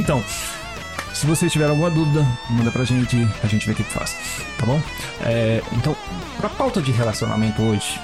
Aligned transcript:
Então, 0.00 0.24
se 1.12 1.26
vocês 1.26 1.52
tiverem 1.52 1.72
alguma 1.72 1.90
dúvida, 1.90 2.26
manda 2.48 2.70
pra 2.70 2.84
gente, 2.84 3.16
a 3.44 3.46
gente 3.46 3.66
vê 3.66 3.72
o 3.72 3.74
que 3.74 3.84
que 3.84 3.92
faz, 3.92 4.16
tá 4.58 4.64
bom? 4.64 4.80
É, 5.20 5.62
então, 5.76 5.94
pra 6.38 6.48
pauta 6.48 6.80
de 6.80 6.90
relacionamento 6.90 7.60
hoje, 7.60 8.00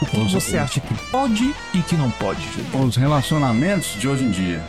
o 0.00 0.06
que 0.06 0.32
você 0.32 0.58
acha 0.58 0.78
que 0.78 0.94
pode 1.10 1.52
e 1.74 1.82
que 1.82 1.96
não 1.96 2.08
pode? 2.12 2.40
Júlio? 2.52 2.86
Os 2.86 2.94
relacionamentos 2.94 3.96
de 3.98 4.06
hoje 4.06 4.22
em 4.22 4.30
dia. 4.30 4.62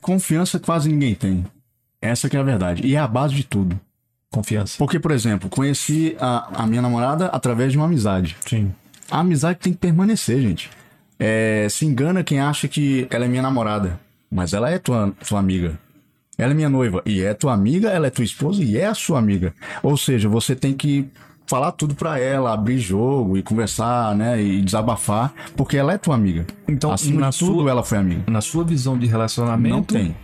Confiança 0.00 0.58
quase 0.58 0.88
ninguém 0.88 1.14
tem. 1.14 1.46
Essa 2.02 2.28
que 2.28 2.36
é 2.36 2.40
a 2.40 2.42
verdade. 2.42 2.84
E 2.84 2.96
é 2.96 2.98
a 2.98 3.06
base 3.06 3.36
de 3.36 3.44
tudo. 3.44 3.80
Confiança. 4.32 4.74
Porque, 4.78 4.98
por 4.98 5.12
exemplo, 5.12 5.48
conheci 5.48 6.16
a, 6.18 6.64
a 6.64 6.66
minha 6.66 6.82
namorada 6.82 7.26
através 7.26 7.70
de 7.70 7.78
uma 7.78 7.86
amizade. 7.86 8.36
Sim. 8.44 8.74
A 9.08 9.20
amizade 9.20 9.60
tem 9.60 9.72
que 9.72 9.78
permanecer, 9.78 10.42
gente. 10.42 10.70
É, 11.18 11.66
se 11.70 11.84
engana 11.86 12.24
quem 12.24 12.40
acha 12.40 12.66
que 12.68 13.06
ela 13.10 13.24
é 13.24 13.28
minha 13.28 13.42
namorada. 13.42 13.98
Mas 14.30 14.52
ela 14.52 14.70
é 14.70 14.78
tua, 14.78 15.12
tua 15.26 15.38
amiga. 15.38 15.78
Ela 16.36 16.50
é 16.52 16.54
minha 16.54 16.68
noiva. 16.68 17.02
E 17.06 17.22
é 17.22 17.32
tua 17.34 17.52
amiga, 17.52 17.88
ela 17.90 18.08
é 18.08 18.10
tua 18.10 18.24
esposa 18.24 18.62
e 18.64 18.76
é 18.76 18.86
a 18.86 18.94
sua 18.94 19.18
amiga. 19.18 19.54
Ou 19.82 19.96
seja, 19.96 20.28
você 20.28 20.56
tem 20.56 20.72
que 20.74 21.08
falar 21.46 21.70
tudo 21.72 21.94
pra 21.94 22.18
ela, 22.18 22.52
abrir 22.52 22.78
jogo 22.78 23.36
e 23.38 23.42
conversar, 23.42 24.14
né? 24.16 24.42
E 24.42 24.60
desabafar, 24.62 25.32
porque 25.56 25.76
ela 25.76 25.92
é 25.92 25.98
tua 25.98 26.14
amiga. 26.16 26.44
Então, 26.66 26.90
Acima 26.90 27.20
na 27.20 27.30
tudo, 27.30 27.60
sua- 27.60 27.70
ela 27.70 27.84
foi 27.84 27.98
amiga. 27.98 28.22
Na 28.26 28.40
sua 28.40 28.64
visão 28.64 28.98
de 28.98 29.06
relacionamento. 29.06 29.76
Não 29.76 29.82
tem. 29.84 30.16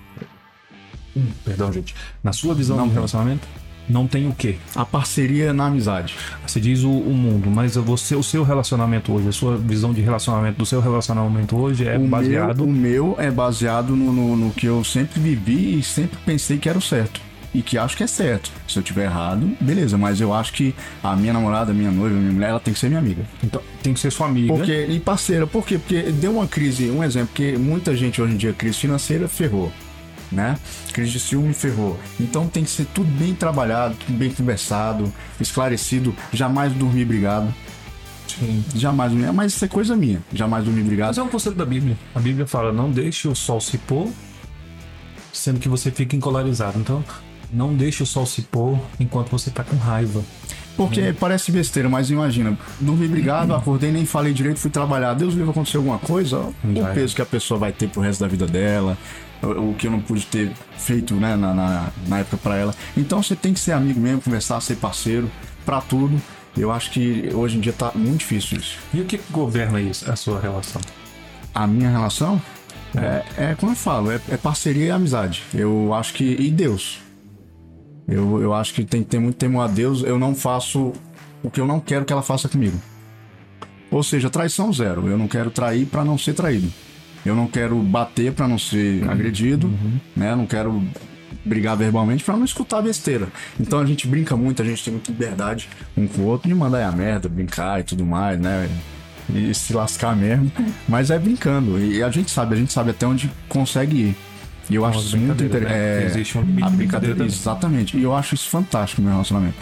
Hum, 1.16 1.26
Perdão, 1.44 1.72
gente. 1.72 1.94
Na 2.22 2.32
sua 2.32 2.54
visão 2.54 2.76
Não 2.76 2.84
de 2.84 2.90
tem. 2.90 2.94
relacionamento, 2.96 3.46
não 3.90 4.06
tem 4.06 4.28
o 4.28 4.32
quê? 4.32 4.56
A 4.74 4.84
parceria 4.84 5.52
na 5.52 5.66
amizade. 5.66 6.14
Você 6.46 6.60
diz 6.60 6.82
o, 6.82 6.90
o 6.90 7.12
mundo, 7.12 7.50
mas 7.50 7.76
você, 7.76 8.14
o 8.14 8.22
seu 8.22 8.42
relacionamento 8.42 9.12
hoje, 9.12 9.28
a 9.28 9.32
sua 9.32 9.56
visão 9.56 9.92
de 9.92 10.00
relacionamento 10.00 10.58
do 10.58 10.66
seu 10.66 10.80
relacionamento 10.80 11.56
hoje 11.56 11.86
é 11.86 11.98
o 11.98 12.06
baseado. 12.06 12.66
Meu, 12.66 13.06
o 13.06 13.12
meu 13.12 13.16
é 13.18 13.30
baseado 13.30 13.96
no, 13.96 14.12
no, 14.12 14.36
no 14.36 14.50
que 14.50 14.66
eu 14.66 14.82
sempre 14.84 15.20
vivi 15.20 15.78
e 15.78 15.82
sempre 15.82 16.18
pensei 16.24 16.58
que 16.58 16.68
era 16.68 16.78
o 16.78 16.82
certo. 16.82 17.20
E 17.52 17.62
que 17.62 17.76
acho 17.76 17.96
que 17.96 18.04
é 18.04 18.06
certo. 18.06 18.50
Se 18.68 18.78
eu 18.78 18.82
tiver 18.82 19.04
errado, 19.06 19.50
beleza. 19.60 19.98
Mas 19.98 20.20
eu 20.20 20.32
acho 20.32 20.52
que 20.52 20.72
a 21.02 21.16
minha 21.16 21.32
namorada, 21.32 21.72
minha 21.72 21.90
noiva, 21.90 22.14
minha 22.14 22.32
mulher, 22.32 22.50
ela 22.50 22.60
tem 22.60 22.72
que 22.72 22.78
ser 22.78 22.86
minha 22.86 23.00
amiga. 23.00 23.24
Então, 23.42 23.60
tem 23.82 23.92
que 23.92 23.98
ser 23.98 24.12
sua 24.12 24.28
amiga. 24.28 24.54
Porque, 24.54 24.86
e 24.88 25.00
parceira, 25.00 25.48
por 25.48 25.66
quê? 25.66 25.76
Porque 25.76 26.00
deu 26.12 26.30
uma 26.30 26.46
crise, 26.46 26.90
um 26.90 27.02
exemplo, 27.02 27.30
que 27.34 27.56
muita 27.58 27.96
gente 27.96 28.22
hoje 28.22 28.34
em 28.34 28.36
dia, 28.36 28.52
crise 28.52 28.78
financeira, 28.78 29.26
ferrou. 29.26 29.72
Né? 30.30 30.56
Crise 30.92 31.10
de 31.10 31.20
ciúme 31.20 31.52
ferrou. 31.52 31.98
Então 32.20 32.46
tem 32.46 32.62
que 32.62 32.70
ser 32.70 32.86
tudo 32.86 33.10
bem 33.18 33.34
trabalhado, 33.34 33.96
tudo 33.96 34.16
bem 34.16 34.30
conversado, 34.30 35.12
esclarecido, 35.40 36.14
jamais 36.32 36.72
dormir 36.72 37.04
brigado. 37.04 37.52
Sim. 38.28 38.64
Jamais 38.74 39.10
dormir. 39.10 39.32
Mas 39.32 39.54
isso 39.54 39.64
é 39.64 39.68
coisa 39.68 39.96
minha. 39.96 40.22
Jamais 40.32 40.64
dormir 40.64 40.82
brigado. 40.82 41.08
Mas 41.08 41.18
é 41.18 41.22
um 41.22 41.28
conceito 41.28 41.56
da 41.56 41.66
Bíblia. 41.66 41.98
A 42.14 42.20
Bíblia 42.20 42.46
fala: 42.46 42.72
não 42.72 42.90
deixe 42.90 43.26
o 43.26 43.34
sol 43.34 43.60
se 43.60 43.76
pôr, 43.76 44.08
sendo 45.32 45.58
que 45.58 45.68
você 45.68 45.90
fica 45.90 46.14
encolarizado. 46.14 46.78
Então, 46.78 47.04
não 47.52 47.74
deixe 47.74 48.02
o 48.02 48.06
sol 48.06 48.24
se 48.24 48.42
pôr 48.42 48.78
enquanto 48.98 49.30
você 49.30 49.50
tá 49.50 49.64
com 49.64 49.76
raiva. 49.76 50.22
Porque 50.76 51.12
parece 51.18 51.52
besteira, 51.52 51.88
mas 51.90 52.10
imagina, 52.10 52.56
dormi 52.80 53.06
brigado, 53.06 53.54
acordei, 53.54 53.90
nem 53.90 54.06
falei 54.06 54.32
direito, 54.32 54.58
fui 54.58 54.70
trabalhar. 54.70 55.12
Deus 55.12 55.34
livre 55.34 55.50
acontecer 55.50 55.76
alguma 55.76 55.98
coisa, 55.98 56.38
o 56.38 56.94
peso 56.94 57.14
que 57.14 57.20
a 57.20 57.26
pessoa 57.26 57.60
vai 57.60 57.72
ter 57.72 57.88
pro 57.88 58.00
resto 58.00 58.20
da 58.20 58.28
vida 58.28 58.46
dela, 58.46 58.96
o, 59.42 59.74
que 59.74 59.86
eu 59.86 59.90
não 59.90 60.00
pude 60.00 60.26
ter 60.26 60.52
feito 60.76 61.14
né, 61.14 61.36
na, 61.36 61.54
na, 61.54 61.88
na 62.06 62.18
época 62.18 62.36
pra 62.36 62.56
ela. 62.56 62.74
Então 62.96 63.22
você 63.22 63.34
tem 63.34 63.52
que 63.52 63.60
ser 63.60 63.72
amigo 63.72 64.00
mesmo, 64.00 64.20
conversar, 64.20 64.60
ser 64.60 64.76
parceiro, 64.76 65.30
pra 65.64 65.80
tudo. 65.80 66.20
Eu 66.56 66.70
acho 66.70 66.90
que 66.90 67.30
hoje 67.32 67.56
em 67.56 67.60
dia 67.60 67.72
tá 67.72 67.92
muito 67.94 68.18
difícil 68.18 68.58
isso. 68.58 68.78
E 68.92 69.00
o 69.00 69.04
que 69.04 69.20
governa 69.30 69.80
isso, 69.80 70.10
a 70.10 70.16
sua 70.16 70.40
relação? 70.40 70.80
A 71.54 71.66
minha 71.66 71.90
relação 71.90 72.40
é, 72.96 73.50
é 73.50 73.54
como 73.54 73.72
eu 73.72 73.76
falo, 73.76 74.10
é, 74.10 74.20
é 74.28 74.36
parceria 74.36 74.86
e 74.86 74.90
amizade. 74.90 75.42
Eu 75.54 75.94
acho 75.94 76.12
que. 76.14 76.24
E 76.24 76.50
Deus. 76.50 76.98
Eu, 78.08 78.42
eu 78.42 78.52
acho 78.52 78.74
que 78.74 78.84
tem 78.84 79.02
que 79.02 79.08
ter 79.08 79.20
muito 79.20 79.36
temor 79.36 79.62
a 79.62 79.68
Deus. 79.68 80.02
Eu 80.02 80.18
não 80.18 80.34
faço 80.34 80.92
o 81.42 81.50
que 81.50 81.60
eu 81.60 81.66
não 81.66 81.78
quero 81.78 82.04
que 82.04 82.12
ela 82.12 82.22
faça 82.22 82.48
comigo. 82.48 82.78
Ou 83.90 84.02
seja, 84.02 84.28
traição 84.28 84.72
zero. 84.72 85.08
Eu 85.08 85.16
não 85.16 85.28
quero 85.28 85.50
trair 85.50 85.86
pra 85.86 86.04
não 86.04 86.18
ser 86.18 86.34
traído. 86.34 86.72
Eu 87.24 87.34
não 87.36 87.46
quero 87.46 87.76
bater 87.82 88.32
pra 88.32 88.48
não 88.48 88.58
ser 88.58 89.08
agredido, 89.08 89.70
né? 90.16 90.32
Eu 90.32 90.36
não 90.36 90.46
quero 90.46 90.82
brigar 91.44 91.76
verbalmente 91.76 92.22
pra 92.24 92.36
não 92.36 92.44
escutar 92.44 92.82
besteira. 92.82 93.28
Então 93.58 93.78
a 93.78 93.86
gente 93.86 94.06
brinca 94.06 94.36
muito, 94.36 94.60
a 94.62 94.64
gente 94.64 94.82
tem 94.84 94.92
muita 94.92 95.10
liberdade 95.10 95.68
um 95.96 96.06
com 96.06 96.22
o 96.22 96.24
outro 96.26 96.48
de 96.48 96.54
mandar 96.54 96.86
a 96.86 96.92
merda, 96.92 97.28
brincar 97.28 97.80
e 97.80 97.82
tudo 97.82 98.04
mais, 98.06 98.38
né? 98.40 98.68
E 99.32 99.54
se 99.54 99.72
lascar 99.72 100.16
mesmo. 100.16 100.50
Mas 100.88 101.10
é 101.10 101.18
brincando. 101.18 101.78
E 101.78 102.02
a 102.02 102.10
gente 102.10 102.30
sabe, 102.30 102.54
a 102.54 102.58
gente 102.58 102.72
sabe 102.72 102.90
até 102.90 103.06
onde 103.06 103.30
consegue 103.48 103.96
ir. 103.96 104.16
E 104.68 104.74
eu 104.74 104.84
acho 104.84 105.00
isso 105.00 105.16
muito 105.18 105.42
interessante. 105.44 105.74
né? 105.74 106.04
Existe 106.06 106.38
um 106.38 106.42
limite 106.42 106.64
a 106.64 106.68
de 106.70 106.76
brincadeira. 106.76 107.14
brincadeira. 107.16 107.40
Exatamente. 107.40 107.96
E 107.96 108.02
eu 108.02 108.14
acho 108.14 108.34
isso 108.34 108.48
fantástico 108.48 109.00
no 109.02 109.06
meu 109.06 109.12
relacionamento. 109.14 109.56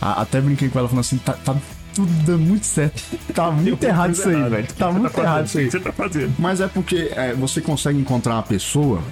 A- 0.00 0.22
Até 0.22 0.40
brinquei 0.40 0.68
com 0.68 0.78
ela 0.78 0.88
falando 0.88 1.00
assim, 1.04 1.18
tá, 1.18 1.32
tá 1.32 1.54
tudo 1.94 2.12
dando 2.24 2.44
muito 2.44 2.66
certo. 2.66 3.02
Tá 3.34 3.50
muito 3.50 3.82
errado 3.84 4.12
isso 4.12 4.28
aí, 4.28 4.48
velho. 4.48 4.68
Tá 4.74 4.90
muito 4.92 5.20
errado 5.20 5.46
isso 5.46 5.58
aí. 5.58 5.70
Você 5.70 5.80
tá 5.80 5.92
fazendo? 5.92 6.34
Mas 6.38 6.60
é 6.60 6.68
porque 6.68 7.10
é, 7.14 7.32
você 7.34 7.60
consegue 7.60 7.98
encontrar 7.98 8.34
uma 8.34 8.42
pessoa. 8.42 9.02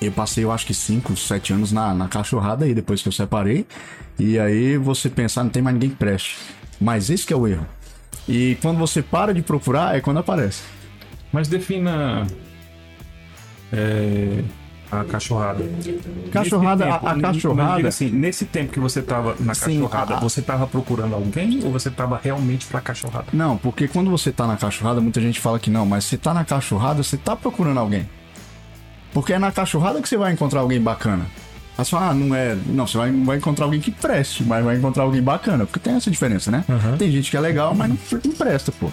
Eu 0.00 0.12
passei, 0.12 0.44
eu 0.44 0.52
acho 0.52 0.64
que 0.64 0.74
5, 0.74 1.16
7 1.16 1.52
anos 1.52 1.72
na, 1.72 1.92
na 1.92 2.08
cachorrada 2.08 2.64
aí, 2.64 2.72
depois 2.74 3.02
que 3.02 3.08
eu 3.08 3.12
separei. 3.12 3.66
E 4.18 4.38
aí 4.38 4.76
você 4.76 5.08
pensar, 5.08 5.44
não 5.44 5.50
tem 5.50 5.62
mais 5.62 5.74
ninguém 5.74 5.90
que 5.90 5.96
preste. 5.96 6.38
Mas 6.80 7.10
esse 7.10 7.26
que 7.26 7.32
é 7.32 7.36
o 7.36 7.46
erro. 7.46 7.66
E 8.28 8.56
quando 8.60 8.78
você 8.78 9.02
para 9.02 9.32
de 9.34 9.42
procurar, 9.42 9.96
é 9.96 10.00
quando 10.00 10.18
aparece. 10.18 10.62
Mas 11.32 11.48
defina. 11.48 12.26
é, 13.72 14.42
a 14.90 15.04
cachorrada. 15.04 15.64
Cachorrada, 16.32 16.84
Nesse 16.86 16.96
a- 16.96 17.10
a 17.10 17.14
tempo, 17.14 17.20
cachorrada- 17.22 17.88
Assim, 17.88 18.10
nesse 18.10 18.44
tempo 18.44 18.72
que 18.72 18.80
você 18.80 19.02
tava 19.02 19.34
na 19.40 19.54
Sim, 19.54 19.80
cachorrada, 19.82 20.14
a- 20.16 20.20
você 20.20 20.40
tava 20.42 20.66
procurando 20.66 21.14
alguém 21.14 21.60
ou 21.64 21.70
você 21.72 21.90
tava 21.90 22.20
realmente 22.22 22.66
pra 22.66 22.80
cachorrada? 22.80 23.26
Não, 23.32 23.56
porque 23.56 23.86
quando 23.88 24.10
você 24.10 24.32
tá 24.32 24.46
na 24.46 24.56
cachorrada, 24.56 25.00
muita 25.00 25.20
gente 25.20 25.40
fala 25.40 25.58
que 25.58 25.70
não, 25.70 25.84
mas 25.86 26.04
você 26.04 26.16
tá 26.16 26.32
na 26.32 26.44
cachorrada, 26.44 27.02
você 27.02 27.16
tá 27.16 27.36
procurando 27.36 27.78
alguém. 27.78 28.08
Porque 29.12 29.32
é 29.32 29.38
na 29.38 29.50
cachorrada 29.50 30.00
que 30.02 30.08
você 30.08 30.16
vai 30.16 30.32
encontrar 30.32 30.60
alguém 30.60 30.80
bacana. 30.80 31.26
Aí 31.76 31.84
você 31.84 31.90
fala, 31.92 32.08
ah, 32.10 32.14
não 32.14 32.34
é. 32.34 32.56
Não, 32.66 32.86
você 32.86 32.98
vai, 32.98 33.10
vai 33.12 33.36
encontrar 33.36 33.64
alguém 33.66 33.80
que 33.80 33.90
preste, 33.90 34.42
mas 34.42 34.64
vai 34.64 34.76
encontrar 34.76 35.04
alguém 35.04 35.22
bacana. 35.22 35.64
Porque 35.64 35.78
tem 35.78 35.94
essa 35.94 36.10
diferença, 36.10 36.50
né? 36.50 36.64
Uhum. 36.68 36.96
Tem 36.96 37.10
gente 37.10 37.30
que 37.30 37.36
é 37.36 37.40
legal, 37.40 37.74
mas 37.74 37.88
não, 37.88 37.96
não 38.24 38.32
presta, 38.32 38.72
pô. 38.72 38.90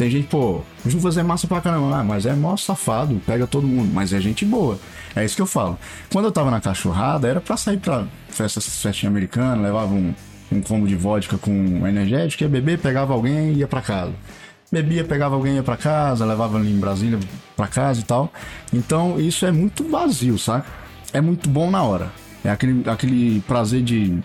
Tem 0.00 0.08
gente, 0.08 0.28
pô, 0.28 0.62
Juvas 0.86 1.18
é 1.18 1.22
massa 1.22 1.46
pra 1.46 1.60
caramba, 1.60 1.98
ah, 1.98 2.02
mas 2.02 2.24
é 2.24 2.32
mó 2.32 2.56
safado, 2.56 3.20
pega 3.26 3.46
todo 3.46 3.66
mundo, 3.66 3.90
mas 3.92 4.14
é 4.14 4.18
gente 4.18 4.46
boa. 4.46 4.78
É 5.14 5.22
isso 5.22 5.36
que 5.36 5.42
eu 5.42 5.46
falo. 5.46 5.78
Quando 6.10 6.24
eu 6.24 6.32
tava 6.32 6.50
na 6.50 6.58
cachorrada, 6.58 7.28
era 7.28 7.38
pra 7.38 7.54
sair 7.54 7.76
pra 7.76 8.06
festa, 8.30 8.62
festinha 8.62 9.10
americana, 9.10 9.60
levava 9.60 9.92
um, 9.92 10.14
um 10.50 10.62
combo 10.62 10.88
de 10.88 10.96
vodka 10.96 11.36
com 11.36 11.86
energético, 11.86 12.42
ia 12.42 12.48
beber, 12.48 12.78
pegava 12.78 13.12
alguém 13.12 13.52
e 13.52 13.56
ia 13.58 13.68
pra 13.68 13.82
casa. 13.82 14.14
Bebia, 14.72 15.04
pegava 15.04 15.34
alguém, 15.34 15.56
ia 15.56 15.62
pra 15.62 15.76
casa, 15.76 16.24
levava 16.24 16.56
ali 16.56 16.72
em 16.72 16.80
Brasília 16.80 17.18
pra 17.54 17.66
casa 17.66 18.00
e 18.00 18.04
tal. 18.04 18.32
Então 18.72 19.20
isso 19.20 19.44
é 19.44 19.52
muito 19.52 19.84
vazio, 19.84 20.38
saca? 20.38 20.66
É 21.12 21.20
muito 21.20 21.46
bom 21.46 21.70
na 21.70 21.82
hora. 21.82 22.10
É 22.42 22.48
aquele, 22.48 22.88
aquele 22.88 23.40
prazer 23.42 23.82
de 23.82 24.18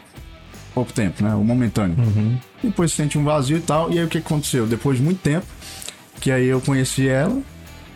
pouco 0.74 0.94
tempo, 0.94 1.22
né? 1.22 1.36
O 1.36 1.44
momentâneo. 1.44 1.98
Depois 2.64 2.92
você 2.92 3.04
sente 3.04 3.18
um 3.18 3.26
vazio 3.26 3.58
e 3.58 3.62
tal. 3.62 3.92
E 3.92 4.00
aí 4.00 4.06
o 4.06 4.08
que 4.08 4.20
aconteceu? 4.20 4.66
Depois 4.66 4.98
de 4.98 5.04
muito 5.04 5.20
tempo, 5.20 5.46
que 6.20 6.32
aí 6.32 6.48
eu 6.48 6.62
conheci 6.62 7.08
ela 7.08 7.42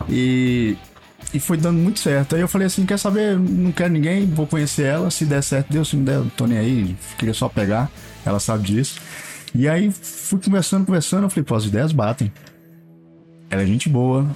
e, 0.08 0.76
e 1.32 1.40
foi 1.40 1.56
dando 1.56 1.78
muito 1.78 2.00
certo. 2.00 2.34
Aí 2.34 2.40
eu 2.40 2.48
falei 2.48 2.66
assim: 2.66 2.86
quer 2.86 2.98
saber? 2.98 3.38
Não 3.38 3.72
quero 3.72 3.92
ninguém, 3.92 4.26
vou 4.26 4.46
conhecer 4.46 4.86
ela. 4.86 5.10
Se 5.10 5.24
der 5.24 5.42
certo, 5.42 5.72
deu. 5.72 5.84
Se 5.84 5.96
não 5.96 6.04
der, 6.04 6.16
eu 6.16 6.30
tô 6.36 6.46
nem 6.46 6.58
aí. 6.58 6.96
Queria 7.18 7.34
só 7.34 7.48
pegar. 7.48 7.90
Ela 8.24 8.40
sabe 8.40 8.64
disso. 8.64 9.00
E 9.54 9.68
aí 9.68 9.90
fui 9.90 10.40
conversando, 10.40 10.86
conversando. 10.86 11.24
Eu 11.24 11.30
falei: 11.30 11.44
pô, 11.44 11.54
as 11.54 11.64
ideias 11.64 11.92
batem. 11.92 12.32
Ela 13.50 13.62
é 13.62 13.66
gente 13.66 13.88
boa. 13.88 14.26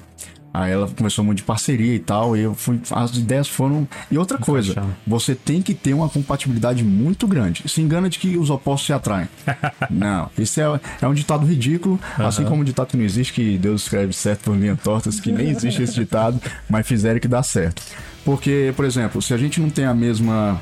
Aí 0.55 0.71
ela 0.71 0.89
começou 0.89 1.25
muito 1.25 1.39
de 1.39 1.43
parceria 1.43 1.97
e 1.97 1.99
tal. 1.99 2.37
E 2.37 2.43
eu 2.43 2.55
fui. 2.55 2.81
As 2.93 3.17
ideias 3.17 3.49
foram. 3.49 3.89
E 4.09 4.17
outra 4.17 4.39
coisa, 4.39 4.87
você 5.05 5.35
tem 5.35 5.61
que 5.61 5.75
ter 5.75 5.93
uma 5.93 6.09
compatibilidade 6.09 6.85
muito 6.85 7.27
grande. 7.27 7.69
Se 7.69 7.81
engana 7.81 8.09
de 8.09 8.21
que 8.21 8.37
os 8.37 8.51
opostos 8.51 8.87
se 8.87 8.93
atraem. 8.93 9.29
não, 9.91 10.31
isso 10.39 10.61
é, 10.61 10.81
é 11.03 11.09
um 11.09 11.12
ditado 11.12 11.45
ridículo, 11.45 11.99
assim 12.17 12.45
como 12.45 12.62
um 12.62 12.65
ditado 12.65 12.87
que 12.87 12.97
não 12.97 13.05
existe, 13.05 13.33
que 13.33 13.59
Deus 13.59 13.83
escreve 13.83 14.12
certo 14.12 14.45
por 14.45 14.56
linhas 14.56 14.81
tortas, 14.81 15.19
que 15.19 15.33
nem 15.33 15.49
existe 15.49 15.83
esse 15.83 15.95
ditado, 15.95 16.41
mas 16.71 16.87
fizeram 16.87 17.19
que 17.19 17.27
dá 17.27 17.43
certo. 17.43 17.83
Porque, 18.25 18.73
por 18.77 18.85
exemplo, 18.85 19.21
se 19.21 19.35
a 19.35 19.37
gente 19.37 19.61
não 19.61 19.69
tem 19.69 19.87
a 19.87 19.95
mesma 19.95 20.61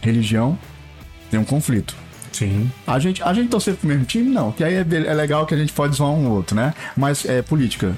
religião, 0.00 0.58
tem 1.30 1.38
um 1.38 1.44
conflito. 1.44 1.94
Sim. 2.32 2.70
A 2.86 2.98
gente, 2.98 3.22
a 3.22 3.32
gente 3.34 3.48
torcer 3.48 3.74
pro 3.74 3.86
mesmo 3.86 4.04
time, 4.06 4.30
não. 4.30 4.50
Que 4.52 4.64
aí 4.64 4.74
é, 4.74 4.80
é 4.80 5.14
legal 5.14 5.46
que 5.46 5.54
a 5.54 5.56
gente 5.56 5.72
pode 5.72 5.96
zoar 5.96 6.10
um 6.10 6.30
outro, 6.30 6.56
né? 6.56 6.72
Mas 6.96 7.24
é 7.26 7.42
política. 7.42 7.94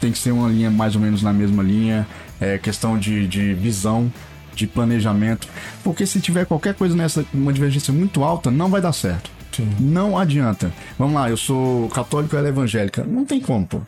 Tem 0.00 0.12
que 0.12 0.18
ser 0.18 0.32
uma 0.32 0.48
linha 0.48 0.70
mais 0.70 0.94
ou 0.94 1.00
menos 1.00 1.22
na 1.22 1.32
mesma 1.32 1.62
linha. 1.62 2.06
É 2.40 2.58
questão 2.58 2.98
de, 2.98 3.26
de 3.26 3.54
visão, 3.54 4.12
de 4.54 4.66
planejamento. 4.66 5.48
Porque 5.82 6.06
se 6.06 6.20
tiver 6.20 6.46
qualquer 6.46 6.74
coisa 6.74 6.96
nessa, 6.96 7.24
uma 7.32 7.52
divergência 7.52 7.92
muito 7.92 8.22
alta, 8.22 8.50
não 8.50 8.68
vai 8.68 8.80
dar 8.80 8.92
certo. 8.92 9.30
Sim. 9.52 9.68
Não 9.80 10.18
adianta. 10.18 10.70
Vamos 10.98 11.14
lá, 11.14 11.30
eu 11.30 11.36
sou 11.36 11.88
católico 11.88 12.34
e 12.34 12.38
ela 12.38 12.48
é 12.48 12.50
evangélica. 12.50 13.04
Não 13.04 13.24
tem 13.24 13.40
como, 13.40 13.66
pô. 13.66 13.80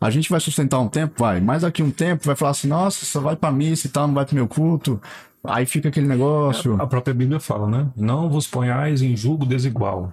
A 0.00 0.10
gente 0.10 0.30
vai 0.30 0.40
sustentar 0.40 0.78
um 0.80 0.88
tempo, 0.88 1.14
vai, 1.18 1.40
mas 1.40 1.62
daqui 1.62 1.82
um 1.82 1.90
tempo 1.90 2.26
vai 2.26 2.36
falar 2.36 2.50
assim, 2.50 2.68
nossa, 2.68 3.06
só 3.06 3.20
vai 3.20 3.36
pra 3.36 3.50
missa 3.50 3.86
e 3.86 3.90
tal, 3.90 4.06
não 4.06 4.14
vai 4.14 4.26
pro 4.26 4.34
meu 4.34 4.46
culto. 4.46 5.00
Aí 5.42 5.66
fica 5.66 5.88
aquele 5.88 6.06
negócio. 6.06 6.80
A 6.80 6.86
própria 6.86 7.14
Bíblia 7.14 7.40
fala, 7.40 7.66
né? 7.66 7.86
Não 7.96 8.28
vos 8.28 8.46
ponhais 8.46 9.02
em 9.02 9.16
julgo 9.16 9.46
desigual. 9.46 10.12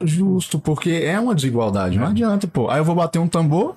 Justo, 0.00 0.58
porque 0.58 0.90
é 0.90 1.18
uma 1.18 1.34
desigualdade, 1.34 1.98
não 1.98 2.06
adianta, 2.08 2.46
pô. 2.46 2.68
Aí 2.70 2.78
eu 2.78 2.84
vou 2.84 2.94
bater 2.94 3.18
um 3.18 3.28
tambor, 3.28 3.74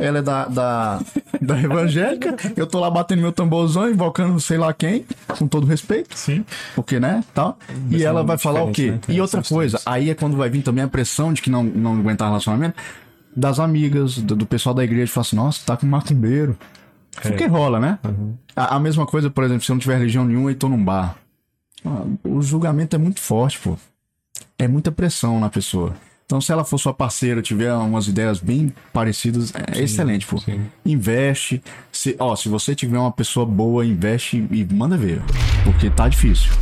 ela 0.00 0.18
é 0.18 0.22
da, 0.22 0.46
da, 0.46 1.00
da 1.40 1.60
evangélica, 1.62 2.36
eu 2.56 2.66
tô 2.66 2.80
lá 2.80 2.90
batendo 2.90 3.20
meu 3.22 3.32
tamborzão, 3.32 3.88
invocando 3.88 4.40
sei 4.40 4.58
lá 4.58 4.72
quem, 4.72 5.04
com 5.38 5.46
todo 5.46 5.66
respeito. 5.66 6.16
Sim. 6.16 6.44
Porque, 6.74 6.98
né, 6.98 7.22
tal. 7.34 7.58
Mas 7.90 8.00
E 8.00 8.04
é 8.04 8.06
ela 8.06 8.22
vai 8.22 8.38
falar 8.38 8.62
o 8.64 8.72
quê? 8.72 8.92
né? 8.92 9.00
E 9.08 9.20
outra 9.20 9.42
São 9.42 9.56
coisa, 9.56 9.80
aí 9.86 10.10
é 10.10 10.14
quando 10.14 10.36
vai 10.36 10.48
vir 10.50 10.62
também 10.62 10.82
a 10.82 10.88
pressão 10.88 11.32
de 11.32 11.42
que 11.42 11.50
não, 11.50 11.62
não 11.62 11.98
aguentar 11.98 12.28
relacionamento 12.28 12.76
das 13.36 13.60
amigas, 13.60 14.18
do, 14.18 14.34
do 14.34 14.46
pessoal 14.46 14.74
da 14.74 14.82
igreja, 14.82 15.12
fala 15.12 15.26
assim, 15.26 15.36
nossa, 15.36 15.60
tá 15.64 15.76
com 15.76 15.86
macumbeiro. 15.86 16.56
Porque 17.22 17.46
rola, 17.46 17.78
né? 17.78 17.98
A, 18.56 18.76
a 18.76 18.80
mesma 18.80 19.04
coisa, 19.06 19.28
por 19.30 19.44
exemplo, 19.44 19.64
se 19.64 19.70
eu 19.70 19.74
não 19.74 19.80
tiver 19.80 19.98
religião 19.98 20.24
nenhuma 20.24 20.50
e 20.50 20.54
tô 20.54 20.68
num 20.68 20.82
bar. 20.82 21.16
Ah, 21.84 22.02
O 22.24 22.40
julgamento 22.40 22.94
é 22.96 22.98
muito 22.98 23.20
forte, 23.20 23.58
pô. 23.58 23.76
É 24.58 24.66
muita 24.68 24.90
pressão 24.92 25.38
na 25.40 25.48
pessoa. 25.48 25.94
Então, 26.30 26.40
se 26.40 26.52
ela 26.52 26.62
for 26.62 26.78
sua 26.78 26.94
parceira, 26.94 27.42
tiver 27.42 27.74
umas 27.74 28.06
ideias 28.06 28.38
bem 28.38 28.72
parecidas, 28.92 29.52
é 29.52 29.82
excelente, 29.82 30.24
pô. 30.24 30.38
sim. 30.38 30.64
Investe. 30.86 31.60
Se, 31.90 32.14
ó, 32.20 32.36
se 32.36 32.48
você 32.48 32.72
tiver 32.72 33.00
uma 33.00 33.10
pessoa 33.10 33.44
boa, 33.44 33.84
investe 33.84 34.36
e 34.48 34.64
manda 34.72 34.96
ver. 34.96 35.20
Porque 35.64 35.90
tá 35.90 36.06
difícil. 36.06 36.52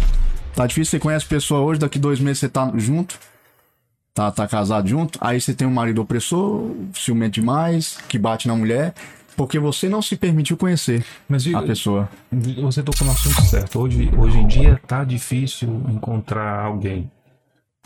Tá 0.54 0.66
difícil, 0.66 0.92
você 0.92 0.98
conhece 0.98 1.26
pessoa 1.26 1.60
hoje, 1.60 1.80
daqui 1.80 1.98
dois 1.98 2.18
meses 2.18 2.38
você 2.38 2.48
tá 2.48 2.72
junto. 2.76 3.18
Tá, 4.14 4.30
tá 4.30 4.48
casado 4.48 4.88
junto. 4.88 5.18
Aí 5.20 5.38
você 5.38 5.52
tem 5.52 5.68
um 5.68 5.74
marido 5.74 6.00
opressor, 6.00 6.74
ciumento 6.94 7.34
demais, 7.34 7.98
que 8.08 8.18
bate 8.18 8.48
na 8.48 8.56
mulher. 8.56 8.94
Porque 9.36 9.58
você 9.58 9.86
não 9.86 10.00
se 10.00 10.16
permitiu 10.16 10.56
conhecer 10.56 11.04
Mas 11.28 11.46
a 11.54 11.60
pessoa. 11.60 12.08
Você 12.32 12.82
tocou 12.82 13.06
no 13.06 13.12
assunto 13.12 13.42
certo. 13.42 13.80
Hoje, 13.80 14.10
hoje 14.16 14.38
em 14.38 14.46
dia 14.46 14.80
tá 14.86 15.04
difícil 15.04 15.68
encontrar 15.90 16.64
alguém. 16.64 17.10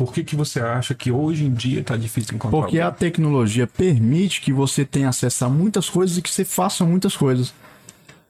Por 0.04 0.12
que, 0.12 0.24
que 0.24 0.34
você 0.34 0.60
acha 0.60 0.94
que 0.94 1.12
hoje 1.12 1.44
em 1.44 1.52
dia 1.54 1.82
tá 1.84 1.96
difícil 1.96 2.34
encontrar 2.34 2.58
Porque 2.60 2.80
alguém? 2.80 2.88
a 2.88 2.90
tecnologia 2.90 3.66
permite 3.66 4.40
que 4.40 4.52
você 4.52 4.84
tenha 4.84 5.08
acesso 5.08 5.44
a 5.44 5.48
muitas 5.48 5.88
coisas 5.88 6.18
e 6.18 6.22
que 6.22 6.30
você 6.30 6.44
faça 6.44 6.84
muitas 6.84 7.16
coisas. 7.16 7.54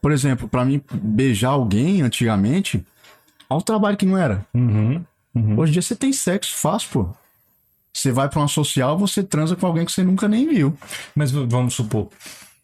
Por 0.01 0.11
exemplo, 0.11 0.47
pra 0.47 0.63
mim 0.63 0.81
beijar 0.93 1.49
alguém 1.49 2.01
antigamente, 2.01 2.85
olha 3.49 3.59
o 3.59 3.63
trabalho 3.63 3.97
que 3.97 4.05
não 4.05 4.17
era. 4.17 4.45
Uhum. 4.53 5.03
Hoje 5.57 5.71
em 5.71 5.73
dia 5.73 5.81
você 5.81 5.95
tem 5.95 6.13
sexo 6.13 6.53
fácil, 6.55 6.89
pô. 6.91 7.09
Você 7.91 8.11
vai 8.11 8.27
pra 8.29 8.39
uma 8.39 8.47
social, 8.47 8.97
você 8.97 9.23
transa 9.23 9.55
com 9.55 9.65
alguém 9.65 9.85
que 9.85 9.91
você 9.91 10.03
nunca 10.03 10.27
nem 10.27 10.47
viu. 10.47 10.75
Mas 11.15 11.31
vamos 11.31 11.73
supor, 11.73 12.09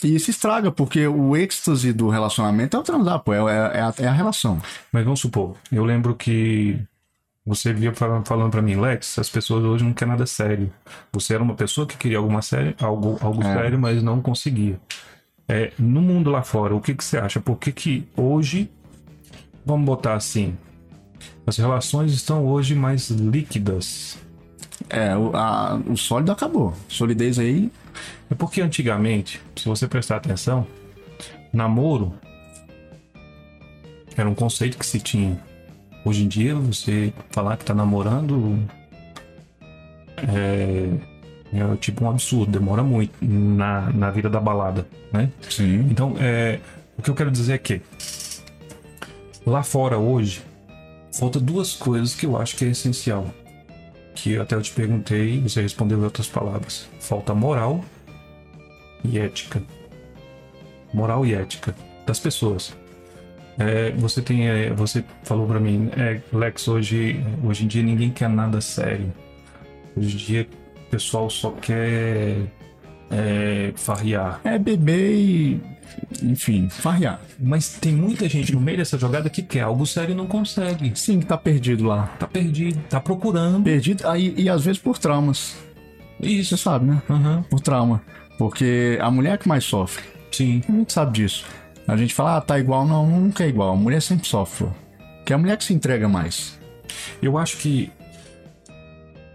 E 0.04 0.16
isso 0.16 0.30
estraga, 0.30 0.72
porque 0.72 1.08
o 1.08 1.36
êxtase 1.36 1.92
do 1.94 2.10
relacionamento 2.10 2.76
é 2.78 2.80
o 2.80 2.84
transar, 2.84 3.20
pô. 3.20 3.34
É, 3.34 3.38
é 3.40 3.82
a, 3.82 3.94
é 4.00 4.08
a 4.08 4.12
relação. 4.14 4.62
mas 4.92 5.04
vamos 5.04 5.20
supor, 5.20 5.56
eu 5.72 5.84
lembro 5.86 6.16
que 6.16 6.80
você 7.50 7.74
via 7.74 7.92
falando, 7.94 8.52
para 8.52 8.62
mim, 8.62 8.76
Lex, 8.76 9.18
as 9.18 9.28
pessoas 9.30 9.64
hoje 9.64 9.84
não 9.84 9.92
querem 9.92 10.12
nada 10.12 10.26
sério. 10.26 10.72
Você 11.12 11.34
era 11.34 11.42
uma 11.42 11.56
pessoa 11.56 11.88
que 11.88 11.98
queria 11.98 12.20
alguma 12.20 12.42
série, 12.44 12.76
algo, 12.80 13.18
algo 13.22 13.42
É. 13.44 13.54
sério, 13.56 13.80
mas 13.80 14.04
não 14.04 14.22
conseguia. 14.22 14.80
É, 15.48 15.72
no 15.80 16.00
mundo 16.00 16.30
lá 16.30 16.44
fora, 16.44 16.76
o 16.76 16.80
que, 16.80 16.94
que 16.94 17.04
você 17.04 17.18
acha? 17.18 17.40
Por 17.40 17.58
que, 17.58 17.72
que 17.72 18.08
hoje, 18.16 18.70
vamos 19.66 19.84
botar 19.86 20.14
assim, 20.14 20.56
as 21.48 21.58
relações 21.58 22.14
estão 22.14 22.46
hoje 22.46 22.76
mais 22.76 23.10
líquidas? 23.10 24.18
É, 24.88 25.16
o, 25.18 25.36
a- 25.36 25.82
o 25.88 25.98
sólido 25.98 26.32
acabou. 26.32 26.74
Solidez 26.88 27.40
aí. 27.40 27.72
É 28.30 28.36
porque 28.36 28.62
antigamente, 28.62 29.42
se 29.56 29.66
você 29.68 29.88
prestar 29.88 30.18
atenção, 30.18 30.68
namoro 31.52 32.14
era 34.16 34.30
um 34.30 34.36
conceito 34.36 34.78
que 34.78 34.86
se 34.86 35.00
tinha. 35.00 35.40
Hoje 36.06 36.24
em 36.24 36.28
dia, 36.28 36.56
você 36.56 37.14
falar 37.30 37.58
que 37.58 37.66
tá 37.66 37.74
namorando 37.74 38.60
é, 40.18 40.90
é 41.54 41.76
tipo 41.78 42.06
um 42.06 42.10
absurdo, 42.10 42.52
demora 42.52 42.84
muito 42.84 43.14
na, 43.22 43.90
na 43.92 44.12
vida 44.12 44.30
da 44.30 44.40
balada, 44.40 44.88
né? 45.12 45.32
Sim. 45.50 45.88
Então, 45.90 46.16
é, 46.20 46.60
o 46.98 47.02
que 47.02 47.10
eu 47.10 47.16
quero 47.16 47.32
dizer 47.32 47.54
é 47.54 47.58
que 47.58 47.82
lá 49.46 49.64
fora 49.64 49.98
hoje 49.98 50.42
falta 51.12 51.40
duas 51.40 51.74
coisas 51.74 52.16
que 52.16 52.26
eu 52.26 52.38
acho 52.38 52.56
que 52.56 52.66
é 52.66 52.70
essencial. 52.70 53.28
Que 54.16 54.38
até 54.38 54.56
eu 54.56 54.62
te 54.62 54.72
perguntei, 54.72 55.42
você 55.42 55.62
respondeu 55.62 56.00
em 56.00 56.04
outras 56.04 56.28
palavras. 56.28 56.88
Falta 57.00 57.34
moral 57.34 57.84
e 59.04 59.18
ética. 59.18 59.62
Moral 60.94 61.26
e 61.26 61.34
ética 61.34 61.76
das 62.06 62.20
pessoas. 62.20 62.74
É, 63.60 63.92
você 63.92 64.22
tem, 64.22 64.48
é, 64.48 64.70
você 64.70 65.04
falou 65.24 65.46
pra 65.46 65.60
mim, 65.60 65.92
é, 65.98 66.22
Lex, 66.32 66.68
hoje, 66.70 67.22
hoje 67.44 67.66
em 67.66 67.68
dia 67.68 67.84
ninguém 67.84 68.10
quer 68.10 68.30
nada 68.30 68.62
sério. 68.62 69.14
Hoje 69.98 70.16
em 70.16 70.18
dia 70.18 70.48
o 70.88 70.90
pessoal 70.90 71.30
só 71.30 71.52
quer 71.52 72.38
é, 73.12 73.74
farrear. 73.76 74.40
É 74.46 74.58
beber 74.58 75.14
e. 75.14 75.62
Enfim, 76.24 76.70
farrear. 76.70 77.20
Mas 77.38 77.74
tem 77.74 77.94
muita 77.94 78.30
gente 78.30 78.54
no 78.54 78.62
meio 78.62 78.78
dessa 78.78 78.98
jogada 78.98 79.30
que 79.30 79.42
quer 79.42 79.62
algo 79.62 79.86
sério 79.86 80.14
e 80.14 80.16
não 80.16 80.28
consegue. 80.28 80.92
Sim, 80.96 81.20
que 81.20 81.26
tá 81.26 81.38
perdido 81.38 81.86
lá. 81.86 82.08
Tá 82.20 82.28
perdido, 82.28 82.80
tá 82.90 83.02
procurando. 83.02 83.64
Perdido 83.64 84.08
aí, 84.08 84.34
e 84.38 84.48
às 84.48 84.64
vezes 84.64 84.80
por 84.80 84.98
traumas. 84.98 85.58
Você 86.20 86.28
Isso. 86.28 86.58
sabe, 86.58 86.86
né? 86.86 87.02
Aham. 87.10 87.44
Por 87.50 87.60
trauma. 87.60 88.02
Porque 88.38 88.98
a 89.02 89.12
mulher 89.12 89.34
é 89.34 89.38
que 89.38 89.48
mais 89.48 89.66
sofre. 89.66 90.04
Sim. 90.32 90.62
A 90.70 90.72
gente 90.72 90.94
sabe 90.94 91.14
disso. 91.14 91.46
A 91.90 91.98
gente 91.98 92.14
fala, 92.14 92.38
ah, 92.38 92.42
tá 92.42 92.60
igual. 92.60 92.86
Não, 92.86 93.08
nunca 93.08 93.44
é 93.44 93.48
igual. 93.48 93.74
A 93.74 93.76
mulher 93.76 94.00
sempre 94.00 94.28
sofre. 94.28 94.68
Porque 95.18 95.34
é 95.34 95.36
a 95.36 95.40
mulher 95.40 95.58
que 95.58 95.64
se 95.64 95.74
entrega 95.74 96.08
mais. 96.08 96.60
Eu 97.22 97.36
acho 97.38 97.58
que. 97.58 97.92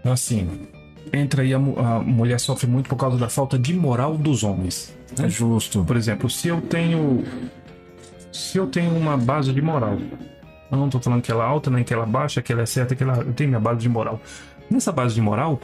Assim. 0.05 0.67
Entra 1.11 1.43
aí 1.43 1.53
a, 1.53 1.57
a 1.57 1.99
mulher 1.99 2.39
sofre 2.39 2.65
muito 2.65 2.89
por 2.89 2.95
causa 2.95 3.17
da 3.17 3.29
falta 3.29 3.59
de 3.59 3.73
moral 3.73 4.17
dos 4.17 4.43
homens. 4.43 4.95
É 5.21 5.27
justo. 5.27 5.83
Por 5.83 5.97
exemplo, 5.97 6.29
se 6.29 6.47
eu 6.47 6.61
tenho. 6.61 7.25
Se 8.31 8.57
eu 8.57 8.67
tenho 8.67 8.95
uma 8.95 9.17
base 9.17 9.51
de 9.51 9.61
moral. 9.61 9.97
Eu 10.71 10.77
não 10.77 10.89
tô 10.89 10.99
falando 10.99 11.21
que 11.21 11.31
ela 11.31 11.43
é 11.43 11.47
alta, 11.47 11.69
nem 11.69 11.83
que 11.83 11.93
ela 11.93 12.03
é 12.03 12.07
baixa, 12.07 12.41
que 12.41 12.53
ela 12.53 12.61
é 12.61 12.65
certa, 12.65 12.95
que 12.95 13.03
ela. 13.03 13.17
Eu 13.17 13.33
tenho 13.33 13.49
minha 13.49 13.59
base 13.59 13.81
de 13.81 13.89
moral. 13.89 14.21
Nessa 14.69 14.93
base 14.93 15.13
de 15.13 15.21
moral, 15.21 15.59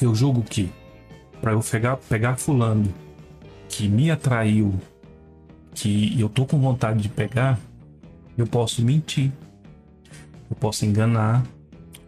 eu 0.00 0.14
julgo 0.14 0.42
que 0.42 0.70
para 1.40 1.52
eu 1.52 1.60
pegar, 1.60 1.96
pegar 2.08 2.36
fulano 2.36 2.92
que 3.68 3.88
me 3.88 4.10
atraiu, 4.10 4.74
que 5.82 6.18
eu 6.20 6.28
tô 6.28 6.44
com 6.44 6.58
vontade 6.58 7.00
de 7.02 7.08
pegar, 7.08 7.58
eu 8.36 8.46
posso 8.46 8.82
mentir. 8.82 9.30
Eu 10.50 10.56
posso 10.56 10.84
enganar 10.86 11.44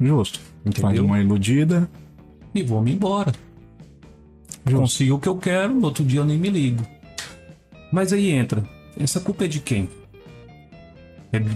Justo. 0.00 0.40
Faz 0.64 0.78
Entendeu? 0.78 1.04
uma 1.04 1.20
iludida. 1.20 1.88
e 2.54 2.62
vou 2.62 2.80
me 2.82 2.92
embora. 2.92 3.32
Justo. 4.66 4.80
Consigo 4.80 5.16
o 5.16 5.18
que 5.18 5.28
eu 5.28 5.36
quero, 5.36 5.74
no 5.74 5.84
outro 5.84 6.04
dia 6.04 6.20
eu 6.20 6.24
nem 6.24 6.38
me 6.38 6.48
ligo. 6.48 6.84
Mas 7.92 8.12
aí 8.12 8.30
entra. 8.30 8.64
Essa 8.98 9.20
culpa 9.20 9.44
é 9.44 9.48
de 9.48 9.60
quem? 9.60 9.88
É 11.32 11.38
de, 11.38 11.50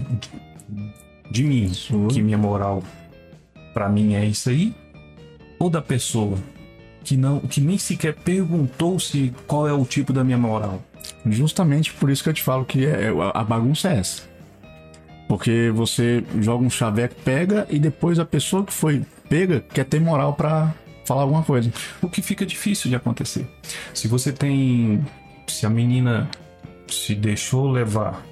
de 1.31 1.43
mim, 1.43 1.67
Sua. 1.73 2.07
que 2.07 2.21
minha 2.21 2.37
moral 2.37 2.83
pra 3.73 3.89
mim 3.89 4.13
é 4.13 4.25
isso 4.25 4.49
aí? 4.49 4.73
Ou 5.59 5.69
da 5.69 5.81
pessoa 5.81 6.37
que 7.03 7.17
não, 7.17 7.39
que 7.39 7.61
nem 7.61 7.77
sequer 7.77 8.15
perguntou 8.15 8.99
se 8.99 9.33
qual 9.45 9.67
é 9.67 9.73
o 9.73 9.85
tipo 9.85 10.13
da 10.13 10.23
minha 10.23 10.37
moral? 10.37 10.81
Justamente 11.25 11.93
por 11.93 12.09
isso 12.09 12.23
que 12.23 12.29
eu 12.29 12.33
te 12.33 12.43
falo 12.43 12.65
que 12.65 12.85
é, 12.85 13.11
a 13.33 13.43
bagunça 13.43 13.89
é 13.89 13.97
essa. 13.97 14.23
Porque 15.27 15.71
você 15.73 16.23
joga 16.39 16.63
um 16.63 16.69
chaveco, 16.69 17.15
pega 17.23 17.65
e 17.69 17.79
depois 17.79 18.19
a 18.19 18.25
pessoa 18.25 18.63
que 18.63 18.71
foi 18.71 19.03
pega 19.27 19.59
quer 19.59 19.85
ter 19.85 19.99
moral 19.99 20.33
pra 20.33 20.73
falar 21.03 21.23
alguma 21.23 21.43
coisa. 21.43 21.71
O 22.01 22.09
que 22.09 22.21
fica 22.21 22.45
difícil 22.45 22.89
de 22.89 22.95
acontecer. 22.95 23.47
Se 23.93 24.07
você 24.07 24.31
tem. 24.31 25.03
Se 25.47 25.65
a 25.65 25.69
menina 25.69 26.29
se 26.87 27.15
deixou 27.15 27.69
levar 27.69 28.23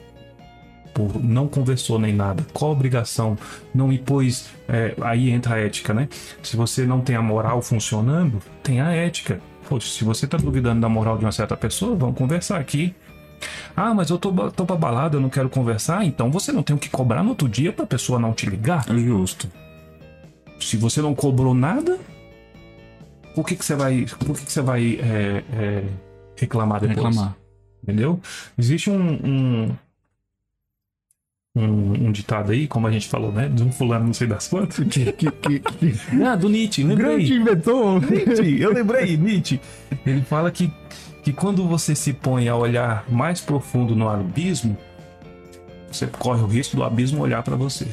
por 0.93 1.23
não 1.23 1.47
conversou 1.47 1.97
nem 1.97 2.13
nada, 2.13 2.45
qual 2.53 2.71
a 2.71 2.73
obrigação 2.73 3.38
não 3.73 3.91
impôs. 3.91 4.50
é, 4.67 4.93
aí 5.01 5.29
entra 5.29 5.55
a 5.55 5.59
ética, 5.59 5.93
né? 5.93 6.07
Se 6.41 6.55
você 6.55 6.85
não 6.85 7.01
tem 7.01 7.15
a 7.15 7.21
moral 7.21 7.62
funcionando, 7.62 8.41
tem 8.62 8.79
a 8.79 8.91
ética. 8.91 9.39
Poxa, 9.73 9.87
se 9.87 10.03
você 10.03 10.27
tá 10.27 10.37
duvidando 10.37 10.81
da 10.81 10.87
moral 10.87 11.17
de 11.17 11.25
uma 11.25 11.31
certa 11.31 11.57
pessoa, 11.57 11.95
vamos 11.95 12.15
conversar 12.15 12.59
aqui. 12.59 12.93
Ah, 13.75 13.91
mas 13.91 14.11
eu 14.11 14.19
tô, 14.19 14.31
tô 14.51 14.67
pra 14.67 14.75
balada, 14.75 15.17
eu 15.17 15.19
não 15.19 15.31
quero 15.31 15.49
conversar, 15.49 16.05
então 16.05 16.29
você 16.29 16.51
não 16.51 16.61
tem 16.61 16.75
o 16.75 16.79
que 16.79 16.91
cobrar 16.91 17.23
no 17.23 17.29
outro 17.29 17.49
dia 17.49 17.73
pra 17.73 17.83
pessoa 17.83 18.19
não 18.19 18.33
te 18.33 18.47
ligar. 18.47 18.85
Justo. 18.87 19.49
Se 20.59 20.77
você 20.77 21.01
não 21.01 21.15
cobrou 21.15 21.55
nada, 21.55 21.97
por 23.33 23.47
que, 23.47 23.55
que 23.55 23.65
você 23.65 23.75
vai, 23.75 24.05
por 24.19 24.37
que, 24.37 24.45
que 24.45 24.51
você 24.51 24.61
vai 24.61 24.99
é, 25.01 25.43
é, 25.51 25.83
reclamar 26.37 26.79
depois? 26.79 26.95
Reclamar. 26.95 27.35
Entendeu? 27.81 28.21
Existe 28.55 28.91
um, 28.91 29.11
um, 29.11 29.71
um, 31.55 32.07
um 32.07 32.12
ditado 32.12 32.51
aí, 32.51 32.67
como 32.67 32.88
a 32.88 32.91
gente 32.91 33.07
falou, 33.07 33.31
né? 33.31 33.48
De 33.50 33.63
um 33.63 33.72
fulano, 33.72 34.05
não 34.05 34.13
sei 34.13 34.27
das 34.27 34.48
quantas. 34.48 34.86
Que, 34.88 35.12
que, 35.12 35.31
que, 35.31 35.60
que... 35.60 35.93
Ah, 36.24 36.36
do 36.36 36.50
Nietzsche, 36.50 36.83
lembrei. 36.83 37.17
Grande 37.17 37.33
inventor! 37.33 38.01
Nietzsche, 38.01 38.62
eu 38.62 38.74
lembrei, 38.74 39.17
Nietzsche. 39.17 39.60
Ele 40.05 40.22
fala 40.22 40.50
que 40.51 40.72
que 41.24 41.31
quando 41.31 41.65
você 41.65 41.95
se 41.95 42.12
põe 42.12 42.50
a 42.50 42.55
olhar 42.55 43.05
mais 43.10 43.39
profundo 43.39 43.95
no 43.95 44.10
abismo, 44.10 44.77
você 45.89 46.05
corre 46.05 46.41
o 46.41 46.48
risco 46.48 46.75
do 46.75 46.83
abismo 46.83 47.22
olhar 47.22 47.41
para 47.41 47.55
você. 47.55 47.88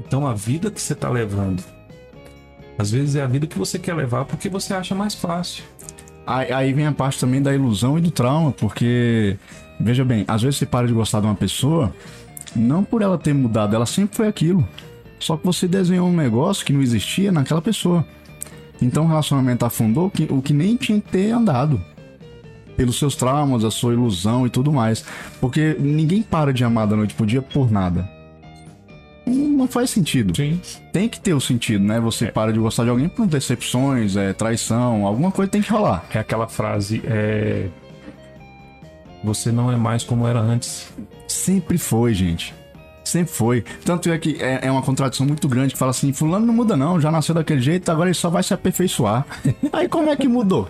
Então 0.00 0.26
a 0.26 0.32
vida 0.32 0.70
que 0.70 0.80
você 0.80 0.94
está 0.94 1.10
levando, 1.10 1.62
às 2.78 2.90
vezes 2.90 3.16
é 3.16 3.22
a 3.22 3.26
vida 3.26 3.46
que 3.46 3.58
você 3.58 3.78
quer 3.78 3.94
levar 3.94 4.24
porque 4.24 4.48
você 4.48 4.72
acha 4.72 4.94
mais 4.94 5.14
fácil. 5.14 5.62
Aí, 6.26 6.50
aí 6.50 6.72
vem 6.72 6.86
a 6.86 6.92
parte 6.92 7.20
também 7.20 7.42
da 7.42 7.54
ilusão 7.54 7.98
e 7.98 8.00
do 8.00 8.10
trauma, 8.10 8.50
porque, 8.50 9.36
veja 9.80 10.04
bem, 10.04 10.24
às 10.26 10.42
vezes 10.42 10.58
você 10.58 10.66
para 10.66 10.86
de 10.86 10.92
gostar 10.92 11.20
de 11.20 11.26
uma 11.26 11.34
pessoa, 11.34 11.92
não 12.54 12.84
por 12.84 13.02
ela 13.02 13.18
ter 13.18 13.34
mudado, 13.34 13.74
ela 13.74 13.86
sempre 13.86 14.16
foi 14.16 14.28
aquilo. 14.28 14.66
Só 15.18 15.36
que 15.36 15.44
você 15.44 15.66
desenhou 15.66 16.08
um 16.08 16.16
negócio 16.16 16.64
que 16.64 16.72
não 16.72 16.80
existia 16.80 17.32
naquela 17.32 17.60
pessoa. 17.60 18.04
Então 18.80 19.04
o 19.04 19.08
relacionamento 19.08 19.64
afundou 19.64 20.06
o 20.06 20.10
que, 20.10 20.28
o 20.30 20.40
que 20.40 20.52
nem 20.52 20.76
tinha 20.76 21.00
que 21.00 21.10
ter 21.10 21.30
andado. 21.32 21.80
Pelos 22.76 22.96
seus 22.96 23.16
traumas, 23.16 23.64
a 23.64 23.70
sua 23.70 23.92
ilusão 23.92 24.46
e 24.46 24.50
tudo 24.50 24.72
mais. 24.72 25.04
Porque 25.40 25.76
ninguém 25.78 26.22
para 26.22 26.52
de 26.52 26.62
amar 26.62 26.86
da 26.86 26.94
noite 26.94 27.14
pro 27.14 27.26
dia 27.26 27.42
por 27.42 27.70
nada. 27.70 28.08
Não 29.26 29.66
faz 29.66 29.90
sentido. 29.90 30.34
Sim. 30.34 30.60
Tem 30.92 31.08
que 31.08 31.20
ter 31.20 31.34
o 31.34 31.40
sentido, 31.40 31.84
né? 31.84 31.98
Você 32.00 32.26
é. 32.26 32.30
para 32.30 32.52
de 32.52 32.58
gostar 32.58 32.84
de 32.84 32.90
alguém 32.90 33.08
por 33.08 33.26
decepções, 33.26 34.16
é, 34.16 34.32
traição, 34.32 35.04
alguma 35.04 35.32
coisa 35.32 35.50
tem 35.50 35.60
que 35.60 35.70
rolar. 35.70 36.04
É 36.14 36.20
aquela 36.20 36.46
frase, 36.46 37.02
é. 37.04 37.68
Você 39.24 39.50
não 39.50 39.70
é 39.70 39.76
mais 39.76 40.04
como 40.04 40.26
era 40.26 40.40
antes. 40.40 40.88
Sempre 41.26 41.78
foi, 41.78 42.14
gente. 42.14 42.54
Sempre 43.04 43.32
foi. 43.32 43.64
Tanto 43.84 44.10
é 44.10 44.18
que 44.18 44.36
é, 44.42 44.66
é, 44.66 44.70
uma 44.70 44.82
contradição 44.82 45.26
muito 45.26 45.48
grande 45.48 45.72
que 45.72 45.78
fala 45.78 45.90
assim: 45.90 46.12
Fulano 46.12 46.46
não 46.46 46.54
muda, 46.54 46.76
não, 46.76 47.00
já 47.00 47.10
nasceu 47.10 47.34
daquele 47.34 47.60
jeito, 47.60 47.90
agora 47.90 48.08
ele 48.08 48.14
só 48.14 48.28
vai 48.28 48.42
se 48.42 48.52
aperfeiçoar. 48.52 49.26
Aí 49.72 49.88
como 49.88 50.10
é 50.10 50.16
que 50.16 50.28
mudou? 50.28 50.68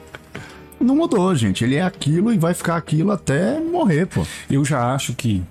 Não 0.80 0.94
mudou, 0.94 1.34
gente. 1.34 1.64
Ele 1.64 1.74
é 1.74 1.82
aquilo 1.82 2.32
e 2.32 2.38
vai 2.38 2.54
ficar 2.54 2.76
aquilo 2.76 3.10
até 3.10 3.58
morrer, 3.58 4.06
pô. 4.06 4.24
Eu 4.48 4.64
já 4.64 4.94
acho 4.94 5.12
que. 5.14 5.42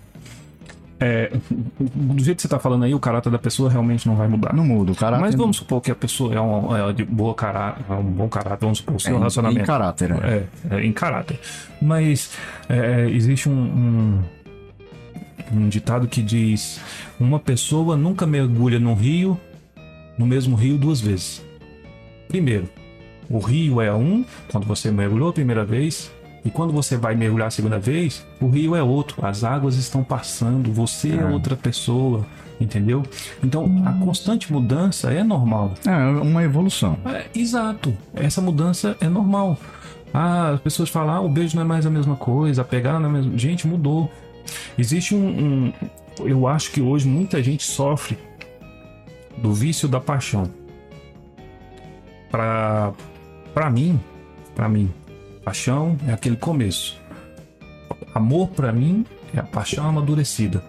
É, 0.99 1.31
do 1.79 2.23
jeito 2.23 2.37
que 2.37 2.41
você 2.41 2.47
tá 2.47 2.57
falando 2.57 2.83
aí, 2.83 2.93
o 2.93 2.99
caráter 2.99 3.29
da 3.31 3.37
pessoa 3.37 3.69
realmente 3.69 4.07
não 4.07 4.15
vai 4.15 4.27
mudar. 4.27 4.53
Não 4.53 4.65
muda, 4.65 4.91
o 4.91 4.95
caráter. 4.95 5.21
Mas 5.21 5.35
vamos 5.35 5.57
supor 5.57 5.79
que 5.79 5.91
a 5.91 5.95
pessoa 5.95 6.33
é, 6.33 6.41
um, 6.41 6.89
é 6.89 6.93
de 6.93 7.05
boa 7.05 7.35
caráter, 7.35 7.85
é 7.87 7.93
um 7.93 8.03
bom 8.03 8.27
caráter, 8.27 8.61
vamos 8.61 8.79
supor, 8.79 8.95
o 8.95 8.99
seu 8.99 9.13
é, 9.13 9.17
relacionamento. 9.17 9.61
Em 9.61 9.65
caráter, 9.65 10.11
é. 10.11 10.43
é, 10.71 10.75
é 10.75 10.85
em 10.85 10.91
caráter. 10.91 11.39
Mas 11.79 12.31
é, 12.67 13.07
existe 13.09 13.47
um, 13.47 13.53
um 13.53 14.23
um 15.51 15.69
ditado 15.69 16.07
que 16.07 16.21
diz: 16.21 16.79
Uma 17.19 17.39
pessoa 17.39 17.95
nunca 17.95 18.25
mergulha 18.25 18.79
num 18.79 18.93
rio, 18.93 19.39
no 20.17 20.25
mesmo 20.25 20.55
rio 20.55 20.77
duas 20.77 20.99
vezes. 20.99 21.45
Primeiro, 22.27 22.69
o 23.29 23.39
rio 23.39 23.81
é 23.81 23.93
um, 23.93 24.25
quando 24.51 24.65
você 24.65 24.91
mergulhou 24.91 25.29
a 25.29 25.33
primeira 25.33 25.63
vez, 25.63 26.11
e 26.45 26.49
quando 26.49 26.71
você 26.71 26.95
vai 26.95 27.15
mergulhar 27.15 27.47
a 27.47 27.51
segunda 27.51 27.77
vez, 27.77 28.25
o 28.39 28.47
rio 28.47 28.75
é 28.75 28.81
outro. 28.81 29.25
As 29.25 29.43
águas 29.43 29.75
estão 29.75 30.03
passando, 30.03 30.71
você 30.71 31.09
é, 31.09 31.17
é 31.17 31.25
outra 31.25 31.55
pessoa, 31.55 32.25
entendeu? 32.59 33.03
Então 33.43 33.83
a 33.85 33.93
constante 33.93 34.51
mudança 34.51 35.11
é 35.11 35.23
normal. 35.23 35.73
É 35.85 36.21
uma 36.21 36.43
evolução. 36.43 36.97
É, 37.05 37.25
exato. 37.35 37.95
Essa 38.13 38.41
mudança 38.41 38.95
é 39.01 39.09
normal. 39.09 39.57
Ah, 40.13 40.51
as 40.51 40.61
pessoas 40.61 40.89
falam, 40.89 41.15
ah, 41.15 41.21
o 41.21 41.29
beijo 41.29 41.55
não 41.55 41.63
é 41.63 41.65
mais 41.65 41.85
a 41.85 41.89
mesma 41.89 42.15
coisa, 42.15 42.61
a 42.61 42.65
pegar 42.65 42.99
não 42.99 43.07
é 43.07 43.09
a 43.09 43.13
mesma. 43.13 43.37
Gente, 43.37 43.67
mudou. 43.67 44.09
Existe 44.77 45.13
um, 45.13 45.27
um, 45.27 45.73
Eu 46.25 46.47
acho 46.47 46.71
que 46.71 46.81
hoje 46.81 47.07
muita 47.07 47.43
gente 47.43 47.63
sofre 47.63 48.17
do 49.37 49.53
vício 49.53 49.87
da 49.87 49.99
paixão. 49.99 50.49
Para 52.31 52.93
para 53.53 53.69
mim, 53.69 53.99
para 54.55 54.69
mim, 54.69 54.89
paixão 55.47 55.95
é 56.05 56.11
aquele 56.11 56.35
começo. 56.35 56.99
Amor 58.13 58.49
para 58.49 58.73
mim 58.73 59.05
é 59.33 59.39
a 59.39 59.43
paixão 59.43 59.87
amadurecida. 59.87 60.61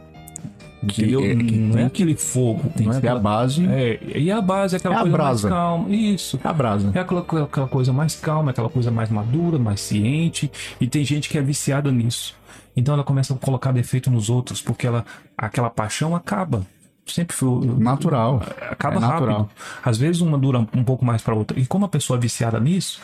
Que 0.86 1.10
eu, 1.10 1.24
é, 1.24 1.34
não 1.34 1.80
é 1.80 1.86
aquele 1.86 2.14
fogo, 2.14 2.70
tem 2.76 2.88
que 2.88 2.96
é 2.96 3.00
ser 3.00 3.08
a 3.08 3.18
base. 3.18 3.66
É, 3.66 3.98
e 4.14 4.30
a 4.30 4.40
base 4.40 4.76
é 4.76 4.78
aquela 4.78 4.94
é 4.94 5.00
coisa 5.00 5.16
brasa. 5.16 5.50
mais 5.50 5.60
calma. 5.60 5.90
Isso. 5.92 6.40
É 6.44 6.48
a 6.48 6.52
brasa. 6.52 6.92
É 6.94 7.00
aquela, 7.00 7.20
aquela 7.22 7.66
coisa 7.66 7.92
mais 7.92 8.14
calma, 8.14 8.52
aquela 8.52 8.68
coisa 8.68 8.88
mais 8.88 9.10
madura, 9.10 9.58
mais 9.58 9.80
ciente. 9.80 10.48
E 10.80 10.86
tem 10.86 11.04
gente 11.04 11.28
que 11.28 11.36
é 11.36 11.42
viciada 11.42 11.90
nisso. 11.90 12.36
Então 12.76 12.94
ela 12.94 13.02
começa 13.02 13.34
a 13.34 13.36
colocar 13.36 13.72
defeito 13.72 14.08
nos 14.08 14.30
outros, 14.30 14.62
porque 14.62 14.86
ela, 14.86 15.04
aquela 15.36 15.70
paixão 15.70 16.14
acaba. 16.14 16.64
Sempre 17.04 17.34
foi. 17.34 17.66
Natural. 17.66 18.42
Acaba 18.70 18.96
é 18.96 19.00
rápido. 19.00 19.26
Natural. 19.26 19.50
Às 19.82 19.98
vezes 19.98 20.20
uma 20.20 20.38
dura 20.38 20.58
um 20.58 20.84
pouco 20.84 21.04
mais 21.04 21.20
para 21.20 21.34
outra. 21.34 21.58
E 21.58 21.66
como 21.66 21.84
a 21.84 21.88
pessoa 21.88 22.16
é 22.16 22.20
viciada 22.20 22.60
nisso, 22.60 23.00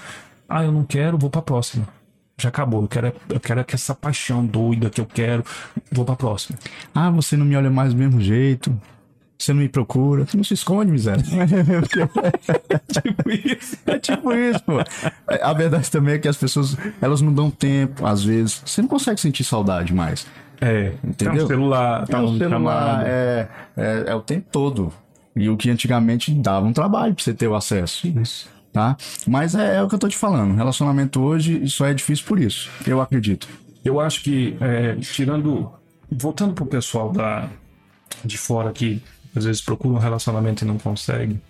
ah, 0.48 0.64
eu 0.64 0.72
não 0.72 0.84
quero, 0.84 1.18
vou 1.18 1.30
para 1.30 1.40
a 1.40 1.42
próxima. 1.42 1.86
Já 2.36 2.48
acabou. 2.48 2.82
Eu 2.82 2.88
quero, 2.88 3.12
eu 3.28 3.40
quero 3.40 3.64
que 3.64 3.74
essa 3.74 3.94
paixão 3.94 4.44
doida 4.44 4.90
que 4.90 5.00
eu 5.00 5.06
quero, 5.06 5.44
vou 5.90 6.04
para 6.04 6.14
a 6.14 6.16
próxima. 6.16 6.58
Ah, 6.94 7.10
você 7.10 7.36
não 7.36 7.46
me 7.46 7.56
olha 7.56 7.70
mais 7.70 7.92
do 7.94 7.98
mesmo 7.98 8.20
jeito. 8.20 8.76
Você 9.38 9.52
não 9.52 9.60
me 9.60 9.68
procura, 9.68 10.24
você 10.24 10.36
não 10.36 10.44
se 10.44 10.54
esconde, 10.54 10.90
miséria. 10.90 11.22
é 12.70 12.78
tipo 13.00 13.30
isso. 13.30 13.76
É 13.84 13.98
tipo 13.98 14.32
isso, 14.32 14.62
pô. 14.62 14.78
A 15.42 15.52
verdade 15.52 15.90
também 15.90 16.14
é 16.14 16.18
que 16.18 16.28
as 16.28 16.36
pessoas, 16.36 16.76
elas 17.00 17.20
não 17.20 17.32
dão 17.32 17.50
tempo, 17.50 18.06
às 18.06 18.24
vezes. 18.24 18.62
Você 18.64 18.80
não 18.80 18.88
consegue 18.88 19.20
sentir 19.20 19.44
saudade 19.44 19.92
mais. 19.92 20.26
É, 20.60 20.94
entendeu? 21.02 21.34
Tá 21.34 21.42
no 21.42 21.46
celular, 21.48 22.06
tá 22.06 22.22
no 22.22 22.38
celular, 22.38 23.04
é, 23.06 23.48
é, 23.76 24.04
é, 24.06 24.14
o 24.14 24.20
tempo 24.20 24.46
todo. 24.50 24.92
E 25.36 25.48
o 25.48 25.56
que 25.56 25.68
antigamente 25.68 26.32
dava 26.32 26.64
um 26.64 26.72
trabalho 26.72 27.14
pra 27.14 27.22
você 27.22 27.34
ter 27.34 27.48
o 27.48 27.56
acesso. 27.56 28.06
Isso. 28.06 28.48
Tá? 28.74 28.96
Mas 29.24 29.54
é, 29.54 29.76
é 29.76 29.82
o 29.84 29.88
que 29.88 29.94
eu 29.94 29.98
tô 30.00 30.08
te 30.08 30.16
falando. 30.16 30.56
Relacionamento 30.56 31.22
hoje 31.22 31.68
só 31.70 31.86
é 31.86 31.94
difícil 31.94 32.26
por 32.26 32.40
isso. 32.40 32.68
Eu 32.84 33.00
acredito. 33.00 33.48
Eu 33.84 34.00
acho 34.00 34.20
que, 34.20 34.56
é, 34.60 34.96
tirando. 34.96 35.70
Voltando 36.10 36.54
pro 36.54 36.66
pessoal 36.66 37.12
da, 37.12 37.48
de 38.24 38.36
fora 38.36 38.70
aqui, 38.70 39.00
às 39.34 39.44
vezes 39.44 39.62
procuram 39.62 39.94
um 39.94 40.00
relacionamento 40.00 40.64
e 40.64 40.66
não 40.66 40.76
conseguem. 40.76 41.40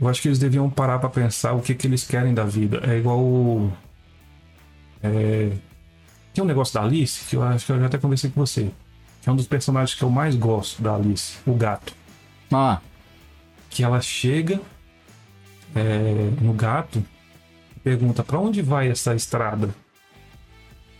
Eu 0.00 0.08
acho 0.08 0.20
que 0.20 0.26
eles 0.26 0.38
deviam 0.40 0.68
parar 0.68 0.98
para 0.98 1.08
pensar 1.08 1.52
o 1.52 1.60
que, 1.60 1.76
que 1.76 1.86
eles 1.86 2.02
querem 2.02 2.34
da 2.34 2.42
vida. 2.42 2.82
É 2.88 2.98
igual. 2.98 3.20
O, 3.20 3.72
é, 5.00 5.52
tem 6.34 6.42
um 6.42 6.46
negócio 6.46 6.74
da 6.74 6.82
Alice, 6.82 7.24
que 7.24 7.36
eu 7.36 7.42
acho 7.44 7.64
que 7.64 7.70
eu 7.70 7.78
já 7.78 7.86
até 7.86 7.98
conversei 7.98 8.30
com 8.30 8.44
você. 8.44 8.68
Que 9.22 9.28
é 9.28 9.32
um 9.32 9.36
dos 9.36 9.46
personagens 9.46 9.96
que 9.96 10.02
eu 10.02 10.10
mais 10.10 10.34
gosto 10.34 10.82
da 10.82 10.96
Alice, 10.96 11.36
o 11.46 11.54
gato. 11.54 11.94
Ah. 12.50 12.80
Que 13.70 13.84
ela 13.84 14.00
chega 14.00 14.60
é, 15.74 16.30
no 16.40 16.52
gato 16.52 17.02
pergunta 17.82 18.22
para 18.22 18.38
onde 18.38 18.62
vai 18.62 18.88
essa 18.88 19.14
estrada. 19.14 19.74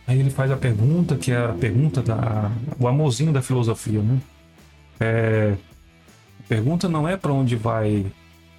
Aí 0.07 0.19
ele 0.19 0.31
faz 0.31 0.50
a 0.50 0.57
pergunta, 0.57 1.17
que 1.17 1.31
é 1.31 1.45
a 1.45 1.52
pergunta 1.52 2.02
da. 2.02 2.50
o 2.79 2.88
amorzinho 2.88 3.33
da 3.33 3.41
filosofia, 3.41 4.02
né? 4.02 4.21
É, 4.99 5.55
a 6.41 6.49
pergunta 6.49 6.88
não 6.88 7.09
é 7.09 7.17
para 7.17 7.33
onde 7.33 7.55
vai 7.55 8.05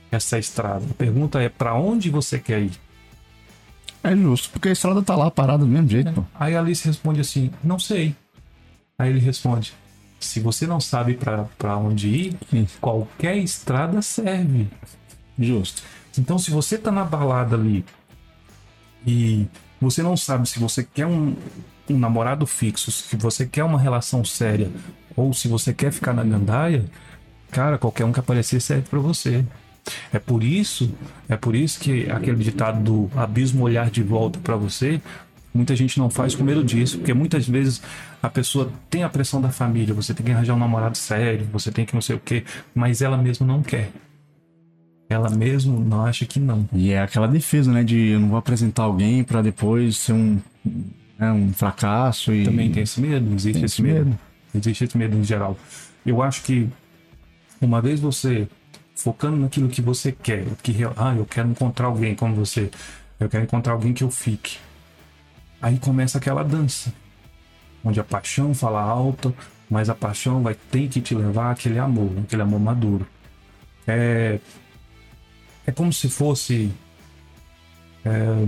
essa 0.09 0.39
estrada. 0.39 0.85
A 0.89 0.93
pergunta 0.93 1.41
é 1.41 1.49
para 1.49 1.75
onde 1.75 2.09
você 2.09 2.39
quer 2.39 2.61
ir. 2.61 2.71
É 4.03 4.15
justo, 4.15 4.49
porque 4.51 4.69
a 4.69 4.71
estrada 4.71 5.01
tá 5.01 5.15
lá 5.15 5.29
parada 5.29 5.59
do 5.59 5.69
mesmo 5.69 5.89
jeito. 5.89 6.09
É. 6.09 6.23
Aí 6.45 6.55
a 6.55 6.59
Alice 6.59 6.85
responde 6.85 7.19
assim: 7.19 7.51
Não 7.63 7.77
sei. 7.77 8.15
Aí 8.97 9.09
ele 9.09 9.19
responde: 9.19 9.73
Se 10.19 10.39
você 10.39 10.65
não 10.65 10.79
sabe 10.79 11.19
para 11.57 11.77
onde 11.77 12.07
ir, 12.07 12.37
Sim. 12.49 12.67
qualquer 12.79 13.37
estrada 13.37 14.01
serve. 14.01 14.67
Justo. 15.37 15.81
Então, 16.17 16.37
se 16.37 16.51
você 16.51 16.77
tá 16.77 16.91
na 16.91 17.03
balada 17.03 17.55
ali 17.55 17.83
e 19.05 19.47
você 19.81 20.01
não 20.01 20.15
sabe 20.15 20.47
se 20.47 20.59
você 20.59 20.83
quer 20.83 21.05
um, 21.05 21.35
um 21.89 21.97
namorado 21.97 22.45
fixo, 22.45 22.91
se 22.91 23.15
você 23.15 23.45
quer 23.45 23.63
uma 23.63 23.79
relação 23.79 24.23
séria 24.23 24.71
ou 25.15 25.33
se 25.33 25.47
você 25.47 25.73
quer 25.73 25.91
ficar 25.91 26.13
na 26.13 26.23
gandaia, 26.23 26.85
cara, 27.51 27.77
qualquer 27.77 28.05
um 28.05 28.11
que 28.11 28.19
aparecer 28.19 28.61
serve 28.61 28.83
para 28.89 28.99
você. 28.99 29.43
É 30.13 30.19
por 30.19 30.43
isso, 30.43 30.91
é 31.27 31.35
por 31.35 31.55
isso 31.55 31.79
que 31.79 32.09
aquele 32.09 32.41
ditado 32.41 32.81
do 32.81 33.19
abismo 33.19 33.63
olhar 33.63 33.91
de 33.91 34.01
volta 34.01 34.39
para 34.39 34.55
você, 34.55 35.01
muita 35.53 35.75
gente 35.75 35.99
não 35.99 36.09
faz 36.09 36.33
com 36.33 36.43
medo 36.43 36.63
disso, 36.63 36.97
porque 36.97 37.13
muitas 37.13 37.47
vezes 37.47 37.81
a 38.21 38.29
pessoa 38.29 38.71
tem 38.89 39.03
a 39.03 39.09
pressão 39.09 39.41
da 39.41 39.49
família, 39.49 39.93
você 39.93 40.13
tem 40.13 40.25
que 40.25 40.31
arranjar 40.31 40.55
um 40.55 40.59
namorado 40.59 40.97
sério, 40.97 41.45
você 41.51 41.71
tem 41.71 41.85
que 41.85 41.93
não 41.93 42.01
sei 42.01 42.15
o 42.15 42.19
quê, 42.19 42.45
mas 42.73 43.01
ela 43.01 43.17
mesma 43.17 43.45
não 43.45 43.61
quer. 43.61 43.91
Ela 45.13 45.29
mesmo 45.29 45.79
não 45.79 46.05
acha 46.05 46.25
que 46.25 46.39
não. 46.39 46.67
E 46.73 46.91
é 46.91 47.01
aquela 47.01 47.27
defesa, 47.27 47.71
né, 47.71 47.83
de 47.83 48.09
eu 48.09 48.19
não 48.19 48.29
vou 48.29 48.37
apresentar 48.37 48.83
alguém 48.83 49.23
para 49.23 49.41
depois 49.41 49.97
ser 49.97 50.13
um, 50.13 50.39
né, 51.19 51.31
um 51.31 51.53
fracasso 51.53 52.33
e 52.33 52.43
também 52.43 52.71
tem 52.71 52.81
esse 52.81 52.99
medo, 52.99 53.33
existe 53.33 53.57
esse, 53.57 53.65
esse 53.65 53.81
medo. 53.81 54.05
medo. 54.05 54.19
Existe 54.55 54.83
esse 54.85 54.97
medo 54.97 55.15
em 55.15 55.23
geral. 55.23 55.57
Eu 56.05 56.21
acho 56.21 56.41
que 56.43 56.67
uma 57.61 57.79
vez 57.79 57.99
você 57.99 58.47
focando 58.95 59.37
naquilo 59.37 59.69
que 59.69 59.81
você 59.81 60.11
quer, 60.11 60.45
que 60.61 60.75
ah, 60.97 61.15
eu 61.15 61.25
quero 61.25 61.49
encontrar 61.49 61.87
alguém 61.87 62.15
como 62.15 62.35
você, 62.35 62.71
eu 63.19 63.29
quero 63.29 63.43
encontrar 63.43 63.73
alguém 63.73 63.93
que 63.93 64.03
eu 64.03 64.09
fique. 64.09 64.57
Aí 65.61 65.77
começa 65.77 66.17
aquela 66.17 66.43
dança, 66.43 66.91
onde 67.83 67.99
a 67.99 68.03
paixão 68.03 68.53
fala 68.53 68.81
alto, 68.81 69.33
mas 69.69 69.89
a 69.89 69.95
paixão 69.95 70.41
vai 70.41 70.55
ter 70.71 70.87
que 70.87 71.01
te 71.01 71.15
levar 71.15 71.51
àquele 71.51 71.79
amor, 71.79 72.11
aquele 72.23 72.41
amor 72.41 72.59
maduro. 72.59 73.07
É, 73.87 74.39
é 75.65 75.71
como 75.71 75.91
se 75.93 76.09
fosse 76.09 76.71
é, 78.05 78.47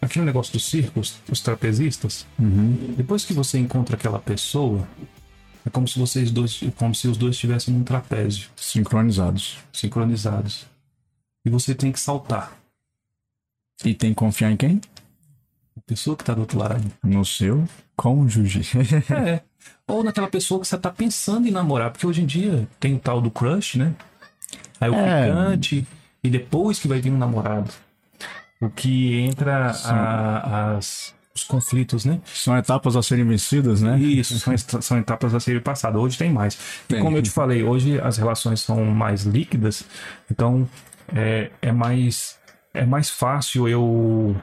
aquele 0.00 0.24
negócio 0.24 0.52
dos 0.52 0.64
circos, 0.66 1.18
os 1.30 1.40
trapezistas, 1.40 2.26
depois 2.96 3.24
que 3.24 3.32
você 3.32 3.58
encontra 3.58 3.96
aquela 3.96 4.18
pessoa, 4.18 4.86
é 5.66 5.70
como 5.70 5.86
se 5.88 5.98
vocês 5.98 6.30
dois, 6.30 6.60
como 6.76 6.94
se 6.94 7.08
os 7.08 7.16
dois 7.16 7.34
estivessem 7.34 7.74
num 7.74 7.84
trapézio, 7.84 8.48
Sincronizados. 8.56 9.58
sincronizados. 9.72 10.66
E 11.44 11.50
você 11.50 11.74
tem 11.74 11.92
que 11.92 12.00
saltar. 12.00 12.56
E 13.84 13.94
tem 13.94 14.10
que 14.10 14.16
confiar 14.16 14.50
em 14.50 14.56
quem? 14.56 14.80
A 15.76 15.80
pessoa 15.86 16.16
que 16.16 16.24
tá 16.24 16.34
do 16.34 16.40
outro 16.40 16.58
lado. 16.58 16.90
No 17.02 17.24
seu 17.24 17.66
cônjuge. 17.96 18.62
É. 19.10 19.42
Ou 19.86 20.02
naquela 20.04 20.28
pessoa 20.28 20.60
que 20.60 20.66
você 20.66 20.78
tá 20.78 20.90
pensando 20.90 21.46
em 21.46 21.50
namorar, 21.50 21.90
porque 21.90 22.06
hoje 22.06 22.22
em 22.22 22.26
dia 22.26 22.68
tem 22.78 22.94
o 22.94 22.98
tal 22.98 23.20
do 23.20 23.30
crush, 23.30 23.76
né? 23.76 23.94
Aí 24.80 24.90
o 24.90 24.94
É. 24.94 25.26
picante, 25.28 25.86
e 26.22 26.30
depois 26.30 26.78
que 26.78 26.88
vai 26.88 27.00
vir 27.00 27.10
um 27.12 27.18
namorado. 27.18 27.70
O 28.60 28.68
que 28.70 29.14
entra 29.20 29.70
a- 29.84 30.76
as, 30.76 31.14
os 31.34 31.44
conflitos, 31.44 32.04
né? 32.04 32.20
São 32.24 32.56
etapas 32.56 32.96
a 32.96 33.02
serem 33.02 33.24
vencidas, 33.26 33.80
né? 33.82 33.98
Isso, 33.98 34.36
são, 34.38 34.80
são 34.82 34.98
etapas 34.98 35.32
a 35.34 35.38
serem 35.40 35.60
passadas. 35.60 36.00
Hoje 36.00 36.18
tem 36.18 36.32
mais. 36.32 36.54
E 36.88 36.94
Tem. 36.94 37.02
como 37.02 37.16
eu 37.16 37.22
te 37.22 37.30
falei, 37.30 37.62
hoje 37.62 38.00
as 38.00 38.16
relações 38.16 38.60
são 38.60 38.84
mais 38.86 39.22
líquidas, 39.22 39.84
então 40.30 40.68
é, 41.14 41.50
é 41.62 41.70
mais 41.72 42.36
é 42.74 42.84
mais 42.84 43.08
fácil 43.10 43.68
eu 43.68 44.36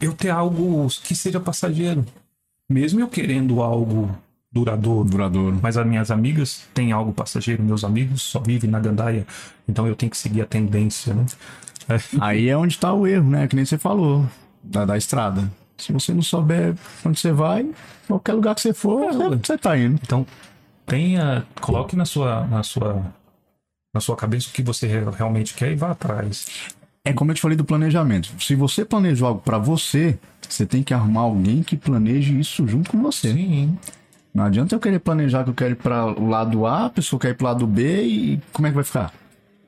eu 0.00 0.12
ter 0.14 0.30
algo 0.30 0.88
que 1.04 1.14
seja 1.14 1.38
passageiro. 1.38 2.04
Mesmo 2.68 3.00
eu 3.00 3.08
querendo 3.08 3.62
algo 3.62 4.10
duradouro. 4.52 5.08
Duradouro. 5.08 5.58
Mas 5.62 5.76
as 5.76 5.86
minhas 5.86 6.10
amigas 6.10 6.62
têm 6.74 6.92
algo 6.92 7.12
passageiro, 7.12 7.62
meus 7.62 7.84
amigos 7.84 8.22
só 8.22 8.38
vivem 8.40 8.70
na 8.70 8.78
gandaia, 8.78 9.26
então 9.68 9.86
eu 9.86 9.96
tenho 9.96 10.10
que 10.10 10.16
seguir 10.16 10.42
a 10.42 10.46
tendência, 10.46 11.14
né? 11.14 11.24
É. 11.88 11.98
Aí 12.20 12.48
é 12.48 12.56
onde 12.56 12.78
tá 12.78 12.92
o 12.92 13.06
erro, 13.06 13.28
né? 13.30 13.46
Que 13.48 13.56
nem 13.56 13.64
você 13.64 13.76
falou, 13.78 14.24
da, 14.62 14.84
da 14.84 14.96
estrada. 14.96 15.50
Se 15.76 15.92
você 15.92 16.12
não 16.14 16.22
souber 16.22 16.74
onde 17.04 17.18
você 17.18 17.32
vai, 17.32 17.68
qualquer 18.06 18.34
lugar 18.34 18.54
que 18.54 18.60
você 18.60 18.72
for, 18.72 19.02
É, 19.02 19.12
você, 19.12 19.18
ué. 19.28 19.38
você 19.42 19.58
tá 19.58 19.76
indo. 19.76 19.98
Então, 20.00 20.24
tenha, 20.86 21.44
coloque 21.60 21.96
na 21.96 22.04
sua, 22.04 22.46
na 22.46 22.62
sua, 22.62 23.02
na 23.94 24.00
sua 24.00 24.14
cabeça 24.14 24.48
o 24.48 24.52
que 24.52 24.62
você 24.62 24.86
re- 24.86 25.10
realmente 25.16 25.54
quer 25.54 25.72
e 25.72 25.74
vá 25.74 25.90
atrás. 25.90 26.46
É 27.04 27.12
como 27.12 27.32
eu 27.32 27.34
te 27.34 27.40
falei 27.40 27.56
do 27.56 27.64
planejamento. 27.64 28.30
Se 28.40 28.54
você 28.54 28.84
planejou 28.84 29.26
algo 29.26 29.40
pra 29.40 29.58
você, 29.58 30.16
você 30.48 30.64
tem 30.64 30.84
que 30.84 30.94
arrumar 30.94 31.22
alguém 31.22 31.64
que 31.64 31.76
planeje 31.76 32.38
isso 32.38 32.64
junto 32.68 32.90
com 32.90 33.02
você. 33.02 33.32
Sim. 33.32 33.76
Não 34.34 34.44
adianta 34.44 34.74
eu 34.74 34.80
querer 34.80 34.98
planejar 34.98 35.44
que 35.44 35.50
eu 35.50 35.54
quero 35.54 35.72
ir 35.72 35.76
para 35.76 36.06
o 36.06 36.26
lado 36.26 36.66
A, 36.66 36.86
a 36.86 36.90
pessoa 36.90 37.20
quer 37.20 37.30
ir 37.30 37.34
pro 37.34 37.46
lado 37.46 37.66
B 37.66 38.02
e 38.02 38.40
como 38.52 38.66
é 38.66 38.70
que 38.70 38.74
vai 38.74 38.84
ficar? 38.84 39.12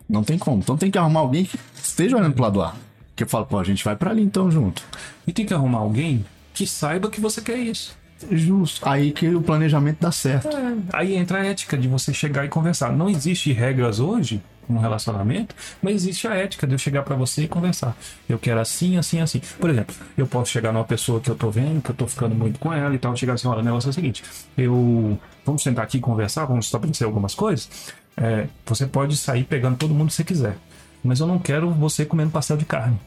Não 0.08 0.24
tem 0.24 0.38
como. 0.38 0.58
Então 0.58 0.76
tem 0.76 0.90
que 0.90 0.98
arrumar 0.98 1.20
alguém 1.20 1.44
que 1.44 1.58
esteja 1.74 2.16
olhando 2.16 2.34
pro 2.34 2.42
lado 2.42 2.62
A. 2.62 2.74
Que 3.14 3.24
eu 3.24 3.28
falo, 3.28 3.46
pô, 3.46 3.58
a 3.58 3.64
gente 3.64 3.84
vai 3.84 3.94
pra 3.94 4.10
ali 4.10 4.22
então 4.22 4.50
junto. 4.50 4.82
E 5.26 5.32
tem 5.32 5.44
que 5.44 5.54
arrumar 5.54 5.78
alguém 5.78 6.24
que 6.52 6.66
saiba 6.66 7.10
que 7.10 7.20
você 7.20 7.40
quer 7.40 7.58
isso. 7.58 7.96
Justo. 8.30 8.88
Aí 8.88 9.12
que 9.12 9.28
o 9.34 9.42
planejamento 9.42 9.98
dá 10.00 10.10
certo. 10.10 10.48
Aí 10.92 11.14
entra 11.14 11.40
a 11.40 11.44
ética 11.44 11.76
de 11.76 11.86
você 11.86 12.14
chegar 12.14 12.44
e 12.44 12.48
conversar. 12.48 12.92
Não 12.92 13.08
existe 13.08 13.52
regras 13.52 14.00
hoje 14.00 14.42
no 14.68 14.80
relacionamento, 14.80 15.54
mas 15.82 15.94
existe 15.94 16.26
a 16.26 16.34
ética 16.34 16.66
de 16.66 16.74
eu 16.74 16.78
chegar 16.78 17.02
pra 17.02 17.16
você 17.16 17.44
e 17.44 17.48
conversar. 17.48 17.96
Eu 18.28 18.38
quero 18.38 18.60
assim, 18.60 18.96
assim, 18.96 19.20
assim. 19.20 19.40
Por 19.58 19.70
exemplo, 19.70 19.94
eu 20.16 20.26
posso 20.26 20.50
chegar 20.50 20.72
numa 20.72 20.84
pessoa 20.84 21.20
que 21.20 21.30
eu 21.30 21.34
tô 21.34 21.50
vendo, 21.50 21.82
que 21.82 21.90
eu 21.90 21.94
tô 21.94 22.06
ficando 22.06 22.34
muito 22.34 22.58
com 22.58 22.72
ela 22.72 22.94
e 22.94 22.98
tal, 22.98 23.16
chegar 23.16 23.34
assim, 23.34 23.48
olha, 23.48 23.60
o 23.60 23.64
negócio 23.64 23.88
é 23.88 23.90
o 23.90 23.92
seguinte, 23.92 24.22
eu 24.56 25.18
vamos 25.44 25.62
sentar 25.62 25.84
aqui 25.84 25.98
e 25.98 26.00
conversar, 26.00 26.44
vamos 26.46 26.66
estabelecer 26.66 27.06
algumas 27.06 27.34
coisas. 27.34 27.68
É, 28.16 28.46
você 28.64 28.86
pode 28.86 29.16
sair 29.16 29.44
pegando 29.44 29.76
todo 29.76 29.92
mundo 29.92 30.08
que 30.08 30.14
você 30.14 30.24
quiser, 30.24 30.56
mas 31.02 31.20
eu 31.20 31.26
não 31.26 31.38
quero 31.38 31.70
você 31.70 32.04
comendo 32.04 32.30
pastel 32.30 32.56
de 32.56 32.64
carne. 32.64 32.98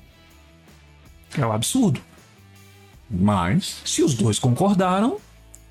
É 1.38 1.46
um 1.46 1.52
absurdo. 1.52 2.00
Mas 3.10 3.82
Se 3.86 4.04
os 4.04 4.14
dois 4.14 4.38
concordaram, 4.38 5.18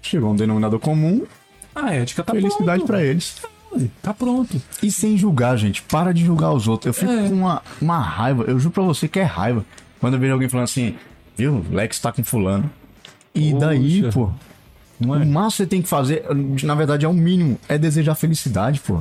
chegou 0.01 0.33
um 0.33 0.37
denominador 0.37 0.81
comum, 0.81 1.27
a 1.75 1.93
ética 1.93 2.25
tá 2.25 2.33
felicidade 2.33 2.85
pra 2.85 3.03
eles. 3.03 3.37
Tá 4.03 4.15
pronto. 4.15 4.61
E 4.83 4.91
sem 4.91 5.17
julgar, 5.17 5.57
gente. 5.57 5.83
Para 5.83 6.13
de 6.13 6.25
julgar 6.25 6.53
os 6.53 6.67
outros. 6.67 6.87
Eu 6.87 6.95
fico 6.95 7.13
É. 7.13 7.29
com 7.29 7.35
uma, 7.35 7.63
uma 7.81 7.99
raiva. 7.99 8.45
Eu 8.45 8.59
juro 8.59 8.73
pra 8.73 8.83
você 8.83 9.07
que 9.09 9.19
é 9.19 9.23
raiva. 9.23 9.65
Quando 10.01 10.15
eu 10.15 10.21
vejo 10.21 10.33
alguém 10.33 10.49
falando 10.49 10.65
assim, 10.65 10.95
viu, 11.37 11.65
Lex 11.71 11.99
tá 11.99 12.11
com 12.13 12.25
fulano. 12.25 12.71
E 13.35 13.53
daí, 13.55 14.03
Poxa. 14.03 14.13
pô? 14.13 14.31
Não 14.99 15.15
é? 15.15 15.19
O 15.19 15.27
máximo 15.27 15.51
que 15.51 15.57
você 15.57 15.67
tem 15.67 15.83
que 15.83 15.89
fazer, 15.89 16.25
na 16.65 16.75
verdade 16.75 17.05
é 17.05 17.09
o 17.09 17.13
mínimo, 17.13 17.59
é 17.69 17.77
desejar 17.77 18.15
felicidade, 18.15 18.81
pô. 18.81 19.01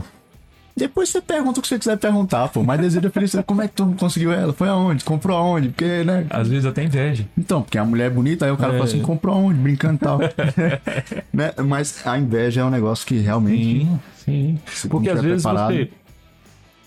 Depois 0.78 1.08
você 1.10 1.22
pergunta 1.22 1.60
o 1.60 1.62
que 1.62 1.70
você 1.70 1.80
quiser 1.80 1.98
perguntar, 1.98 2.50
pô. 2.50 2.62
Mas 2.62 2.82
deseja 2.82 3.10
felicidade. 3.10 3.46
Como 3.48 3.62
é 3.62 3.68
que 3.68 3.76
tu 3.76 3.96
conseguiu 3.98 4.34
ela? 4.34 4.52
Foi 4.52 4.68
aonde? 4.68 5.06
Comprou 5.06 5.38
aonde? 5.38 5.70
Porque, 5.70 6.04
né? 6.04 6.28
Às 6.30 6.50
vezes 6.50 6.66
até 6.66 6.84
inveja. 6.84 7.26
Então, 7.38 7.62
porque 7.62 7.78
a 7.78 7.86
mulher 7.86 8.08
é 8.08 8.10
bonita, 8.10 8.46
aí 8.46 8.52
o 8.52 8.58
cara 8.58 8.74
É. 8.74 8.78
fala 8.78 8.90
assim, 8.90 9.02
comprou 9.02 9.34
aonde? 9.36 9.58
Brincando 9.58 9.96
e 9.96 9.98
tal. 10.00 10.20
né? 11.32 11.54
Mas 11.66 12.06
a 12.06 12.18
inveja 12.20 12.60
é 12.60 12.64
um 12.66 12.70
negócio 12.70 13.08
que 13.08 13.18
realmente. 13.20 13.88
sim. 14.18 14.60
Se 14.68 14.90
Porque 14.90 15.10
às 15.10 15.22
vezes 15.22 15.44
preparado- 15.44 15.74
você. 15.74 15.90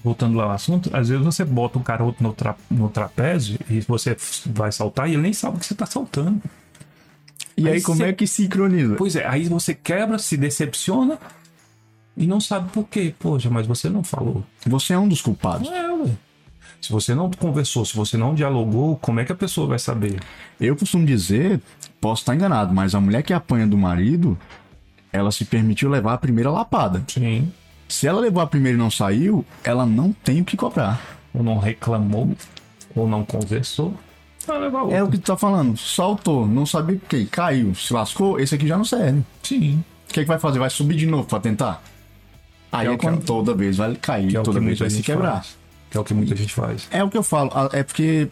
Voltando 0.05 0.37
lá 0.37 0.45
ao 0.45 0.51
assunto, 0.53 0.91
às 0.93 1.09
vezes 1.09 1.25
você 1.25 1.45
bota 1.45 1.77
um 1.79 1.83
cara 1.83 2.05
outro 2.05 2.23
no, 2.23 2.33
tra- 2.33 2.55
no 2.71 2.89
trapézio 2.89 3.59
e 3.69 3.81
você 3.81 4.17
vai 4.47 4.71
saltar 4.71 5.09
e 5.09 5.15
ele 5.15 5.23
nem 5.23 5.33
sabe 5.33 5.59
que 5.59 5.67
você 5.67 5.75
tá 5.75 5.87
saltando. 5.87 6.41
E 7.57 7.67
aí, 7.67 7.75
Aí 7.75 7.83
como 7.83 7.97
você- 7.99 8.05
é 8.05 8.13
que 8.13 8.25
sincroniza? 8.27 8.95
Pois 8.95 9.17
é, 9.17 9.27
aí 9.27 9.45
você 9.49 9.75
quebra, 9.75 10.17
se 10.19 10.37
decepciona 10.37 11.19
e 12.19 12.27
não 12.27 12.41
sabe 12.41 12.71
por 12.71 12.85
quê. 12.85 13.15
Poxa, 13.19 13.49
mas 13.49 13.67
você 13.67 13.89
não 13.89 14.03
falou. 14.03 14.45
Você 14.67 14.93
é 14.93 14.99
um 14.99 15.09
dos 15.09 15.23
culpados. 15.23 15.69
É, 15.69 15.93
ué. 15.93 16.11
Se 16.81 16.93
você 16.93 17.15
não 17.15 17.31
conversou, 17.31 17.85
se 17.85 17.97
você 17.97 18.17
não 18.17 18.35
dialogou, 18.35 18.97
como 18.97 19.21
é 19.21 19.25
que 19.25 19.33
a 19.33 19.37
pessoa 19.37 19.67
vai 19.67 19.79
saber? 19.79 20.21
Eu 20.61 20.77
costumo 20.77 21.07
dizer, 21.07 21.61
posso 22.01 22.23
estar 22.23 22.35
enganado, 22.35 22.75
mas 22.75 22.95
a 22.95 23.01
mulher 23.01 23.23
que 23.23 23.33
apanha 23.33 23.67
do 23.67 23.77
marido, 23.77 24.39
ela 25.13 25.33
se 25.33 25.45
permitiu 25.45 25.89
levar 25.89 26.15
a 26.15 26.19
primeira 26.19 26.51
lapada. 26.51 27.03
Sim. 27.09 27.53
Se 27.89 28.07
ela 28.07 28.21
levou 28.21 28.43
a 28.43 28.47
primeira 28.47 28.77
e 28.77 28.81
não 28.81 28.91
saiu, 28.91 29.45
ela 29.65 29.87
não 29.87 30.13
tem 30.13 30.41
o 30.41 30.45
que 30.45 30.57
cobrar. 30.57 31.01
Ou 31.35 31.43
não 31.43 31.59
reclamou, 31.59 32.31
ou 32.95 33.09
não 33.09 33.25
conversou, 33.25 33.95
vai 34.47 34.61
levar 34.61 34.83
outro. 34.83 34.97
É 34.97 35.03
o 35.03 35.09
que 35.09 35.19
tu 35.19 35.27
tá 35.27 35.37
falando. 35.37 35.77
Saltou, 35.77 36.47
não 36.47 36.67
sabia 36.67 36.97
o 36.97 37.01
que, 37.01 37.27
caiu, 37.27 37.75
se 37.75 37.93
lascou, 37.93 38.39
esse 38.39 38.55
aqui 38.55 38.67
já 38.67 38.77
não 38.77 38.85
serve. 38.85 39.23
Sim. 39.43 39.83
O 40.09 40.13
que, 40.13 40.21
que 40.21 40.27
vai 40.29 40.39
fazer? 40.39 40.59
Vai 40.59 40.71
subir 40.71 40.97
de 40.97 41.07
novo 41.07 41.29
pra 41.29 41.41
tentar? 41.41 41.83
Aí 42.71 42.87
é 42.87 42.93
é, 42.93 42.97
quando 42.97 43.25
toda 43.25 43.55
vez 43.55 43.77
vai 43.77 43.95
cair, 43.97 44.37
é 44.37 44.43
toda 44.43 44.61
vez 44.61 44.79
vai 44.79 44.91
se 44.91 45.03
quebrar. 45.03 45.35
faz. 45.35 45.57
Que 45.91 45.97
é 45.97 46.01
o 46.01 46.05
que 46.05 46.13
muita 46.13 46.37
gente 46.37 46.53
faz. 46.53 46.87
É 46.91 47.03
o 47.03 47.09
que 47.09 47.17
eu 47.17 47.23
falo, 47.23 47.51
é 47.73 47.83
porque 47.83 48.29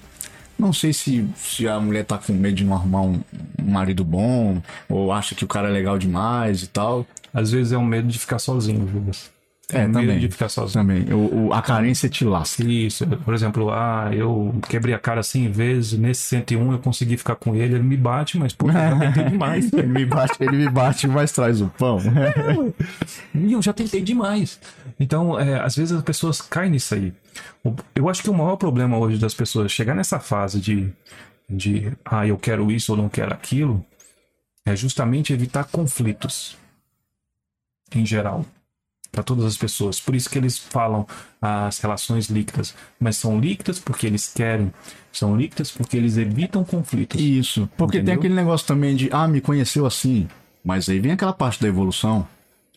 não 0.59 0.73
sei 0.73 0.93
se, 0.93 1.27
se 1.37 1.67
a 1.69 1.79
mulher 1.81 2.05
tá 2.05 2.19
com 2.19 2.33
medo 2.33 2.55
de 2.55 2.65
não 2.65 2.75
arrumar 2.75 3.03
um, 3.03 3.21
um 3.59 3.71
marido 3.71 4.05
bom, 4.05 4.61
ou 4.89 5.13
acha 5.13 5.35
que 5.35 5.45
o 5.45 5.49
cara 5.49 5.69
é 5.69 5.73
legal 5.73 5.99
demais 5.99 6.63
e 6.63 6.67
tal. 6.67 7.07
Às 7.33 7.51
vezes 7.51 7.73
é 7.73 7.79
um 7.79 7.85
medo 7.85 8.09
de 8.09 8.19
ficar 8.19 8.39
sozinho, 8.39 8.89
Judas. 8.89 9.31
É, 9.73 9.85
um 9.85 9.91
também. 9.93 10.19
de 10.21 10.29
ficar 10.31 10.49
sozinho. 10.49 10.85
Também. 10.85 11.13
O, 11.13 11.47
o- 11.49 11.53
a 11.53 11.61
carência 11.61 12.09
te 12.09 12.25
lasca. 12.25 12.63
Isso, 12.65 13.05
por 13.05 13.35
exemplo, 13.35 13.71
ah, 13.73 14.09
eu 14.15 14.55
quebrei 14.69 14.95
a 14.95 14.99
cara 14.99 15.25
100 15.25 15.51
vezes, 15.51 15.99
nesse 15.99 16.21
101 16.23 16.71
eu 16.71 16.79
consegui 16.79 17.17
ficar 17.17 17.35
com 17.35 17.53
ele, 17.55 17.75
ele 17.75 17.83
me 17.83 17.97
bate, 17.97 18.39
mas 18.39 18.53
pô, 18.53 18.69
eu 18.69 18.73
já 18.73 18.97
tentei 18.99 19.25
demais. 19.25 19.73
Ele 19.75 19.87
me 19.89 20.07
bate, 20.07 20.35
ele 20.41 20.57
me 20.57 20.69
bate, 20.71 21.09
mas 21.09 21.33
traz 21.33 21.61
o 21.61 21.67
pão. 21.77 21.99
E 23.35 23.53
eu 23.53 23.61
já 23.61 23.73
tentei 23.73 24.03
demais. 24.03 24.61
Então, 25.01 25.39
é, 25.39 25.59
às 25.61 25.75
vezes 25.75 25.97
as 25.97 26.03
pessoas 26.05 26.41
caem 26.41 26.71
nisso 26.71 26.95
aí. 26.95 27.13
Eu 27.95 28.09
acho 28.09 28.23
que 28.23 28.31
o 28.31 28.35
maior 28.35 28.55
problema 28.57 28.97
hoje 28.97 29.19
das 29.19 29.35
pessoas 29.35 29.73
chegar 29.73 29.95
nessa 29.97 30.21
fase 30.21 30.61
de, 30.61 30.93
de 31.51 31.93
ah, 32.05 32.25
eu 32.27 32.39
quero 32.39 32.71
isso 32.71 32.93
ou 32.93 32.99
não 32.99 33.09
quero 33.09 33.33
aquilo, 33.35 33.85
é 34.65 34.77
justamente 34.77 35.33
evitar 35.33 35.65
conflitos. 35.65 36.57
Em 37.95 38.07
geral. 38.07 38.45
Para 39.17 39.25
todas 39.25 39.47
as 39.47 39.57
pessoas. 39.57 39.99
Por 39.99 40.15
isso 40.15 40.29
que 40.29 40.37
eles 40.37 40.59
falam 40.59 41.07
as 41.41 41.79
relações 41.79 42.27
líquidas. 42.27 42.75
Mas 43.01 43.17
são 43.17 43.41
líquidas 43.41 43.79
porque 43.79 44.07
eles 44.07 44.31
querem. 44.31 44.71
São 45.11 45.35
líquidas 45.35 45.71
porque 45.71 45.97
eles 45.97 46.19
evitam 46.19 46.63
conflitos. 46.63 47.19
Isso. 47.19 47.67
Porque 47.79 47.97
Entendeu? 47.97 48.13
tem 48.13 48.19
aquele 48.19 48.35
negócio 48.35 48.67
também 48.67 48.95
de, 48.95 49.09
ah, 49.11 49.27
me 49.27 49.41
conheceu 49.41 49.87
assim. 49.87 50.29
Mas 50.63 50.87
aí 50.91 51.01
vem 51.01 51.13
aquela 51.13 51.33
parte 51.33 51.63
da 51.63 51.67
evolução. 51.67 52.29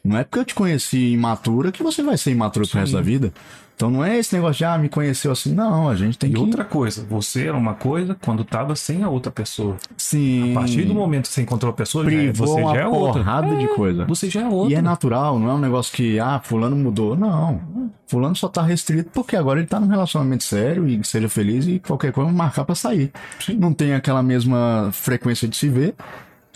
Não 0.04 0.18
é 0.18 0.24
porque 0.24 0.40
eu 0.40 0.46
te 0.46 0.56
conheci 0.56 1.12
imatura 1.12 1.72
que 1.72 1.84
você 1.84 2.02
vai 2.02 2.18
ser 2.18 2.32
imaturo 2.32 2.68
pro 2.68 2.80
resto 2.80 2.94
da 2.96 3.02
vida. 3.02 3.34
Então 3.76 3.90
não 3.90 4.04
é 4.04 4.18
esse 4.18 4.36
negócio 4.36 4.58
de, 4.58 4.66
ah, 4.66 4.78
me 4.78 4.90
conheceu 4.90 5.32
assim. 5.32 5.54
Não, 5.54 5.88
a 5.88 5.96
gente 5.96 6.18
tem 6.18 6.30
E 6.30 6.34
que. 6.34 6.40
outra 6.40 6.66
coisa, 6.66 7.06
você 7.10 7.48
era 7.48 7.56
uma 7.56 7.74
coisa 7.74 8.14
quando 8.14 8.42
estava 8.42 8.76
sem 8.76 9.04
a 9.04 9.10
outra 9.10 9.32
pessoa. 9.32 9.78
Sim. 9.96 10.52
A 10.52 10.60
partir 10.60 10.82
do 10.84 10.94
momento 10.94 11.28
que 11.28 11.34
você 11.34 11.44
encontrou 11.44 11.70
a 11.70 11.74
pessoa, 11.74 12.04
já 12.04 12.12
é- 12.12 12.24
privou 12.24 12.48
você 12.48 12.62
uma 12.62 12.74
já 12.76 12.82
é 12.82 12.88
outra. 12.88 13.24
porrada 13.24 13.56
de 13.56 13.68
coisa. 13.70 14.04
Você 14.06 14.30
já 14.30 14.42
é 14.42 14.48
outra. 14.50 14.74
E 14.74 14.76
é 14.76 14.82
natural, 14.82 15.40
não 15.40 15.50
é 15.50 15.54
um 15.54 15.60
negócio 15.60 15.94
que, 15.96 16.20
ah, 16.20 16.42
fulano 16.44 16.76
mudou. 16.76 17.16
Não. 17.16 17.62
Fulano 18.06 18.36
só 18.36 18.50
tá 18.50 18.62
restrito 18.62 19.12
porque 19.14 19.38
agora 19.38 19.60
ele 19.62 19.68
tá 19.68 19.80
num 19.80 19.88
relacionamento 19.88 20.44
sério 20.44 20.86
e 20.86 21.02
seja 21.06 21.30
feliz 21.30 21.66
e 21.66 21.80
qualquer 21.80 22.12
coisa 22.12 22.30
marcar 22.34 22.66
pra 22.66 22.76
sair. 22.76 23.14
Sim. 23.40 23.56
Não 23.56 23.74
tem 23.74 23.94
aquela 23.94 24.22
mesma 24.22 24.90
frequência 24.92 25.48
de 25.48 25.56
se 25.56 25.70
ver, 25.70 25.96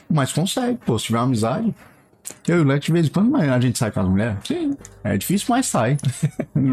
mas 0.09 0.33
consegue, 0.33 0.77
pô, 0.85 0.99
se 0.99 1.05
tiver 1.05 1.19
uma 1.19 1.23
amizade. 1.25 1.73
Eu 2.47 2.57
e 2.59 2.61
o 2.61 2.63
Lex, 2.63 2.85
de 2.85 2.91
vez 2.91 3.07
em 3.07 3.09
quando, 3.09 3.31
mas 3.31 3.49
a 3.49 3.59
gente 3.59 3.77
sai 3.77 3.91
com 3.91 3.99
as 3.99 4.07
mulheres. 4.07 4.37
Sim. 4.45 4.77
É 5.03 5.17
difícil, 5.17 5.47
mas 5.49 5.65
sai. 5.65 5.97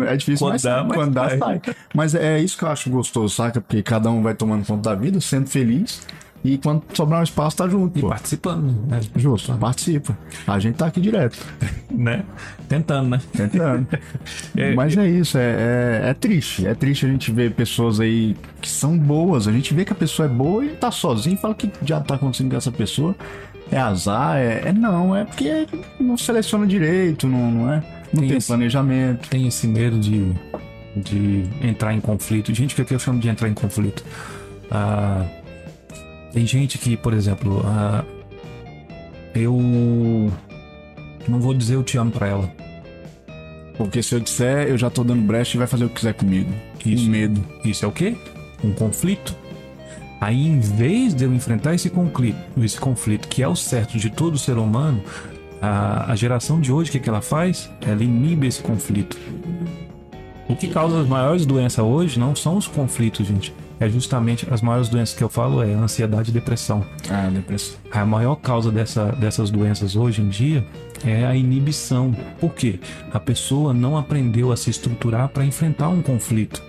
É 0.08 0.16
difícil, 0.16 0.46
Quando 0.46 0.52
mas 0.52 0.62
dá, 0.62 0.74
sai. 0.76 0.84
mas 0.86 0.96
Quando 0.96 1.12
dá, 1.14 1.28
sai. 1.30 1.38
sai. 1.38 1.60
Mas 1.94 2.14
é 2.14 2.38
isso 2.38 2.56
que 2.56 2.64
eu 2.64 2.68
acho 2.68 2.88
gostoso, 2.90 3.34
saca? 3.34 3.60
Porque 3.60 3.82
cada 3.82 4.10
um 4.10 4.22
vai 4.22 4.34
tomando 4.34 4.64
conta 4.64 4.90
da 4.90 4.94
vida, 4.94 5.20
sendo 5.20 5.48
feliz. 5.48 6.06
E 6.42 6.56
quando 6.56 6.82
sobrar 6.94 7.20
um 7.20 7.22
espaço, 7.22 7.56
tá 7.58 7.68
junto, 7.68 7.98
E 7.98 8.00
pô. 8.00 8.08
participando, 8.08 8.86
né? 8.88 9.00
Justo, 9.16 9.52
participa. 9.58 10.16
A 10.46 10.58
gente 10.58 10.76
tá 10.76 10.86
aqui 10.86 10.98
direto, 11.00 11.36
né? 11.90 12.24
Tentando, 12.68 13.10
né? 13.10 13.20
tentando. 13.32 13.86
É, 14.56 14.74
Mas 14.74 14.96
é 14.96 15.06
isso, 15.08 15.36
é, 15.38 16.00
é, 16.04 16.10
é 16.10 16.14
triste. 16.14 16.66
É 16.66 16.74
triste 16.74 17.04
a 17.04 17.08
gente 17.08 17.30
ver 17.30 17.52
pessoas 17.52 18.00
aí 18.00 18.34
que 18.60 18.68
são 18.68 18.96
boas. 18.96 19.46
A 19.48 19.52
gente 19.52 19.74
vê 19.74 19.84
que 19.84 19.92
a 19.92 19.96
pessoa 19.96 20.26
é 20.26 20.28
boa 20.30 20.64
e 20.64 20.70
tá 20.70 20.90
sozinho 20.90 21.34
e 21.34 21.38
fala 21.38 21.54
que 21.54 21.70
já 21.84 22.00
tá 22.00 22.14
acontecendo 22.14 22.50
com 22.50 22.56
essa 22.56 22.72
pessoa. 22.72 23.14
É 23.72 23.78
azar, 23.78 24.36
é, 24.36 24.62
é 24.68 24.72
não, 24.72 25.14
é 25.14 25.24
porque 25.24 25.66
não 26.00 26.16
seleciona 26.16 26.66
direito, 26.66 27.26
não, 27.28 27.50
não 27.50 27.72
é? 27.72 27.76
Não 28.12 28.20
Tem 28.20 28.28
tem, 28.30 28.38
esse- 28.38 28.46
planejamento. 28.48 29.28
tem 29.28 29.46
esse 29.46 29.66
medo 29.68 29.98
de, 29.98 30.32
de 30.96 31.44
entrar 31.62 31.94
em 31.94 32.00
conflito. 32.00 32.52
Gente, 32.52 32.72
o 32.72 32.76
que, 32.76 32.82
é 32.82 32.84
que 32.84 32.94
eu 32.94 32.98
chamo 32.98 33.20
de 33.20 33.28
entrar 33.28 33.48
em 33.48 33.54
conflito? 33.54 34.04
Ah, 34.70 35.24
tem 36.32 36.44
gente 36.46 36.78
que, 36.78 36.96
por 36.96 37.12
exemplo, 37.14 37.62
ah, 37.64 38.04
eu 39.34 39.52
não 41.28 41.40
vou 41.40 41.54
dizer 41.54 41.74
eu 41.76 41.82
te 41.84 41.96
amo 41.96 42.10
pra 42.10 42.26
ela. 42.26 42.50
Porque 43.76 44.02
se 44.02 44.14
eu 44.14 44.20
disser, 44.20 44.68
eu 44.68 44.76
já 44.76 44.90
tô 44.90 45.02
dando 45.04 45.22
brecha 45.22 45.56
e 45.56 45.58
vai 45.58 45.66
fazer 45.66 45.84
o 45.84 45.88
que 45.88 45.94
quiser 45.94 46.12
comigo. 46.14 46.50
Isso. 46.84 47.06
Um 47.06 47.10
medo. 47.10 47.44
Isso 47.64 47.84
é 47.84 47.88
o 47.88 47.92
quê? 47.92 48.16
Um 48.62 48.72
conflito. 48.72 49.34
Aí, 50.20 50.46
em 50.46 50.60
vez 50.60 51.14
de 51.14 51.24
eu 51.24 51.32
enfrentar 51.32 51.74
esse 51.74 51.88
conflito, 51.88 52.38
esse 52.58 52.78
conflito 52.78 53.26
que 53.26 53.42
é 53.42 53.48
o 53.48 53.56
certo 53.56 53.96
de 53.96 54.10
todo 54.10 54.36
ser 54.36 54.58
humano, 54.58 55.02
a, 55.62 56.12
a 56.12 56.16
geração 56.16 56.60
de 56.60 56.70
hoje, 56.70 56.90
o 56.90 56.92
que, 56.92 57.00
que 57.00 57.08
ela 57.08 57.22
faz? 57.22 57.70
Ela 57.80 58.04
inibe 58.04 58.46
esse 58.46 58.62
conflito. 58.62 59.18
O 60.48 60.56
que 60.56 60.68
causa 60.68 61.00
as 61.00 61.08
maiores 61.08 61.46
doenças 61.46 61.84
hoje 61.84 62.18
não 62.18 62.34
são 62.34 62.56
os 62.56 62.66
conflitos, 62.66 63.26
gente. 63.26 63.54
É 63.78 63.88
justamente 63.88 64.46
as 64.50 64.60
maiores 64.60 64.90
doenças 64.90 65.16
que 65.16 65.24
eu 65.24 65.28
falo 65.28 65.62
é 65.62 65.72
ansiedade 65.72 66.30
e 66.30 66.34
depressão. 66.34 66.84
Ah, 67.08 67.30
depressão. 67.32 67.78
A 67.90 68.04
maior 68.04 68.36
causa 68.36 68.70
dessa, 68.70 69.06
dessas 69.12 69.50
doenças 69.50 69.96
hoje 69.96 70.20
em 70.20 70.28
dia 70.28 70.66
é 71.02 71.24
a 71.24 71.34
inibição. 71.34 72.14
Por 72.38 72.52
quê? 72.52 72.78
A 73.10 73.18
pessoa 73.18 73.72
não 73.72 73.96
aprendeu 73.96 74.52
a 74.52 74.56
se 74.56 74.68
estruturar 74.68 75.30
para 75.30 75.46
enfrentar 75.46 75.88
um 75.88 76.02
conflito. 76.02 76.62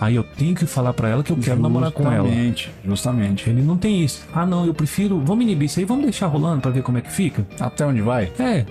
Aí 0.00 0.16
eu 0.16 0.24
tenho 0.24 0.54
que 0.54 0.64
falar 0.64 0.94
para 0.94 1.08
ela 1.08 1.22
que 1.22 1.30
eu 1.30 1.36
quero 1.36 1.60
namorar 1.60 1.92
com 1.92 2.10
ela. 2.10 2.26
Justamente, 2.26 2.70
justamente. 2.84 3.50
Ele 3.50 3.62
não 3.62 3.76
tem 3.76 4.02
isso. 4.02 4.24
Ah, 4.34 4.46
não, 4.46 4.64
eu 4.64 4.72
prefiro. 4.72 5.20
Vamos 5.20 5.44
inibir 5.44 5.66
isso 5.66 5.78
aí, 5.78 5.84
vamos 5.84 6.04
deixar 6.04 6.26
rolando 6.26 6.62
para 6.62 6.70
ver 6.70 6.82
como 6.82 6.96
é 6.96 7.00
que 7.02 7.12
fica. 7.12 7.46
Até 7.60 7.84
onde 7.84 8.00
vai? 8.00 8.32
É. 8.38 8.64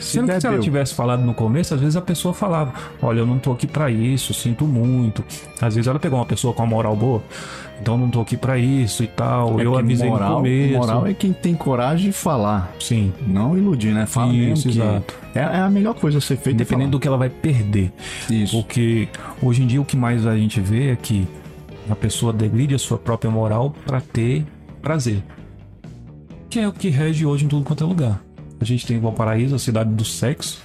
Sendo 0.00 0.26
que 0.32 0.40
se 0.40 0.46
ela 0.46 0.58
tivesse 0.58 0.94
falado 0.94 1.22
no 1.22 1.32
começo, 1.32 1.74
às 1.74 1.80
vezes 1.80 1.96
a 1.96 2.00
pessoa 2.00 2.34
falava: 2.34 2.72
Olha, 3.00 3.20
eu 3.20 3.26
não 3.26 3.38
tô 3.38 3.52
aqui 3.52 3.66
pra 3.66 3.90
isso, 3.90 4.34
sinto 4.34 4.64
muito. 4.64 5.24
Às 5.60 5.74
vezes 5.74 5.88
ela 5.88 5.98
pegou 5.98 6.18
uma 6.18 6.26
pessoa 6.26 6.52
com 6.52 6.62
a 6.62 6.66
moral 6.66 6.94
boa, 6.96 7.22
então 7.80 7.96
não 7.96 8.10
tô 8.10 8.20
aqui 8.20 8.36
pra 8.36 8.58
isso 8.58 9.02
e 9.02 9.06
tal. 9.06 9.60
É 9.60 9.64
eu 9.64 9.76
avisei 9.76 10.08
moral, 10.08 10.30
no 10.30 10.36
começo. 10.36 10.78
Moral 10.78 11.06
é 11.06 11.14
quem 11.14 11.32
tem 11.32 11.54
coragem 11.54 12.06
de 12.06 12.12
falar. 12.12 12.72
Sim. 12.80 13.12
Não 13.26 13.56
iludir, 13.56 13.92
né? 13.92 14.06
Fala 14.06 14.32
Isso, 14.32 14.68
exato. 14.68 15.14
é, 15.34 15.40
é 15.40 15.58
a 15.60 15.70
melhor 15.70 15.94
coisa 15.94 16.18
a 16.18 16.20
ser 16.20 16.36
feita. 16.36 16.62
Independente 16.62 16.90
do 16.90 17.00
que 17.00 17.06
ela 17.06 17.16
vai 17.16 17.28
perder. 17.28 17.92
Isso. 18.30 18.56
Porque 18.56 19.08
hoje 19.42 19.62
em 19.62 19.66
dia 19.66 19.80
o 19.80 19.84
que 19.84 19.96
mais 19.96 20.26
a 20.26 20.36
gente 20.36 20.60
vê 20.60 20.90
é 20.90 20.96
que 20.96 21.26
a 21.88 21.94
pessoa 21.94 22.32
degride 22.32 22.74
a 22.74 22.78
sua 22.78 22.98
própria 22.98 23.30
moral 23.30 23.74
para 23.86 24.00
ter 24.00 24.44
prazer. 24.82 25.22
Que 26.48 26.60
é 26.60 26.68
o 26.68 26.72
que 26.72 26.88
rege 26.88 27.26
hoje 27.26 27.44
em 27.44 27.48
tudo 27.48 27.64
quanto 27.64 27.84
é 27.84 27.86
lugar. 27.86 28.20
A 28.58 28.64
gente 28.64 28.86
tem 28.86 28.98
Valparaíso, 28.98 29.54
a 29.54 29.58
cidade 29.58 29.90
do 29.90 30.04
sexo. 30.04 30.62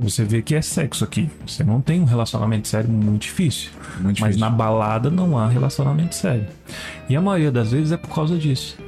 Você 0.00 0.24
vê 0.24 0.40
que 0.40 0.54
é 0.54 0.62
sexo 0.62 1.04
aqui. 1.04 1.28
Você 1.46 1.62
não 1.62 1.80
tem 1.80 2.00
um 2.00 2.04
relacionamento 2.04 2.66
sério 2.66 2.88
muito 2.88 3.22
difícil. 3.22 3.70
Muito 4.00 4.20
Mas 4.20 4.30
difícil. 4.34 4.40
na 4.40 4.48
balada 4.50 5.10
não 5.10 5.36
há 5.36 5.46
relacionamento 5.46 6.14
sério. 6.14 6.46
E 7.08 7.14
a 7.14 7.20
maioria 7.20 7.52
das 7.52 7.70
vezes 7.70 7.92
é 7.92 7.98
por 7.98 8.08
causa 8.14 8.38
disso. 8.38 8.78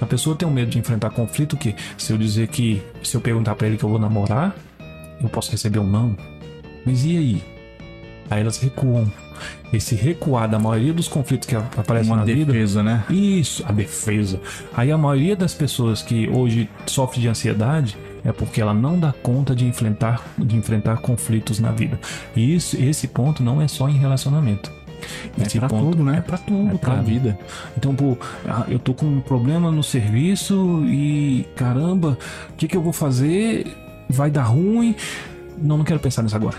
A 0.00 0.06
pessoa 0.06 0.36
tem 0.36 0.46
um 0.46 0.50
medo 0.52 0.70
de 0.70 0.78
enfrentar 0.78 1.10
conflito 1.10 1.56
que 1.56 1.74
se 1.98 2.12
eu 2.12 2.16
dizer 2.16 2.46
que 2.48 2.80
se 3.02 3.16
eu 3.16 3.20
perguntar 3.20 3.56
pra 3.56 3.66
ele 3.66 3.76
que 3.76 3.84
eu 3.84 3.88
vou 3.88 3.98
namorar, 3.98 4.54
eu 5.20 5.28
posso 5.28 5.50
receber 5.50 5.80
um 5.80 5.86
não. 5.86 6.16
Mas 6.86 7.04
e 7.04 7.16
aí? 7.16 7.42
Aí 8.30 8.40
elas 8.40 8.58
recuam. 8.58 9.10
Esse 9.72 9.94
recuar 9.94 10.48
da 10.48 10.58
maioria 10.58 10.92
dos 10.92 11.08
conflitos 11.08 11.48
que 11.48 11.56
aparecem 11.56 12.10
Uma 12.10 12.18
na 12.18 12.24
vida 12.24 12.52
defesa, 12.52 12.82
né? 12.82 13.04
isso, 13.08 13.64
a 13.66 13.72
defesa. 13.72 14.40
Aí 14.76 14.92
a 14.92 14.98
maioria 14.98 15.34
das 15.34 15.54
pessoas 15.54 16.02
que 16.02 16.28
hoje 16.28 16.68
sofre 16.86 17.20
de 17.20 17.28
ansiedade 17.28 17.96
é 18.24 18.32
porque 18.32 18.60
ela 18.60 18.74
não 18.74 18.98
dá 18.98 19.12
conta 19.22 19.54
de 19.54 19.66
enfrentar, 19.66 20.24
de 20.38 20.56
enfrentar 20.56 20.98
conflitos 20.98 21.58
na 21.58 21.70
vida. 21.70 21.98
E 22.36 22.54
isso, 22.54 22.76
esse 22.80 23.08
ponto 23.08 23.42
não 23.42 23.60
é 23.60 23.68
só 23.68 23.88
em 23.88 23.96
relacionamento. 23.96 24.70
É 25.38 25.46
Esse 25.46 25.58
pra 25.58 25.68
ponto 25.68 25.90
tudo, 25.92 26.04
né? 26.04 26.18
É 26.18 26.20
pra 26.20 26.36
tudo, 26.36 26.74
É 26.74 26.78
pra 26.78 26.90
cara. 26.90 27.02
vida. 27.02 27.38
Então, 27.76 27.94
pô, 27.94 28.18
ah, 28.46 28.64
eu 28.68 28.78
tô 28.78 28.92
com 28.92 29.06
um 29.06 29.20
problema 29.20 29.70
no 29.72 29.82
serviço 29.82 30.84
e 30.86 31.46
caramba, 31.56 32.18
o 32.50 32.52
que 32.54 32.68
que 32.68 32.76
eu 32.76 32.82
vou 32.82 32.92
fazer? 32.92 33.66
Vai 34.08 34.30
dar 34.30 34.42
ruim? 34.42 34.94
Não, 35.56 35.78
não 35.78 35.84
quero 35.84 36.00
pensar 36.00 36.22
nisso 36.22 36.36
agora. 36.36 36.56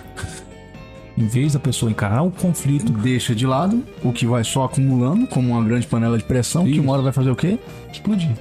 Em 1.17 1.27
vez 1.27 1.53
da 1.53 1.59
pessoa 1.59 1.91
encarar 1.91 2.23
o 2.23 2.31
conflito, 2.31 2.91
Deixa 2.93 3.35
de 3.35 3.45
lado 3.45 3.83
o 4.03 4.11
que 4.11 4.25
vai 4.25 4.43
só 4.43 4.63
acumulando, 4.63 5.27
como 5.27 5.49
uma 5.51 5.63
grande 5.63 5.85
panela 5.85 6.17
de 6.17 6.23
pressão, 6.23 6.63
que 6.63 6.71
Isso. 6.71 6.81
uma 6.81 6.93
hora 6.93 7.01
vai 7.01 7.11
fazer 7.11 7.29
o 7.29 7.35
quê? 7.35 7.59
explodir. 7.91 8.31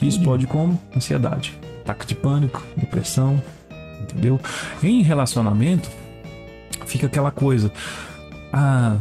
E 0.00 0.06
explode 0.08 0.46
como? 0.46 0.80
Ansiedade, 0.96 1.52
ataque 1.90 2.06
de 2.06 2.14
pânico, 2.14 2.62
depressão, 2.76 3.42
entendeu? 4.02 4.40
Em 4.82 5.02
relacionamento, 5.02 5.90
fica 6.86 7.06
aquela 7.06 7.30
coisa. 7.30 7.72
Ah, 8.52 8.96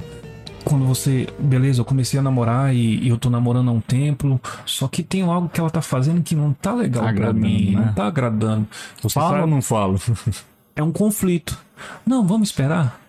quando 0.63 0.85
você. 0.85 1.27
Beleza, 1.39 1.81
eu 1.81 1.85
comecei 1.85 2.19
a 2.19 2.23
namorar 2.23 2.73
e, 2.73 2.99
e 3.03 3.09
eu 3.09 3.17
tô 3.17 3.29
namorando 3.29 3.69
há 3.69 3.71
um 3.73 3.79
tempo, 3.81 4.39
só 4.65 4.87
que 4.87 5.03
tem 5.03 5.21
algo 5.21 5.49
que 5.49 5.59
ela 5.59 5.69
tá 5.69 5.81
fazendo 5.81 6.21
que 6.21 6.35
não 6.35 6.51
tá 6.53 6.73
legal 6.73 7.03
pra 7.03 7.11
Agradando, 7.11 7.39
mim, 7.39 7.75
né? 7.75 7.85
não 7.85 7.93
tá 7.93 8.07
agradando. 8.07 8.67
Você 9.01 9.13
Fala 9.13 9.29
sabe- 9.29 9.41
ou 9.41 9.47
não 9.47 9.61
falo? 9.61 9.99
É 10.75 10.83
um 10.83 10.93
conflito. 10.93 11.57
Não, 12.05 12.25
vamos 12.25 12.49
esperar. 12.49 13.01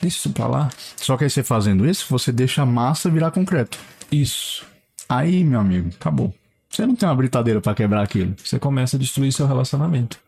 Deixa 0.00 0.16
isso 0.18 0.30
pra 0.30 0.46
lá. 0.46 0.68
Só 0.96 1.16
que 1.16 1.24
aí 1.24 1.30
você 1.30 1.42
fazendo 1.42 1.84
isso, 1.84 2.06
você 2.08 2.30
deixa 2.30 2.62
a 2.62 2.66
massa 2.66 3.10
virar 3.10 3.32
concreto. 3.32 3.76
Isso. 4.12 4.64
Aí, 5.08 5.42
meu 5.42 5.58
amigo, 5.58 5.90
Acabou. 5.98 6.32
Você 6.80 6.86
não 6.86 6.96
tem 6.96 7.08
uma 7.08 7.14
britadeira 7.14 7.60
pra 7.60 7.74
quebrar 7.74 8.02
aquilo. 8.02 8.34
Você 8.42 8.58
começa 8.58 8.96
a 8.96 8.98
destruir 8.98 9.32
seu 9.32 9.46
relacionamento. 9.46 10.18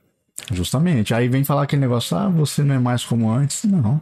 Justamente. 0.50 1.14
Aí 1.14 1.28
vem 1.28 1.44
falar 1.44 1.62
aquele 1.62 1.80
negócio, 1.80 2.16
ah, 2.16 2.28
você 2.28 2.62
não 2.62 2.74
é 2.74 2.78
mais 2.78 3.04
como 3.04 3.30
antes. 3.30 3.64
Não. 3.64 4.00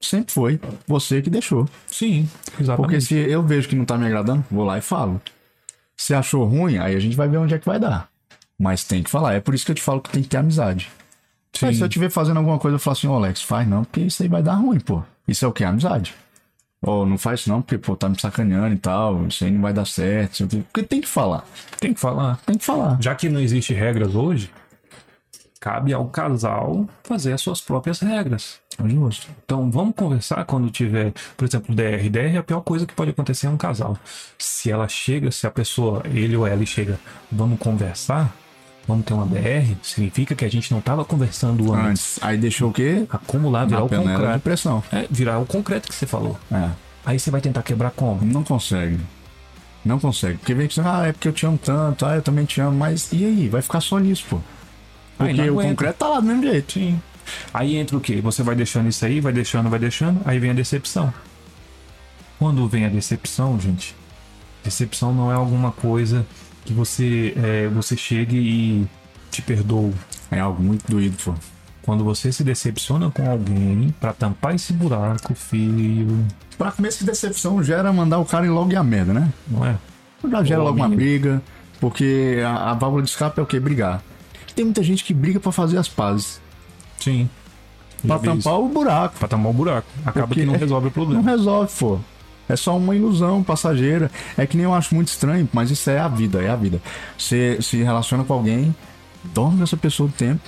Sempre 0.00 0.32
foi. 0.32 0.60
Você 0.86 1.20
que 1.20 1.30
deixou. 1.30 1.68
Sim, 1.86 2.28
exatamente. 2.58 2.76
Porque 2.76 3.00
se 3.00 3.14
eu 3.14 3.42
vejo 3.42 3.68
que 3.68 3.76
não 3.76 3.84
tá 3.84 3.96
me 3.98 4.06
agradando, 4.06 4.44
vou 4.50 4.64
lá 4.64 4.78
e 4.78 4.80
falo. 4.80 5.20
Se 5.96 6.14
achou 6.14 6.44
ruim, 6.44 6.78
aí 6.78 6.96
a 6.96 6.98
gente 6.98 7.16
vai 7.16 7.28
ver 7.28 7.36
onde 7.36 7.54
é 7.54 7.58
que 7.58 7.66
vai 7.66 7.78
dar. 7.78 8.08
Mas 8.58 8.84
tem 8.84 9.02
que 9.02 9.10
falar. 9.10 9.34
É 9.34 9.40
por 9.40 9.54
isso 9.54 9.64
que 9.64 9.72
eu 9.72 9.76
te 9.76 9.82
falo 9.82 10.00
que 10.00 10.10
tem 10.10 10.22
que 10.22 10.28
ter 10.28 10.38
amizade. 10.38 10.90
Sim. 11.52 11.66
Aí, 11.66 11.74
se 11.74 11.82
eu 11.82 11.86
estiver 11.86 12.10
fazendo 12.10 12.38
alguma 12.38 12.58
coisa, 12.58 12.76
eu 12.76 12.80
falo 12.80 12.96
assim, 12.96 13.06
ô 13.06 13.14
Alex, 13.14 13.42
faz 13.42 13.68
não, 13.68 13.84
porque 13.84 14.00
isso 14.00 14.22
aí 14.22 14.28
vai 14.28 14.42
dar 14.42 14.54
ruim, 14.54 14.80
pô. 14.80 15.02
Isso 15.28 15.44
é 15.44 15.48
o 15.48 15.52
que? 15.52 15.62
Amizade. 15.62 16.14
Ou 16.82 17.06
não 17.06 17.16
faz 17.16 17.40
isso 17.40 17.48
não, 17.48 17.62
porque, 17.62 17.78
pô, 17.78 17.94
tá 17.94 18.08
me 18.08 18.20
sacaneando 18.20 18.74
e 18.74 18.78
tal, 18.78 19.26
isso 19.26 19.44
aí 19.44 19.50
não 19.50 19.62
vai 19.62 19.72
dar 19.72 19.86
certo. 19.86 20.46
Porque 20.48 20.82
tem 20.82 21.00
que 21.00 21.08
falar. 21.08 21.44
Tem 21.78 21.94
que 21.94 22.00
falar. 22.00 22.40
Tem 22.44 22.58
que 22.58 22.64
falar. 22.64 22.98
Já 23.00 23.14
que 23.14 23.28
não 23.28 23.40
existe 23.40 23.72
regras 23.72 24.14
hoje, 24.16 24.50
cabe 25.60 25.92
ao 25.92 26.06
casal 26.06 26.88
fazer 27.04 27.32
as 27.32 27.40
suas 27.40 27.60
próprias 27.60 28.00
regras. 28.00 28.60
Justo. 28.84 29.28
Então 29.44 29.70
vamos 29.70 29.94
conversar 29.94 30.44
quando 30.44 30.70
tiver, 30.70 31.12
por 31.36 31.46
exemplo, 31.46 31.72
DR. 31.72 32.10
DR 32.10 32.34
é 32.34 32.38
a 32.38 32.42
pior 32.42 32.62
coisa 32.62 32.84
que 32.84 32.94
pode 32.94 33.12
acontecer 33.12 33.46
a 33.46 33.50
um 33.50 33.56
casal. 33.56 33.96
Se 34.36 34.68
ela 34.70 34.88
chega, 34.88 35.30
se 35.30 35.46
a 35.46 35.50
pessoa, 35.52 36.02
ele 36.06 36.36
ou 36.36 36.44
ela 36.46 36.66
chega, 36.66 36.98
vamos 37.30 37.60
conversar, 37.60 38.34
vamos 38.86 39.04
ter 39.04 39.14
uma 39.14 39.26
DR, 39.26 39.74
significa 39.82 40.34
que 40.34 40.44
a 40.44 40.50
gente 40.50 40.70
não 40.70 40.78
estava 40.80 41.04
conversando 41.04 41.72
antes. 41.72 41.86
Antes. 41.86 42.18
Aí 42.22 42.36
deixou 42.36 42.70
o 42.70 42.72
quê? 42.72 43.06
Acumular, 43.10 43.64
virar 43.66 43.78
Na 43.78 43.84
o 43.84 43.88
panela 43.88 44.10
de 44.10 44.16
concreto. 44.16 44.40
pressão. 44.40 44.82
É, 44.92 45.06
virar 45.10 45.38
o 45.38 45.46
concreto 45.46 45.88
que 45.88 45.94
você 45.94 46.06
falou. 46.06 46.38
É. 46.50 46.70
Aí 47.04 47.18
você 47.18 47.30
vai 47.30 47.40
tentar 47.40 47.62
quebrar 47.62 47.90
como? 47.90 48.24
Não 48.24 48.42
consegue. 48.44 48.98
Não 49.84 49.98
consegue. 49.98 50.38
Porque 50.38 50.54
vem 50.54 50.68
que 50.68 50.80
ah, 50.80 51.06
é 51.06 51.12
porque 51.12 51.28
eu 51.28 51.32
te 51.32 51.44
amo 51.44 51.58
tanto, 51.58 52.06
ah, 52.06 52.16
eu 52.16 52.22
também 52.22 52.44
te 52.44 52.60
amo, 52.60 52.76
mas 52.76 53.12
e 53.12 53.24
aí? 53.24 53.48
Vai 53.48 53.62
ficar 53.62 53.80
só 53.80 53.98
nisso, 53.98 54.24
pô. 54.28 54.36
Aí 55.18 55.34
Porque 55.34 55.50
não 55.50 55.56
o 55.56 55.62
concreto 55.62 55.98
tá 55.98 56.08
lá 56.08 56.20
do 56.20 56.26
mesmo 56.26 56.42
jeito. 56.42 56.72
Sim. 56.74 57.00
Aí 57.52 57.76
entra 57.76 57.96
o 57.96 58.00
quê? 58.00 58.20
Você 58.20 58.42
vai 58.42 58.54
deixando 58.54 58.88
isso 58.88 59.04
aí, 59.04 59.20
vai 59.20 59.32
deixando, 59.32 59.68
vai 59.68 59.78
deixando, 59.78 60.20
aí 60.24 60.38
vem 60.38 60.50
a 60.50 60.54
decepção. 60.54 61.12
Quando 62.38 62.66
vem 62.68 62.84
a 62.84 62.88
decepção, 62.88 63.58
gente, 63.60 63.94
decepção 64.64 65.12
não 65.14 65.30
é 65.30 65.34
alguma 65.34 65.70
coisa 65.70 66.26
que 66.64 66.72
você 66.72 67.34
é, 67.36 67.68
você 67.68 67.96
chegue 67.96 68.36
e 68.36 68.86
te 69.30 69.42
perdoa. 69.42 69.92
É 70.30 70.40
algo 70.40 70.62
muito 70.62 70.90
doído, 70.90 71.16
pô. 71.24 71.34
Quando 71.82 72.04
você 72.04 72.30
se 72.30 72.44
decepciona 72.44 73.10
com 73.10 73.28
alguém 73.28 73.92
pra 74.00 74.12
tampar 74.12 74.54
esse 74.54 74.72
buraco, 74.72 75.34
filho, 75.34 76.24
Pra 76.56 76.70
começo 76.70 77.00
de 77.00 77.06
decepção 77.06 77.62
gera 77.62 77.92
mandar 77.92 78.18
o 78.18 78.24
cara 78.24 78.46
ir 78.46 78.50
logo 78.50 78.70
e 78.72 78.76
a 78.76 78.84
merda, 78.84 79.12
né? 79.12 79.32
não 79.48 79.66
é? 79.66 79.76
Já 80.30 80.44
gera 80.44 80.60
Ô, 80.60 80.64
logo 80.66 80.76
uma 80.76 80.88
briga, 80.88 81.42
porque 81.80 82.38
a, 82.46 82.70
a 82.70 82.74
válvula 82.74 83.02
de 83.02 83.10
escape 83.10 83.40
é 83.40 83.42
o 83.42 83.46
quê? 83.46 83.58
Brigar. 83.58 84.00
tem 84.54 84.64
muita 84.64 84.82
gente 84.82 85.02
que 85.02 85.12
briga 85.12 85.40
pra 85.40 85.50
fazer 85.50 85.76
as 85.78 85.88
pazes. 85.88 86.40
Sim. 87.00 87.28
Pra 88.06 88.16
vi 88.18 88.28
isso. 88.28 88.36
tampar 88.36 88.60
o 88.60 88.68
buraco. 88.68 89.18
Pra 89.18 89.26
tampar 89.26 89.50
o 89.50 89.54
buraco. 89.54 89.88
Acaba 90.06 90.28
Porque 90.28 90.40
que 90.42 90.46
não 90.46 90.54
é- 90.54 90.58
resolve 90.58 90.86
o 90.86 90.88
Não 90.88 90.92
problema. 90.92 91.22
resolve, 91.30 91.72
pô. 91.76 91.98
É 92.48 92.56
só 92.56 92.76
uma 92.76 92.94
ilusão 92.94 93.42
passageira. 93.42 94.10
É 94.36 94.46
que 94.46 94.56
nem 94.56 94.64
eu 94.64 94.74
acho 94.74 94.94
muito 94.94 95.08
estranho, 95.08 95.48
mas 95.52 95.70
isso 95.70 95.88
é 95.90 95.98
a 95.98 96.08
vida, 96.08 96.42
é 96.42 96.50
a 96.50 96.56
vida. 96.56 96.80
Você 97.16 97.58
se 97.60 97.82
relaciona 97.82 98.24
com 98.24 98.32
alguém, 98.32 98.74
dorme 99.24 99.58
com 99.58 99.64
essa 99.64 99.76
pessoa 99.76 100.08
do 100.08 100.14
tempo, 100.14 100.40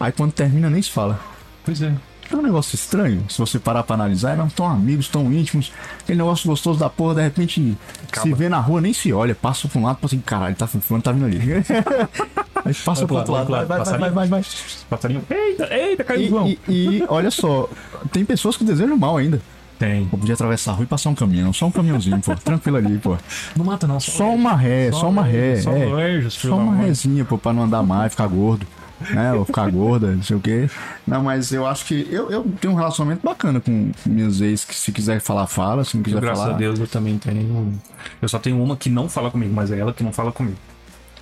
aí 0.00 0.12
quando 0.12 0.32
termina 0.32 0.68
nem 0.70 0.82
se 0.82 0.90
fala. 0.90 1.20
Pois 1.64 1.80
é. 1.82 1.92
É 2.30 2.36
um 2.36 2.40
negócio 2.40 2.74
estranho, 2.74 3.24
se 3.28 3.38
você 3.38 3.58
parar 3.58 3.82
pra 3.82 3.94
analisar, 3.94 4.32
eram 4.32 4.48
tão 4.48 4.66
amigos, 4.66 5.06
tão 5.06 5.30
íntimos, 5.30 5.70
aquele 6.00 6.16
negócio 6.16 6.48
gostoso 6.48 6.78
da 6.78 6.88
porra, 6.88 7.16
de 7.16 7.22
repente 7.22 7.76
Acaba. 8.08 8.26
se 8.26 8.32
vê 8.32 8.48
na 8.48 8.58
rua, 8.58 8.80
nem 8.80 8.94
se 8.94 9.12
olha, 9.12 9.34
passa 9.34 9.68
pra 9.68 9.78
um 9.78 9.84
lado, 9.84 9.96
passa 9.96 10.14
assim, 10.14 10.24
caralho, 10.24 10.56
tá 10.56 10.66
fulano, 10.66 11.02
tá 11.02 11.12
vindo 11.12 11.26
ali. 11.26 11.38
Aí 12.64 12.74
passa 12.74 13.06
pro 13.06 13.16
outro 13.16 13.32
lado, 13.32 13.50
vai, 13.50 13.66
vai, 13.66 13.84
vai, 13.84 14.10
vai, 14.10 14.28
vai. 14.28 14.44
Passarinho. 14.88 15.22
Eita, 15.28 15.74
eita, 15.74 16.04
caiu 16.04 16.26
o 16.26 16.28
João. 16.28 16.48
E, 16.48 16.58
e 16.68 17.04
olha 17.08 17.30
só, 17.30 17.68
tem 18.12 18.24
pessoas 18.24 18.56
que 18.56 18.64
desejam 18.64 18.96
mal 18.96 19.18
ainda. 19.18 19.42
Tem. 19.82 20.06
Podia 20.06 20.34
atravessar 20.34 20.70
a 20.70 20.74
rua 20.74 20.84
e 20.84 20.86
passar 20.86 21.10
um 21.10 21.14
caminhão, 21.14 21.52
só 21.52 21.66
um 21.66 21.70
caminhãozinho, 21.72 22.20
pô, 22.20 22.36
tranquilo 22.38 22.76
ali, 22.76 22.98
pô. 22.98 23.16
Não 23.56 23.64
mata 23.64 23.84
não. 23.84 23.98
Só 23.98 24.32
uma 24.32 24.54
ré, 24.54 24.92
só 24.92 25.08
uma 25.08 25.24
ré, 25.24 25.56
Só 25.56 25.72
é. 25.72 26.22
Só, 26.30 26.48
Só 26.50 26.56
uma 26.56 26.76
rézinha, 26.76 27.24
pô, 27.24 27.36
pra 27.36 27.52
não 27.52 27.64
andar 27.64 27.82
mais, 27.82 28.12
ficar 28.12 28.28
gordo. 28.28 28.64
Né, 29.10 29.32
ou 29.32 29.44
ficar 29.44 29.66
gorda, 29.72 30.12
não 30.12 30.22
sei 30.22 30.36
o 30.36 30.40
quê. 30.40 30.70
Não, 31.04 31.24
mas 31.24 31.50
eu 31.50 31.66
acho 31.66 31.84
que 31.84 32.06
eu, 32.08 32.30
eu 32.30 32.46
tenho 32.60 32.72
um 32.72 32.76
relacionamento 32.76 33.26
bacana 33.26 33.60
com 33.60 33.90
minhas 34.06 34.40
ex, 34.40 34.64
que 34.64 34.76
se 34.76 34.92
quiser 34.92 35.20
falar, 35.20 35.48
fala, 35.48 35.82
se 35.82 35.96
não 35.96 36.04
quiser 36.04 36.20
Graças 36.20 36.38
falar. 36.44 36.54
a 36.54 36.58
Deus 36.58 36.78
eu 36.78 36.86
também 36.86 37.18
tenho. 37.18 37.76
Eu 38.20 38.28
só 38.28 38.38
tenho 38.38 38.62
uma 38.62 38.76
que 38.76 38.88
não 38.88 39.08
fala 39.08 39.32
comigo, 39.32 39.52
mas 39.52 39.72
é 39.72 39.80
ela 39.80 39.92
que 39.92 40.04
não 40.04 40.12
fala 40.12 40.30
comigo. 40.30 40.56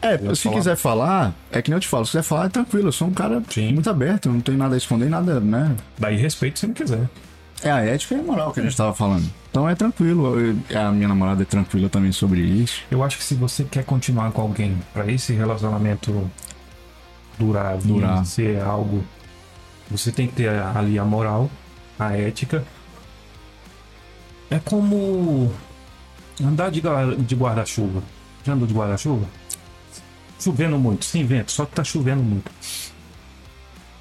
É, 0.02 0.16
Eu 0.22 0.36
se 0.36 0.42
falar. 0.42 0.56
quiser 0.56 0.76
falar, 0.76 1.34
é 1.50 1.62
que 1.62 1.70
nem 1.70 1.76
eu 1.76 1.80
te 1.80 1.88
falo, 1.88 2.04
se 2.04 2.10
quiser 2.10 2.22
falar, 2.22 2.44
é 2.44 2.48
tranquilo, 2.50 2.88
eu 2.88 2.92
sou 2.92 3.08
um 3.08 3.12
cara 3.14 3.42
Sim. 3.48 3.72
muito 3.72 3.88
aberto, 3.88 4.28
eu 4.28 4.34
não 4.34 4.40
tenho 4.42 4.58
nada 4.58 4.74
a 4.74 4.78
esconder, 4.78 5.08
nada, 5.08 5.40
né? 5.40 5.74
Daí 5.98 6.16
respeito 6.18 6.58
se 6.58 6.66
não 6.66 6.74
quiser. 6.74 7.08
É 7.62 7.70
a 7.70 7.80
ética 7.84 8.14
e 8.14 8.20
a 8.20 8.22
moral 8.22 8.52
que 8.52 8.60
a 8.60 8.62
gente 8.62 8.76
tava 8.76 8.94
falando. 8.94 9.28
Então 9.50 9.68
é 9.68 9.74
tranquilo, 9.74 10.38
eu- 10.40 10.56
a 10.80 10.90
minha 10.92 11.08
namorada 11.08 11.42
é 11.42 11.44
tranquila 11.44 11.88
também 11.88 12.12
sobre 12.12 12.40
isso. 12.40 12.82
Eu 12.90 13.02
acho 13.02 13.18
que 13.18 13.24
se 13.24 13.34
você 13.34 13.64
quer 13.64 13.84
continuar 13.84 14.30
com 14.32 14.40
alguém 14.42 14.78
pra 14.94 15.10
esse 15.10 15.32
relacionamento 15.32 16.30
durar, 17.38 17.76
Durar. 17.78 18.24
ser 18.24 18.60
algo, 18.62 19.04
você 19.90 20.10
tem 20.12 20.26
que 20.26 20.34
ter 20.34 20.48
ali 20.48 20.98
a 20.98 21.04
moral, 21.04 21.50
a 21.98 22.16
ética. 22.16 22.64
É 24.50 24.58
como 24.58 25.52
andar 26.42 26.70
de, 26.70 26.80
de 27.18 27.34
guarda-chuva. 27.34 28.02
Já 28.44 28.52
andou 28.54 28.66
de 28.66 28.74
guarda-chuva? 28.74 29.26
Chovendo 30.38 30.78
muito, 30.78 31.04
sem 31.04 31.24
vento, 31.26 31.52
só 31.52 31.64
que 31.66 31.72
tá 31.74 31.84
chovendo 31.84 32.22
muito. 32.22 32.50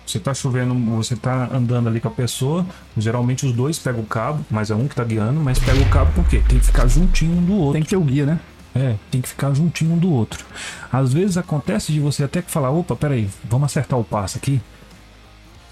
Você 0.09 0.19
tá 0.19 0.33
chovendo, 0.33 0.73
você 0.73 1.15
tá 1.15 1.47
andando 1.53 1.87
ali 1.87 1.99
com 1.99 2.07
a 2.07 2.11
pessoa, 2.11 2.65
geralmente 2.97 3.45
os 3.45 3.51
dois 3.51 3.77
pegam 3.77 4.01
o 4.01 4.05
cabo, 4.07 4.43
mas 4.49 4.71
é 4.71 4.75
um 4.75 4.87
que 4.87 4.95
tá 4.95 5.03
guiando, 5.03 5.39
mas 5.39 5.59
pega 5.59 5.79
o 5.79 5.89
cabo 5.91 6.11
por 6.13 6.25
quê? 6.25 6.41
Tem 6.49 6.57
que 6.57 6.65
ficar 6.65 6.87
juntinho 6.87 7.37
um 7.37 7.45
do 7.45 7.53
outro. 7.53 7.73
Tem 7.73 7.83
que 7.83 7.89
ter 7.89 7.95
o 7.95 8.01
guia, 8.01 8.25
né? 8.25 8.39
É, 8.73 8.95
tem 9.11 9.21
que 9.21 9.29
ficar 9.29 9.53
juntinho 9.53 9.93
um 9.93 9.99
do 9.99 10.11
outro. 10.11 10.43
Às 10.91 11.13
vezes 11.13 11.37
acontece 11.37 11.93
de 11.93 11.99
você 11.99 12.23
até 12.23 12.41
que 12.41 12.49
falar, 12.49 12.71
opa, 12.71 12.95
peraí, 12.95 13.29
vamos 13.47 13.67
acertar 13.67 13.99
o 13.99 14.03
passo 14.03 14.39
aqui. 14.39 14.59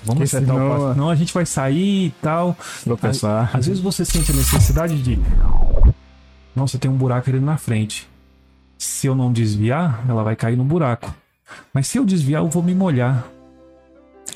Vamos 0.05 0.19
Porque 0.19 0.35
acertar 0.35 0.55
senão, 0.55 0.67
o 0.67 0.71
passo. 0.71 0.93
Senão 0.93 1.09
a 1.09 1.15
gente 1.15 1.33
vai 1.33 1.45
sair 1.47 2.05
e 2.05 2.13
tal. 2.21 2.55
Tropeçar. 2.83 3.49
Às 3.51 3.65
vezes 3.65 3.81
você 3.81 4.05
sente 4.05 4.31
a 4.31 4.35
necessidade 4.35 5.01
de. 5.01 5.19
Nossa, 6.55 6.77
tem 6.77 6.91
um 6.91 6.95
buraco 6.95 7.27
ali 7.27 7.39
na 7.39 7.57
frente. 7.57 8.07
Se 8.77 9.07
eu 9.07 9.15
não 9.15 9.33
desviar, 9.33 10.05
ela 10.07 10.23
vai 10.23 10.35
cair 10.35 10.55
no 10.55 10.63
buraco. 10.63 11.11
Mas 11.73 11.87
se 11.87 11.97
eu 11.97 12.05
desviar, 12.05 12.43
eu 12.43 12.49
vou 12.49 12.61
me 12.61 12.75
molhar. 12.75 13.27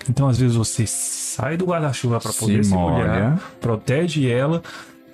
Então, 0.09 0.27
às 0.27 0.37
vezes, 0.39 0.55
você 0.55 0.85
sai 0.87 1.57
do 1.57 1.65
guarda-chuva 1.65 2.19
para 2.19 2.33
poder 2.33 2.63
se, 2.65 2.73
molhar, 2.73 3.07
molha. 3.31 3.39
protege 3.59 4.29
ela 4.29 4.61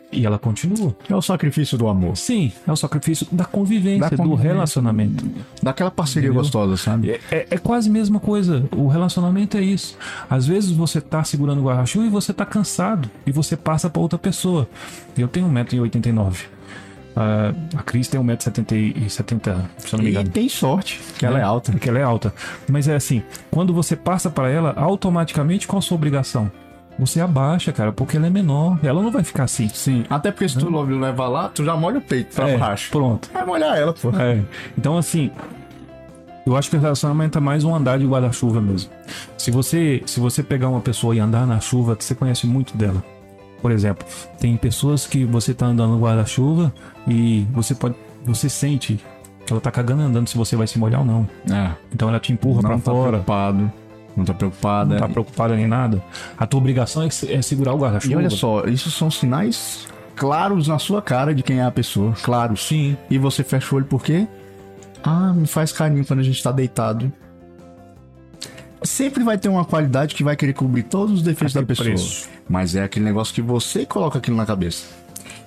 e 0.10 0.26
ela 0.26 0.40
continua. 0.40 0.96
É 1.10 1.16
o 1.16 1.22
sacrifício 1.22 1.78
do 1.78 1.86
amor. 1.88 2.16
Sim, 2.16 2.52
é 2.66 2.72
o 2.72 2.76
sacrifício 2.78 3.28
da 3.30 3.44
convivência, 3.44 4.00
Da 4.00 4.10
do 4.10 4.18
convivência. 4.18 4.48
relacionamento. 4.54 5.26
Daquela 5.62 5.92
parceria 5.92 6.30
Entendeu? 6.30 6.42
gostosa, 6.44 6.78
sabe? 6.78 7.12
É, 7.12 7.20
é- 7.30 7.48
é 7.52 7.58
quase 7.58 7.90
a 7.90 7.92
mesma 7.92 8.18
coisa. 8.20 8.64
O 8.74 8.88
relacionamento 8.88 9.58
é 9.58 9.62
isso. 9.62 9.98
Às 10.30 10.48
vezes 10.48 10.72
você 10.72 11.02
tá 11.02 11.24
segurando 11.26 11.60
o 11.60 11.64
guarda-chuva 11.66 12.06
e 12.06 12.10
você 12.10 12.32
tá 12.34 12.46
cansado. 12.46 13.10
E 13.26 13.32
você 13.34 13.58
passa 13.58 13.90
pra 13.90 14.02
outra 14.02 14.18
pessoa. 14.18 14.68
Eu 15.18 15.28
tenho 15.28 15.48
1,89m. 15.50 16.46
Ah, 17.20 17.52
a 17.76 17.82
Cris 17.82 18.08
tem 18.08 18.22
1,70m, 18.22 19.64
se 19.80 19.94
eu 19.94 19.98
não 19.98 20.04
me 20.04 20.10
E 20.10 20.14
engano. 20.14 20.30
tem 20.30 20.48
sorte, 20.48 21.02
que 21.18 21.26
ela 21.26 21.40
é 21.40 21.42
alta. 21.42 21.72
Que 21.74 21.90
ela 21.90 21.98
é 21.98 22.04
alta. 22.04 22.32
Mas 22.70 22.88
é 22.88 22.96
assim, 22.96 23.24
quando 23.50 23.74
você 23.74 23.96
passa 23.96 24.30
pra 24.30 24.50
ela, 24.52 24.74
automaticamente 24.78 25.68
qual 25.68 25.80
a 25.80 25.82
sua 25.82 25.96
obrigação? 25.96 26.52
Você 27.00 27.20
abaixa, 27.20 27.72
cara, 27.72 27.92
porque 27.92 28.18
ela 28.18 28.28
é 28.28 28.30
menor. 28.30 28.78
Ela 28.84 29.02
não 29.02 29.10
vai 29.12 29.24
ficar 29.24 29.44
assim. 29.46 29.68
Sim. 29.70 30.04
Até 30.10 30.32
porque 30.32 30.48
se 30.48 30.58
tu 30.60 30.70
levar 30.82 31.28
lá, 31.28 31.48
tu 31.50 31.64
já 31.66 31.76
molha 31.76 31.98
o 31.98 32.02
peito 32.02 32.36
pra 32.36 32.50
É, 32.50 32.58
baixo. 32.58 32.92
Pronto. 32.92 33.30
Vai 33.34 33.46
molhar 33.46 33.76
ela, 33.78 33.94
pô. 33.94 34.10
É. 34.12 34.42
Então, 34.78 34.96
assim, 34.98 35.32
eu 36.46 36.56
acho 36.56 36.70
que 36.70 36.76
o 36.76 36.80
relacionamento 36.80 37.38
é 37.38 37.42
mais 37.42 37.64
um 37.64 37.74
andar 37.76 37.98
de 38.00 38.06
guarda-chuva 38.06 38.62
mesmo. 38.62 38.90
Se 39.38 39.50
você, 39.52 40.02
se 40.06 40.20
você 40.20 40.42
pegar 40.44 40.70
uma 40.70 40.82
pessoa 40.82 41.16
e 41.16 41.20
andar 41.20 41.46
na 41.48 41.60
chuva, 41.60 41.96
você 42.00 42.14
conhece 42.16 42.46
muito 42.48 42.76
dela. 42.78 43.04
Por 43.62 43.72
exemplo, 43.72 44.06
tem 44.40 44.56
pessoas 44.56 45.06
que 45.08 45.26
você 45.26 45.54
tá 45.54 45.66
andando 45.66 45.92
no 45.94 46.00
guarda-chuva 46.00 46.74
e 47.08 47.46
você 47.52 47.74
pode, 47.74 47.96
você 48.26 48.48
sente 48.50 49.00
que 49.46 49.54
ela 49.54 49.62
tá 49.62 49.72
cagando 49.72 50.02
e 50.02 50.06
andando 50.06 50.28
se 50.28 50.38
você 50.38 50.56
vai 50.56 50.68
se 50.68 50.78
molhar 50.78 51.00
ou 51.02 51.06
não. 51.06 51.28
É. 51.50 51.72
Então 51.94 52.10
ela 52.10 52.20
te 52.20 52.32
empurra 52.34 52.62
pra 52.62 52.72
Não 52.72 52.80
tá 52.80 52.92
fora, 52.92 53.10
preocupado. 53.10 53.72
Não 54.16 54.26
tá 54.26 54.34
preocupada. 54.34 54.94
não 54.96 55.00
tá 55.00 55.10
preocupada 55.10 55.56
nem 55.56 55.68
nada. 55.68 56.04
A 56.38 56.46
tua 56.46 56.60
obrigação 56.60 57.04
é, 57.04 57.08
é 57.30 57.42
segurar 57.42 57.74
o 57.74 57.78
E 57.78 57.80
guarda-chuva. 57.82 58.18
olha 58.18 58.30
só, 58.30 58.64
isso 58.66 58.90
são 58.92 59.10
sinais 59.12 59.88
claros 60.16 60.68
na 60.68 60.80
sua 60.80 61.02
cara 61.02 61.34
de 61.34 61.44
quem 61.44 61.60
é 61.60 61.64
a 61.64 61.72
pessoa. 61.72 62.14
Claros. 62.24 62.68
Sim. 62.68 62.98
E 63.10 63.18
você 63.18 63.44
fecha 63.44 63.74
o 63.74 63.78
olho 63.78 63.86
por 63.86 64.04
quê? 64.04 64.28
Ah, 65.04 65.32
me 65.34 65.46
faz 65.48 65.72
carinho 65.72 66.04
quando 66.06 66.20
a 66.20 66.24
gente 66.24 66.42
tá 66.42 66.52
deitado. 66.52 67.12
Sempre 68.84 69.24
vai 69.24 69.38
ter 69.38 69.50
uma 69.50 69.66
qualidade 69.66 70.14
que 70.14 70.24
vai 70.24 70.36
querer 70.36 70.54
cobrir 70.54 70.84
todos 70.84 71.16
os 71.16 71.22
defeitos 71.22 71.54
da 71.54 71.64
pessoa. 71.64 71.88
preço? 71.88 72.30
Mas 72.48 72.76
é 72.76 72.84
aquele 72.84 73.06
negócio 73.06 73.34
que 73.34 73.42
você 73.42 73.86
coloca 73.86 74.20
aquilo 74.20 74.38
na 74.38 74.46
cabeça. 74.46 74.86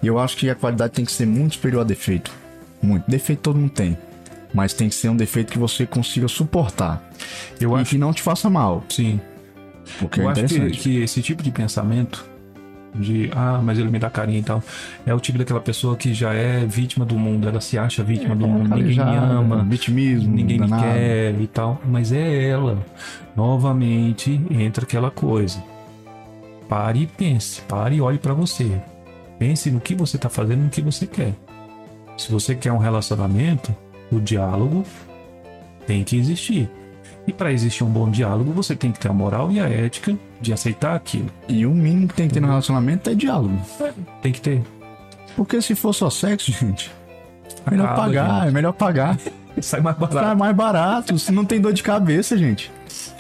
E 0.03 0.07
eu 0.07 0.19
acho 0.19 0.37
que 0.37 0.51
a 0.51 0.55
qualidade 0.55 0.93
tem 0.93 1.05
que 1.05 1.13
ser 1.13 1.27
muito 1.27 1.55
superior 1.55 1.83
a 1.83 1.85
defeito. 1.85 2.33
Muito. 2.83 3.09
Defeito 3.09 3.41
todo 3.41 3.59
mundo 3.59 3.71
tem. 3.71 3.97
Mas 4.53 4.73
tem 4.73 4.89
que 4.89 4.95
ser 4.95 5.09
um 5.09 5.17
defeito 5.17 5.53
que 5.53 5.59
você 5.59 5.87
consiga 5.87 6.27
suportar. 6.27 7.09
Eu 7.61 7.77
e 7.77 7.81
acho 7.81 7.91
que 7.91 7.99
não 7.99 8.13
te 8.13 8.23
faça 8.23 8.51
mal. 8.51 8.85
sim. 8.89 9.21
Porque 9.99 10.21
Eu 10.21 10.31
é 10.31 10.33
acho 10.33 10.45
que, 10.47 10.71
que 10.71 11.03
esse 11.03 11.21
tipo 11.21 11.43
de 11.43 11.51
pensamento 11.51 12.25
de 12.95 13.31
ah, 13.35 13.61
mas 13.63 13.79
ele 13.79 13.91
me 13.91 13.99
dá 13.99 14.11
carinho 14.11 14.41
e 14.41 14.43
tal, 14.43 14.63
é 15.07 15.15
o 15.15 15.21
tipo 15.21 15.39
daquela 15.39 15.61
pessoa 15.61 15.97
que 15.97 16.13
já 16.13 16.33
é 16.33 16.65
vítima 16.65 17.05
do 17.05 17.19
mundo, 17.19 17.49
ela 17.49 17.61
se 17.61 17.79
acha 17.79 18.03
vítima 18.03 18.35
do 18.35 18.47
mundo, 18.47 18.75
ninguém 18.75 18.97
me 18.97 19.17
ama, 19.17 19.65
Vitimismo. 19.65 20.35
ninguém 20.35 20.59
me 20.59 20.69
quer 20.69 21.35
e 21.41 21.47
tal, 21.47 21.81
mas 21.85 22.13
é 22.13 22.49
ela. 22.49 22.79
Novamente 23.37 24.41
entra 24.51 24.85
aquela 24.85 25.11
coisa. 25.11 25.63
Pare 26.69 27.01
e 27.01 27.07
pense, 27.07 27.61
pare 27.63 27.97
e 27.97 28.01
olhe 28.01 28.19
pra 28.19 28.35
você. 28.35 28.81
Pense 29.39 29.71
no 29.71 29.81
que 29.81 29.95
você 29.95 30.19
tá 30.19 30.29
fazendo, 30.29 30.65
no 30.65 30.71
que 30.71 30.83
você 30.83 31.07
quer. 31.07 31.35
Se 32.17 32.31
você 32.31 32.55
quer 32.55 32.73
um 32.73 32.79
relacionamento, 32.79 33.75
o 34.13 34.21
diálogo 34.21 34.85
tem 35.87 36.05
que 36.05 36.17
existir. 36.17 36.69
E 37.31 37.33
para 37.33 37.53
existir 37.53 37.85
um 37.85 37.89
bom 37.89 38.11
diálogo, 38.11 38.51
você 38.51 38.75
tem 38.75 38.91
que 38.91 38.99
ter 38.99 39.07
a 39.09 39.13
moral 39.13 39.53
e 39.53 39.61
a 39.61 39.69
ética 39.69 40.19
de 40.41 40.53
aceitar 40.53 40.97
aquilo. 40.97 41.31
E 41.49 41.65
o 41.65 41.71
mínimo 41.71 42.09
que 42.09 42.15
tem 42.15 42.27
que 42.27 42.35
ter 42.35 42.41
no 42.41 42.49
relacionamento 42.49 43.09
é 43.09 43.15
diálogo. 43.15 43.57
Tem 44.21 44.33
que 44.33 44.41
ter. 44.41 44.61
Porque 45.37 45.63
se 45.63 45.77
for 45.77 45.93
só 45.93 46.11
sexo, 46.11 46.51
gente, 46.51 46.91
é 47.65 47.71
melhor 47.71 47.85
Acaba, 47.85 48.03
pagar, 48.03 48.49
é 48.49 48.51
melhor 48.51 48.73
pagar. 48.73 49.17
gente. 49.17 49.33
Sai 49.63 49.81
mais 49.81 49.97
barato. 49.97 50.39
mais 50.39 50.57
barato, 50.57 51.19
se 51.21 51.31
não 51.31 51.45
tem 51.45 51.61
dor 51.61 51.73
de 51.73 51.85
cabeça, 51.85 52.37
gente. 52.37 52.69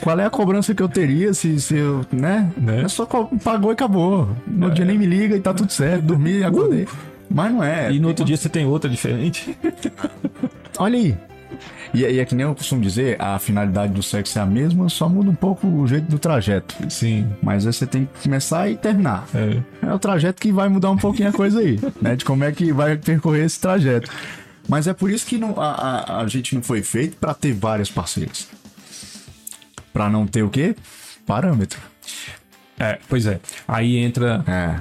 Qual 0.02 0.18
é 0.18 0.24
a 0.24 0.30
cobrança 0.30 0.74
que 0.74 0.82
eu 0.82 0.88
teria 0.88 1.32
se, 1.32 1.60
se 1.60 1.76
eu, 1.76 2.04
né? 2.10 2.50
Né? 2.56 2.82
É 2.82 2.88
só 2.88 3.06
pagou 3.44 3.70
e 3.70 3.74
acabou. 3.74 4.28
No 4.44 4.72
dia 4.72 4.84
nem 4.84 4.98
me 4.98 5.06
liga 5.06 5.36
e 5.36 5.40
tá 5.40 5.54
tudo 5.54 5.70
certo. 5.70 6.02
Dormi, 6.02 6.42
acordei. 6.42 6.88
Mas 7.30 7.52
não 7.52 7.62
é. 7.62 7.92
E 7.92 8.00
no 8.00 8.08
outro 8.08 8.24
dia 8.24 8.36
você 8.36 8.48
tem 8.48 8.66
outra 8.66 8.90
diferente. 8.90 9.56
Olha 10.78 10.98
aí. 10.98 11.16
E, 11.92 12.00
e 12.02 12.18
é 12.18 12.24
que 12.24 12.34
nem 12.34 12.46
eu 12.46 12.54
costumo 12.54 12.80
dizer, 12.80 13.20
a 13.20 13.38
finalidade 13.38 13.92
do 13.92 14.02
sexo 14.02 14.38
é 14.38 14.42
a 14.42 14.46
mesma, 14.46 14.88
só 14.88 15.08
muda 15.08 15.30
um 15.30 15.34
pouco 15.34 15.66
o 15.66 15.86
jeito 15.86 16.08
do 16.10 16.18
trajeto. 16.18 16.74
Sim. 16.90 17.30
Mas 17.42 17.66
aí 17.66 17.72
você 17.72 17.86
tem 17.86 18.06
que 18.06 18.22
começar 18.24 18.68
e 18.70 18.76
terminar. 18.76 19.26
É. 19.34 19.86
É 19.88 19.92
o 19.92 19.98
trajeto 19.98 20.40
que 20.40 20.52
vai 20.52 20.68
mudar 20.68 20.90
um 20.90 20.96
pouquinho 20.96 21.28
a 21.28 21.32
coisa 21.32 21.60
aí, 21.60 21.78
né? 22.00 22.16
De 22.16 22.24
como 22.24 22.44
é 22.44 22.52
que 22.52 22.72
vai 22.72 22.96
percorrer 22.96 23.44
esse 23.44 23.58
trajeto. 23.60 24.10
Mas 24.68 24.86
é 24.86 24.92
por 24.94 25.10
isso 25.10 25.26
que 25.26 25.36
não- 25.38 25.58
a, 25.60 25.70
a, 25.72 26.20
a 26.20 26.26
gente 26.28 26.54
não 26.54 26.62
foi 26.62 26.82
feito 26.82 27.16
pra 27.16 27.34
ter 27.34 27.52
várias 27.52 27.90
parceiras. 27.90 28.48
Pra 29.92 30.08
não 30.08 30.26
ter 30.26 30.42
o 30.42 30.50
quê? 30.50 30.76
Parâmetro. 31.26 31.80
É, 32.78 32.98
pois 33.08 33.26
é. 33.26 33.40
Aí 33.66 33.96
entra, 33.96 34.44
É. 34.46 34.80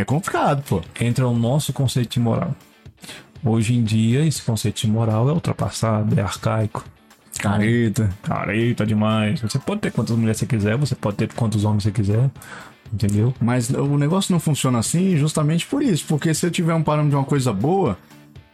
É 0.00 0.04
complicado, 0.04 0.62
pô. 0.68 0.82
entra 1.00 1.26
o 1.26 1.34
nosso 1.34 1.72
conceito 1.72 2.10
de 2.14 2.20
moral. 2.20 2.54
Hoje 3.44 3.74
em 3.74 3.82
dia, 3.84 4.24
esse 4.24 4.42
conceito 4.42 4.80
de 4.80 4.88
moral 4.88 5.28
é 5.28 5.32
ultrapassado, 5.32 6.18
é 6.18 6.22
arcaico. 6.22 6.84
Careta. 7.38 8.10
Careta 8.22 8.84
demais. 8.84 9.40
Você 9.40 9.58
pode 9.58 9.80
ter 9.80 9.92
quantas 9.92 10.16
mulheres 10.16 10.38
você 10.38 10.46
quiser, 10.46 10.76
você 10.76 10.94
pode 10.94 11.16
ter 11.18 11.32
quantos 11.32 11.64
homens 11.64 11.84
você 11.84 11.90
quiser. 11.92 12.30
Entendeu? 12.92 13.34
Mas 13.40 13.68
o 13.70 13.96
negócio 13.98 14.32
não 14.32 14.40
funciona 14.40 14.78
assim 14.78 15.16
justamente 15.16 15.66
por 15.66 15.82
isso. 15.82 16.04
Porque 16.08 16.32
se 16.34 16.44
eu 16.46 16.50
tiver 16.50 16.74
um 16.74 16.82
parâmetro 16.82 17.10
de 17.10 17.16
uma 17.16 17.24
coisa 17.24 17.52
boa, 17.52 17.96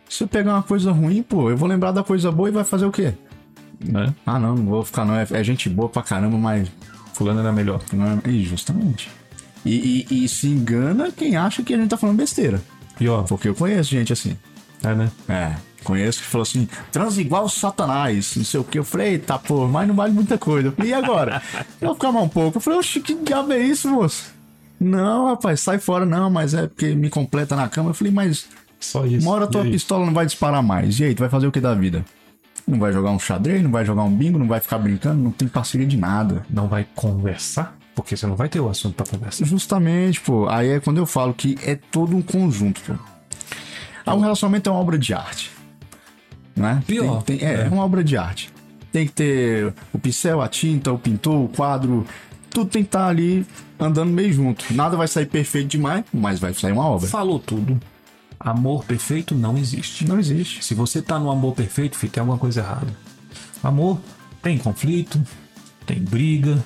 se 0.09 0.25
eu 0.25 0.29
pegar 0.29 0.55
uma 0.55 0.63
coisa 0.63 0.91
ruim, 0.93 1.23
pô, 1.23 1.49
eu 1.51 1.57
vou 1.57 1.69
lembrar 1.69 1.93
da 1.93 2.03
coisa 2.03 2.31
boa 2.31 2.49
e 2.49 2.53
vai 2.53 2.65
fazer 2.65 2.85
o 2.85 2.93
quê? 2.93 3.15
Né? 3.83 4.13
Ah, 4.27 4.39
não, 4.39 4.55
não 4.55 4.65
vou 4.67 4.85
ficar, 4.85 5.05
não. 5.05 5.15
É, 5.17 5.27
é 5.31 5.43
gente 5.45 5.69
boa 5.69 5.89
pra 5.89 6.03
caramba, 6.03 6.37
mas. 6.37 6.69
Fulano 7.15 7.41
era 7.41 7.53
melhor. 7.53 7.81
Não 7.93 8.21
é... 8.25 8.29
Ih, 8.29 8.43
justamente. 8.45 9.09
E, 9.65 10.05
e- 10.11 10.25
e 10.25 10.29
se 10.29 10.49
engana 10.49 11.11
quem 11.13 11.37
acha 11.37 11.63
que 11.63 11.73
a 11.73 11.77
gente 11.79 11.89
tá 11.89 11.97
falando 11.97 12.17
besteira. 12.17 12.61
Pior. 12.99 13.23
Porque 13.25 13.49
eu 13.49 13.55
conheço 13.55 13.91
gente 13.91 14.13
assim. 14.13 14.37
É, 14.85 14.95
né? 14.95 15.11
É, 15.29 15.55
conheço 15.85 16.21
que 16.21 16.27
falou 16.27 16.43
assim, 16.43 16.69
trans 16.91 17.19
igual 17.19 17.49
Satanás, 17.49 18.35
não 18.37 18.45
sei 18.45 18.61
o 18.61 18.65
que. 18.65 18.79
Eu 18.79 18.85
falei, 18.85 19.13
eita, 19.13 19.39
pô, 19.39 19.67
mas 19.69 19.87
não 19.87 19.95
vale 19.95 20.13
muita 20.13 20.37
coisa. 20.39 20.69
Eu 20.69 20.73
falei, 20.73 20.91
e 20.91 20.95
agora? 20.95 21.43
eu 21.81 21.89
vou 21.89 21.95
ficar 21.95 22.13
mais 22.13 22.25
um 22.25 22.29
pouco. 22.29 22.59
Eu 22.59 22.61
falei, 22.61 22.79
oxe, 22.79 23.01
que 23.01 23.15
diabo 23.15 23.53
é 23.53 23.59
isso, 23.59 23.89
moço? 23.89 24.33
Não, 24.81 25.27
rapaz, 25.27 25.61
sai 25.61 25.79
fora, 25.79 26.05
não, 26.05 26.29
mas 26.29 26.53
é 26.53 26.67
porque 26.67 26.95
me 26.95 27.09
completa 27.09 27.55
na 27.55 27.69
cama. 27.69 27.91
Eu 27.91 27.95
falei, 27.95 28.13
mas 28.13 28.47
Só 28.81 29.07
isso. 29.07 29.25
uma 29.25 29.35
hora 29.37 29.47
tua 29.47 29.63
pistola 29.63 30.05
não 30.05 30.13
vai 30.13 30.27
disparar 30.27 30.63
mais. 30.63 30.99
E 30.99 31.05
aí, 31.05 31.15
tu 31.15 31.21
vai 31.21 31.29
fazer 31.29 31.47
o 31.47 31.53
que 31.53 31.61
da 31.61 31.75
vida? 31.75 32.05
Não 32.67 32.79
vai 32.79 32.93
jogar 32.93 33.11
um 33.11 33.19
xadrez, 33.19 33.63
não 33.63 33.71
vai 33.71 33.85
jogar 33.85 34.03
um 34.03 34.15
bingo, 34.15 34.39
não 34.39 34.49
vai 34.49 34.59
ficar 34.59 34.79
brincando, 34.79 35.23
não 35.23 35.31
tem 35.31 35.47
parceria 35.47 35.87
de 35.87 35.97
nada. 35.97 36.45
Não 36.49 36.67
vai 36.67 36.87
conversar? 36.95 37.77
Porque 37.95 38.17
você 38.17 38.27
não 38.27 38.35
vai 38.37 38.49
ter 38.49 38.59
o 38.59 38.69
assunto 38.69 38.95
pra 38.95 39.07
conversar. 39.07 39.45
Justamente, 39.45 40.21
pô. 40.21 40.49
Aí 40.49 40.71
é 40.71 40.81
quando 40.81 40.99
eu 40.99 41.07
falo 41.07 41.33
que 41.33 41.57
é 41.63 41.77
todo 41.77 42.17
um 42.17 42.23
conjunto, 42.23 42.81
pô. 42.81 42.95
Um 44.13 44.21
relacionamento 44.21 44.69
é 44.69 44.73
uma 44.73 44.81
obra 44.81 44.99
de 44.99 45.15
arte. 45.15 45.51
Né? 46.57 46.83
Pior. 46.87 47.23
Tem- 47.23 47.39
tem- 47.39 47.49
é, 47.49 47.55
É. 47.55 47.61
é 47.67 47.69
uma 47.69 47.85
obra 47.85 48.03
de 48.05 48.17
arte. 48.17 48.53
Tem 48.93 49.07
que 49.07 49.13
ter 49.13 49.73
o 49.93 49.99
pincel, 49.99 50.41
a 50.41 50.49
tinta, 50.49 50.93
o 50.93 50.99
pintor, 50.99 51.45
o 51.45 51.49
quadro. 51.49 52.07
Tudo 52.51 52.71
tem 52.71 52.83
que 52.83 52.89
estar 52.89 53.09
ali 53.09 53.45
andando 53.79 54.11
meio 54.13 54.33
junto. 54.33 54.65
Nada 54.73 54.97
vai 54.97 55.09
sair 55.09 55.27
perfeito 55.27 55.69
demais, 55.69 56.05
mas 56.13 56.39
vai 56.39 56.55
sair 56.55 56.73
uma 56.73 56.87
obra. 56.87 57.09
Falou 57.09 57.39
tudo. 57.41 57.81
Amor 58.39 58.85
perfeito 58.85 59.35
não 59.35 59.57
existe. 59.59 60.07
Não 60.07 60.19
existe. 60.21 60.65
Se 60.65 60.75
você 60.75 61.03
tá 61.03 61.19
no 61.19 61.31
amor 61.31 61.55
perfeito, 61.55 61.97
filho, 61.97 62.13
tem 62.13 62.21
alguma 62.21 62.39
coisa 62.39 62.61
errada. 62.61 62.87
Amor 63.63 63.99
tem 64.43 64.59
conflito, 64.59 65.21
tem 65.87 65.99
briga. 66.01 66.63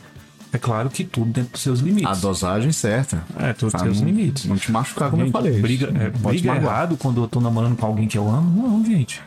É 0.52 0.58
claro 0.58 0.88
que 0.88 1.04
tudo 1.04 1.30
dentro 1.30 1.52
dos 1.52 1.60
seus 1.62 1.80
limites. 1.80 2.10
A 2.10 2.14
dosagem 2.14 2.72
certa. 2.72 3.22
É, 3.38 3.52
todos 3.52 3.72
Pra 3.72 3.82
os 3.82 3.96
seus 3.96 4.00
limites. 4.00 4.44
Não 4.46 4.56
te 4.56 4.72
machucar, 4.72 5.10
como 5.10 5.22
eu 5.22 5.26
Gente, 5.26 5.32
falei. 5.32 5.60
Briga, 5.60 5.86
é, 5.88 6.08
briga 6.10 6.54
magoar. 6.54 6.72
errado 6.74 6.96
quando 6.96 7.22
eu 7.22 7.28
tô 7.28 7.40
namorando 7.40 7.76
com 7.76 7.84
alguém 7.86 8.08
que 8.08 8.16
eu 8.16 8.28
amo? 8.28 8.68
Não, 8.68 8.84
gente. 8.84 9.20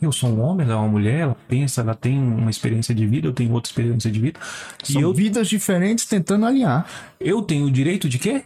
Eu 0.00 0.10
sou 0.12 0.30
um 0.30 0.40
homem, 0.40 0.64
ela 0.66 0.74
é 0.74 0.76
uma 0.76 0.88
mulher, 0.88 1.20
ela 1.20 1.36
pensa, 1.48 1.80
ela 1.80 1.94
tem 1.94 2.18
uma 2.18 2.50
experiência 2.50 2.94
de 2.94 3.06
vida, 3.06 3.26
eu 3.26 3.32
tenho 3.32 3.52
outra 3.52 3.70
experiência 3.70 4.10
de 4.10 4.20
vida. 4.20 4.40
São 4.82 5.00
e 5.00 5.04
eu, 5.04 5.12
vidas 5.14 5.48
diferentes 5.48 6.04
tentando 6.06 6.44
alinhar. 6.46 6.86
eu 7.20 7.40
tenho 7.42 7.66
o 7.66 7.70
direito 7.70 8.08
de 8.08 8.18
quê? 8.18 8.44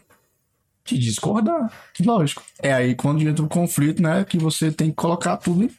De 0.85 0.99
discordar. 0.99 1.71
Lógico. 2.01 2.43
É 2.63 2.73
aí 2.73 2.95
quando 2.95 3.21
entra 3.23 3.45
o 3.45 3.49
conflito, 3.49 4.01
né? 4.03 4.25
Que 4.25 4.39
você 4.39 4.71
tem 4.73 4.89
que 4.91 4.97
colocar 4.97 5.37
tudo 5.37 5.63
em 5.65 5.71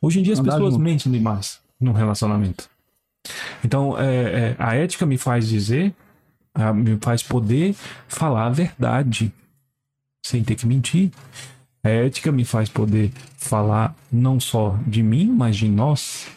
Hoje 0.00 0.20
em 0.20 0.22
dia 0.22 0.34
as 0.34 0.38
Andar 0.38 0.52
pessoas 0.52 0.72
junto. 0.74 0.82
mentem 0.84 1.10
demais 1.10 1.58
no 1.80 1.92
relacionamento. 1.92 2.68
Então, 3.64 3.98
é, 3.98 4.50
é, 4.50 4.56
a 4.58 4.74
ética 4.74 5.04
me 5.06 5.18
faz 5.18 5.48
dizer, 5.48 5.94
a- 6.54 6.72
me 6.72 6.98
faz 7.00 7.22
poder 7.22 7.74
falar 8.08 8.46
a 8.46 8.50
verdade 8.50 9.32
sem 10.24 10.42
ter 10.44 10.54
que 10.54 10.66
mentir. 10.66 11.10
A 11.82 11.88
ética 11.88 12.30
me 12.30 12.44
faz 12.44 12.68
poder 12.68 13.10
falar 13.38 13.94
não 14.12 14.38
só 14.38 14.76
de 14.86 15.02
mim, 15.02 15.26
mas 15.26 15.56
de 15.56 15.68
nós. 15.68 16.28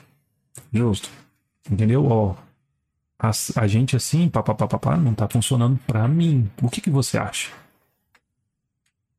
Justo. 0.74 1.10
Entendeu? 1.70 2.06
Ó, 2.06 2.36
a, 3.20 3.32
a 3.58 3.68
gente 3.68 3.96
assim, 3.96 4.28
papapá, 4.30 4.98
não 4.98 5.14
tá 5.14 5.28
funcionando 5.28 5.80
pra 5.88 6.08
mim. 6.08 6.50
O 6.62 6.70
que, 6.70 6.82
que 6.82 6.90
você 6.90 7.18
acha? 7.18 7.52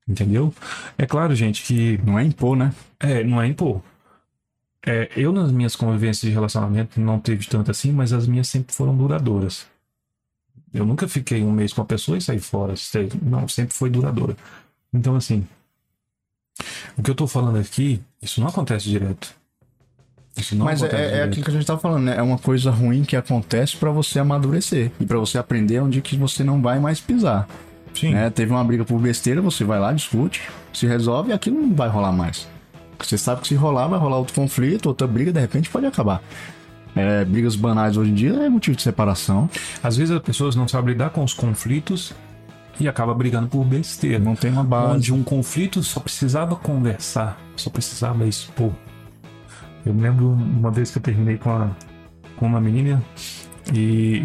Entendeu? 0.07 0.55
É 0.99 1.07
claro, 1.07 1.35
gente, 1.35 1.63
que 1.63 1.99
Não 2.05 2.19
é 2.19 2.25
impor, 2.25 2.57
né? 2.57 2.73
é, 3.01 3.25
não 3.25 3.41
é 3.41 3.47
impor. 3.47 3.83
É, 4.87 5.09
eu 5.17 5.33
nas 5.33 5.51
minhas 5.51 5.75
convivências 5.75 6.29
de 6.29 6.31
relacionamento 6.31 7.01
não 7.01 7.19
teve 7.19 7.47
tanto 7.47 7.71
assim, 7.71 7.93
mas 7.93 8.13
as 8.13 8.27
minhas 8.27 8.49
sempre 8.49 8.75
foram 8.75 8.97
duradouras. 8.97 9.67
Eu 10.73 10.85
nunca 10.85 11.07
fiquei 11.09 11.43
um 11.43 11.53
mês 11.53 11.73
com 11.73 11.81
a 11.81 11.85
pessoa 11.85 12.19
e 12.19 12.21
saí 12.21 12.41
fora. 12.41 12.75
Não, 13.23 13.47
sempre 13.49 13.73
foi 13.75 13.89
duradoura. 13.89 14.37
Então, 14.93 15.15
assim, 15.15 15.47
o 16.97 17.03
que 17.03 17.11
eu 17.11 17.15
tô 17.15 17.27
falando 17.27 17.59
aqui, 17.59 18.01
isso 18.21 18.41
não 18.41 18.49
acontece 18.49 18.89
direto. 18.89 19.35
Isso 20.37 20.57
não 20.57 20.67
Mas 20.67 20.83
é, 20.83 20.87
acontece 20.87 21.05
é 21.05 21.11
direto. 21.13 21.29
aquilo 21.29 21.45
que 21.45 21.51
a 21.51 21.55
gente 21.55 21.67
tá 21.67 21.79
falando, 21.79 22.05
né? 22.05 22.17
É 22.17 22.23
uma 22.23 22.39
coisa 22.39 22.71
ruim 22.71 23.05
que 23.05 23.17
acontece 23.17 23.77
pra 23.77 23.91
você 23.91 24.19
amadurecer 24.19 24.91
e 24.99 25.07
pra 25.07 25.19
você 25.19 25.39
aprender 25.39 25.81
onde 25.81 26.01
que 26.01 26.17
você 26.17 26.43
não 26.43 26.61
vai 26.61 26.81
mais 26.81 27.01
pisar. 27.01 27.49
Sim. 27.95 28.13
Né? 28.13 28.29
Teve 28.31 28.51
uma 28.51 28.65
briga 28.65 28.85
por 28.85 28.99
besteira, 28.99 29.41
você 29.41 29.63
vai 29.63 29.79
lá, 29.79 29.93
discute, 29.93 30.43
se 30.73 30.87
resolve 30.87 31.31
e 31.31 31.33
aquilo 31.33 31.61
não 31.61 31.73
vai 31.73 31.89
rolar 31.89 32.11
mais. 32.11 32.49
Você 33.07 33.19
sabe 33.19 33.43
que 33.43 33.49
se 33.49 33.55
rolar, 33.55 33.89
vai 33.89 33.99
rolar 33.99 34.19
outro 34.19 34.35
conflito, 34.35 34.87
outra 34.87 35.07
briga, 35.07 35.33
de 35.33 35.41
repente 35.41 35.69
pode 35.69 35.87
acabar. 35.87 36.23
É, 36.97 37.25
brigas 37.25 37.57
banais 37.57 37.97
hoje 37.97 38.11
em 38.11 38.15
dia 38.15 38.33
é 38.35 38.49
motivo 38.49 38.77
de 38.77 38.83
separação. 38.83 39.51
Às 39.83 39.97
vezes 39.97 40.15
as 40.15 40.23
pessoas 40.23 40.55
não 40.55 40.69
sabem 40.69 40.93
lidar 40.93 41.11
com 41.11 41.25
os 41.25 41.35
conflitos 41.35 42.15
e 42.79 42.89
acaba 42.89 43.15
brigando 43.15 43.49
por 43.49 43.65
besteira. 43.65 44.19
Não 44.19 44.37
tem 44.37 44.51
uma 44.53 44.65
base. 44.65 44.97
onde 44.97 45.13
um 45.13 45.23
conflito 45.23 45.83
só 45.83 46.01
precisava 46.01 46.57
conversar, 46.57 47.39
só 47.57 47.69
precisava 47.71 48.27
expor. 48.27 48.73
Eu 49.85 49.93
me 49.93 50.03
lembro 50.03 50.29
uma 50.29 50.71
vez 50.71 50.91
que 50.91 50.99
eu 50.99 51.03
terminei 51.03 51.37
com, 51.37 51.51
a, 51.51 51.71
com 52.37 52.47
uma 52.47 52.61
menina 52.61 53.03
e 53.73 54.23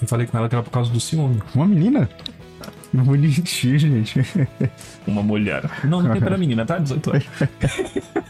eu 0.00 0.08
falei 0.08 0.26
com 0.26 0.38
ela 0.38 0.48
que 0.48 0.54
era 0.54 0.62
por 0.62 0.70
causa 0.70 0.90
do 0.90 1.00
ciúme. 1.00 1.42
Uma 1.54 1.66
menina? 1.66 2.08
Bonitinho, 2.92 3.78
gente. 3.78 4.20
Uma 5.06 5.22
mulher. 5.22 5.68
Não, 5.84 6.02
não 6.02 6.12
tem 6.12 6.20
pra 6.20 6.36
menina, 6.38 6.64
tá? 6.64 6.78
18 6.78 7.10
anos. 7.10 7.26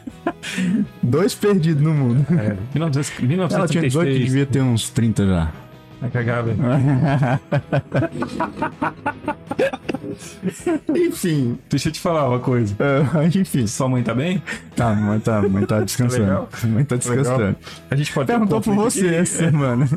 Dois 1.13 1.35
perdidos 1.35 1.83
no 1.83 1.93
mundo. 1.93 2.25
É, 2.31 2.57
1900, 2.73 3.55
Ela 3.55 3.69
tinha 3.69 3.83
18 3.83 3.83
1933. 3.83 4.25
devia 4.25 4.47
ter 4.47 4.63
uns 4.63 4.89
30 4.89 5.27
já. 5.27 5.53
Vai 6.01 6.11
cagar, 6.11 6.43
velho. 6.43 6.57
Enfim. 10.97 11.59
Deixa 11.69 11.91
eu 11.91 11.93
te 11.93 12.01
falar 12.01 12.27
uma 12.31 12.39
coisa. 12.39 12.75
ah, 12.81 13.27
enfim. 13.27 13.67
Sua 13.67 13.91
mãe 13.91 14.03
tá 14.03 14.15
bem? 14.15 14.43
Tá, 14.75 14.95
mãe 14.95 15.21
tá, 15.21 15.43
mãe 15.43 15.67
tá 15.67 15.81
descansando. 15.81 16.23
Legal. 16.23 16.49
Mãe 16.65 16.85
tá 16.85 16.97
descansando. 16.97 17.37
Legal. 17.39 17.55
A 17.91 17.97
gente 17.97 18.11
pode 18.11 18.27
ter 18.27 18.33
um 18.33 18.37
Perguntou 18.39 18.61
por 18.63 18.75
você 18.75 19.07
aqui. 19.09 19.15
essa 19.15 19.37
semana. 19.39 19.87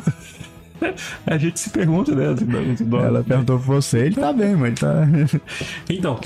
A 1.25 1.37
gente 1.37 1.61
se 1.61 1.69
pergunta, 1.69 2.13
né? 2.13 2.25
Ela 3.05 3.23
perguntou 3.23 3.57
por 3.57 3.65
você, 3.65 3.99
ele 3.99 4.15
tá 4.15 4.33
bem, 4.33 4.53
mas 4.57 4.67
ele 4.67 4.75
tá. 4.75 5.07
Então, 5.89 6.19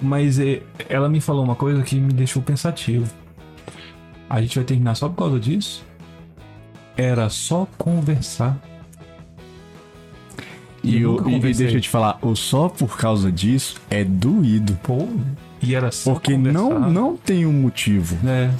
mas 0.00 0.40
é, 0.40 0.62
ela 0.88 1.10
me 1.10 1.20
falou 1.20 1.44
uma 1.44 1.54
coisa 1.54 1.82
que 1.82 1.96
me 1.96 2.14
deixou 2.14 2.40
pensativo. 2.40 3.04
A 4.30 4.40
gente 4.40 4.54
vai 4.56 4.64
terminar 4.64 4.94
só 4.94 5.08
por 5.08 5.16
causa 5.16 5.40
disso? 5.40 5.84
Era 6.96 7.28
só 7.28 7.66
conversar. 7.76 8.56
E, 10.82 11.00
Eu 11.02 11.28
e- 11.28 11.34
e 11.36 11.40
deixa 11.40 11.76
eu 11.76 11.80
te 11.80 11.88
falar, 11.88 12.18
o 12.22 12.34
só 12.34 12.68
por 12.68 12.96
causa 12.96 13.30
disso 13.30 13.76
é 13.90 14.02
doído. 14.02 14.78
Pô, 14.82 15.06
e 15.60 15.74
era 15.74 15.90
só 15.92 16.12
Porque 16.14 16.32
conversar. 16.32 16.58
não, 16.58 16.80
não 16.90 17.16
tem 17.16 17.44
um 17.44 17.52
motivo. 17.52 18.16
É, 18.26 18.50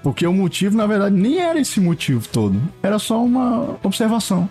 Porque 0.00 0.24
o 0.26 0.32
motivo, 0.32 0.76
na 0.76 0.86
verdade, 0.86 1.14
nem 1.16 1.38
era 1.38 1.58
esse 1.58 1.80
motivo 1.80 2.26
todo. 2.28 2.60
Era 2.82 3.00
só 3.00 3.22
uma 3.22 3.76
observação. 3.82 4.48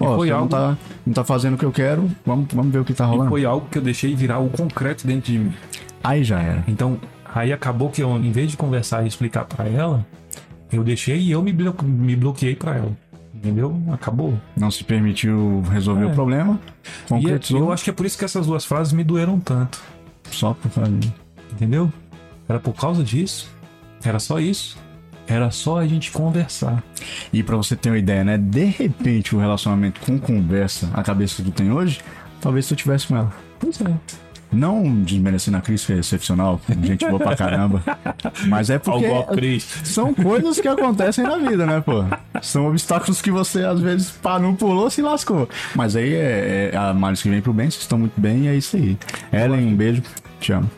Ó, 0.00 0.16
foi 0.16 0.30
algo- 0.30 0.44
não, 0.44 0.48
tá, 0.48 0.78
não 1.06 1.12
tá 1.12 1.22
fazendo 1.22 1.54
o 1.54 1.58
que 1.58 1.64
eu 1.66 1.70
quero, 1.72 2.10
vamos, 2.24 2.46
vamos 2.54 2.72
ver 2.72 2.78
o 2.78 2.84
que 2.84 2.94
tá 2.94 3.04
e 3.04 3.08
rolando. 3.08 3.28
foi 3.28 3.44
algo 3.44 3.68
que 3.70 3.76
eu 3.76 3.82
deixei 3.82 4.14
virar 4.16 4.38
o 4.38 4.48
concreto 4.48 5.06
dentro 5.06 5.30
de 5.32 5.38
mim. 5.38 5.52
Aí 6.02 6.24
já 6.24 6.40
era. 6.40 6.64
Então, 6.66 6.98
aí 7.34 7.52
acabou 7.52 7.90
que 7.90 8.02
eu, 8.02 8.10
em 8.16 8.30
vez 8.32 8.50
de 8.50 8.56
conversar 8.56 9.04
e 9.04 9.08
explicar 9.08 9.44
pra 9.44 9.66
ela, 9.66 10.04
eu 10.72 10.82
deixei 10.84 11.18
e 11.18 11.30
eu 11.30 11.42
me, 11.42 11.52
blo 11.52 11.74
me 11.82 12.14
bloqueei 12.16 12.54
pra 12.56 12.76
ela. 12.76 12.96
Entendeu? 13.34 13.80
Acabou. 13.92 14.34
Não 14.56 14.68
se 14.70 14.82
permitiu 14.82 15.62
resolver 15.70 16.04
É. 16.04 16.06
o 16.06 16.10
problema. 16.12 16.58
E 16.64 16.88
é- 16.88 17.08
Concretizou 17.08 17.60
eu 17.60 17.72
acho 17.72 17.84
que 17.84 17.90
é 17.90 17.92
por 17.92 18.04
isso 18.04 18.18
que 18.18 18.24
essas 18.24 18.46
duas 18.46 18.64
frases 18.64 18.92
me 18.92 19.04
doeram 19.04 19.38
tanto. 19.38 19.80
só 20.30 20.52
por 20.54 20.70
causa 20.70 20.90
disso. 20.92 21.14
Entendeu? 21.52 21.92
Era 22.48 22.58
por 22.58 22.74
causa 22.74 23.02
disso. 23.04 23.48
Era 24.04 24.18
só 24.18 24.38
isso. 24.40 24.76
Era 25.26 25.50
só 25.50 25.78
a 25.78 25.86
gente 25.86 26.10
conversar. 26.10 26.82
E 27.32 27.42
pra 27.42 27.56
você 27.56 27.76
ter 27.76 27.90
uma 27.90 27.98
ideia, 27.98 28.24
né? 28.24 28.36
De 28.38 28.64
repente, 28.64 29.36
o 29.36 29.38
relacionamento 29.38 30.00
com 30.00 30.18
conversa, 30.18 30.88
a 30.94 31.02
cabeça 31.02 31.36
que 31.36 31.42
tu 31.42 31.50
tem 31.50 31.70
hoje, 31.70 32.00
talvez 32.40 32.66
tu 32.66 32.74
tivesse 32.76 33.06
com 33.06 33.16
ela. 33.16 33.32
Pois 33.60 33.80
é. 33.80 33.94
Não 34.50 35.02
desmerecendo 35.02 35.58
a 35.58 35.60
Cris, 35.60 35.84
que 35.84 35.92
é 35.92 35.98
excepcional, 35.98 36.60
gente 36.82 37.06
boa 37.06 37.18
pra 37.18 37.36
caramba. 37.36 37.82
Mas 38.46 38.70
é 38.70 38.78
porque 38.78 39.58
são 39.84 40.14
coisas 40.14 40.58
que 40.58 40.68
acontecem 40.68 41.24
na 41.24 41.36
vida, 41.36 41.66
né, 41.66 41.80
pô? 41.80 42.04
São 42.40 42.66
obstáculos 42.68 43.20
que 43.20 43.30
você, 43.30 43.64
às 43.64 43.80
vezes, 43.80 44.10
pá, 44.10 44.38
não 44.38 44.54
pulou, 44.54 44.88
se 44.90 45.02
lascou. 45.02 45.48
Mas 45.74 45.96
aí 45.96 46.14
é, 46.14 46.70
é 46.72 46.76
a 46.76 46.94
males 46.94 47.22
que 47.22 47.28
vem 47.28 47.42
pro 47.42 47.52
bem, 47.52 47.70
vocês 47.70 47.82
estão 47.82 47.98
muito 47.98 48.18
bem, 48.18 48.44
e 48.44 48.48
é 48.48 48.54
isso 48.56 48.76
aí. 48.76 48.98
Ellen, 49.32 49.66
um 49.66 49.76
beijo. 49.76 50.02
Te 50.40 50.52
amo. 50.52 50.70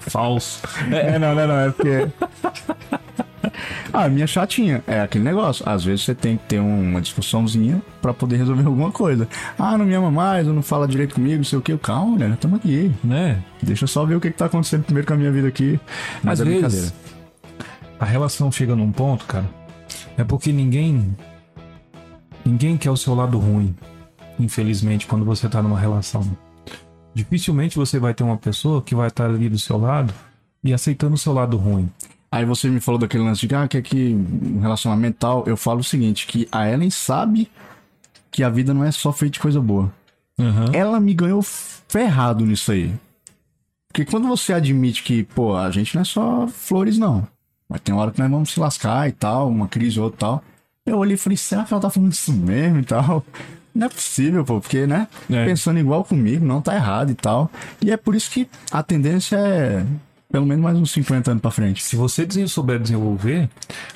Falso. 0.00 0.60
É, 0.90 1.18
não, 1.18 1.34
não, 1.34 1.46
não, 1.46 1.60
é 1.60 1.70
porque. 1.70 2.08
A 3.92 4.08
minha 4.08 4.26
chatinha 4.26 4.82
é 4.86 5.00
aquele 5.00 5.24
negócio. 5.24 5.68
Às 5.68 5.84
vezes 5.84 6.04
você 6.04 6.14
tem 6.14 6.36
que 6.36 6.44
ter 6.44 6.60
uma 6.60 7.00
discussãozinha 7.00 7.82
pra 8.00 8.12
poder 8.12 8.36
resolver 8.36 8.66
alguma 8.66 8.90
coisa. 8.90 9.28
Ah, 9.58 9.76
não 9.76 9.84
me 9.84 9.94
ama 9.94 10.10
mais, 10.10 10.46
ou 10.46 10.54
não 10.54 10.62
fala 10.62 10.86
direito 10.86 11.14
comigo, 11.14 11.36
não 11.36 11.44
sei 11.44 11.58
o 11.58 11.62
que. 11.62 11.76
Calma, 11.78 12.18
né? 12.18 12.38
Tamo 12.40 12.56
aqui. 12.56 12.92
Né? 13.02 13.42
Deixa 13.62 13.84
eu 13.84 13.88
só 13.88 14.04
ver 14.04 14.16
o 14.16 14.20
que, 14.20 14.30
que 14.30 14.36
tá 14.36 14.46
acontecendo 14.46 14.84
primeiro 14.84 15.06
com 15.06 15.14
a 15.14 15.16
minha 15.16 15.32
vida 15.32 15.48
aqui. 15.48 15.78
Mas 16.22 16.40
Às 16.40 16.46
é 16.46 16.50
vezes, 16.50 16.94
a 17.98 18.04
relação 18.04 18.50
chega 18.50 18.74
num 18.74 18.92
ponto, 18.92 19.24
cara, 19.24 19.48
é 20.16 20.24
porque 20.24 20.52
ninguém. 20.52 21.16
Ninguém 22.44 22.76
quer 22.76 22.90
o 22.90 22.96
seu 22.96 23.14
lado 23.14 23.38
ruim, 23.38 23.74
infelizmente, 24.38 25.06
quando 25.06 25.24
você 25.24 25.48
tá 25.48 25.62
numa 25.62 25.78
relação. 25.78 26.36
Dificilmente 27.14 27.76
você 27.76 27.98
vai 27.98 28.12
ter 28.12 28.22
uma 28.22 28.36
pessoa 28.36 28.82
que 28.82 28.94
vai 28.94 29.08
estar 29.08 29.26
ali 29.26 29.48
do 29.48 29.58
seu 29.58 29.78
lado 29.78 30.12
e 30.62 30.74
aceitando 30.74 31.14
o 31.14 31.18
seu 31.18 31.32
lado 31.32 31.56
ruim. 31.56 31.88
Aí 32.34 32.44
você 32.44 32.68
me 32.68 32.80
falou 32.80 32.98
daquele 32.98 33.22
lance 33.22 33.46
de 33.46 33.54
ah, 33.54 33.68
que 33.68 33.78
aqui 33.78 34.12
um 34.12 34.58
relacionamento 34.58 35.18
tal. 35.20 35.44
Eu 35.46 35.56
falo 35.56 35.78
o 35.78 35.84
seguinte, 35.84 36.26
que 36.26 36.48
a 36.50 36.68
Ellen 36.68 36.90
sabe 36.90 37.48
que 38.28 38.42
a 38.42 38.50
vida 38.50 38.74
não 38.74 38.82
é 38.82 38.90
só 38.90 39.12
feita 39.12 39.34
de 39.34 39.38
coisa 39.38 39.60
boa. 39.60 39.92
Ela 40.74 40.98
me 40.98 41.14
ganhou 41.14 41.40
ferrado 41.44 42.44
nisso 42.44 42.72
aí. 42.72 42.92
Porque 43.86 44.04
quando 44.04 44.26
você 44.26 44.52
admite 44.52 45.04
que, 45.04 45.22
pô, 45.22 45.56
a 45.56 45.70
gente 45.70 45.94
não 45.94 46.02
é 46.02 46.04
só 46.04 46.48
flores, 46.48 46.98
não. 46.98 47.24
Mas 47.68 47.80
tem 47.82 47.94
hora 47.94 48.10
que 48.10 48.18
nós 48.18 48.28
vamos 48.28 48.50
se 48.50 48.58
lascar 48.58 49.08
e 49.08 49.12
tal, 49.12 49.48
uma 49.48 49.68
crise 49.68 50.00
ou 50.00 50.06
outra 50.06 50.16
e 50.16 50.18
tal. 50.18 50.44
Eu 50.86 50.98
olhei 50.98 51.14
e 51.14 51.16
falei, 51.16 51.36
será 51.36 51.62
que 51.62 51.72
ela 51.72 51.82
tá 51.82 51.88
falando 51.88 52.10
isso 52.10 52.32
mesmo 52.32 52.80
e 52.80 52.84
tal? 52.84 53.24
Não 53.72 53.86
é 53.86 53.88
possível, 53.88 54.44
pô, 54.44 54.60
porque, 54.60 54.88
né? 54.88 55.06
É. 55.30 55.44
Pensando 55.44 55.78
igual 55.78 56.04
comigo, 56.04 56.44
não 56.44 56.60
tá 56.60 56.74
errado 56.74 57.12
e 57.12 57.14
tal. 57.14 57.48
E 57.80 57.92
é 57.92 57.96
por 57.96 58.16
isso 58.16 58.28
que 58.28 58.48
a 58.72 58.82
tendência 58.82 59.36
é 59.36 59.86
pelo 60.34 60.44
menos 60.46 60.64
mais 60.64 60.76
uns 60.76 60.90
50 60.90 61.30
anos 61.30 61.40
pra 61.40 61.52
frente. 61.52 61.80
Se 61.80 61.94
você 61.94 62.26
souber 62.48 62.80
desenvolver, 62.80 63.48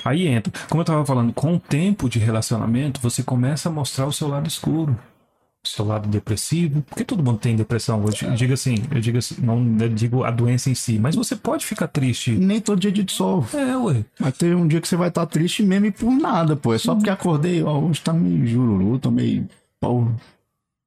aí 0.05 0.25
entra. 0.25 0.53
Como 0.69 0.79
eu 0.79 0.85
tava 0.85 1.05
falando, 1.05 1.33
com 1.33 1.55
o 1.55 1.59
tempo 1.59 2.07
de 2.07 2.17
relacionamento, 2.17 3.01
você 3.01 3.21
começa 3.21 3.67
a 3.67 3.71
mostrar 3.73 4.05
o 4.07 4.13
seu 4.13 4.29
lado 4.29 4.47
escuro. 4.47 4.97
O 5.61 5.67
seu 5.67 5.83
lado 5.83 6.07
depressivo. 6.07 6.81
Porque 6.83 7.03
todo 7.03 7.21
mundo 7.21 7.39
tem 7.39 7.57
depressão. 7.57 8.01
Eu 8.05 8.09
di- 8.11 8.37
digo 8.37 8.53
assim, 8.53 8.75
eu 8.89 9.01
digo 9.01 9.17
assim, 9.17 9.35
não 9.39 9.57
eu 9.81 9.89
digo 9.89 10.23
a 10.23 10.31
doença 10.31 10.69
em 10.69 10.75
si, 10.75 10.97
mas 10.97 11.13
você 11.13 11.35
pode 11.35 11.65
ficar 11.65 11.87
triste. 11.89 12.31
Nem 12.31 12.61
todo 12.61 12.79
dia 12.79 12.89
de 12.89 13.11
sol. 13.11 13.45
É, 13.53 13.75
ué. 13.75 14.05
Mas 14.17 14.37
tem 14.37 14.55
um 14.55 14.65
dia 14.65 14.79
que 14.79 14.87
você 14.87 14.95
vai 14.95 15.09
estar 15.09 15.25
triste 15.25 15.61
mesmo 15.61 15.87
e 15.87 15.91
por 15.91 16.09
nada, 16.09 16.55
pô. 16.55 16.73
É 16.73 16.77
só 16.77 16.95
porque 16.95 17.09
acordei, 17.09 17.61
ó, 17.61 17.77
hoje 17.79 17.99
tá 17.99 18.13
meio 18.13 18.47
jururu, 18.47 18.97
tô 18.97 19.11
meio. 19.11 19.45
Pô, 19.81 20.07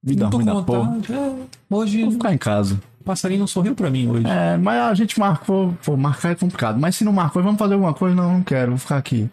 vida 0.02 0.26
ruim 0.28 0.46
da 0.46 0.62
porra. 0.62 0.98
É, 1.10 1.34
hoje 1.68 2.04
Vou 2.04 2.12
ficar 2.12 2.32
em 2.32 2.38
casa. 2.38 2.80
O 3.02 3.04
passarinho 3.04 3.40
não 3.40 3.46
sorriu 3.48 3.74
pra 3.74 3.90
mim 3.90 4.08
hoje. 4.08 4.26
É, 4.26 4.56
mas 4.56 4.80
a 4.80 4.94
gente 4.94 5.18
marcou, 5.18 5.76
pô, 5.84 5.96
marcar 5.96 6.30
é 6.30 6.34
complicado. 6.36 6.78
Mas 6.78 6.94
se 6.94 7.04
não 7.04 7.12
marcou, 7.12 7.42
vamos 7.42 7.58
fazer 7.58 7.74
alguma 7.74 7.92
coisa? 7.92 8.14
Não, 8.14 8.34
não 8.34 8.42
quero, 8.42 8.70
vou 8.70 8.78
ficar 8.78 8.96
aqui. 8.96 9.28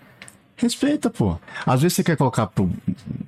Respeita, 0.58 1.10
pô. 1.10 1.38
Às 1.66 1.84
vezes 1.84 1.96
você 1.96 2.04
quer 2.04 2.18
colocar 2.18 2.48
pro, 2.48 2.70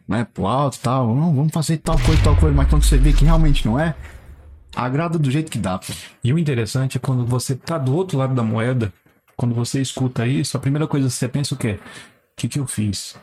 né, 0.07 0.25
pro 0.33 0.47
alto 0.47 0.77
e 0.77 0.79
tal. 0.79 1.15
Não, 1.15 1.33
vamos 1.33 1.53
fazer 1.53 1.77
tal 1.77 1.97
coisa, 1.99 2.21
tal 2.23 2.35
coisa. 2.35 2.55
Mas 2.55 2.67
quando 2.67 2.83
você 2.83 2.97
vê 2.97 3.13
que 3.13 3.23
realmente 3.23 3.65
não 3.65 3.79
é, 3.79 3.95
agrada 4.75 5.19
do 5.19 5.29
jeito 5.29 5.51
que 5.51 5.59
dá, 5.59 5.77
pô. 5.77 5.93
E 6.23 6.33
o 6.33 6.39
interessante 6.39 6.97
é 6.97 6.99
quando 6.99 7.23
você 7.23 7.55
tá 7.55 7.77
do 7.77 7.95
outro 7.95 8.17
lado 8.17 8.33
da 8.33 8.43
moeda, 8.43 8.91
quando 9.37 9.53
você 9.53 9.79
escuta 9.79 10.25
isso, 10.25 10.57
a 10.57 10.59
primeira 10.59 10.87
coisa 10.87 11.07
que 11.07 11.13
você 11.13 11.27
pensa 11.27 11.53
é 11.53 11.55
o 11.55 11.57
quê? 11.59 11.79
O 12.33 12.35
que, 12.35 12.47
que 12.47 12.59
eu 12.59 12.65
fiz? 12.65 13.15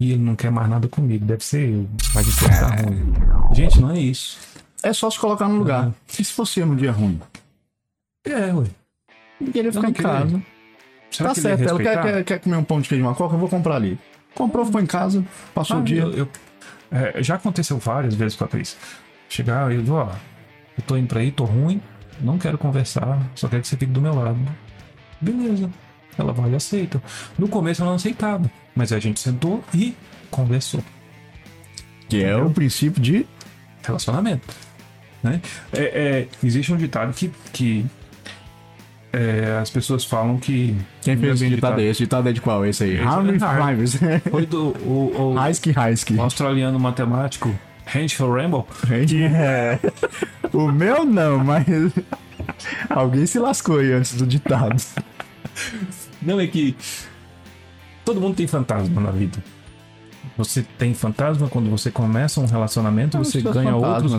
E 0.00 0.12
ele 0.12 0.22
não 0.22 0.36
quer 0.36 0.50
mais 0.50 0.68
nada 0.68 0.88
comigo, 0.88 1.24
deve 1.24 1.44
ser 1.44 1.68
eu. 1.68 1.88
Mas 2.14 2.28
isso 2.28 2.44
tá 2.48 2.68
ruim. 2.68 3.12
Gente, 3.54 3.80
não 3.80 3.90
é 3.90 3.98
isso. 3.98 4.38
É 4.82 4.92
só 4.92 5.10
se 5.10 5.18
colocar 5.18 5.48
no 5.48 5.56
lugar. 5.56 5.92
E 6.18 6.24
se 6.24 6.32
fosse 6.32 6.64
no 6.64 6.74
dia 6.76 6.90
ruim? 6.92 7.20
É, 8.26 8.52
ué. 8.52 8.66
E 9.40 9.58
ele 9.58 9.70
ficar 9.72 9.82
não 9.82 9.90
em 9.90 9.92
casa. 9.92 10.42
Será 11.10 11.28
tá 11.28 11.34
que 11.34 11.40
ele 11.40 11.48
ia 11.48 11.56
certo, 11.58 11.70
ela 11.70 11.78
quer, 11.82 12.02
quer, 12.02 12.24
quer 12.24 12.38
comer 12.40 12.56
um 12.56 12.64
pão 12.64 12.80
de 12.80 12.88
queijo 12.88 13.04
e 13.04 13.06
uma 13.06 13.14
coca, 13.14 13.34
eu 13.34 13.38
vou 13.38 13.48
comprar 13.48 13.76
ali. 13.76 13.98
Comprou, 14.34 14.64
ficou 14.64 14.80
em 14.80 14.86
casa, 14.86 15.24
passou 15.54 15.76
Ah, 15.76 15.80
o 15.80 15.82
dia. 15.82 16.00
eu- 16.02 16.12
eu- 16.12 16.28
é, 16.90 17.22
já 17.22 17.34
aconteceu 17.34 17.76
várias 17.78 18.14
vezes 18.14 18.36
com 18.36 18.44
a 18.44 18.48
Cris. 18.48 18.76
Chegar 19.28 19.70
e 19.70 19.76
eu 19.76 19.82
digo, 19.82 19.94
ó, 19.94 20.08
eu 20.76 20.82
tô 20.86 20.96
indo 20.96 21.06
pra 21.08 21.20
aí, 21.20 21.30
tô 21.30 21.44
ruim, 21.44 21.82
não 22.20 22.38
quero 22.38 22.56
conversar, 22.56 23.18
só 23.34 23.46
quero 23.48 23.60
que 23.62 23.68
você 23.68 23.76
fique 23.76 23.92
do 23.92 24.00
meu 24.00 24.14
lado. 24.14 24.38
Beleza. 25.20 25.70
Ela 26.18 26.32
vai 26.32 26.50
e 26.50 26.54
aceita. 26.54 27.02
No 27.38 27.46
começo 27.48 27.82
ela 27.82 27.90
não 27.90 27.96
aceitava, 27.96 28.50
mas 28.74 28.92
a 28.92 28.98
gente 28.98 29.20
sentou 29.20 29.62
e 29.74 29.94
conversou. 30.30 30.82
Que 32.08 32.22
é 32.24 32.36
o 32.36 32.50
princípio 32.50 33.02
de. 33.02 33.26
relacionamento. 33.82 34.54
Né? 35.22 35.40
É, 35.72 35.82
é, 35.82 36.28
existe 36.42 36.72
um 36.72 36.76
ditado 36.76 37.12
que, 37.14 37.30
que 37.52 37.86
é, 39.12 39.58
as 39.60 39.70
pessoas 39.70 40.04
falam 40.04 40.38
que. 40.38 40.76
Quem 41.02 41.16
fez 41.16 41.40
esse 41.40 41.50
ditado 41.50 41.78
aí? 41.78 41.86
Esse 41.86 42.00
ditado 42.00 42.28
é 42.28 42.32
de 42.32 42.40
qual? 42.40 42.64
Esse 42.64 42.84
aí? 42.84 42.98
Harvey 42.98 43.36
é 43.36 43.44
Harvey. 43.44 43.86
Foi 44.30 44.46
do 44.46 44.68
o, 44.84 45.34
o, 45.34 45.34
o 45.34 46.22
australiano 46.22 46.80
matemático 46.80 47.54
Rachel 47.86 48.32
Rambo. 48.32 48.66
É. 48.90 49.78
O 50.52 50.70
meu 50.72 51.04
não, 51.04 51.38
mas. 51.38 51.66
Alguém 52.88 53.26
se 53.26 53.38
lascou 53.38 53.78
aí 53.78 53.92
antes 53.92 54.14
do 54.14 54.26
ditado. 54.26 54.76
Não 56.20 56.40
é 56.40 56.46
que 56.46 56.76
todo 58.04 58.20
mundo 58.20 58.36
tem 58.36 58.46
fantasma 58.46 59.00
na 59.00 59.10
vida. 59.10 59.38
Você 60.36 60.64
tem 60.78 60.94
fantasma 60.94 61.48
quando 61.48 61.70
você 61.70 61.90
começa 61.90 62.40
um 62.40 62.46
relacionamento, 62.46 63.18
você 63.18 63.42
ganha 63.42 63.76
outros, 63.76 64.12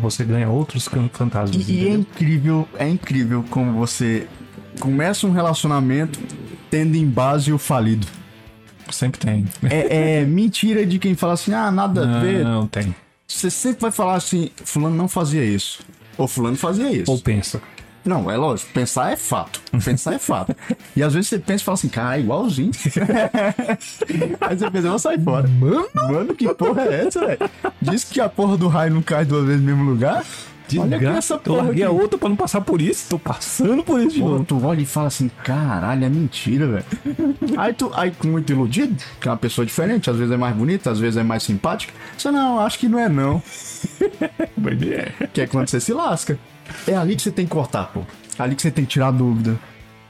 você 0.00 0.24
ganha 0.24 0.48
outros 0.48 0.88
fantasmas. 1.12 1.68
E, 1.68 1.72
e 1.72 1.88
é 1.88 1.92
incrível, 1.92 2.68
é 2.78 2.88
incrível 2.88 3.44
como 3.50 3.72
você 3.72 4.28
começa 4.78 5.26
um 5.26 5.32
relacionamento 5.32 6.20
tendo 6.70 6.96
em 6.96 7.06
base 7.06 7.52
o 7.52 7.58
falido. 7.58 8.06
Sempre 8.90 9.18
tem. 9.18 9.44
É, 9.68 10.20
é 10.20 10.24
mentira 10.26 10.86
de 10.86 10.98
quem 10.98 11.16
fala 11.16 11.32
assim, 11.32 11.52
ah, 11.52 11.70
nada 11.72 12.16
a 12.16 12.20
ver. 12.20 12.44
Não, 12.44 12.66
tem. 12.66 12.94
Você 13.26 13.50
sempre 13.50 13.80
vai 13.82 13.90
falar 13.90 14.14
assim, 14.14 14.50
fulano 14.64 14.94
não 14.94 15.08
fazia 15.08 15.44
isso. 15.44 15.80
Ou 16.16 16.28
fulano 16.28 16.56
fazia 16.56 16.90
isso. 16.90 17.10
Ou 17.10 17.18
pensa. 17.18 17.60
Não, 18.06 18.30
é 18.30 18.36
lógico, 18.36 18.72
pensar 18.72 19.12
é 19.12 19.16
fato. 19.16 19.60
Pensar 19.84 20.14
é 20.14 20.18
fato. 20.18 20.54
E 20.94 21.02
às 21.02 21.12
vezes 21.12 21.28
você 21.28 21.38
pensa 21.38 21.62
e 21.62 21.64
fala 21.64 21.74
assim, 21.74 21.88
cara, 21.88 22.16
é 22.16 22.20
igualzinho. 22.20 22.70
Aí 24.40 24.56
você 24.56 24.70
pensa, 24.70 24.86
eu 24.86 24.90
vou 24.90 24.98
sair 24.98 25.20
fora. 25.22 25.48
Mano, 25.48 25.88
mano, 25.94 26.34
que 26.34 26.52
porra 26.54 26.82
é 26.82 27.06
essa, 27.06 27.26
velho? 27.26 27.50
Diz 27.82 28.04
que 28.04 28.20
a 28.20 28.28
porra 28.28 28.56
do 28.56 28.68
raio 28.68 28.94
não 28.94 29.02
cai 29.02 29.24
duas 29.24 29.44
vezes 29.44 29.60
no 29.60 29.66
mesmo 29.66 29.84
lugar. 29.84 30.24
Olha 30.78 30.96
aqui 30.96 31.06
essa 31.06 31.34
eu 31.34 31.38
porra 31.38 31.62
larguei 31.62 31.84
aqui. 31.84 31.94
a 31.94 31.96
outra 31.96 32.18
pra 32.18 32.28
não 32.28 32.36
passar 32.36 32.60
por 32.60 32.80
isso. 32.80 33.08
Tô 33.08 33.18
passando 33.18 33.84
por 33.84 34.00
isso 34.00 34.16
de 34.16 34.20
novo. 34.20 34.44
tu 34.44 34.64
olha 34.64 34.80
e 34.80 34.86
fala 34.86 35.06
assim, 35.06 35.30
caralho, 35.44 36.04
é 36.04 36.08
mentira, 36.08 36.66
velho. 36.66 36.84
Aí 37.56 37.72
tu, 37.72 37.90
aí 37.94 38.10
com 38.10 38.28
muito 38.28 38.50
iludido, 38.50 38.96
que 39.20 39.28
é 39.28 39.30
uma 39.30 39.36
pessoa 39.36 39.64
diferente, 39.64 40.10
às 40.10 40.16
vezes 40.16 40.32
é 40.32 40.36
mais 40.36 40.56
bonita, 40.56 40.90
às 40.90 40.98
vezes 40.98 41.16
é 41.16 41.22
mais 41.22 41.44
simpática. 41.44 41.92
Você 42.18 42.30
não, 42.32 42.58
acho 42.58 42.78
que 42.78 42.88
não 42.88 42.98
é 42.98 43.08
não. 43.08 43.42
É. 44.66 45.26
Que 45.28 45.42
é 45.42 45.46
quando 45.46 45.68
você 45.68 45.78
se 45.78 45.92
lasca. 45.92 46.38
É 46.86 46.96
ali 46.96 47.16
que 47.16 47.22
você 47.22 47.30
tem 47.30 47.44
que 47.46 47.50
cortar, 47.52 47.86
pô. 47.92 48.00
É 48.38 48.42
ali 48.42 48.54
que 48.54 48.62
você 48.62 48.70
tem 48.70 48.84
que 48.84 48.90
tirar 48.90 49.10
dúvida. 49.10 49.58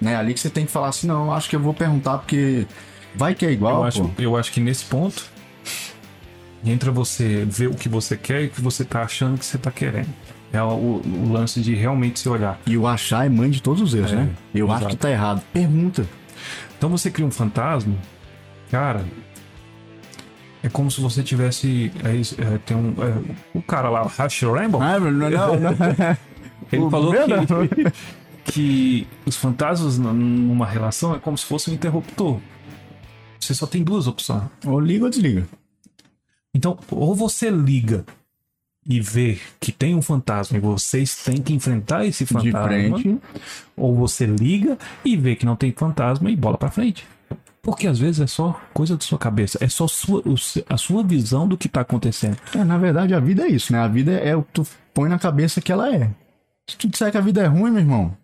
Né? 0.01 0.13
É 0.13 0.17
ali 0.17 0.35
que 0.35 0.41
você 0.41 0.51
tem 0.51 0.67
que 0.67 0.73
falar 0.73 0.89
assim, 0.89 1.07
não, 1.07 1.33
acho 1.33 1.49
que 1.49 1.57
eu 1.57 1.61
vou 1.61 1.73
perguntar 1.75 2.19
porque 2.19 2.67
vai 3.15 3.35
que 3.35 3.47
é 3.47 3.51
igual, 3.53 3.75
Eu 3.77 3.81
pô. 3.81 3.85
acho, 3.87 4.11
eu 4.19 4.37
acho 4.37 4.53
que 4.53 4.61
nesse 4.61 4.85
ponto 4.85 5.25
entra 6.65 6.91
você 6.91 7.45
ver 7.49 7.69
o 7.69 7.75
que 7.75 7.89
você 7.89 8.17
quer 8.17 8.43
e 8.43 8.47
o 8.47 8.51
que 8.51 8.61
você 8.61 8.85
tá 8.85 9.03
achando 9.03 9.39
que 9.39 9.45
você 9.45 9.57
tá 9.59 9.71
querendo. 9.71 10.09
É 10.53 10.63
o, 10.63 10.67
o 10.67 11.31
lance 11.33 11.61
de 11.61 11.75
realmente 11.75 12.19
se 12.21 12.29
olhar. 12.29 12.59
E 12.67 12.77
o 12.77 12.87
achar 12.87 13.27
é 13.27 13.29
mãe 13.29 13.51
de 13.51 13.61
todos 13.63 13.83
os 13.83 13.95
erros, 13.95 14.13
É, 14.13 14.17
né? 14.17 14.31
Eu 14.55 14.67
exato. 14.67 14.87
acho 14.87 14.97
que 14.97 15.01
tá 15.03 15.11
errado. 15.11 15.43
Pergunta. 15.53 16.07
Então 16.77 16.89
você 16.89 17.11
cria 17.11 17.27
um 17.27 17.31
fantasma, 17.31 17.95
cara. 18.71 19.05
É 20.63 20.69
como 20.69 20.91
se 20.91 21.01
você 21.01 21.23
tivesse. 21.23 21.93
É, 22.05 22.55
é, 22.55 22.59
tem 22.65 22.77
um. 22.77 22.95
É, 22.99 23.35
o 23.55 23.63
cara 23.63 23.89
lá, 23.89 24.05
o 24.05 24.09
Hash 24.09 24.43
Rambo, 24.43 24.81
Ah, 24.81 24.99
não, 24.99 25.11
não, 25.11 25.31
não. 25.31 26.17
ele 26.73 26.83
o 26.83 26.91
falou 26.91 27.13
que, 27.13 27.93
que 28.53 29.07
os 29.25 29.37
fantasmas 29.37 29.99
numa 29.99 30.67
relação 30.67 31.15
é 31.15 31.19
como 31.19 31.37
se 31.37 31.45
fosse 31.45 31.71
um 31.71 31.75
interruptor. 31.75 32.39
Você 33.39 33.55
só 33.55 33.67
tem 33.67 33.83
duas 33.83 34.07
opções. 34.07 34.43
ou 34.65 34.81
liga 34.81 35.05
ou 35.05 35.11
desliga. 35.11 35.47
Então, 36.55 36.79
ou 36.91 37.15
você 37.15 37.51
liga 37.51 38.05
e 38.89 39.01
vê 39.01 39.39
que 39.61 39.73
tem 39.73 39.95
um 39.95 40.01
fantasma 40.03 40.57
e 40.57 40.61
vocês 40.61 41.17
têm 41.25 41.43
que 41.43 41.53
enfrentar 41.53 42.07
esse 42.07 42.25
De 42.25 42.33
fantasma, 42.33 42.67
frente. 42.69 43.19
ou 43.77 43.95
você 43.95 44.25
liga 44.27 44.79
e 45.05 45.17
vê 45.17 45.35
que 45.37 45.45
não 45.45 45.57
tem 45.57 45.73
fantasma 45.73 46.31
e 46.31 46.37
bola 46.37 46.57
pra 46.57 46.71
frente. 46.71 47.07
Porque 47.61 47.89
às 47.89 47.99
vezes 47.99 48.21
é 48.21 48.27
só 48.29 48.61
coisa 48.73 48.97
da 48.97 49.03
sua 49.03 49.19
cabeça, 49.19 49.59
é 49.61 49.69
só 49.69 49.89
sua, 49.89 50.23
a 50.69 50.77
sua 50.77 51.03
visão 51.03 51.49
do 51.49 51.59
que 51.59 51.69
tá 51.69 51.81
acontecendo. 51.81 52.37
É, 52.55 52.63
na 52.63 52.79
verdade, 52.79 53.13
a 53.13 53.19
vida 53.19 53.43
é 53.43 53.49
isso, 53.49 53.73
né? 53.73 53.81
A 53.81 53.89
vida 53.89 54.13
é 54.13 54.37
o 54.37 54.45
que 54.45 54.53
tu 54.53 54.67
põe 54.95 55.09
na 55.09 55.19
cabeça 55.19 55.61
que 55.61 55.73
ela 55.73 55.93
é. 55.93 56.09
Se 56.69 56.77
tu 56.77 56.89
disser 56.89 57.11
que 57.13 57.19
a 57.19 57.21
vida 57.21 57.43
é 57.43 57.47
ruim, 57.47 57.71
meu 57.71 57.81
irmão, 57.81 58.17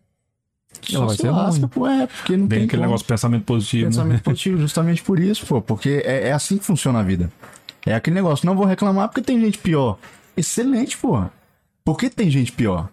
Ela 0.88 0.98
só 1.00 1.06
vai 1.06 1.16
se 1.16 1.22
ser 1.22 1.30
lasca, 1.30 1.60
ruim. 1.60 1.68
pô, 1.68 1.86
é, 1.86 2.06
porque 2.06 2.36
não 2.36 2.46
Bem 2.46 2.60
tem 2.60 2.66
aquele 2.66 2.78
como. 2.82 2.88
negócio 2.88 3.04
de 3.04 3.08
pensamento 3.08 3.44
positivo. 3.44 3.84
né? 3.84 3.90
Pensamento 3.90 4.22
positivo, 4.22 4.58
justamente 4.58 5.02
por 5.02 5.18
isso, 5.20 5.46
pô, 5.46 5.60
porque 5.62 6.02
é, 6.04 6.28
é 6.28 6.32
assim 6.32 6.58
que 6.58 6.64
funciona 6.64 7.00
a 7.00 7.02
vida. 7.02 7.30
É 7.86 7.94
aquele 7.94 8.14
negócio, 8.14 8.46
não 8.46 8.56
vou 8.56 8.64
reclamar 8.66 9.08
porque 9.08 9.20
tem 9.22 9.40
gente 9.40 9.58
pior. 9.58 9.98
Excelente, 10.36 10.96
pô. 10.98 11.24
Por 11.84 11.96
que 11.96 12.08
tem 12.10 12.30
gente 12.30 12.52
pior? 12.52 12.88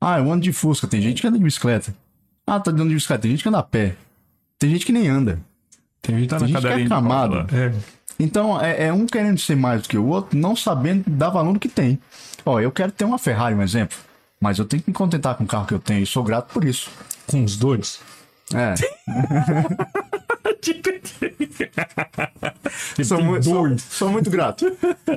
Ah, 0.00 0.18
eu 0.18 0.30
ando 0.32 0.42
de 0.42 0.52
Fusca, 0.52 0.86
tem 0.86 1.00
gente 1.02 1.20
que 1.20 1.26
anda 1.26 1.38
de 1.38 1.44
bicicleta. 1.44 1.94
Ah, 2.46 2.58
tá 2.60 2.70
andando 2.70 2.88
de 2.88 2.94
bicicleta, 2.94 3.22
tem 3.22 3.32
gente 3.32 3.42
que 3.42 3.48
anda 3.48 3.58
a 3.58 3.62
pé. 3.64 3.96
Tem 4.58 4.70
gente 4.70 4.86
que 4.86 4.92
nem 4.92 5.08
anda. 5.08 5.40
Tem 6.00 6.14
gente 6.16 6.24
que 6.24 6.28
tá 6.30 6.38
Tem 6.38 6.42
na 6.42 6.46
gente 6.48 6.60
que 6.60 6.66
é 6.66 6.70
cadeirinha 6.70 6.84
de 6.88 6.88
camado. 6.88 7.34
roda 7.36 7.56
lá. 7.56 7.62
É. 7.64 7.72
Então, 8.20 8.60
é, 8.60 8.86
é 8.86 8.92
um 8.92 9.06
querendo 9.06 9.38
ser 9.38 9.56
mais 9.56 9.82
do 9.82 9.88
que 9.88 9.98
o 9.98 10.06
outro, 10.06 10.36
não 10.38 10.56
sabendo 10.56 11.04
dar 11.08 11.30
valor 11.30 11.52
no 11.52 11.58
que 11.60 11.68
tem. 11.68 11.98
Ó, 12.44 12.58
eu 12.60 12.70
quero 12.72 12.90
ter 12.90 13.04
uma 13.04 13.18
Ferrari, 13.18 13.54
um 13.54 13.62
exemplo. 13.62 13.96
Mas 14.40 14.58
eu 14.58 14.64
tenho 14.64 14.82
que 14.82 14.90
me 14.90 14.94
contentar 14.94 15.34
com 15.34 15.44
o 15.44 15.46
carro 15.46 15.66
que 15.66 15.74
eu 15.74 15.80
tenho 15.80 16.02
e 16.02 16.06
sou 16.06 16.22
grato 16.22 16.52
por 16.52 16.64
isso. 16.64 16.90
Com 17.26 17.44
os 17.44 17.56
dois. 17.56 18.00
É. 18.54 18.74
sou, 23.04 23.22
mu- 23.22 23.42
sou- 23.42 23.78
sou 23.78 24.10
muito 24.10 24.30
grato. 24.30 24.70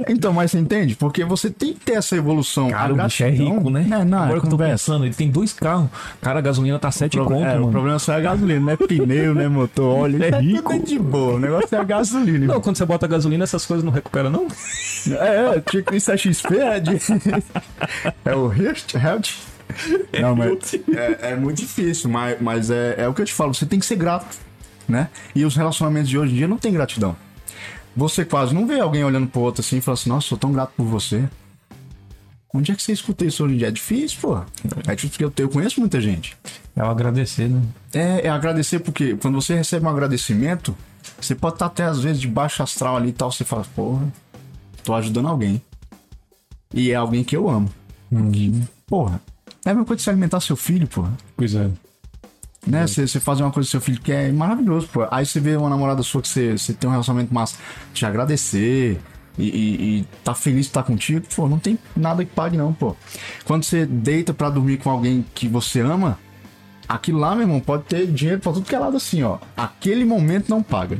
Então, 0.08 0.34
mas 0.34 0.52
você 0.52 0.60
entende? 0.60 0.96
Porque 0.96 1.24
você 1.26 1.50
tem 1.50 1.74
que 1.74 1.80
ter 1.80 1.94
essa 1.94 2.16
evolução. 2.16 2.70
Cara, 2.70 2.94
o 2.94 2.98
bicho 2.98 3.24
é 3.24 3.30
rico, 3.30 3.70
né? 3.70 3.86
É, 3.92 4.06
não, 4.06 4.20
Agora 4.20 4.38
é 4.38 4.40
que 4.42 4.46
eu 4.48 4.50
tô 4.52 4.58
pensando, 4.58 5.06
ele 5.06 5.14
tem 5.14 5.30
dois 5.30 5.54
carros. 5.54 5.90
Cara, 6.22 6.40
a 6.40 6.42
gasolina 6.42 6.78
tá 6.80 6.92
7 6.92 7.20
O, 7.20 7.26
pro- 7.26 7.36
conto, 7.36 7.46
é, 7.46 7.60
o 7.60 7.68
problema 7.70 8.00
só 8.00 8.14
é 8.14 8.18
a 8.18 8.20
gasolina, 8.22 8.60
não 8.60 8.70
é 8.70 8.78
pneu, 8.78 9.34
né, 9.36 9.48
motor, 9.48 10.00
óleo. 10.00 10.24
É 10.24 10.30
Isso 10.30 10.40
rico. 10.40 10.74
tudo 10.74 10.86
de 10.86 11.00
boa. 11.00 11.34
O 11.36 11.40
negócio 11.40 11.76
é 11.76 11.80
a 11.80 11.84
gasolina. 11.84 12.46
Não, 12.54 12.62
quando 12.62 12.78
você 12.78 12.86
bota 12.86 13.08
gasolina, 13.08 13.44
essas 13.44 13.66
coisas 13.66 13.84
não 13.84 13.92
recuperam, 13.92 14.30
não? 14.30 14.48
É, 15.10 15.58
é, 15.58 15.62
tinha 15.70 15.84
que 15.84 15.96
isso 15.96 16.12
é 16.12 16.18
XP, 16.18 16.58
é 16.58 16.80
de... 16.80 16.92
É 18.26 18.36
o 18.36 18.52
Hirt, 18.54 18.94
Helt. 18.96 19.32
Não, 20.20 20.36
mas 20.36 20.74
é, 20.96 21.32
é 21.32 21.36
muito 21.36 21.60
difícil, 21.60 22.10
mas, 22.10 22.38
mas 22.42 22.70
é, 22.70 22.96
é 22.98 23.08
o 23.08 23.14
que 23.14 23.22
eu 23.22 23.26
te 23.26 23.34
falo, 23.34 23.54
você 23.54 23.66
tem 23.66 23.80
que 23.80 23.86
ser 23.86 23.96
grato, 23.96 24.26
né? 24.92 25.10
E 25.34 25.46
os 25.46 25.56
relacionamentos 25.56 26.10
de 26.10 26.20
hoje 26.20 26.34
em 26.34 26.36
dia 26.38 26.48
não 26.48 26.58
tem 26.58 26.72
gratidão. 26.72 27.16
Você 27.96 28.24
quase 28.24 28.54
não 28.54 28.68
vê 28.68 28.80
alguém 28.80 29.04
olhando 29.04 29.28
pro 29.28 29.42
outro 29.42 29.62
assim 29.62 29.78
e 29.78 29.82
falando 29.82 30.00
assim, 30.00 30.10
nossa, 30.10 30.28
sou 30.28 30.38
tão 30.38 30.52
grato 30.52 30.74
por 30.78 30.86
você. 30.86 31.28
Onde 32.54 32.72
é 32.72 32.76
que 32.76 32.84
você 32.84 32.92
escuta 32.92 33.26
isso 33.26 33.44
hoje 33.44 33.56
em 33.56 33.58
dia? 33.58 33.70
É 33.70 33.72
difícil, 33.72 34.20
pô. 34.22 34.38
É 34.88 34.96
difícil 34.96 35.10
porque 35.10 35.42
eu, 35.42 35.46
eu 35.46 35.50
conheço 35.50 35.80
muita 35.80 36.02
gente. 36.02 36.38
É 36.76 36.84
o 36.84 36.86
agradecer, 36.86 37.50
né? 37.50 37.62
É, 37.94 38.28
é 38.28 38.30
agradecer 38.30 38.80
porque 38.80 39.16
quando 39.16 39.42
você 39.42 39.56
recebe 39.56 39.86
um 39.86 39.90
agradecimento, 39.90 40.76
você 41.20 41.34
pode 41.34 41.56
estar 41.56 41.68
até 41.68 41.84
às 41.84 42.00
vezes 42.00 42.22
de 42.22 42.28
baixo 42.28 42.62
astral 42.62 42.98
ali 42.98 43.10
e 43.10 43.14
tal, 43.14 43.32
você 43.32 43.46
fala, 43.46 43.66
porra, 43.76 44.06
tô 44.84 44.94
ajudando 44.94 45.28
alguém. 45.28 45.62
E 46.74 46.92
é 46.92 46.96
alguém 46.96 47.24
que 47.24 47.36
eu 47.36 47.50
amo. 47.50 47.70
Porra, 48.86 49.22
é 49.66 49.70
a 49.70 49.74
mesma 49.74 49.86
coisa 49.86 49.98
de 49.98 50.04
você 50.04 50.10
alimentar 50.10 50.42
seu 50.42 50.56
filho, 50.56 50.88
porra. 50.88 51.12
Pois 51.38 51.56
é. 51.56 51.70
Né? 52.66 52.86
Você, 52.86 53.08
você 53.08 53.20
fazer 53.20 53.44
uma 53.44 53.52
coisa 53.52 53.68
com 53.68 53.72
seu 53.72 53.82
filho 53.82 54.00
que 54.00 54.12
é 54.12 54.32
maravilhoso, 54.32 54.88
pô. 54.88 55.08
Aí 55.10 55.26
você 55.26 55.40
vê 55.40 55.56
uma 55.56 55.70
namorada 55.70 56.04
sua 56.04 56.22
que 56.22 56.28
você, 56.28 56.74
tem 56.74 56.88
um 56.88 56.92
relacionamento 56.92 57.34
massa, 57.34 57.58
te 57.94 58.06
agradecer 58.06 59.00
e, 59.38 59.44
e, 59.44 60.00
e 60.00 60.08
tá 60.24 60.34
feliz 60.36 60.66
de 60.66 60.68
estar 60.68 60.84
contigo, 60.84 61.26
pô, 61.36 61.48
não 61.48 61.58
tem 61.58 61.78
nada 61.96 62.24
que 62.24 62.32
pague, 62.32 62.58
não, 62.58 62.72
pô. 62.72 62.96
Quando 63.46 63.64
você 63.64 63.86
deita 63.86 64.34
pra 64.34 64.50
dormir 64.50 64.78
com 64.78 64.90
alguém 64.90 65.26
que 65.34 65.48
você 65.48 65.80
ama, 65.80 66.20
aquilo 66.88 67.20
lá, 67.20 67.34
meu 67.34 67.44
irmão, 67.44 67.60
pode 67.60 67.84
ter 67.84 68.06
dinheiro 68.06 68.40
pra 68.40 68.52
tudo 68.52 68.66
que 68.66 68.76
é 68.76 68.80
lado 68.80 68.98
assim, 68.98 69.24
ó. 69.24 69.40
Aquele 69.58 70.06
momento 70.06 70.50
não 70.50 70.62
paga. 70.62 71.00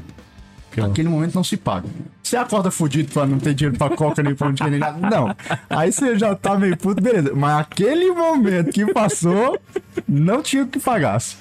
Aquele 0.82 1.10
momento 1.10 1.36
não 1.36 1.44
se 1.44 1.58
paga. 1.58 1.88
Você 2.24 2.38
acorda 2.38 2.72
fudido 2.72 3.12
pra 3.12 3.26
não 3.26 3.38
ter 3.38 3.54
dinheiro 3.54 3.78
pra 3.78 3.90
coca 3.90 4.24
nem 4.24 4.34
pra 4.34 4.48
não 4.48 4.70
nem 4.70 4.80
nada. 4.80 5.10
Não. 5.10 5.36
Aí 5.70 5.92
você 5.92 6.18
já 6.18 6.34
tá 6.34 6.58
meio 6.58 6.78
puto, 6.78 7.04
beleza. 7.04 7.34
Mas 7.36 7.60
aquele 7.60 8.10
momento 8.12 8.72
que 8.72 8.86
passou, 8.94 9.60
não 10.08 10.42
tinha 10.42 10.64
o 10.64 10.68
que 10.68 10.80
pagasse. 10.80 11.36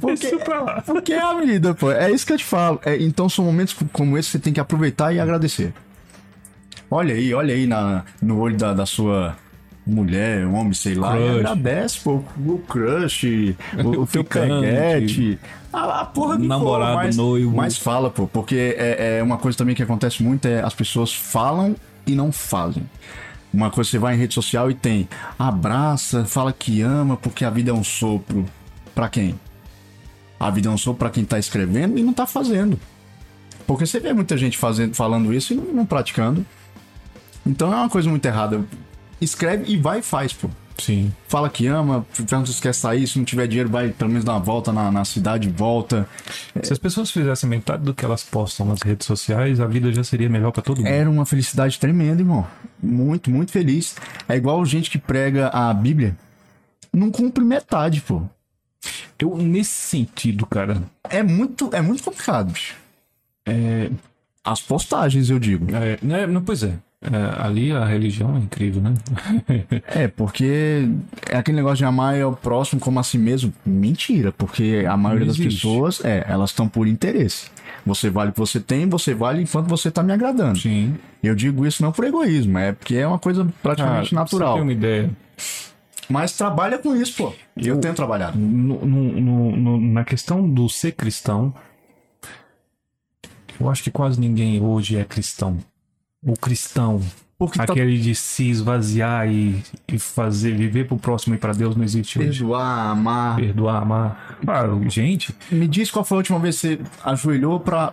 Porque, 0.00 0.26
Isso 0.26 0.38
pra 0.38 0.60
lá. 0.60 0.82
porque 0.82 1.12
é 1.12 1.20
a 1.20 1.34
vida, 1.34 1.74
pô. 1.74 1.90
É 1.90 2.10
isso 2.10 2.26
que 2.26 2.32
eu 2.32 2.38
te 2.38 2.44
falo. 2.44 2.80
É, 2.84 3.00
então 3.00 3.28
são 3.28 3.44
momentos 3.44 3.76
como 3.92 4.18
esse 4.18 4.28
que 4.28 4.32
você 4.32 4.38
tem 4.38 4.52
que 4.52 4.60
aproveitar 4.60 5.12
e 5.12 5.20
agradecer. 5.20 5.72
Olha 6.90 7.14
aí, 7.14 7.32
olha 7.34 7.54
aí 7.54 7.66
na, 7.66 8.04
no 8.20 8.38
olho 8.38 8.56
da, 8.56 8.72
da 8.72 8.86
sua 8.86 9.36
mulher, 9.86 10.46
homem, 10.46 10.72
sei 10.72 10.94
lá. 10.94 11.12
Crush. 11.12 11.36
agradece, 11.36 12.00
pô. 12.00 12.22
O 12.46 12.58
crush, 12.68 13.56
o, 13.82 14.02
o 14.02 14.06
teu 14.06 14.24
peguete. 14.24 15.38
A, 15.72 16.00
a 16.00 16.04
porra 16.04 16.36
que 16.38 16.46
Namorado, 16.46 16.92
for, 16.92 17.04
mas, 17.04 17.16
noivo. 17.16 17.56
Mas 17.56 17.76
fala, 17.76 18.10
pô. 18.10 18.26
Porque 18.26 18.76
é, 18.78 19.18
é 19.18 19.22
uma 19.22 19.36
coisa 19.36 19.58
também 19.58 19.74
que 19.74 19.82
acontece 19.82 20.22
muito 20.22 20.46
é 20.46 20.62
as 20.62 20.74
pessoas 20.74 21.12
falam 21.12 21.74
e 22.06 22.14
não 22.14 22.30
fazem. 22.30 22.84
Uma 23.52 23.70
coisa, 23.70 23.90
você 23.90 23.98
vai 23.98 24.14
em 24.14 24.18
rede 24.18 24.34
social 24.34 24.70
e 24.70 24.74
tem 24.74 25.08
abraça, 25.38 26.24
fala 26.24 26.52
que 26.52 26.80
ama, 26.82 27.16
porque 27.16 27.44
a 27.44 27.50
vida 27.50 27.70
é 27.70 27.74
um 27.74 27.84
sopro. 27.84 28.44
Pra 28.94 29.08
quem? 29.08 29.38
A 30.38 30.50
vida 30.50 30.68
é 30.68 30.70
um 30.70 30.78
sopro 30.78 30.98
pra 30.98 31.10
quem 31.10 31.24
tá 31.24 31.38
escrevendo 31.38 31.98
e 31.98 32.02
não 32.02 32.12
tá 32.12 32.26
fazendo. 32.26 32.78
Porque 33.66 33.86
você 33.86 33.98
vê 33.98 34.12
muita 34.12 34.36
gente 34.36 34.58
fazendo, 34.58 34.94
falando 34.94 35.32
isso 35.32 35.52
e 35.52 35.56
não, 35.56 35.86
praticando. 35.86 36.44
Então 37.46 37.72
é 37.72 37.76
uma 37.76 37.88
coisa 37.88 38.08
muito 38.08 38.24
errada. 38.26 38.64
Escreve 39.20 39.72
e 39.72 39.76
vai 39.76 40.00
e 40.00 40.02
faz, 40.02 40.32
pô. 40.32 40.48
Sim. 40.76 41.12
Fala 41.28 41.48
que 41.48 41.66
ama, 41.66 42.04
pergunta 42.26 42.50
se 42.50 42.60
quer 42.60 42.74
sair, 42.74 43.06
se 43.06 43.16
não 43.16 43.24
tiver 43.24 43.46
dinheiro, 43.46 43.70
vai 43.70 43.90
pelo 43.90 44.10
menos 44.10 44.24
dar 44.24 44.32
uma 44.32 44.40
volta 44.40 44.72
na, 44.72 44.90
na 44.90 45.04
cidade, 45.04 45.48
volta. 45.48 46.08
Se 46.62 46.72
as 46.72 46.78
pessoas 46.78 47.10
fizessem 47.10 47.48
metade 47.48 47.84
do 47.84 47.94
que 47.94 48.04
elas 48.04 48.24
postam 48.24 48.66
nas 48.66 48.82
redes 48.82 49.06
sociais, 49.06 49.60
a 49.60 49.66
vida 49.66 49.92
já 49.92 50.02
seria 50.02 50.28
melhor 50.28 50.50
pra 50.50 50.62
todo 50.62 50.78
mundo. 50.78 50.88
Era 50.88 51.08
uma 51.08 51.24
felicidade 51.24 51.78
tremenda, 51.78 52.20
irmão. 52.20 52.46
Muito, 52.82 53.30
muito 53.30 53.52
feliz. 53.52 53.94
É 54.28 54.36
igual 54.36 54.64
gente 54.64 54.90
que 54.90 54.98
prega 54.98 55.48
a 55.48 55.72
Bíblia. 55.72 56.16
Não 56.92 57.10
cumpre 57.10 57.44
metade, 57.44 58.00
pô. 58.00 58.22
Eu, 59.18 59.36
nesse 59.36 59.70
sentido, 59.70 60.44
cara, 60.46 60.82
É 61.08 61.22
muito, 61.22 61.70
é 61.72 61.80
muito 61.80 62.02
complicado, 62.02 62.52
bicho. 62.52 62.74
É, 63.46 63.90
as 64.44 64.60
postagens, 64.60 65.30
eu 65.30 65.38
digo. 65.38 65.66
é, 65.74 65.98
né, 66.02 66.26
não, 66.26 66.42
pois 66.42 66.62
é. 66.62 66.74
É, 67.02 67.42
ali 67.46 67.70
a 67.70 67.84
religião 67.84 68.34
é 68.34 68.38
incrível, 68.38 68.80
né? 68.80 68.94
É, 69.88 70.08
porque 70.08 70.88
é 71.28 71.36
aquele 71.36 71.56
negócio 71.58 71.76
de 71.76 71.84
amar 71.84 72.18
ao 72.18 72.34
próximo 72.34 72.80
como 72.80 72.98
a 72.98 73.02
si 73.02 73.18
mesmo. 73.18 73.52
Mentira, 73.64 74.32
porque 74.32 74.86
a 74.88 74.96
maioria 74.96 75.26
das 75.26 75.36
pessoas, 75.36 76.02
é, 76.02 76.24
elas 76.26 76.48
estão 76.50 76.66
por 76.66 76.86
interesse. 76.88 77.50
Você 77.84 78.08
vale 78.08 78.30
o 78.30 78.32
que 78.32 78.40
você 78.40 78.58
tem, 78.58 78.88
você 78.88 79.12
vale 79.12 79.42
enquanto 79.42 79.68
você 79.68 79.90
tá 79.90 80.02
me 80.02 80.12
agradando. 80.14 80.58
Sim. 80.58 80.94
Eu 81.22 81.34
digo 81.34 81.66
isso 81.66 81.82
não 81.82 81.92
por 81.92 82.06
egoísmo, 82.06 82.56
é 82.56 82.72
porque 82.72 82.96
é 82.96 83.06
uma 83.06 83.18
coisa 83.18 83.46
praticamente 83.62 84.14
Ah, 84.14 84.20
natural. 84.20 84.52
Você 84.52 84.58
ter 84.58 84.62
uma 84.62 84.72
ideia. 84.72 85.10
Mas 86.08 86.32
trabalha 86.32 86.78
com 86.78 86.94
isso, 86.96 87.16
pô. 87.16 87.32
Eu, 87.56 87.78
tenho 87.80 87.94
trabalhado. 87.94 88.38
No- 88.38 88.84
no- 88.84 89.56
no- 89.56 89.80
na 89.80 90.04
questão 90.04 90.48
do 90.48 90.68
ser 90.68 90.92
cristão, 90.92 91.54
eu 93.60 93.70
acho 93.70 93.82
que 93.82 93.90
quase 93.90 94.18
ninguém 94.20 94.60
hoje 94.62 94.96
é 94.96 95.04
cristão. 95.04 95.58
O 96.26 96.34
cristão, 96.36 97.00
Porque 97.38 97.58
tá 97.58 97.64
aquele 97.64 97.98
de 97.98 98.14
se 98.14 98.48
esvaziar 98.48 99.28
e, 99.30 99.62
e 99.88 99.98
fazer, 99.98 100.56
viver 100.56 100.86
pro 100.86 100.96
próximo 100.96 101.34
e 101.34 101.38
pra 101.38 101.52
Deus 101.52 101.76
não 101.76 101.84
existe 101.84 102.18
hoje. 102.18 102.38
perdoar, 102.40 102.90
amar. 102.90 103.36
Perdoar, 103.36 103.82
amar. 103.82 104.38
Claro, 104.44 104.88
gente, 104.88 105.34
Me 105.50 105.68
diz 105.68 105.90
qual 105.90 106.04
foi 106.04 106.16
a 106.16 106.20
última 106.20 106.38
vez 106.38 106.60
que 106.60 106.76
você 106.76 106.80
ajoelhou 107.04 107.60
pra 107.60 107.92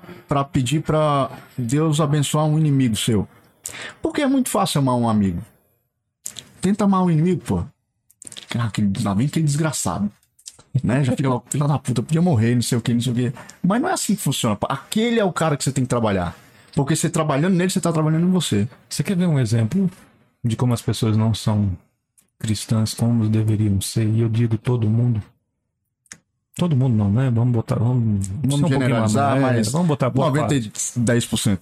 pedir 0.52 0.82
pra 0.82 1.30
Deus 1.58 2.00
abençoar 2.00 2.46
um 2.46 2.58
inimigo 2.58 2.96
seu. 2.96 3.28
Porque 4.02 4.22
é 4.22 4.28
muito 4.28 4.50
fácil 4.50 4.80
amar 4.80 4.96
um 4.96 5.08
amigo. 5.10 5.42
Tenta 6.62 6.84
amar 6.86 7.04
um 7.04 7.12
inimigo, 7.12 7.42
pô. 7.42 7.64
Ah, 8.58 8.66
aquele, 8.66 8.92
lá 9.04 9.14
vem 9.14 9.28
aquele 9.28 9.46
desgraçado. 9.46 10.10
Né? 10.84 11.04
Já 11.04 11.16
fica 11.16 11.30
lá, 11.30 11.42
filha 11.50 11.68
da 11.68 11.78
puta, 11.80 12.02
podia 12.02 12.22
morrer, 12.22 12.56
não 12.56 12.62
sei 12.62 12.78
o 12.78 12.82
que, 12.82 12.94
não 12.94 13.02
sei 13.02 13.12
o 13.12 13.16
que. 13.16 13.34
Mas 13.62 13.82
não 13.82 13.90
é 13.90 13.94
assim 13.94 14.16
que 14.16 14.22
funciona. 14.22 14.58
Aquele 14.70 15.20
é 15.20 15.24
o 15.26 15.32
cara 15.34 15.58
que 15.58 15.64
você 15.64 15.72
tem 15.72 15.84
que 15.84 15.90
trabalhar. 15.90 16.36
Porque 16.76 16.96
você 16.96 17.10
trabalhando 17.10 17.56
nele, 17.56 17.70
você 17.70 17.82
tá 17.82 17.92
trabalhando 17.92 18.26
em 18.28 18.32
você. 18.32 18.68
você 18.90 19.04
quer 19.04 19.18
ver 19.18 19.26
um 19.28 19.38
exemplo 19.38 19.90
de 20.44 20.56
como 20.56 20.74
as 20.74 20.82
pessoas 20.82 21.18
não 21.18 21.34
são 21.34 21.70
cristãs 22.40 22.94
como 22.94 23.28
deveriam 23.28 23.82
ser? 23.82 24.08
E 24.08 24.22
eu 24.22 24.30
digo 24.30 24.58
todo 24.58 24.90
mundo. 24.90 25.22
Todo 26.56 26.76
mundo 26.76 26.96
não, 26.96 27.10
né? 27.12 27.30
Vamos 27.30 27.54
botar. 27.54 27.76
Vamos, 27.76 28.26
ser 28.28 28.32
um 28.54 28.68
generalizar, 28.68 29.40
mais- 29.40 29.56
mas 29.58 29.72
Vamos 29.72 29.88
botar 29.88 30.10
boa 30.10 30.28
90 30.28 30.56
e 30.56 30.62
parte. 30.70 31.00
10%. 31.00 31.60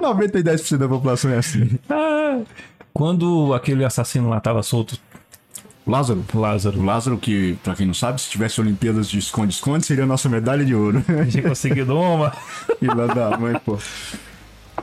90 0.00 0.38
e 0.38 0.42
10% 0.42 0.78
da 0.78 0.88
população 0.88 1.30
é 1.30 1.38
assim. 1.38 1.78
Quando 2.92 3.54
aquele 3.54 3.84
assassino 3.84 4.28
lá 4.28 4.40
tava 4.40 4.62
solto, 4.62 4.98
Lázaro. 5.86 6.24
Lázaro, 6.34 6.78
O 6.78 6.84
Lázaro, 6.84 7.18
que, 7.18 7.58
pra 7.64 7.74
quem 7.74 7.86
não 7.86 7.94
sabe, 7.94 8.20
se 8.20 8.30
tivesse 8.30 8.60
Olimpíadas 8.60 9.08
de 9.08 9.18
esconde-esconde, 9.18 9.86
seria 9.86 10.04
a 10.04 10.06
nossa 10.06 10.28
medalha 10.28 10.64
de 10.64 10.74
ouro. 10.74 11.02
tinha 11.30 11.42
conseguido 11.42 11.98
uma. 11.98 12.32
e 12.80 12.86
lá 12.86 13.06
da 13.06 13.36
mãe, 13.36 13.58
pô. 13.64 13.78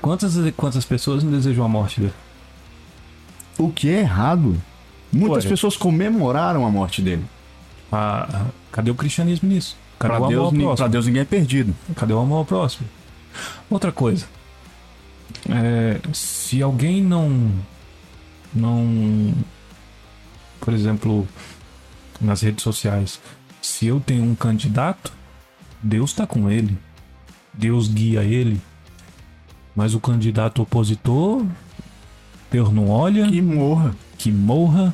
Quantas, 0.01 0.35
quantas 0.55 0.85
pessoas 0.85 1.23
não 1.23 1.31
desejam 1.31 1.63
a 1.63 1.69
morte 1.69 2.01
dele? 2.01 2.13
O 3.57 3.71
que 3.71 3.89
é 3.89 3.99
errado? 3.99 4.61
Muitas 5.11 5.45
Olha. 5.45 5.49
pessoas 5.49 5.77
comemoraram 5.77 6.65
a 6.65 6.69
morte 6.69 7.01
dele. 7.01 7.25
Ah, 7.91 8.45
cadê 8.71 8.91
o 8.91 8.95
cristianismo 8.95 9.47
nisso? 9.47 9.77
Cadê 9.97 10.15
Pra 10.17 10.27
Deus, 10.27 10.53
pra? 10.77 10.87
Deus 10.87 11.05
ninguém 11.05 11.21
é 11.21 11.25
perdido. 11.25 11.73
Cadê 11.95 12.13
o 12.13 12.19
amor 12.19 12.37
ao 12.37 12.45
próximo? 12.45 12.87
Outra 13.69 13.91
coisa. 13.91 14.25
É, 15.49 15.99
se 16.13 16.61
alguém 16.61 17.01
não. 17.01 17.51
Não. 18.53 19.33
Por 20.59 20.73
exemplo, 20.73 21.27
nas 22.19 22.41
redes 22.41 22.63
sociais. 22.63 23.19
Se 23.61 23.85
eu 23.87 23.99
tenho 23.99 24.23
um 24.23 24.35
candidato, 24.35 25.11
Deus 25.81 26.13
tá 26.13 26.25
com 26.27 26.49
ele. 26.49 26.77
Deus 27.53 27.87
guia 27.87 28.23
ele. 28.23 28.59
Mas 29.75 29.93
o 29.93 29.99
candidato 29.99 30.61
opositor, 30.61 31.45
Deus 32.51 32.71
não 32.71 32.89
olha, 32.89 33.27
Que 33.27 33.41
morra. 33.41 33.95
que 34.17 34.31
morra. 34.31 34.93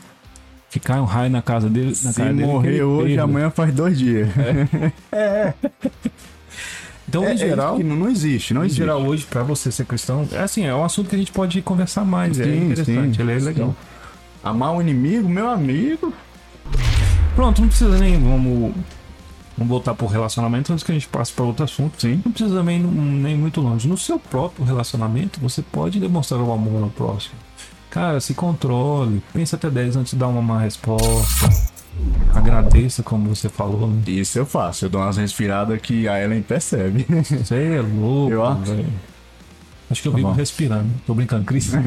que 0.70 0.80
cai 0.80 1.00
um 1.00 1.06
raio 1.06 1.30
na 1.30 1.42
casa 1.42 1.70
dele. 1.70 1.90
Na 2.04 2.12
Se 2.12 2.22
dele, 2.22 2.46
morrer 2.46 2.70
ele 2.74 2.84
hoje, 2.84 3.08
perda. 3.10 3.24
amanhã 3.24 3.50
faz 3.50 3.74
dois 3.74 3.98
dias. 3.98 4.28
Então, 4.30 4.92
É, 5.12 5.54
é 7.22 7.32
em 7.32 7.36
isso 7.36 7.46
geral, 7.46 7.76
que 7.76 7.84
não, 7.84 8.10
existe, 8.10 8.54
não 8.54 8.62
em 8.64 8.66
existe. 8.66 8.80
geral, 8.80 9.02
hoje, 9.06 9.26
pra 9.30 9.44
você 9.44 9.72
ser 9.72 9.86
cristão, 9.86 10.28
é 10.32 10.40
assim, 10.40 10.66
é 10.66 10.74
um 10.74 10.84
assunto 10.86 11.10
que 11.10 11.16
a 11.16 11.20
gente 11.20 11.32
pode 11.32 11.62
conversar 11.62 12.06
mais. 12.06 12.40
é 12.40 12.46
Sim, 12.46 12.66
interessante, 12.66 13.18
sim, 13.18 13.22
ele 13.22 13.32
é 13.34 13.40
sim. 13.40 13.46
legal. 13.46 13.76
Amar 14.44 14.74
o 14.76 14.82
inimigo, 14.82 15.28
meu 15.28 15.50
amigo. 15.50 16.14
Pronto, 17.36 17.62
não 17.62 17.68
precisa 17.68 17.98
nem. 17.98 18.20
Vamos, 18.20 18.74
vamos 19.58 19.70
voltar 19.70 19.94
pro 19.94 20.06
relacionamento 20.08 20.72
antes 20.72 20.84
que 20.84 20.92
a 20.92 20.96
gente 20.96 21.08
passe 21.08 21.32
para 21.34 21.46
outro 21.46 21.64
assunto. 21.64 22.00
Sim. 22.02 22.22
Não 22.24 22.32
precisa 22.32 22.56
também 22.56 22.80
nem, 22.80 22.92
nem 23.06 23.38
muito 23.38 23.62
longe. 23.62 23.88
No 23.88 23.98
seu 23.98 24.18
próprio 24.20 24.66
relacionamento, 24.66 25.40
você 25.40 25.62
pode 25.62 26.00
demonstrar 26.00 26.40
o 26.42 26.52
amor 26.52 26.84
ao 26.84 26.90
próximo. 26.90 27.36
Cara, 27.90 28.20
se 28.20 28.34
controle. 28.34 29.22
Pense 29.34 29.54
até 29.54 29.70
10 29.70 29.98
antes 29.98 30.12
de 30.14 30.18
dar 30.18 30.28
uma 30.28 30.42
má 30.42 30.60
resposta. 30.60 31.73
Agradeça, 32.34 33.04
como 33.04 33.34
você 33.36 33.48
falou. 33.50 33.88
Né? 33.88 34.02
Isso 34.08 34.38
eu 34.40 34.46
faço. 34.46 34.86
Eu 34.86 34.90
dou 34.90 35.02
umas 35.02 35.18
respiradas 35.18 35.80
que 35.82 36.08
a 36.08 36.22
Ellen 36.22 36.42
percebe. 36.42 37.06
Você 37.24 37.56
é 37.76 37.82
louco, 37.82 38.34
Eu 38.34 38.46
acho. 38.46 38.86
Acho 39.92 40.02
que 40.02 40.08
eu 40.08 40.14
vivo 40.14 40.30
bom. 40.30 40.34
respirando. 40.34 40.90
Tô 41.06 41.14
brincando, 41.14 41.46
Cris. 41.46 41.72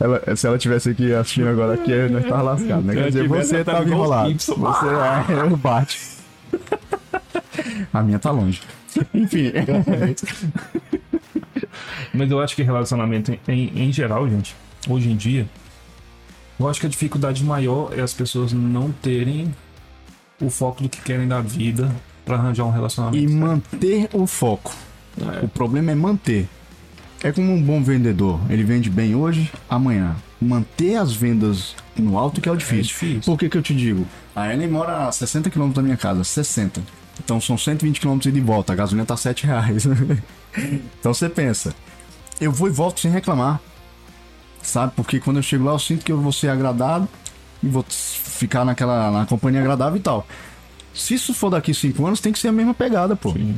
Ela- 0.00 0.34
se 0.34 0.46
ela 0.46 0.56
tivesse 0.56 0.88
aqui 0.90 1.12
assistindo 1.12 1.48
agora 1.48 1.74
aqui, 1.74 1.92
nós 2.08 2.24
tava 2.24 2.40
lascado, 2.42 2.82
né? 2.82 2.94
Quer 2.94 3.08
dizer, 3.08 3.28
você 3.28 3.62
tá 3.62 3.82
enrolado. 3.82 4.32
Você 4.38 4.52
é, 4.52 5.40
eu 5.42 5.56
bate. 5.58 6.00
A 7.92 8.02
minha 8.02 8.18
tá 8.18 8.30
longe. 8.30 8.62
Enfim. 9.12 9.52
Mas 12.14 12.30
eu 12.30 12.40
acho 12.40 12.56
que 12.56 12.62
relacionamento 12.62 13.30
em, 13.30 13.38
em, 13.46 13.82
em 13.88 13.92
geral, 13.92 14.26
gente, 14.28 14.56
hoje 14.88 15.10
em 15.10 15.16
dia, 15.16 15.46
eu 16.64 16.68
acho 16.68 16.80
que 16.80 16.86
a 16.86 16.90
dificuldade 16.90 17.44
maior 17.44 17.92
é 17.96 18.00
as 18.00 18.12
pessoas 18.12 18.52
não 18.52 18.90
terem 18.90 19.54
o 20.40 20.50
foco 20.50 20.82
do 20.82 20.88
que 20.88 21.00
querem 21.00 21.28
da 21.28 21.40
vida 21.40 21.94
pra 22.24 22.36
arranjar 22.36 22.64
um 22.64 22.70
relacionamento. 22.70 23.22
E 23.22 23.28
manter 23.28 24.08
o 24.12 24.26
foco. 24.26 24.74
É. 25.20 25.44
O 25.44 25.48
problema 25.48 25.92
é 25.92 25.94
manter. 25.94 26.48
É 27.22 27.30
como 27.32 27.52
um 27.52 27.62
bom 27.62 27.82
vendedor. 27.82 28.40
Ele 28.48 28.64
vende 28.64 28.88
bem 28.88 29.14
hoje, 29.14 29.50
amanhã. 29.68 30.16
Manter 30.40 30.96
as 30.96 31.12
vendas 31.12 31.74
no 31.96 32.16
alto 32.16 32.40
que 32.40 32.48
é 32.48 32.52
o 32.52 32.56
difícil. 32.56 32.82
difícil. 32.84 33.22
Por 33.24 33.38
que 33.38 33.48
que 33.48 33.58
eu 33.58 33.62
te 33.62 33.74
digo? 33.74 34.06
A 34.34 34.52
Ellen 34.52 34.68
mora 34.68 35.06
a 35.06 35.12
60 35.12 35.50
km 35.50 35.70
da 35.70 35.82
minha 35.82 35.96
casa. 35.96 36.24
60. 36.24 36.80
Então 37.22 37.38
são 37.40 37.58
120 37.58 38.00
km 38.00 38.18
ida 38.24 38.38
e 38.38 38.40
volta. 38.40 38.72
A 38.72 38.76
gasolina 38.76 39.04
tá 39.04 39.16
7 39.16 39.46
reais. 39.46 39.84
então 40.98 41.12
você 41.12 41.28
pensa. 41.28 41.74
Eu 42.40 42.50
vou 42.50 42.68
e 42.68 42.70
volto 42.70 43.00
sem 43.00 43.10
reclamar. 43.10 43.60
Sabe? 44.62 44.92
Porque 44.94 45.20
quando 45.20 45.38
eu 45.38 45.42
chego 45.42 45.64
lá 45.64 45.72
eu 45.72 45.78
sinto 45.78 46.04
que 46.04 46.12
eu 46.12 46.20
vou 46.20 46.32
ser 46.32 46.48
agradado. 46.48 47.08
E 47.62 47.68
vou 47.68 47.84
ficar 47.88 48.64
naquela 48.64 49.10
na 49.10 49.26
companhia 49.26 49.60
agradável 49.60 49.96
e 49.98 50.02
tal. 50.02 50.26
Se 50.94 51.14
isso 51.14 51.32
for 51.34 51.50
daqui 51.50 51.72
5 51.72 52.04
anos, 52.06 52.20
tem 52.20 52.32
que 52.32 52.38
ser 52.38 52.48
a 52.48 52.52
mesma 52.52 52.74
pegada, 52.74 53.14
pô. 53.14 53.32
Sim. 53.32 53.54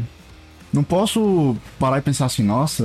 Não 0.73 0.83
posso 0.83 1.57
parar 1.79 1.99
e 1.99 2.01
pensar 2.01 2.27
assim, 2.27 2.43
nossa, 2.43 2.85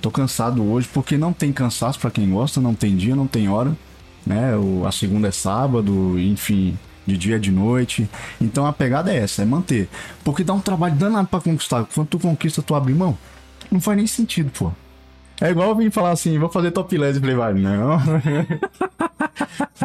tô 0.00 0.10
cansado 0.10 0.62
hoje, 0.64 0.88
porque 0.92 1.16
não 1.16 1.32
tem 1.32 1.52
cansaço 1.52 1.98
pra 1.98 2.10
quem 2.10 2.30
gosta, 2.30 2.60
não 2.60 2.74
tem 2.74 2.96
dia, 2.96 3.16
não 3.16 3.26
tem 3.26 3.48
hora, 3.48 3.76
né? 4.24 4.54
O, 4.56 4.86
a 4.86 4.92
segunda 4.92 5.28
é 5.28 5.32
sábado, 5.32 6.18
enfim, 6.18 6.78
de 7.06 7.16
dia 7.16 7.40
de 7.40 7.50
noite. 7.50 8.08
Então 8.40 8.66
a 8.66 8.72
pegada 8.72 9.12
é 9.12 9.16
essa, 9.16 9.42
é 9.42 9.44
manter. 9.44 9.88
Porque 10.22 10.44
dá 10.44 10.52
um 10.52 10.60
trabalho 10.60 10.94
danado 10.94 11.28
pra 11.28 11.40
conquistar. 11.40 11.84
Quando 11.94 12.08
tu 12.08 12.18
conquista, 12.18 12.62
tu 12.62 12.74
abre 12.74 12.92
mão. 12.92 13.16
Não 13.70 13.80
faz 13.80 13.96
nem 13.96 14.06
sentido, 14.06 14.50
pô. 14.50 14.72
É 15.40 15.50
igual 15.50 15.68
eu 15.70 15.74
vim 15.76 15.90
falar 15.90 16.10
assim, 16.10 16.38
vou 16.38 16.48
fazer 16.48 16.70
topless. 16.70 17.16
Eu 17.16 17.20
falei, 17.20 17.36
vai 17.36 17.54
não. 17.54 17.98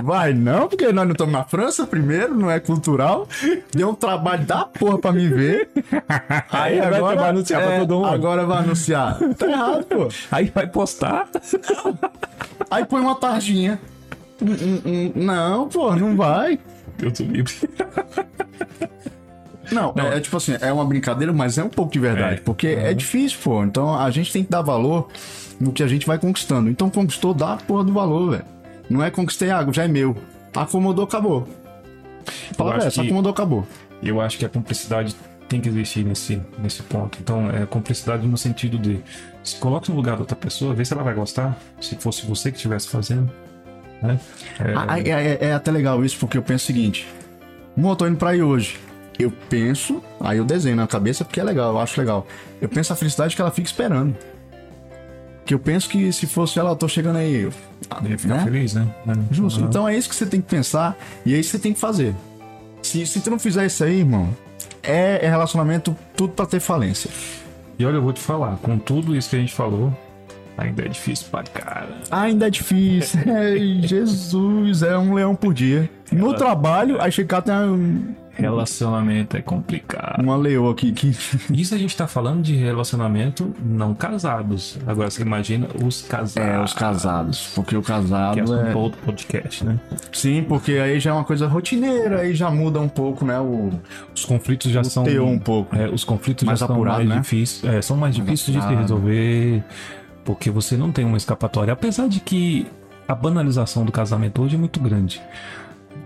vai 0.02 0.34
não, 0.34 0.68
porque 0.68 0.91
nós 0.91 1.06
não 1.06 1.12
estamos 1.12 1.34
na 1.34 1.43
França 1.43 1.86
primeiro, 1.86 2.34
não 2.36 2.49
é 2.49 2.60
cultural. 2.60 3.28
Deu 3.74 3.89
um 3.89 3.93
trabalho 3.93 4.45
da 4.45 4.64
porra 4.66 4.97
pra 4.97 5.12
me 5.12 5.28
ver. 5.28 5.70
Aí 6.49 6.80
Agora 6.80 6.97
agora, 6.97 7.16
vai 7.20 7.30
anunciar 7.30 7.62
pra 7.62 7.74
é, 7.74 7.80
todo 7.80 7.95
mundo. 7.95 8.08
Agora 8.08 8.45
vai 8.45 8.58
anunciar. 8.60 9.20
Tá 9.38 9.47
errado, 9.47 9.86
pô. 9.86 10.08
Aí 10.32 10.52
vai 10.54 10.68
postar. 10.68 11.28
Aí 12.70 12.86
põe 12.86 13.02
uma 13.02 13.16
tarjinha. 13.16 13.80
Não, 15.16 15.68
pô, 15.68 15.95
não 15.95 16.16
vai. 16.16 16.60
Eu 17.02 17.12
tô 17.12 17.24
livre. 17.24 17.54
Não, 19.72 19.93
É, 19.97 20.18
é 20.18 20.20
tipo 20.20 20.36
assim, 20.36 20.56
é 20.60 20.72
uma 20.72 20.86
brincadeira, 20.86 21.32
mas 21.32 21.58
é 21.58 21.64
um 21.64 21.70
pouco 21.70 21.93
de 21.93 21.99
verdade. 21.99 22.36
É. 22.36 22.41
Porque 22.41 22.68
é 22.68 22.93
difícil, 22.93 23.39
pô. 23.43 23.64
Então 23.64 23.97
a 23.97 24.10
gente 24.12 24.32
tem 24.32 24.43
que 24.43 24.49
dar 24.52 24.62
valor 24.62 25.08
no 25.62 25.72
que 25.72 25.84
a 25.84 25.88
gente 25.88 26.05
vai 26.07 26.18
conquistando. 26.18 26.70
Então 26.70 26.89
conquistou, 26.89 27.34
dá 27.34 27.53
a 27.53 27.57
porra 27.57 27.84
do 27.84 27.93
valor, 27.93 28.32
velho. 28.32 28.45
Não 28.89 29.01
é 29.03 29.09
conquistei 29.09 29.49
água, 29.51 29.74
já 29.74 29.84
é 29.86 29.88
meu. 29.88 30.16
Acomodou, 30.55 31.05
acabou. 31.05 31.47
Fala 32.57 32.76
acho 32.78 32.88
essa, 32.88 33.01
que- 33.01 33.07
acomodou, 33.07 33.32
acabou. 33.32 33.68
Eu 34.03 34.20
acho 34.20 34.38
que 34.38 34.45
a 34.45 34.49
cumplicidade 34.49 35.16
tem 35.47 35.62
que 35.62 35.70
existir 35.70 36.03
nesse, 36.05 36.41
nesse 36.59 36.82
ponto. 36.84 37.18
Então, 37.22 37.49
é 37.49 37.66
cumplicidade 37.66 38.26
no 38.28 38.38
sentido 38.38 38.78
de 38.78 38.99
se 39.43 39.55
coloque 39.57 39.89
no 39.89 39.95
lugar 39.95 40.16
da 40.16 40.22
outra 40.22 40.36
pessoa, 40.36 40.74
vê 40.74 40.84
se 40.86 40.93
ela 40.93 41.03
vai 41.03 41.14
gostar, 41.14 41.57
se 41.80 41.95
fosse 41.95 42.26
você 42.26 42.51
que 42.51 42.57
estivesse 42.57 42.88
fazendo. 42.89 43.30
Né? 44.01 44.20
É, 44.59 44.74
Ah, 44.76 44.99
É, 44.99 45.09
é- 45.09 45.38
é 45.49 45.53
até 45.53 45.70
legal 45.72 46.03
isso, 46.03 46.18
porque 46.20 46.38
eu 46.38 46.41
penso 46.41 46.64
o 46.64 46.68
seguinte: 46.68 47.07
eu 47.78 47.95
tô 47.95 48.07
indo 48.07 48.18
pra 48.18 48.30
aí 48.32 48.41
hoje. 48.41 48.80
Eu 49.20 49.32
penso, 49.49 50.01
aí 50.20 50.38
eu 50.39 50.45
desenho 50.45 50.76
na 50.76 50.88
cabeça 50.88 51.24
porque 51.24 51.39
é 51.39 51.43
legal, 51.43 51.74
eu 51.74 51.80
acho 51.80 51.99
legal. 51.99 52.26
Eu 52.59 52.68
penso 52.68 52.91
a 52.91 52.95
felicidade 52.95 53.36
que 53.36 53.41
ela 53.41 53.51
fica 53.51 53.68
esperando. 53.68 54.16
Que 55.45 55.53
eu 55.53 55.59
penso 55.59 55.89
que 55.89 56.11
se 56.13 56.27
fosse 56.27 56.59
ela, 56.59 56.71
eu 56.71 56.75
tô 56.75 56.87
chegando 56.87 57.17
aí. 57.17 57.43
Ia 57.43 58.17
ficar 58.17 58.35
né? 58.35 58.43
feliz, 58.43 58.73
né? 58.73 58.87
É. 59.07 59.33
Justo. 59.33 59.63
Ah, 59.63 59.67
Então 59.67 59.87
é 59.87 59.95
isso 59.97 60.07
que 60.09 60.15
você 60.15 60.25
tem 60.25 60.39
que 60.39 60.47
pensar 60.47 60.97
e 61.25 61.33
é 61.33 61.37
isso 61.37 61.51
que 61.51 61.57
você 61.57 61.63
tem 61.63 61.73
que 61.73 61.79
fazer. 61.79 62.15
Se, 62.81 63.05
se 63.05 63.19
tu 63.19 63.29
não 63.29 63.39
fizer 63.39 63.65
isso 63.65 63.83
aí, 63.83 63.99
irmão, 63.99 64.29
é, 64.81 65.25
é 65.25 65.29
relacionamento 65.29 65.95
tudo 66.15 66.33
pra 66.33 66.45
ter 66.45 66.59
falência. 66.59 67.09
E 67.77 67.85
olha, 67.85 67.95
eu 67.95 68.01
vou 68.01 68.13
te 68.13 68.19
falar, 68.19 68.57
com 68.57 68.77
tudo 68.77 69.15
isso 69.15 69.29
que 69.29 69.35
a 69.35 69.39
gente 69.39 69.53
falou, 69.53 69.95
ainda 70.57 70.85
é 70.85 70.87
difícil 70.87 71.27
pra 71.31 71.43
cara. 71.43 71.97
Ainda 72.11 72.47
é 72.47 72.49
difícil. 72.49 73.19
É, 73.25 73.87
Jesus, 73.87 74.83
é 74.83 74.97
um 74.97 75.13
leão 75.13 75.35
por 75.35 75.53
dia. 75.53 75.89
No 76.11 76.33
trabalho, 76.33 77.01
aí 77.01 77.11
chegar 77.11 77.41
tem 77.41 77.53
Relacionamento 78.34 79.36
é 79.38 79.41
complicado. 79.41 80.21
uma 80.21 80.36
leoa 80.36 80.71
aqui 80.71 80.91
que. 80.91 81.09
Isso 81.51 81.75
a 81.75 81.77
gente 81.77 81.95
tá 81.95 82.07
falando 82.07 82.41
de 82.41 82.55
relacionamento 82.55 83.53
não 83.63 83.93
casados. 83.93 84.77
Agora 84.88 85.09
você 85.09 85.21
imagina 85.21 85.67
os 85.84 86.01
casados. 86.01 86.38
É, 86.38 86.59
os 86.63 86.73
casados. 86.73 87.51
Porque 87.53 87.75
o 87.75 87.82
Que 87.82 87.91
é 87.91 87.95
casado 87.95 88.41
assunto 88.41 88.59
é. 88.59 88.71
pra 88.71 88.79
outro 88.79 89.01
podcast, 89.03 89.65
né? 89.65 89.79
Sim, 90.11 90.43
porque 90.47 90.73
aí 90.73 90.99
já 90.99 91.11
é 91.11 91.13
uma 91.13 91.23
coisa 91.23 91.47
rotineira, 91.47 92.21
aí 92.21 92.34
já 92.34 92.49
muda 92.49 92.79
um 92.79 92.89
pouco, 92.89 93.25
né? 93.25 93.39
O, 93.39 93.69
Os 94.15 94.25
conflitos 94.25 94.71
já 94.71 94.82
o 94.82 94.86
são. 94.86 95.03
um 95.03 95.39
pouco. 95.39 95.75
É, 95.75 95.89
os 95.89 96.03
conflitos 96.03 96.45
Mais 96.45 96.59
já 96.59 96.67
são 96.67 96.75
apurado, 96.75 96.97
mais 96.99 97.09
né? 97.09 97.19
difíceis. 97.19 97.73
é, 97.73 97.82
são 97.82 97.97
mais, 97.97 98.15
difíceis 98.15 98.55
de 98.57 98.63
se 98.63 98.73
resolver. 98.73 99.63
Porque 100.23 100.49
você 100.49 100.77
não 100.77 100.91
tem 100.91 101.03
uma 101.03 101.17
escapatória. 101.17 101.73
Apesar 101.73 102.07
de 102.07 102.19
que 102.19 102.67
a 103.07 103.15
banalização 103.15 103.84
do 103.84 103.91
casamento 103.91 104.41
hoje 104.41 104.55
é 104.55 104.59
muito 104.59 104.79
grande. 104.79 105.21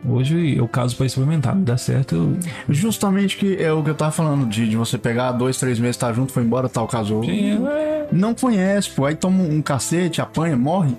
Hoje 0.08 0.56
eu 0.58 0.68
caso 0.68 0.96
pra 0.96 1.06
experimentar. 1.06 1.56
Dá 1.56 1.78
certo, 1.78 2.16
eu. 2.16 2.38
Justamente 2.70 3.38
que 3.38 3.56
é 3.62 3.72
o 3.72 3.84
que 3.84 3.90
eu 3.90 3.96
tava 3.96 4.12
falando, 4.12 4.46
de, 4.48 4.70
de 4.70 4.76
você 4.76 4.98
pegar 4.98 5.32
dois, 5.32 5.58
três 5.58 5.80
meses, 5.80 5.98
tá 5.98 6.12
junto, 6.14 6.32
foi 6.32 6.44
embora, 6.44 6.70
tal, 6.70 6.88
casou. 6.88 7.24
Sim, 7.24 7.66
é. 7.68 8.08
Não 8.12 8.34
conhece, 8.34 8.90
pô. 8.90 9.06
Aí 9.06 9.16
toma 9.16 9.44
um 9.44 9.62
cacete, 9.62 10.22
apanha, 10.22 10.56
morre. 10.56 10.96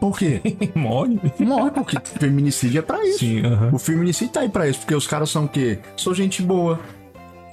Por 0.00 0.18
quê? 0.18 0.40
Morre. 0.74 1.20
morre, 1.38 1.70
porque 1.70 1.96
feminicídio 2.18 2.80
é 2.80 2.82
pra 2.82 3.06
isso. 3.06 3.20
Sim, 3.20 3.46
aham. 3.46 3.70
O 3.72 3.78
feminicídio 3.78 4.32
tá 4.34 4.40
aí 4.40 4.48
pra 4.48 4.68
isso, 4.68 4.80
porque 4.80 4.96
os 4.96 5.06
caras 5.06 5.30
são 5.30 5.44
o 5.44 5.48
quê? 5.48 5.78
Sou 5.96 6.12
gente 6.12 6.42
boa. 6.42 6.80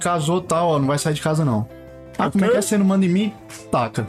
Casou 0.00 0.40
tal, 0.40 0.70
ó, 0.70 0.78
não 0.80 0.88
vai 0.88 0.98
sair 0.98 1.14
de 1.14 1.22
casa 1.22 1.44
não. 1.44 1.68
Ah, 2.18 2.28
como 2.28 2.44
é 2.44 2.48
que 2.48 2.56
é 2.56 2.60
você 2.60 2.76
não 2.76 2.84
manda 2.84 3.06
em 3.06 3.08
mim? 3.08 3.32
Taca. 3.70 4.04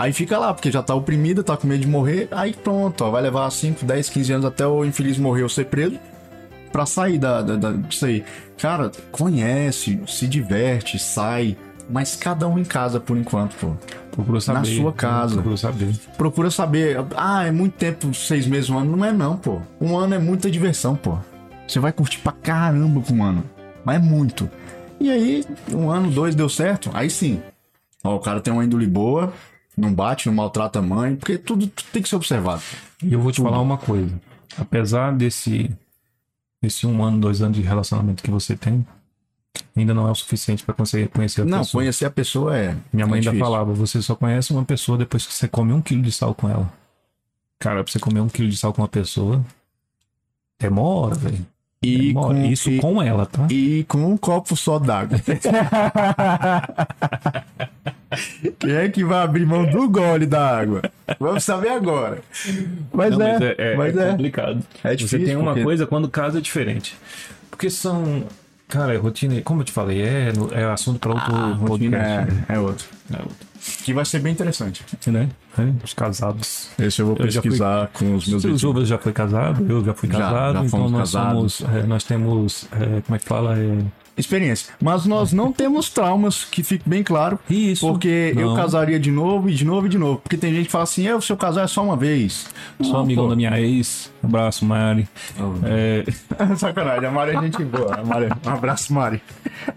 Aí 0.00 0.12
fica 0.12 0.38
lá, 0.38 0.54
porque 0.54 0.70
já 0.70 0.80
tá 0.80 0.94
oprimida, 0.94 1.42
tá 1.42 1.56
com 1.56 1.66
medo 1.66 1.80
de 1.80 1.88
morrer. 1.88 2.28
Aí 2.30 2.52
pronto, 2.52 3.04
ó, 3.04 3.10
vai 3.10 3.20
levar 3.20 3.50
5, 3.50 3.84
10, 3.84 4.08
15 4.08 4.32
anos 4.32 4.46
até 4.46 4.64
o 4.64 4.84
infeliz 4.84 5.18
morrer 5.18 5.42
ou 5.42 5.48
ser 5.48 5.64
preso 5.66 5.98
pra 6.70 6.86
sair 6.86 7.18
da, 7.18 7.42
da, 7.42 7.56
da- 7.56 7.72
disso 7.72 8.06
aí. 8.06 8.24
Cara, 8.58 8.92
conhece, 9.10 10.00
se 10.06 10.26
diverte, 10.28 10.98
sai. 10.98 11.56
Mas 11.90 12.14
cada 12.14 12.46
um 12.46 12.58
em 12.58 12.64
casa 12.64 13.00
por 13.00 13.16
enquanto, 13.16 13.54
pô. 13.56 13.72
Procura 14.12 14.40
saber. 14.40 14.76
sua 14.76 14.92
casa. 14.92 15.34
Procura 15.34 15.56
saber. 15.56 15.94
Procura 16.16 16.50
saber. 16.50 16.96
Ah, 17.16 17.46
é 17.46 17.50
muito 17.50 17.72
tempo, 17.74 18.12
seis 18.14 18.46
meses, 18.46 18.68
um 18.70 18.78
ano. 18.78 18.96
Não 18.96 19.04
é 19.04 19.10
não, 19.12 19.36
pô. 19.36 19.60
Um 19.80 19.96
ano 19.98 20.14
é 20.14 20.18
muita 20.18 20.50
diversão, 20.50 20.94
pô. 20.94 21.18
Você 21.66 21.80
vai 21.80 21.90
curtir 21.92 22.18
pra 22.20 22.32
caramba 22.32 23.00
com 23.00 23.14
um 23.14 23.24
ano. 23.24 23.42
Mas 23.84 23.96
é 23.96 23.98
muito. 23.98 24.48
E 25.00 25.10
aí, 25.10 25.44
um 25.72 25.90
ano, 25.90 26.10
dois 26.10 26.34
deu 26.34 26.48
certo, 26.48 26.90
aí 26.94 27.08
sim. 27.08 27.40
Ó, 28.04 28.16
o 28.16 28.20
cara 28.20 28.40
tem 28.40 28.52
uma 28.52 28.64
índole 28.64 28.86
boa, 28.86 29.32
não 29.78 29.94
bate, 29.94 30.26
não 30.26 30.34
maltrata 30.34 30.78
a 30.78 30.82
mãe, 30.82 31.14
porque 31.16 31.38
tudo, 31.38 31.66
tudo 31.66 31.86
tem 31.92 32.02
que 32.02 32.08
ser 32.08 32.16
observado. 32.16 32.62
E 33.02 33.12
eu 33.12 33.20
vou 33.20 33.30
te 33.32 33.40
falar 33.40 33.60
uma 33.60 33.78
coisa. 33.78 34.20
Apesar 34.58 35.12
desse, 35.16 35.70
desse 36.60 36.86
um 36.86 37.02
ano, 37.04 37.18
dois 37.20 37.40
anos 37.42 37.56
de 37.56 37.62
relacionamento 37.62 38.22
que 38.22 38.30
você 38.30 38.56
tem, 38.56 38.84
ainda 39.76 39.94
não 39.94 40.08
é 40.08 40.10
o 40.10 40.14
suficiente 40.14 40.64
pra 40.64 40.74
conseguir 40.74 41.08
conhecer 41.08 41.42
a 41.42 41.44
não, 41.44 41.58
pessoa. 41.58 41.82
conhecer 41.82 42.04
a 42.06 42.10
pessoa 42.10 42.56
é. 42.56 42.76
Minha 42.92 43.06
mãe 43.06 43.18
é 43.18 43.20
ainda 43.20 43.30
difícil. 43.30 43.44
falava, 43.44 43.72
você 43.72 44.02
só 44.02 44.14
conhece 44.16 44.52
uma 44.52 44.64
pessoa 44.64 44.98
depois 44.98 45.24
que 45.26 45.32
você 45.32 45.46
come 45.46 45.72
um 45.72 45.80
quilo 45.80 46.02
de 46.02 46.10
sal 46.12 46.34
com 46.34 46.48
ela. 46.48 46.72
Cara, 47.58 47.82
pra 47.84 47.92
você 47.92 47.98
comer 47.98 48.20
um 48.20 48.28
quilo 48.28 48.48
de 48.48 48.56
sal 48.56 48.72
com 48.72 48.82
uma 48.82 48.88
pessoa, 48.88 49.44
demora, 50.58 51.14
velho. 51.14 51.46
E 51.80 52.08
Demora. 52.08 52.34
com, 52.34 52.44
Isso 52.46 52.70
e, 52.70 52.80
com 52.80 53.00
ela, 53.00 53.24
tá? 53.24 53.46
e 53.48 53.84
com 53.84 53.98
um 54.12 54.16
copo 54.16 54.56
só 54.56 54.80
d'água. 54.80 55.16
Quem 58.58 58.72
é 58.72 58.88
que 58.88 59.04
vai 59.04 59.22
abrir 59.22 59.44
mão 59.44 59.66
do 59.66 59.88
gole 59.88 60.24
da 60.26 60.58
água? 60.58 60.82
Vamos 61.20 61.44
saber 61.44 61.68
agora. 61.70 62.20
Mas, 62.92 63.16
Não, 63.16 63.26
é, 63.26 63.76
mas 63.76 63.96
é, 63.96 64.10
complicado. 64.10 64.62
É 64.82 64.90
Você 64.90 64.96
difícil, 64.96 65.24
tem 65.26 65.36
uma 65.36 65.50
porque- 65.52 65.64
coisa 65.64 65.86
quando 65.86 66.08
casa 66.08 66.38
é 66.38 66.40
diferente. 66.40 66.96
Porque 67.50 67.68
são. 67.68 68.24
Cara, 68.68 68.94
é 68.94 68.96
rotina. 68.98 69.40
Como 69.42 69.60
eu 69.60 69.64
te 69.64 69.72
falei, 69.72 70.02
é, 70.02 70.30
é 70.52 70.64
assunto 70.64 70.98
pra 71.00 71.12
outro 71.12 71.34
A 71.34 71.52
rotina 71.52 71.98
podcast. 71.98 72.44
é, 72.48 72.54
é 72.54 72.58
outro. 72.58 72.86
É 73.12 73.16
outro. 73.22 73.48
Que 73.84 73.92
vai 73.92 74.04
ser 74.04 74.20
bem 74.20 74.32
interessante. 74.32 74.84
Né? 75.06 75.28
É, 75.58 75.62
Os 75.84 75.92
casados. 75.92 76.68
Esse 76.78 77.00
eu 77.02 77.06
vou 77.08 77.16
Eu 77.18 77.30
já 77.30 77.40
fui- 77.42 77.50
pesquisar 77.50 77.88
com 77.92 78.14
os 78.14 78.28
meus 78.28 78.44
O. 78.44 78.56
Jovas 78.58 78.86
já 78.88 78.96
foi 78.98 79.12
casado, 79.12 79.66
eu 79.68 79.84
já 79.84 79.92
fui 79.94 80.08
Já, 80.08 80.18
casado, 80.18 80.52
já 80.54 80.64
então 80.64 80.68
fomos 80.68 80.92
nós 80.92 81.12
casados. 81.12 81.54
somos. 81.54 81.74
é, 81.74 81.82
nós 81.82 82.04
temos. 82.04 82.66
é, 82.72 83.00
como 83.02 83.16
é 83.16 83.18
que 83.18 83.24
fala? 83.24 83.58
É, 83.58 83.78
Experiência. 84.18 84.72
Mas 84.82 85.06
nós 85.06 85.32
não 85.32 85.52
temos 85.52 85.88
traumas, 85.88 86.44
que 86.44 86.62
fique 86.62 86.88
bem 86.88 87.02
claro. 87.02 87.38
Isso. 87.48 87.86
Porque 87.86 88.34
eu 88.36 88.48
Não. 88.50 88.56
casaria 88.56 88.98
de 88.98 89.10
novo 89.10 89.48
e 89.48 89.54
de 89.54 89.64
novo 89.64 89.86
e 89.86 89.88
de 89.88 89.96
novo. 89.98 90.18
Porque 90.18 90.36
tem 90.36 90.52
gente 90.52 90.66
que 90.66 90.72
fala 90.72 90.84
assim, 90.84 91.06
eu, 91.06 91.20
se 91.20 91.32
eu 91.32 91.36
casar 91.36 91.62
é 91.64 91.66
só 91.66 91.82
uma 91.84 91.96
vez. 91.96 92.46
Sou 92.82 92.94
Não, 92.94 93.00
amigão 93.00 93.24
pô. 93.24 93.30
da 93.30 93.36
minha 93.36 93.58
ex. 93.60 94.10
Abraço, 94.22 94.64
Mari. 94.64 95.08
É, 95.64 96.04
Sacanagem, 96.56 97.06
a 97.08 97.10
Mari 97.12 97.36
é 97.36 97.40
gente 97.42 97.64
boa. 97.64 97.94
A 97.94 98.04
Mari- 98.04 98.28
um 98.46 98.50
abraço, 98.50 98.92
Mari. 98.92 99.22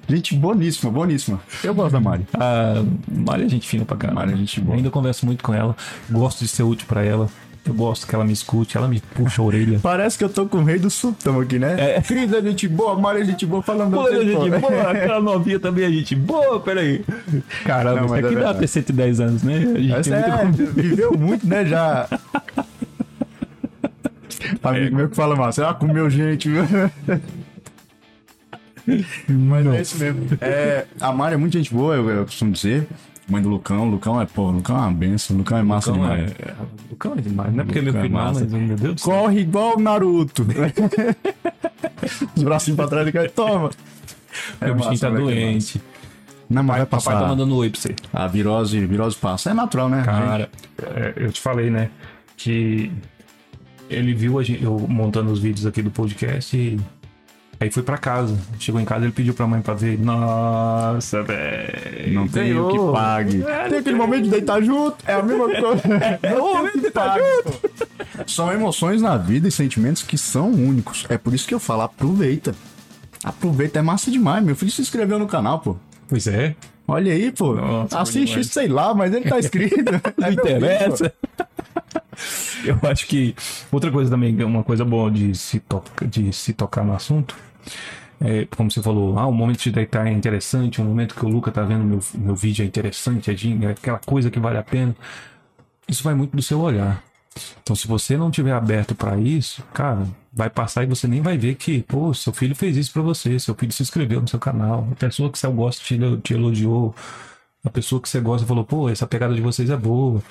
Gente 0.08 0.36
boníssima, 0.36 0.92
boníssima. 0.92 1.40
Eu 1.64 1.74
gosto 1.76 1.92
da 1.94 2.00
Mari. 2.00 2.26
a 2.34 2.84
Mari 3.12 3.44
é 3.46 3.50
gente 3.50 3.68
fina 3.68 3.86
pra 3.86 3.96
caramba. 3.98 4.22
Mari 4.22 4.34
é 4.34 4.38
gente 4.38 4.60
boa. 4.60 4.74
Eu 4.74 4.78
ainda 4.78 4.90
converso 4.90 5.26
muito 5.26 5.44
com 5.44 5.54
ela. 5.54 5.76
Gosto 6.10 6.40
de 6.40 6.48
ser 6.48 6.64
útil 6.64 6.88
pra 6.88 7.04
ela. 7.04 7.30
Eu 7.64 7.76
gosto 7.76 8.08
que 8.08 8.16
ela 8.16 8.26
me 8.26 8.34
escute, 8.34 8.76
ela 8.76 8.88
me 8.88 9.00
puxa 9.00 9.40
a 9.42 9.46
orelha. 9.46 9.80
Parece 9.82 10.18
que 10.18 10.24
eu 10.24 10.30
tô 10.30 10.48
com 10.48 10.58
o 10.60 10.64
rei 10.64 10.80
do 10.80 10.90
sultão 10.90 11.40
aqui, 11.40 11.60
né? 11.60 11.96
É. 11.98 12.02
Cris 12.02 12.34
é 12.34 12.42
gente 12.42 12.68
boa, 12.68 13.00
Mari 13.00 13.22
é 13.22 13.26
gente 13.26 13.46
boa, 13.46 13.62
falando 13.62 13.94
Pô, 13.96 14.04
meu 14.04 14.26
gente 14.26 14.50
boa, 14.60 14.82
aquela 14.90 15.22
novinha 15.22 15.60
também 15.60 15.86
é 15.86 15.92
gente 15.92 16.16
boa, 16.16 16.60
peraí. 16.60 17.06
Caramba, 17.64 17.98
Não, 17.98 18.06
isso 18.06 18.14
mas 18.16 18.24
é 18.24 18.26
aqui 18.26 18.36
dá 18.36 18.42
verdade. 18.42 18.60
ter 18.60 18.68
110 18.68 19.20
anos, 19.20 19.44
né? 19.44 19.58
A 19.58 19.80
gente 19.80 19.94
Essa 19.94 20.24
tem 20.24 20.46
muito 20.46 20.62
é, 20.64 20.66
viveu 20.82 21.16
muito, 21.16 21.48
né? 21.48 21.64
Já. 21.66 22.08
Amigo 24.64 24.96
meu 24.96 25.10
que 25.10 25.16
fala 25.16 25.36
mal, 25.36 25.52
você 25.52 25.62
ah, 25.64 25.74
comeu 25.74 26.10
gente, 26.10 26.50
viu? 26.50 26.64
Mas 29.30 29.68
é 29.68 29.82
isso 29.82 29.98
mesmo. 30.00 30.26
É, 30.42 30.86
a 31.00 31.12
Mari 31.14 31.36
é 31.36 31.38
muito 31.38 31.56
gente 31.56 31.72
boa, 31.72 31.96
eu, 31.96 32.10
eu 32.10 32.26
costumo 32.26 32.52
dizer. 32.52 32.88
Mãe 33.32 33.42
do 33.42 33.50
Lucão, 33.50 33.90
Lucão 33.90 34.20
é, 34.22 34.26
pô, 34.26 34.52
Lucão 34.52 34.76
é 34.76 34.80
uma 34.80 34.92
benção, 34.92 35.38
Lucão 35.38 35.58
é 35.58 35.64
massa 35.64 35.92
Lucão 35.92 36.10
demais. 36.10 36.32
é, 36.32 36.50
é, 36.50 36.56
Lucão 36.90 37.14
é 37.14 37.22
demais, 37.22 37.54
não 37.54 37.62
é 37.62 37.66
porque 37.66 37.80
é 37.80 37.82
meu 37.82 37.94
Lucão 37.94 38.02
é 38.02 38.04
filho, 38.04 38.18
não, 38.18 38.26
massa. 38.26 38.40
mas 38.42 38.52
meu 38.52 38.78
Deus 38.78 38.96
do 38.96 39.02
céu. 39.02 39.14
Corre 39.14 39.40
igual 39.40 39.78
o 39.78 39.82
Naruto. 39.82 40.46
Os 42.36 42.44
bracinhos 42.44 42.76
pra 42.76 42.88
trás 42.88 43.08
e 43.08 43.12
cai, 43.12 43.30
toma. 43.30 43.70
Meu 44.62 44.76
bichinho 44.76 45.00
tá 45.00 45.08
é 45.08 45.12
doente. 45.12 45.82
Não, 46.50 46.64
mas 46.64 46.78
vai 46.78 46.86
Papai 46.86 47.06
passar. 47.06 47.22
tá 47.22 47.28
mandando 47.28 47.56
oi 47.56 47.70
pra 47.70 47.80
você. 47.80 47.96
A 48.12 48.28
virose, 48.28 48.86
virose 48.86 49.16
passa. 49.16 49.52
É 49.52 49.54
natural, 49.54 49.88
né? 49.88 50.04
Cara, 50.04 50.50
é, 50.82 51.14
eu 51.16 51.32
te 51.32 51.40
falei, 51.40 51.70
né? 51.70 51.90
Que 52.36 52.92
ele 53.90 54.14
viu 54.14 54.38
a 54.40 54.44
gente, 54.44 54.62
eu 54.64 54.78
montando 54.90 55.32
os 55.32 55.40
vídeos 55.40 55.66
aqui 55.66 55.82
do 55.82 55.92
podcast 55.92 56.58
e 56.58 56.78
aí 57.62 57.72
foi 57.72 57.84
pra 57.84 57.98
casa. 57.98 58.38
Chegou 58.60 58.82
em 58.82 58.86
casa, 58.86 59.06
ele 59.06 59.12
pediu 59.14 59.34
pra 59.34 59.46
mãe 59.48 59.62
pra 59.62 59.74
ver. 59.74 59.98
Nossa, 60.00 61.24
velho. 61.24 62.14
Não 62.14 62.28
tem 62.28 62.58
o 62.58 62.68
que 62.70 62.92
pague. 62.92 63.44
É, 63.44 63.70
tem 63.70 63.80
aquele 63.80 63.96
momento 63.96 64.24
de 64.24 64.30
deitar 64.32 64.62
junto, 64.62 64.98
é 65.08 65.14
a 65.14 65.22
mesma 65.24 65.46
coisa. 65.62 65.84
É 66.24 66.36
o 66.36 66.56
momento 66.56 66.76
de 66.76 66.82
deitar 66.82 67.18
junto. 67.20 67.72
São 68.28 68.52
emoções 68.52 69.02
na 69.02 69.18
vida 69.18 69.48
e 69.48 69.52
sentimentos 69.52 70.04
que 70.04 70.18
são 70.18 70.50
únicos. 70.50 71.06
É 71.10 71.18
por 71.18 71.34
isso 71.34 71.48
que 71.48 71.54
eu 71.54 71.60
falo, 71.60 71.84
aproveita. 71.84 72.56
Aproveita, 73.24 73.80
é 73.80 73.82
massa 73.82 74.10
demais. 74.10 74.44
Meu 74.44 74.56
filho 74.56 74.72
se 74.72 74.82
inscreveu 74.82 75.20
no 75.20 75.28
canal, 75.28 75.60
pô. 75.60 75.76
Pois 76.10 76.28
é. 76.28 76.56
Olha 76.88 77.14
aí, 77.14 77.32
pô. 77.32 77.56
Nossa, 77.56 78.00
Assiste 78.00 78.40
isso, 78.40 78.52
sei 78.54 78.68
lá, 78.68 78.94
mas 78.94 79.14
ele 79.14 79.30
tá 79.30 79.38
inscrito. 79.40 79.92
Não 79.92 80.28
É 80.28 80.32
meu 80.32 80.44
filho, 80.44 80.58
interessa. 80.58 81.14
Eu 82.66 82.78
acho 82.90 83.08
que 83.08 83.36
outra 83.72 83.92
coisa 83.92 84.12
também, 84.12 84.36
uma 84.44 84.64
coisa 84.64 84.84
boa 84.84 85.10
de 85.10 85.34
se, 85.36 85.60
toca, 85.60 86.06
de 86.06 86.32
se 86.34 86.54
tocar 86.54 86.84
no 86.84 86.94
assunto, 86.94 87.36
é, 88.20 88.46
como 88.56 88.70
você 88.70 88.82
falou, 88.82 89.18
ah, 89.18 89.26
o 89.26 89.32
momento 89.32 89.64
de 89.64 89.72
deitar 89.72 90.08
é 90.08 90.12
interessante, 90.12 90.80
o 90.80 90.84
momento 90.84 91.16
que 91.16 91.26
o 91.26 91.30
Luca 91.30 91.52
tá 91.52 91.64
vendo 91.64 91.84
meu, 91.84 92.00
meu 92.16 92.36
vídeo 92.36 92.64
é 92.64 92.66
interessante, 92.68 93.32
é, 93.32 93.66
é 93.66 93.72
aquela 93.72 94.00
coisa 94.00 94.30
que 94.30 94.40
vale 94.40 94.58
a 94.58 94.64
pena. 94.64 94.96
Isso 95.88 96.04
vai 96.04 96.14
muito 96.14 96.36
do 96.36 96.42
seu 96.42 96.60
olhar. 96.60 97.04
Então, 97.62 97.76
se 97.76 97.88
você 97.88 98.18
não 98.18 98.30
tiver 98.30 98.52
aberto 98.52 98.94
pra 98.94 99.18
isso, 99.18 99.64
cara, 99.74 100.06
vai 100.32 100.50
passar 100.50 100.84
e 100.84 100.86
você 100.86 101.08
nem 101.08 101.22
vai 101.22 101.38
ver 101.38 101.56
que, 101.56 101.82
pô, 101.84 102.14
seu 102.14 102.34
filho 102.34 102.56
fez 102.56 102.78
isso 102.78 102.94
pra 102.94 103.02
você, 103.02 103.40
seu 103.40 103.56
filho 103.56 103.72
se 103.72 103.82
inscreveu 103.82 104.22
no 104.22 104.28
seu 104.28 104.40
canal, 104.40 104.88
a 104.92 104.96
pessoa 104.96 105.32
que 105.32 105.40
você 105.40 105.48
gosta 105.48 105.84
te, 105.84 105.98
te 106.22 106.34
elogiou, 106.34 106.94
a 107.64 107.70
pessoa 107.70 108.02
que 108.02 108.10
você 108.10 108.20
gosta 108.20 108.46
falou, 108.46 108.66
pô, 108.66 108.90
essa 108.90 109.08
pegada 109.08 109.34
de 109.34 109.42
vocês 109.42 109.70
é 109.70 109.78
boa. 109.78 110.22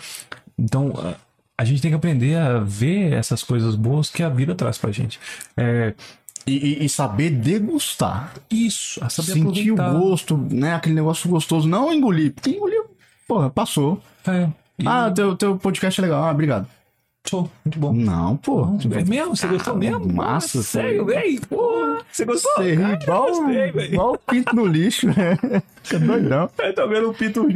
Então, 0.59 0.93
a, 0.97 1.15
a 1.61 1.65
gente 1.65 1.83
tem 1.83 1.91
que 1.91 1.97
aprender 1.97 2.37
a 2.37 2.59
ver 2.59 3.13
essas 3.13 3.43
coisas 3.43 3.75
boas 3.75 4.11
que 4.11 4.23
a 4.23 4.29
vida 4.29 4.55
traz 4.55 4.79
pra 4.79 4.91
gente. 4.91 5.21
É, 5.57 5.95
E, 6.47 6.85
e- 6.85 6.89
saber 6.89 7.31
degustar. 7.31 8.33
isso, 8.51 8.99
saber 9.11 9.33
Sentir 9.33 9.71
o 9.71 9.75
aproveitar. 9.75 9.93
gosto, 10.01 10.37
né? 10.37 10.75
Aquele 10.75 10.95
negócio 10.95 11.29
gostoso. 11.29 11.69
Não 11.69 11.93
engolir. 11.93 12.33
Porque 12.33 12.51
engolir, 12.51 12.83
porra, 13.29 13.51
passou. 13.51 14.01
É, 14.27 14.49
e 14.79 14.87
Ah, 14.87 15.11
teu, 15.15 15.37
teu 15.37 15.57
podcast 15.59 16.01
é 16.01 16.03
legal. 16.03 16.25
Ah, 16.25 16.31
obrigado. 16.31 16.67
show, 17.29 17.49
muito 17.65 17.79
bom. 17.79 17.93
Não, 17.93 18.37
pô. 18.39 18.67
É 18.91 19.05
mesmo? 19.05 19.37
Você 19.37 19.47
gostou 19.47 19.77
mesmo? 19.77 20.11
Massa, 20.13 20.59
Pô, 20.59 20.65
Sério, 20.65 20.99
pô. 21.01 21.05
velho? 21.13 21.41
Pô, 21.47 21.99
Você 22.11 22.25
gostou? 22.25 22.53
Você 22.57 22.75
ri 22.75 22.93
igual, 22.95 23.27
gostei, 23.29 23.97
o 23.99 24.19
pinto 24.19 24.57
no 24.57 24.67
lixo. 24.67 25.07
Fica 25.85 25.99
doidão. 26.01 26.51
É, 26.59 26.73
tá 26.73 26.87
vendo 26.87 27.11
o 27.11 27.15
Pito 27.15 27.47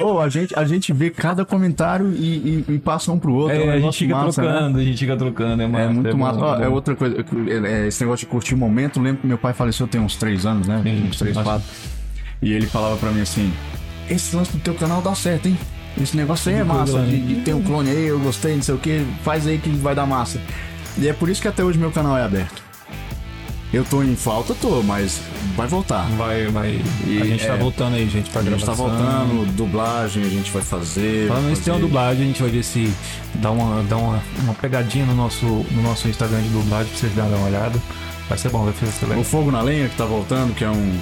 Ô, 0.00 0.18
a, 0.18 0.28
gente, 0.28 0.58
a 0.58 0.64
gente 0.64 0.92
vê 0.92 1.08
cada 1.10 1.44
comentário 1.44 2.12
e, 2.16 2.64
e- 2.68 2.74
e 2.74 2.78
passa 2.78 3.12
um 3.12 3.18
pro 3.18 3.32
outro. 3.32 3.56
É, 3.56 3.64
um 3.64 3.70
a 3.70 3.78
gente 3.78 3.98
fica 3.98 4.14
massa, 4.16 4.42
né? 4.42 4.48
trocando, 4.50 4.78
a 4.78 4.82
gente 4.84 4.98
fica 4.98 5.16
trocando, 5.16 5.62
é 5.62 5.66
massa. 5.66 5.84
É 5.84 5.88
muito 5.88 6.10
bom, 6.12 6.16
massa. 6.18 6.38
Ó, 6.40 6.56
bom. 6.56 6.62
é 6.64 6.68
outra 6.68 6.96
coisa. 6.96 7.16
é, 7.66 7.86
Esse 7.86 8.02
negócio 8.02 8.26
de 8.26 8.30
curtir 8.30 8.54
o 8.54 8.58
momento. 8.58 9.00
Lembro 9.00 9.20
que 9.22 9.26
meu 9.26 9.38
pai 9.38 9.52
faleceu 9.52 9.86
tem 9.86 10.00
uns 10.00 10.16
três 10.16 10.44
anos, 10.44 10.66
né? 10.66 10.80
Sim, 10.82 11.08
uns 11.08 11.18
três, 11.18 11.36
quatro. 11.36 11.64
E 12.42 12.52
ele 12.52 12.66
falava 12.66 12.96
pra 12.96 13.10
mim 13.10 13.20
assim: 13.20 13.52
Esse 14.10 14.34
lance 14.34 14.52
do 14.52 14.58
teu 14.58 14.74
canal 14.74 15.00
dá 15.00 15.14
certo, 15.14 15.46
hein? 15.46 15.56
Esse 16.00 16.16
negócio 16.16 16.50
aí 16.52 16.58
é 16.58 16.64
massa. 16.64 16.98
né? 17.00 17.06
De, 17.06 17.20
de 17.20 17.40
ter 17.42 17.54
um 17.54 17.62
clone 17.62 17.88
aí, 17.90 18.06
eu 18.06 18.18
gostei, 18.18 18.56
não 18.56 18.62
sei 18.62 18.74
o 18.74 18.78
que. 18.78 19.06
Faz 19.22 19.46
aí 19.46 19.58
que 19.58 19.68
vai 19.70 19.94
dar 19.94 20.06
massa. 20.06 20.40
E 20.98 21.08
é 21.08 21.12
por 21.12 21.28
isso 21.28 21.40
que 21.40 21.48
até 21.48 21.62
hoje 21.62 21.78
meu 21.78 21.92
canal 21.92 22.16
é 22.18 22.22
aberto. 22.24 22.62
Eu 23.74 23.84
tô 23.84 24.04
em 24.04 24.14
falta, 24.14 24.54
tô, 24.54 24.82
mas 24.84 25.20
vai 25.56 25.66
voltar. 25.66 26.04
Vai, 26.16 26.46
vai. 26.46 26.80
E, 27.08 27.20
a 27.20 27.24
gente 27.24 27.44
tá 27.44 27.54
é, 27.54 27.58
voltando 27.58 27.96
aí, 27.96 28.08
gente, 28.08 28.30
pra 28.30 28.40
A 28.40 28.44
gente 28.44 28.64
tá 28.64 28.72
voltando, 28.72 29.52
dublagem 29.56 30.22
a 30.22 30.28
gente 30.28 30.48
vai 30.52 30.62
fazer. 30.62 31.26
Falando 31.26 31.48
nisso, 31.48 31.62
tem 31.62 31.74
uma 31.74 31.80
dublagem, 31.80 32.22
a 32.22 32.26
gente 32.26 32.40
vai 32.40 32.50
ver 32.52 32.62
se 32.62 32.92
dá 33.34 33.50
uma, 33.50 33.82
dá 33.82 33.96
uma, 33.96 34.22
uma 34.44 34.54
pegadinha 34.54 35.04
no 35.04 35.14
nosso, 35.16 35.44
no 35.44 35.82
nosso 35.82 36.06
Instagram 36.06 36.40
de 36.42 36.50
dublagem 36.50 36.86
pra 36.88 37.00
vocês 37.00 37.14
darem 37.16 37.34
uma 37.34 37.48
olhada. 37.48 37.76
Vai 38.28 38.38
ser 38.38 38.48
bom, 38.50 38.64
vai 38.64 38.72
ser 38.74 39.06
legal. 39.06 39.20
O 39.20 39.24
Fogo 39.24 39.50
na 39.50 39.60
Lenha 39.60 39.88
que 39.88 39.96
tá 39.96 40.04
voltando, 40.04 40.54
que 40.54 40.62
é 40.62 40.70
um, 40.70 40.96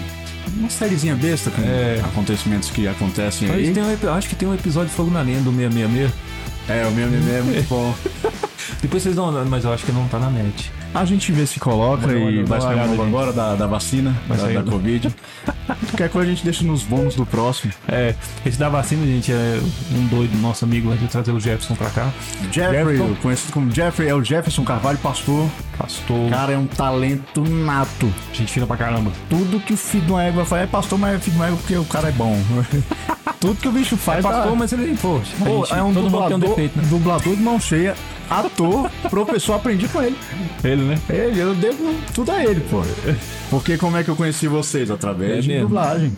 uma 0.57 0.71
sériezinha 0.71 1.15
besta 1.15 1.51
com 1.51 1.61
É. 1.61 2.01
acontecimentos 2.03 2.71
que 2.71 2.89
acontecem 2.89 3.49
Mas 3.49 3.59
aí. 3.59 4.07
um 4.07 4.15
acho 4.15 4.31
que 4.31 4.35
tem 4.35 4.49
um 4.49 4.55
episódio 4.55 4.89
de 4.89 4.95
Fogo 4.95 5.11
na 5.11 5.21
Lenha 5.21 5.41
do 5.43 5.53
666. 5.53 6.11
É, 6.71 6.87
o 6.87 6.91
meu 6.93 7.07
meme 7.07 7.31
é 7.31 7.43
muito 7.43 7.69
bom. 7.69 7.95
Depois 8.81 9.03
vocês 9.03 9.15
dão 9.15 9.31
mas 9.51 9.63
eu 9.65 9.75
acho 9.75 9.85
que 9.85 9.93
não 9.93 10.09
tá 10.09 10.19
na 10.19 10.31
net. 10.31 10.73
A 10.95 11.05
gente 11.07 11.33
vê 11.33 11.47
se 11.47 11.59
coloca 11.59 12.13
e 12.13 12.43
vai 12.45 12.61
sair 12.61 12.87
gente. 12.87 13.01
agora 13.01 13.33
da, 13.33 13.55
da 13.55 13.67
vacina, 13.67 14.15
Vai 14.29 14.37
da, 14.37 14.45
sair. 14.45 14.55
da 14.63 14.63
Covid. 14.71 15.09
Qualquer 15.89 16.11
coisa 16.11 16.31
a 16.31 16.35
gente 16.35 16.45
deixa 16.45 16.65
nos 16.65 16.83
bônus 16.83 17.15
do 17.15 17.25
próximo. 17.25 17.73
É, 17.89 18.15
esse 18.45 18.59
da 18.59 18.69
vacina, 18.69 19.07
gente, 19.07 19.33
é 19.33 19.59
um 19.95 20.07
doido, 20.09 20.37
nosso 20.39 20.65
amigo, 20.67 20.91
vai 20.91 20.99
trazer 21.09 21.33
o 21.33 21.41
Jefferson 21.41 21.75
pra 21.75 21.89
cá. 21.89 22.11
Jeffrey, 22.53 22.97
Jefferson. 22.99 23.15
conhecido 23.23 23.53
como 23.53 23.71
Jeffrey, 23.71 24.09
é 24.09 24.15
o 24.15 24.23
Jefferson 24.23 24.65
Carvalho, 24.65 24.99
pastor. 24.99 25.49
Pastor, 25.79 26.29
Cara, 26.31 26.53
é 26.53 26.59
um 26.59 26.67
talento 26.67 27.41
nato. 27.43 28.13
gente 28.35 28.53
fina 28.53 28.67
pra 28.67 28.77
caramba. 28.77 29.11
Tudo 29.31 29.61
que 29.61 29.73
o 29.73 29.77
filho 29.77 30.05
de 30.05 30.13
uma 30.13 30.23
égua 30.23 30.45
faz 30.45 30.65
é 30.65 30.67
pastor, 30.67 30.99
mas 30.99 31.15
é 31.15 31.19
filho 31.19 31.33
de 31.33 31.39
uma 31.39 31.47
égua 31.47 31.57
porque 31.59 31.77
o 31.77 31.85
cara 31.87 32.09
é 32.09 32.13
bom. 32.13 32.39
Tudo 33.41 33.57
que 33.57 33.67
o 33.67 33.73
bicho 33.73 33.97
faz 33.97 34.23
Pastor, 34.23 34.51
tá- 34.53 34.55
mas 34.57 34.73
ele, 34.73 34.97
pô, 35.03 35.17
a 35.17 35.45
Pô, 35.45 35.65
gente- 35.67 35.75
é 35.77 35.83
um 35.83 35.93
tem 35.93 36.03
um 36.03 36.05
dublador, 36.05 36.39
defeito, 36.39 36.79
né? 36.79 36.85
dublador 36.89 37.35
de 37.35 37.43
mão 37.43 37.59
cheia, 37.59 37.97
ator, 38.41 38.91
professor, 39.11 39.55
aprendi 39.55 39.87
com 39.89 40.03
ele. 40.03 40.17
Ele, 40.65 40.83
né? 40.83 40.99
Ele, 41.09 41.41
eu 41.41 41.55
devo 41.55 41.95
tudo 42.15 42.31
a 42.33 42.43
ele, 42.45 42.61
pô. 42.71 42.83
Porque 43.51 43.77
como 43.77 43.97
é 43.97 44.03
que 44.05 44.09
eu 44.11 44.17
conheci 44.17 44.47
vocês? 44.49 44.91
Através 44.91 45.39
É 45.39 45.41
de 45.43 45.49
mesmo? 45.49 45.69
dublagem. 45.69 46.13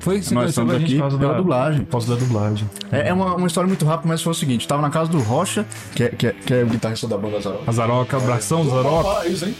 Foi 0.00 0.20
que 0.20 0.32
Nós 0.32 0.50
estamos 0.50 0.74
a 0.74 0.78
gente 0.78 0.84
aqui 0.86 0.94
por 0.94 1.00
causa 1.00 1.18
pela 1.18 1.32
da 1.32 1.38
dublagem. 1.38 1.80
Por 1.84 1.90
causa 1.90 2.14
da 2.14 2.20
dublagem. 2.20 2.70
É, 2.92 3.08
é 3.08 3.12
uma, 3.12 3.34
uma 3.34 3.46
história 3.48 3.66
muito 3.66 3.84
rápida, 3.84 4.08
mas 4.08 4.22
foi 4.22 4.30
o 4.30 4.34
seguinte: 4.34 4.62
eu 4.62 4.68
tava 4.68 4.80
na 4.80 4.90
casa 4.90 5.10
do 5.10 5.18
Rocha, 5.18 5.66
que 5.94 6.04
é, 6.04 6.08
que 6.08 6.26
é, 6.28 6.32
que 6.32 6.54
é 6.54 6.62
o 6.62 6.66
guitarrista 6.66 7.06
da 7.08 7.18
banda 7.18 7.40
Zaroca. 7.40 7.64
A 7.66 7.72
Zaroca, 7.72 8.16
abração, 8.16 8.64
Zaroca. 8.64 9.26
isso, 9.28 9.44
hein? 9.44 9.54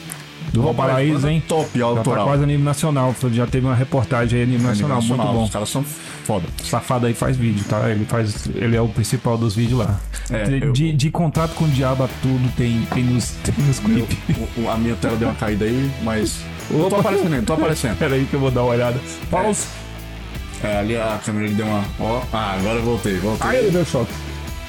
Do 0.52 0.62
Valparaíso, 0.62 1.28
hein? 1.28 1.42
Top, 1.46 1.68
Já 1.74 1.80
tá 1.80 1.98
autoral. 1.98 2.26
quase 2.26 2.42
a 2.42 2.46
nível 2.46 2.64
nacional. 2.64 3.14
Já 3.32 3.46
teve 3.46 3.66
uma 3.66 3.74
reportagem 3.74 4.38
aí 4.38 4.44
a 4.44 4.46
nível 4.46 4.68
nacional, 4.68 5.02
muito 5.02 5.22
bom. 5.22 5.44
Os 5.44 5.50
caras 5.50 5.68
são 5.68 5.84
foda. 5.84 6.46
Safado 6.62 7.06
aí 7.06 7.14
faz 7.14 7.36
vídeo, 7.36 7.64
tá? 7.68 7.88
Ele 7.90 8.04
faz. 8.06 8.48
Ele 8.54 8.74
é 8.76 8.80
o 8.80 8.88
principal 8.88 9.36
dos 9.36 9.54
vídeos 9.54 9.80
lá. 9.80 10.00
É, 10.30 10.44
de, 10.44 10.64
eu- 10.64 10.72
de, 10.72 10.92
de 10.92 11.10
contrato 11.10 11.54
com 11.54 11.64
o 11.64 11.68
diabo 11.68 12.04
a 12.04 12.08
tudo 12.22 12.52
tem, 12.56 12.82
tem 12.94 13.04
nos, 13.04 13.30
tem 13.42 13.54
nos 13.66 13.78
clipes. 13.78 14.16
A 14.70 14.76
minha 14.76 14.94
tela 14.96 15.16
deu 15.16 15.28
uma 15.28 15.34
caída 15.34 15.64
aí, 15.64 15.90
mas. 16.02 16.38
Eu 16.70 16.86
tô 16.90 16.96
aparecendo, 16.96 17.32
aí, 17.34 17.42
tô 17.42 17.52
aparecendo. 17.54 17.96
Pera 17.98 18.14
aí 18.14 18.26
que 18.26 18.34
eu 18.34 18.40
vou 18.40 18.50
dar 18.50 18.60
uma 18.62 18.72
olhada. 18.72 19.00
Pause. 19.30 19.66
É, 20.62 20.78
ali 20.80 20.96
a 20.98 21.18
câmera 21.24 21.48
deu 21.50 21.64
uma. 21.66 21.82
Ó, 21.98 22.20
ah, 22.32 22.56
agora 22.58 22.78
eu 22.78 22.82
voltei, 22.82 23.16
voltei. 23.18 23.48
Aí 23.48 23.56
ele 23.58 23.70
deu 23.70 23.84
choque. 23.86 24.12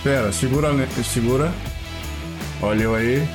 Pera, 0.02 0.32
segura, 0.32 0.70
segura. 1.04 1.52
Olha 2.62 2.84
eu 2.84 2.96
aí. 2.96 3.28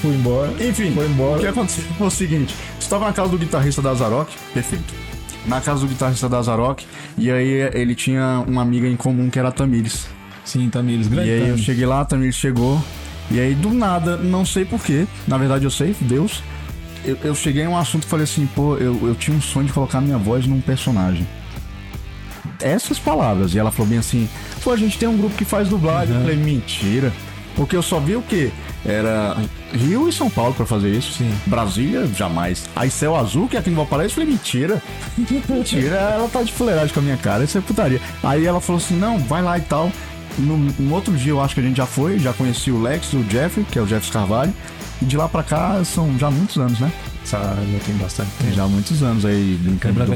Fui 0.00 0.14
embora. 0.14 0.52
Enfim, 0.60 0.92
Foi 0.92 1.06
embora. 1.06 1.36
o 1.38 1.40
que 1.40 1.46
aconteceu 1.46 1.84
foi 1.96 2.06
o 2.06 2.10
seguinte: 2.10 2.54
estava 2.78 3.06
na 3.06 3.12
casa 3.12 3.30
do 3.30 3.38
guitarrista 3.38 3.82
da 3.82 3.92
Zarok, 3.94 4.32
perfeito. 4.54 4.94
Na 5.46 5.60
casa 5.60 5.80
do 5.80 5.86
guitarrista 5.88 6.28
da 6.28 6.40
Zarok, 6.42 6.84
e 7.16 7.30
aí 7.30 7.70
ele 7.74 7.94
tinha 7.94 8.44
uma 8.46 8.62
amiga 8.62 8.86
em 8.86 8.96
comum 8.96 9.30
que 9.30 9.38
era 9.38 9.48
a 9.48 9.52
Tamires. 9.52 10.06
Sim, 10.44 10.68
Tamires, 10.68 11.06
E 11.06 11.10
grande. 11.10 11.30
aí 11.30 11.36
eu 11.38 11.44
Tamires. 11.46 11.64
cheguei 11.64 11.86
lá, 11.86 12.00
a 12.00 12.04
Tamires 12.04 12.34
chegou, 12.36 12.82
e 13.30 13.40
aí 13.40 13.54
do 13.54 13.70
nada, 13.72 14.16
não 14.16 14.44
sei 14.46 14.64
porquê, 14.64 15.06
na 15.26 15.36
verdade 15.38 15.64
eu 15.64 15.70
sei, 15.70 15.94
Deus. 16.00 16.42
Eu, 17.04 17.16
eu 17.24 17.34
cheguei 17.34 17.62
em 17.64 17.68
um 17.68 17.76
assunto 17.78 18.02
e 18.04 18.06
falei 18.06 18.24
assim, 18.24 18.46
pô, 18.54 18.76
eu, 18.76 18.98
eu 19.06 19.14
tinha 19.14 19.34
um 19.36 19.40
sonho 19.40 19.66
de 19.66 19.72
colocar 19.72 20.00
minha 20.00 20.18
voz 20.18 20.46
num 20.46 20.60
personagem. 20.60 21.26
Essas 22.60 22.98
palavras. 22.98 23.54
E 23.54 23.58
ela 23.58 23.70
falou 23.70 23.88
bem 23.88 23.98
assim, 23.98 24.28
pô, 24.62 24.72
a 24.72 24.76
gente 24.76 24.98
tem 24.98 25.08
um 25.08 25.16
grupo 25.16 25.34
que 25.36 25.44
faz 25.44 25.68
dublagem. 25.68 26.14
Eu 26.14 26.20
falei, 26.22 26.36
mentira. 26.36 27.12
Porque 27.58 27.74
eu 27.74 27.82
só 27.82 27.98
vi 27.98 28.14
o 28.14 28.22
quê? 28.22 28.52
Era 28.86 29.36
Rio 29.72 30.08
e 30.08 30.12
São 30.12 30.30
Paulo 30.30 30.54
pra 30.54 30.64
fazer 30.64 30.90
isso. 30.90 31.14
Sim. 31.14 31.34
Brasília, 31.44 32.06
jamais. 32.06 32.64
Aí 32.76 32.88
Céu 32.88 33.16
Azul, 33.16 33.48
que 33.48 33.56
é 33.56 33.58
aqui 33.58 33.68
no 33.68 33.74
Valparaíso, 33.74 34.12
eu 34.12 34.14
falei, 34.14 34.30
mentira. 34.30 34.80
mentira, 35.18 35.96
ela 35.96 36.28
tá 36.28 36.40
de 36.44 36.52
fuleiragem 36.52 36.94
com 36.94 37.00
a 37.00 37.02
minha 37.02 37.16
cara, 37.16 37.42
isso 37.42 37.58
é 37.58 37.60
putaria. 37.60 38.00
Aí 38.22 38.46
ela 38.46 38.60
falou 38.60 38.80
assim, 38.80 38.96
não, 38.96 39.18
vai 39.18 39.42
lá 39.42 39.58
e 39.58 39.62
tal. 39.62 39.90
No, 40.38 40.56
no 40.56 40.94
outro 40.94 41.12
dia 41.16 41.32
eu 41.32 41.40
acho 41.40 41.54
que 41.54 41.60
a 41.60 41.64
gente 41.64 41.76
já 41.76 41.86
foi, 41.86 42.20
já 42.20 42.32
conheci 42.32 42.70
o 42.70 42.80
Lex, 42.80 43.12
o 43.12 43.24
Jeffrey, 43.28 43.66
que 43.68 43.76
é 43.76 43.82
o 43.82 43.86
Jeff 43.86 44.08
Carvalho. 44.12 44.54
E 45.02 45.04
de 45.04 45.16
lá 45.16 45.28
pra 45.28 45.42
cá 45.42 45.82
são 45.84 46.16
já 46.16 46.30
muitos 46.30 46.58
anos, 46.58 46.78
né? 46.78 46.92
Já 47.30 47.54
tem 47.84 47.94
bastante 47.96 48.30
tempo. 48.38 48.54
Já 48.54 48.66
muitos 48.66 49.02
anos 49.02 49.24
aí 49.24 49.58
brincando 49.60 50.04
de 50.06 50.12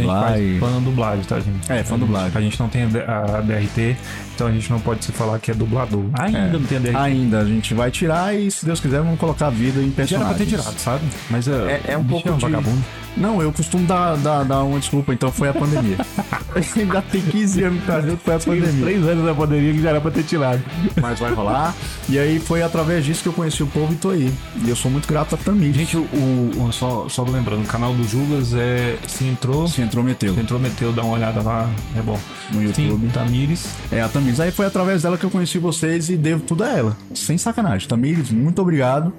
e... 0.56 0.58
fã 0.58 0.82
dublagem, 0.82 1.24
tá, 1.24 1.40
gente? 1.40 1.70
É, 1.72 1.84
fã 1.84 1.98
dublagem. 1.98 2.32
A 2.34 2.40
gente 2.40 2.58
não 2.58 2.68
tem 2.68 2.84
a 2.84 3.40
DRT, 3.40 3.96
então 4.34 4.46
a 4.46 4.52
gente 4.52 4.70
não 4.70 4.80
pode 4.80 5.04
se 5.04 5.12
falar 5.12 5.38
que 5.38 5.50
é 5.50 5.54
dublador. 5.54 6.04
Ainda 6.14 6.38
É. 6.38 6.50
não 6.52 6.62
tem 6.62 6.78
a 6.78 6.80
DRT. 6.80 6.96
Ainda, 6.96 7.40
a 7.40 7.44
gente 7.44 7.74
vai 7.74 7.90
tirar 7.90 8.34
e, 8.34 8.50
se 8.50 8.64
Deus 8.64 8.80
quiser, 8.80 9.00
vamos 9.02 9.18
colocar 9.18 9.48
a 9.48 9.50
vida 9.50 9.80
em 9.80 9.92
Já 10.06 10.16
era 10.16 10.24
pra 10.26 10.34
ter 10.34 10.46
personagens. 10.46 10.48
tirado, 10.50 10.78
sabe? 10.78 11.04
Mas 11.30 11.46
é, 11.48 11.52
É- 11.86 11.92
é 11.92 11.98
um 11.98 12.04
pouco 12.04 12.28
é 12.28 12.32
um 12.32 12.36
de- 12.36 12.42
vagabundo. 12.42 12.82
Não, 13.16 13.42
eu 13.42 13.52
costumo 13.52 13.86
dar, 13.86 14.16
dar, 14.16 14.42
dar 14.44 14.62
uma 14.62 14.78
desculpa, 14.78 15.12
então 15.12 15.30
foi 15.30 15.48
a 15.48 15.52
pandemia. 15.52 15.96
Ainda 16.76 17.02
tem 17.02 17.20
15 17.20 17.62
anos 17.64 17.80
que 17.80 17.86
tá 17.86 18.00
junto, 18.00 18.16
foi 18.18 18.34
a 18.34 18.38
pandemia. 18.38 18.82
Três 18.84 19.06
anos 19.06 19.24
da 19.24 19.34
pandemia 19.34 19.72
que 19.72 19.82
já 19.82 19.90
era 19.90 20.00
pra 20.00 20.10
ter 20.10 20.22
tirado. 20.22 20.62
Mas 21.00 21.18
vai 21.18 21.32
rolar. 21.32 21.74
E 22.08 22.18
aí 22.18 22.38
foi 22.38 22.62
através 22.62 23.04
disso 23.04 23.22
que 23.22 23.28
eu 23.28 23.32
conheci 23.32 23.62
o 23.62 23.66
povo 23.66 23.92
e 23.92 23.96
tô 23.96 24.10
aí. 24.10 24.32
E 24.64 24.68
eu 24.68 24.76
sou 24.76 24.90
muito 24.90 25.06
grato 25.08 25.34
a 25.34 25.38
Tamir. 25.38 25.72
Gente, 25.72 25.96
o, 25.96 26.00
o- 26.00 26.70
só, 26.72 27.06
só 27.08 27.22
lembrando, 27.22 27.62
o 27.62 27.66
canal 27.66 27.92
do 27.94 28.04
Julas 28.04 28.52
é. 28.54 28.96
Se 29.06 29.24
entrou. 29.24 29.66
se 29.68 29.80
intrometeu 29.82 30.34
Se 30.34 30.40
entrou, 30.40 30.58
meteu, 30.60 30.92
dá 30.92 31.02
uma 31.02 31.14
olhada 31.14 31.42
lá, 31.42 31.68
é 31.96 32.00
bom. 32.02 32.18
no 32.52 32.62
YouTube. 32.62 33.00
Sim, 33.06 33.10
Tamires. 33.12 33.66
É 33.90 34.00
a 34.02 34.08
Tamires. 34.08 34.40
Aí 34.40 34.50
foi 34.50 34.66
através 34.66 35.02
dela 35.02 35.16
que 35.18 35.24
eu 35.24 35.30
conheci 35.30 35.58
vocês 35.58 36.08
e 36.10 36.16
devo 36.16 36.42
tudo 36.42 36.64
a 36.64 36.68
ela. 36.68 36.96
Sem 37.14 37.36
sacanagem. 37.38 37.88
Tamires, 37.88 38.30
muito 38.30 38.60
obrigado. 38.60 39.12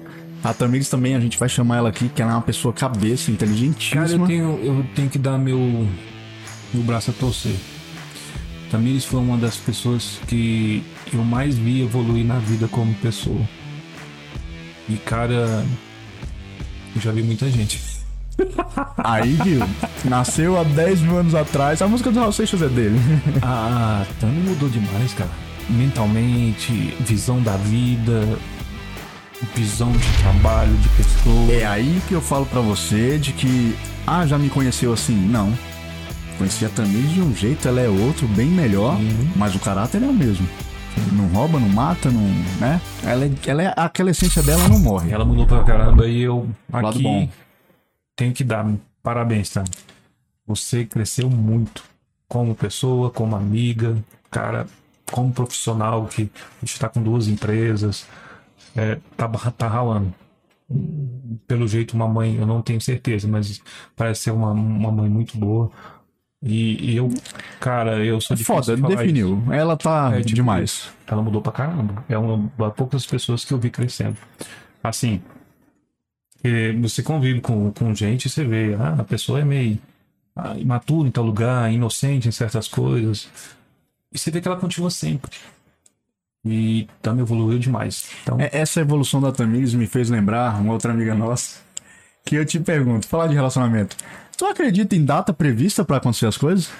A 0.44 0.52
Tamires 0.52 0.90
também, 0.90 1.16
a 1.16 1.20
gente 1.20 1.38
vai 1.38 1.48
chamar 1.48 1.78
ela 1.78 1.88
aqui, 1.88 2.10
que 2.10 2.20
ela 2.20 2.32
é 2.32 2.34
uma 2.34 2.42
pessoa 2.42 2.74
cabeça, 2.74 3.30
inteligentíssima. 3.30 4.02
Cara, 4.02 4.12
eu 4.14 4.26
tenho, 4.26 4.60
eu 4.62 4.86
tenho 4.94 5.08
que 5.08 5.18
dar 5.18 5.38
meu, 5.38 5.88
meu 6.72 6.82
braço 6.82 7.10
a 7.10 7.14
torcer. 7.14 7.56
Tamires 8.70 9.06
foi 9.06 9.20
uma 9.20 9.38
das 9.38 9.56
pessoas 9.56 10.18
que 10.26 10.84
eu 11.10 11.24
mais 11.24 11.56
vi 11.56 11.80
evoluir 11.80 12.26
na 12.26 12.38
vida 12.38 12.68
como 12.68 12.92
pessoa. 12.96 13.40
E, 14.86 14.96
cara, 14.96 15.64
eu 16.94 17.00
já 17.00 17.10
vi 17.10 17.22
muita 17.22 17.50
gente. 17.50 17.80
Aí, 18.98 19.38
viu? 19.42 19.60
Nasceu 20.04 20.58
há 20.58 20.64
10 20.64 21.00
mil 21.00 21.16
anos 21.16 21.34
atrás. 21.34 21.80
A 21.80 21.88
música 21.88 22.10
do 22.10 22.20
Raul 22.20 22.32
Seixas 22.32 22.60
é 22.60 22.68
dele. 22.68 22.98
A 23.40 24.04
Tami 24.20 24.40
mudou 24.40 24.68
demais, 24.68 25.14
cara. 25.14 25.30
Mentalmente, 25.70 26.94
visão 27.00 27.40
da 27.40 27.56
vida, 27.56 28.38
visão 29.54 29.92
de 29.92 30.16
trabalho, 30.18 30.74
de 30.76 30.88
pessoa. 30.90 31.52
É 31.52 31.64
aí 31.66 32.00
que 32.08 32.14
eu 32.14 32.20
falo 32.20 32.46
pra 32.46 32.60
você 32.60 33.18
de 33.18 33.32
que, 33.32 33.76
ah, 34.06 34.26
já 34.26 34.38
me 34.38 34.48
conheceu 34.50 34.92
assim? 34.92 35.14
Não. 35.16 35.52
Conheci 36.38 36.64
a 36.64 36.68
Tamires 36.68 37.12
de 37.12 37.20
um 37.20 37.34
jeito, 37.34 37.68
ela 37.68 37.80
é 37.80 37.88
outro, 37.88 38.26
bem 38.28 38.46
melhor, 38.48 38.96
Uhum. 38.96 39.30
mas 39.36 39.54
o 39.54 39.58
caráter 39.60 40.02
é 40.02 40.06
o 40.06 40.12
mesmo. 40.12 40.48
Não 41.12 41.26
rouba, 41.28 41.58
não 41.60 41.68
mata, 41.68 42.10
não. 42.10 42.20
né? 42.60 42.80
Ela 43.04 43.24
é, 43.26 43.30
ela 43.46 43.62
é 43.62 43.74
aquela 43.76 44.10
essência 44.10 44.42
dela 44.42 44.68
não 44.68 44.78
morre. 44.78 45.10
Ela 45.12 45.24
mudou 45.24 45.46
pra 45.46 45.62
caramba 45.64 46.06
e 46.08 46.22
eu 46.22 46.48
Lado 46.72 46.88
aqui 46.88 47.02
bom. 47.02 47.28
tenho 48.16 48.32
que 48.32 48.42
dar 48.44 48.66
parabéns, 49.02 49.50
tá? 49.50 49.64
Você 50.46 50.84
cresceu 50.84 51.28
muito 51.30 51.82
como 52.28 52.54
pessoa, 52.54 53.10
como 53.10 53.34
amiga, 53.36 53.96
cara, 54.30 54.66
como 55.10 55.32
profissional 55.32 56.06
que 56.06 56.30
a 56.62 56.64
gente 56.66 56.78
tá 56.78 56.88
com 56.88 57.02
duas 57.02 57.28
empresas, 57.28 58.06
é, 58.76 58.98
tá, 59.16 59.28
tá 59.28 59.68
ralando. 59.68 60.14
Pelo 61.46 61.68
jeito, 61.68 61.94
uma 61.94 62.08
mãe, 62.08 62.36
eu 62.36 62.46
não 62.46 62.62
tenho 62.62 62.80
certeza, 62.80 63.28
mas 63.28 63.62
parece 63.94 64.22
ser 64.22 64.30
uma, 64.30 64.50
uma 64.50 64.90
mãe 64.90 65.08
muito 65.08 65.36
boa. 65.36 65.70
E, 66.42 66.92
e 66.92 66.96
eu, 66.96 67.08
cara, 67.60 68.04
eu 68.04 68.20
sou 68.20 68.36
difícil 68.36 68.62
Foda, 68.62 68.76
de 68.76 68.82
definiu. 68.96 69.42
Ela 69.50 69.76
tá 69.76 70.12
É, 70.14 70.20
tipo 70.20 70.34
demais. 70.34 70.90
ela 71.06 71.22
mudou 71.22 71.40
pra 71.40 71.52
caramba. 71.52 72.04
É 72.08 72.18
uma 72.18 72.50
das 72.58 72.74
poucas 72.74 73.06
pessoas 73.06 73.44
que 73.44 73.52
eu 73.54 73.58
vi 73.58 73.70
crescendo. 73.70 74.16
Assim, 74.82 75.22
eh, 76.42 76.72
você 76.72 77.02
convive 77.02 77.40
com, 77.40 77.72
com 77.72 77.94
gente 77.94 78.26
e 78.26 78.30
você 78.30 78.44
vê, 78.44 78.74
ah, 78.74 78.96
a 79.00 79.04
pessoa 79.04 79.40
é 79.40 79.44
meio 79.44 79.78
ah, 80.36 80.56
imatura 80.58 81.08
em 81.08 81.10
tal 81.10 81.24
lugar, 81.24 81.72
inocente 81.72 82.28
em 82.28 82.32
certas 82.32 82.68
coisas. 82.68 83.28
E 84.12 84.18
você 84.18 84.30
vê 84.30 84.40
que 84.40 84.48
ela 84.48 84.56
continua 84.58 84.90
sempre. 84.90 85.30
E 86.44 86.86
também 87.00 87.22
evoluiu 87.22 87.58
demais. 87.58 88.06
Então, 88.22 88.38
É, 88.40 88.50
Essa 88.52 88.80
evolução 88.80 89.20
da 89.20 89.32
Tamires 89.32 89.72
me 89.74 89.86
fez 89.86 90.10
lembrar 90.10 90.60
uma 90.60 90.72
outra 90.72 90.92
amiga 90.92 91.14
nossa. 91.14 91.58
Que 92.24 92.36
eu 92.36 92.44
te 92.44 92.58
pergunto, 92.60 93.06
falar 93.06 93.26
de 93.28 93.34
relacionamento. 93.34 93.96
Tu 94.36 94.44
acredita 94.46 94.94
em 94.96 95.04
data 95.04 95.32
prevista 95.32 95.84
pra 95.84 95.98
acontecer 95.98 96.26
as 96.26 96.36
coisas? 96.36 96.70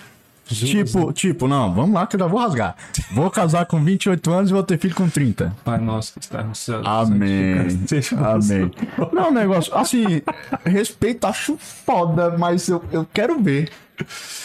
Tipo, 0.47 1.11
tipo, 1.13 1.49
não, 1.49 1.73
vamos 1.73 1.95
lá 1.95 2.07
que 2.07 2.17
eu 2.17 2.21
já 2.21 2.27
vou 2.27 2.39
rasgar. 2.39 2.77
Vou 3.13 3.31
casar 3.31 3.65
com 3.65 3.83
28 3.83 4.31
anos 4.31 4.51
e 4.51 4.53
vou 4.53 4.63
ter 4.63 4.79
filho 4.79 4.95
com 4.95 5.09
30. 5.09 5.55
Pai 5.65 5.79
nosso 5.79 6.13
que 6.15 6.21
está 6.21 6.43
no 6.43 6.55
céu. 6.55 6.83
Amém. 6.87 7.55
Amém. 8.19 8.71
Não, 9.11 9.31
negócio, 9.33 9.75
assim, 9.75 10.21
respeito, 10.67 11.27
acho 11.27 11.57
foda, 11.57 12.37
mas 12.37 12.69
eu, 12.69 12.85
eu 12.93 13.07
quero 13.11 13.41
ver 13.41 13.71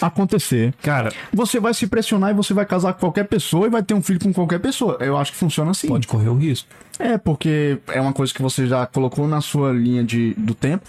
acontecer. 0.02 0.74
Cara, 0.82 1.12
Você 1.34 1.60
vai 1.60 1.74
se 1.74 1.88
pressionar 1.88 2.32
e 2.32 2.34
você 2.34 2.54
vai 2.54 2.66
casar 2.66 2.94
com 2.94 3.00
qualquer 3.00 3.26
pessoa 3.28 3.68
e 3.68 3.70
vai 3.70 3.84
ter 3.84 3.94
um 3.94 4.02
filho 4.02 4.20
com 4.20 4.34
qualquer 4.34 4.60
pessoa. 4.60 4.98
Eu 5.00 5.18
acho 5.18 5.32
que 5.32 5.38
funciona 5.38 5.72
assim. 5.72 5.88
pode 5.88 6.08
correr 6.08 6.30
o 6.30 6.36
risco. 6.38 6.68
É, 6.98 7.18
porque 7.18 7.80
é 7.88 8.00
uma 8.02 8.14
coisa 8.14 8.34
que 8.34 8.42
você 8.42 8.68
já 8.68 8.86
colocou 8.86 9.28
na 9.28 9.42
sua 9.42 9.72
linha 9.72 10.04
de, 10.04 10.34
do 10.36 10.54
tempo. 10.54 10.86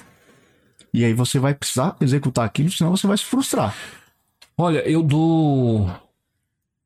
E 0.93 1.05
aí 1.05 1.15
você 1.15 1.39
vai 1.39 1.55
precisar 1.55 1.97
executar 2.01 2.45
aquilo, 2.45 2.71
senão 2.71 2.91
você 2.97 3.07
vai 3.07 3.17
se 3.17 3.25
frustrar. 3.25 3.75
Olha, 4.59 4.81
eu 4.89 5.03
dou. 5.03 5.89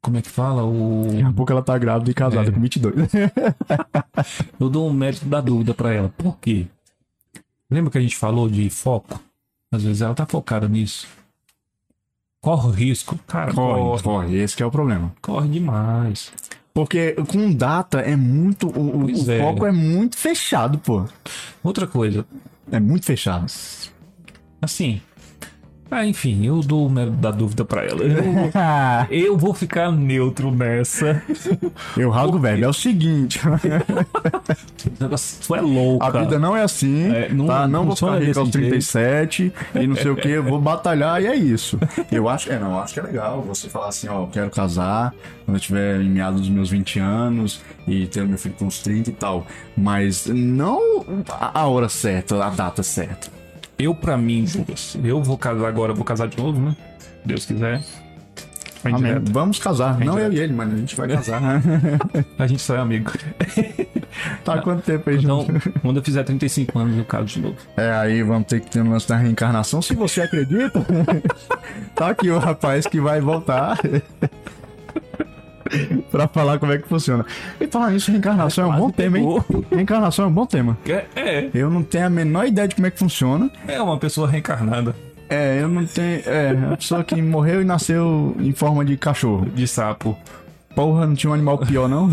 Como 0.02 0.18
é 0.18 0.22
que 0.22 0.28
fala? 0.28 0.62
O... 0.62 1.06
Daqui 1.10 1.22
a 1.22 1.32
pouco 1.32 1.50
ela 1.50 1.62
tá 1.62 1.78
grávida 1.78 2.10
e 2.10 2.14
casada 2.14 2.50
É. 2.50 2.52
com 2.52 2.60
22. 2.60 2.94
Eu 4.60 4.68
dou 4.68 4.88
um 4.88 4.92
mérito 4.92 5.24
da 5.24 5.40
dúvida 5.40 5.72
pra 5.72 5.92
ela. 5.94 6.12
Por 6.18 6.36
quê? 6.38 6.66
Lembra 7.70 7.90
que 7.90 7.96
a 7.96 8.00
gente 8.02 8.14
falou 8.16 8.48
de 8.48 8.68
foco? 8.68 9.18
Às 9.72 9.82
vezes 9.82 10.02
ela 10.02 10.14
tá 10.14 10.26
focada 10.26 10.68
nisso. 10.68 11.06
Corre 12.44 12.68
o 12.68 12.70
risco. 12.70 13.18
Cara, 13.26 13.54
corre. 13.54 13.80
corre, 13.80 14.02
Corre, 14.02 14.02
corre, 14.26 14.36
esse 14.36 14.54
que 14.54 14.62
é 14.62 14.66
o 14.66 14.70
problema. 14.70 15.10
demais. 15.48 16.30
Porque 16.74 17.12
com 17.28 17.50
data 17.52 18.00
é 18.00 18.14
muito. 18.16 18.68
O, 18.68 19.06
o 19.06 19.30
é. 19.30 19.38
foco 19.40 19.64
é 19.64 19.72
muito 19.72 20.18
fechado, 20.18 20.76
pô. 20.76 21.04
Outra 21.62 21.86
coisa, 21.86 22.26
É 22.70 22.78
muito 22.78 23.06
fechado. 23.06 23.46
assim. 24.60 25.00
Ah, 25.96 26.04
enfim, 26.04 26.44
eu 26.44 26.58
dou 26.60 26.88
o 26.88 26.90
mérito 26.90 27.18
da 27.18 27.30
dúvida 27.30 27.64
pra 27.64 27.84
ela. 27.84 28.00
Eu, 28.02 28.50
eu 29.30 29.38
vou 29.38 29.54
ficar 29.54 29.92
neutro 29.92 30.50
nessa. 30.50 31.22
Eu 31.96 32.10
rasgo, 32.10 32.36
velho. 32.36 32.64
É 32.64 32.68
o 32.68 32.72
seguinte. 32.72 33.38
Tu 35.46 35.54
é 35.54 35.60
louco. 35.60 36.04
A 36.04 36.10
vida 36.10 36.36
não 36.36 36.56
é 36.56 36.64
assim. 36.64 37.12
É, 37.14 37.28
não- 37.32 37.46
tá? 37.46 37.68
não 37.68 37.70
Não 37.84 37.84
vou 37.86 37.94
ficar 37.96 38.18
rico 38.18 38.40
aos 38.40 38.48
desse 38.48 38.58
jeito. 38.58 38.70
37 38.70 39.52
e 39.76 39.86
não 39.86 39.94
sei 39.94 40.10
o 40.10 40.16
que. 40.16 40.28
Eu 40.28 40.42
vou 40.42 40.58
batalhar 40.60 41.22
e 41.22 41.26
é 41.26 41.36
isso. 41.36 41.78
Eu 42.10 42.28
acho, 42.28 42.50
é, 42.50 42.58
não, 42.58 42.72
eu 42.72 42.78
acho 42.80 42.92
que 42.94 42.98
é 42.98 43.02
legal 43.04 43.40
você 43.42 43.68
falar 43.68 43.86
assim, 43.88 44.08
ó, 44.08 44.22
eu 44.22 44.26
quero 44.26 44.50
casar 44.50 45.14
quando 45.44 45.56
eu 45.56 45.60
tiver 45.60 46.00
em 46.00 46.10
meados 46.10 46.40
dos 46.40 46.50
meus 46.50 46.70
20 46.70 46.98
anos 46.98 47.60
e 47.86 48.08
ter 48.08 48.26
meu 48.26 48.36
filho 48.36 48.56
com 48.58 48.64
uns 48.64 48.80
30 48.80 49.10
e 49.10 49.12
tal. 49.12 49.46
Mas 49.76 50.26
não 50.26 51.04
a 51.28 51.60
a 51.60 51.66
hora 51.68 51.88
certa, 51.88 52.44
a 52.44 52.50
data 52.50 52.82
certa. 52.82 53.43
Eu, 53.78 53.94
pra 53.94 54.16
mim, 54.16 54.44
eu 55.02 55.22
vou 55.22 55.36
casar 55.36 55.66
agora, 55.66 55.92
vou 55.92 56.04
casar 56.04 56.28
de 56.28 56.38
novo, 56.38 56.60
né? 56.60 56.76
Deus 57.24 57.44
quiser. 57.44 57.82
Amém. 58.84 59.14
Vamos 59.30 59.58
casar. 59.58 59.98
não 59.98 60.18
eu 60.18 60.32
e 60.32 60.38
ele, 60.38 60.52
mas 60.52 60.72
a 60.72 60.76
gente 60.76 60.94
vai 60.94 61.08
casar. 61.16 61.40
A 62.38 62.46
gente 62.46 62.60
só 62.60 62.76
é 62.76 62.78
amigo. 62.78 63.10
tá 64.44 64.54
há 64.54 64.62
quanto 64.62 64.82
tempo 64.82 65.08
aí, 65.08 65.16
Então, 65.16 65.46
quando 65.80 65.96
eu 65.96 66.02
fizer 66.02 66.22
35 66.22 66.78
anos, 66.78 66.98
eu 66.98 67.04
caso 67.04 67.26
de 67.26 67.40
novo. 67.40 67.56
É, 67.76 67.92
aí 67.92 68.22
vamos 68.22 68.46
ter 68.46 68.60
que 68.60 68.70
ter 68.70 68.82
um 68.82 68.90
lance 68.90 69.08
da 69.08 69.16
reencarnação. 69.16 69.80
Se 69.80 69.94
você 69.94 70.20
acredita, 70.20 70.84
tá 71.96 72.10
aqui 72.10 72.30
o 72.30 72.38
rapaz 72.38 72.86
que 72.86 73.00
vai 73.00 73.20
voltar 73.20 73.78
pra 76.10 76.28
falar 76.28 76.58
como 76.58 76.72
é 76.72 76.78
que 76.78 76.88
funciona. 76.88 77.24
E 77.60 77.66
falar 77.66 77.90
nisso, 77.90 78.10
reencarnação 78.12 78.64
é 78.72 78.74
um 78.76 78.78
bom 78.78 78.90
tema, 78.90 79.18
hein? 79.18 79.26
Reencarnação 79.70 80.24
é 80.26 80.28
um 80.28 80.32
bom 80.32 80.46
tema. 80.46 80.76
É, 80.86 81.04
é, 81.16 81.50
Eu 81.54 81.70
não 81.70 81.82
tenho 81.82 82.06
a 82.06 82.10
menor 82.10 82.46
ideia 82.46 82.68
de 82.68 82.74
como 82.74 82.86
é 82.86 82.90
que 82.90 82.98
funciona. 82.98 83.50
é 83.66 83.80
uma 83.80 83.98
pessoa 83.98 84.28
reencarnada 84.28 84.94
É, 85.28 85.58
eu 85.60 85.68
não 85.68 85.84
tenho. 85.86 86.22
É, 86.26 86.50
a 86.72 86.76
pessoa 86.76 87.02
que 87.04 87.20
morreu 87.20 87.60
e 87.62 87.64
nasceu 87.64 88.34
em 88.38 88.52
forma 88.52 88.84
de 88.84 88.96
cachorro. 88.96 89.46
de 89.46 89.66
sapo. 89.66 90.16
Porra, 90.74 91.06
não 91.06 91.14
tinha 91.14 91.30
um 91.30 91.34
animal 91.34 91.58
pior, 91.58 91.88
não? 91.88 92.10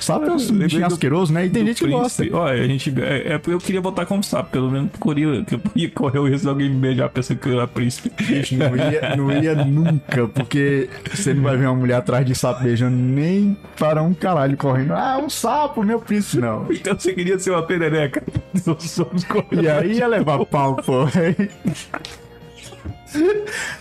Sabe, 0.00 0.26
é 0.28 0.32
um 0.32 0.36
bichinho 0.36 0.86
asqueroso, 0.86 1.32
né? 1.32 1.46
E 1.46 1.50
tem 1.50 1.66
gente 1.66 1.84
que 1.84 1.90
gosta. 1.90 2.24
Olha, 2.32 2.62
a 2.62 2.66
gente. 2.66 2.92
É, 3.02 3.34
é, 3.34 3.40
eu 3.46 3.58
queria 3.58 3.82
botar 3.82 4.06
como 4.06 4.24
sapo, 4.24 4.50
pelo 4.50 4.70
menos 4.70 4.90
corria, 4.98 5.44
que 5.44 5.54
eu 5.56 5.60
ia 5.74 5.90
correr 5.90 6.18
o 6.18 6.26
risco 6.26 6.42
de 6.42 6.48
alguém 6.48 6.70
me 6.70 6.76
beijar 6.76 7.08
pensando 7.10 7.38
que 7.38 7.48
eu 7.48 7.54
era 7.54 7.68
príncipe. 7.68 8.10
Bicho, 8.24 8.56
não 8.56 8.74
ia, 8.76 9.16
não 9.16 9.30
ia 9.30 9.54
nunca, 9.64 10.26
porque 10.28 10.88
você 11.12 11.34
não 11.34 11.42
vai 11.42 11.56
ver 11.56 11.66
uma 11.66 11.74
mulher 11.74 11.96
atrás 11.96 12.24
de 12.24 12.34
sapo 12.34 12.62
beijando 12.62 12.96
nem 12.96 13.56
para 13.78 14.02
um 14.02 14.14
caralho 14.14 14.56
correndo. 14.56 14.92
Ah, 14.94 15.18
um 15.18 15.28
sapo, 15.28 15.82
meu 15.84 16.00
príncipe, 16.00 16.40
não. 16.40 16.66
Então 16.70 16.98
você 16.98 17.12
queria 17.12 17.38
ser 17.38 17.50
uma 17.50 17.62
perereca. 17.62 18.22
Nós 18.66 18.82
somos 18.90 19.26
E 19.52 19.68
aí 19.68 19.98
ia 19.98 20.06
levar 20.06 20.44
pau, 20.46 20.76
pô. 20.76 21.06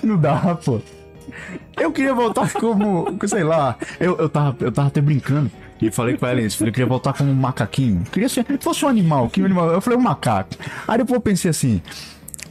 Não 0.03 0.17
dá, 0.17 0.55
pô. 0.63 0.81
Eu 1.77 1.91
queria 1.91 2.13
voltar 2.13 2.51
como, 2.53 3.17
sei 3.27 3.43
lá, 3.43 3.75
eu, 3.99 4.17
eu, 4.17 4.29
tava, 4.29 4.55
eu 4.59 4.71
tava 4.71 4.87
até 4.87 5.01
brincando. 5.01 5.51
E 5.81 5.91
falei 5.91 6.15
com 6.17 6.25
ela 6.25 6.41
isso, 6.41 6.57
falei 6.57 6.69
eu 6.69 6.73
queria 6.73 6.87
voltar 6.87 7.13
como 7.13 7.29
um 7.29 7.35
macaquinho. 7.35 8.03
Queria 8.11 8.29
ser, 8.29 8.45
fosse 8.61 8.85
um 8.85 8.87
animal, 8.87 9.29
que 9.29 9.41
animal? 9.43 9.69
Eu 9.71 9.81
falei 9.81 9.99
um 9.99 10.01
macaco. 10.01 10.51
Aí 10.87 10.97
depois 10.97 11.15
eu 11.15 11.21
pensei 11.21 11.51
assim, 11.51 11.81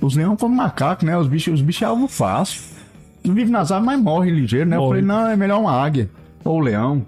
os 0.00 0.14
leões 0.14 0.38
comem 0.38 0.56
macaco, 0.56 1.06
né? 1.06 1.16
Os 1.16 1.26
bichos, 1.26 1.54
os 1.54 1.62
bichos 1.62 1.82
é 1.82 1.86
algo 1.86 2.06
fácil. 2.06 2.62
Vive 3.24 3.50
nas 3.50 3.72
árvores, 3.72 3.96
mas 3.96 4.04
morre 4.04 4.30
ligeiro, 4.30 4.68
né? 4.68 4.76
Eu 4.76 4.80
Morre. 4.80 5.00
falei, 5.00 5.02
não, 5.02 5.30
é 5.30 5.36
melhor 5.36 5.58
uma 5.60 5.72
águia. 5.72 6.10
Ou 6.44 6.58
um 6.58 6.60
leão. 6.60 7.06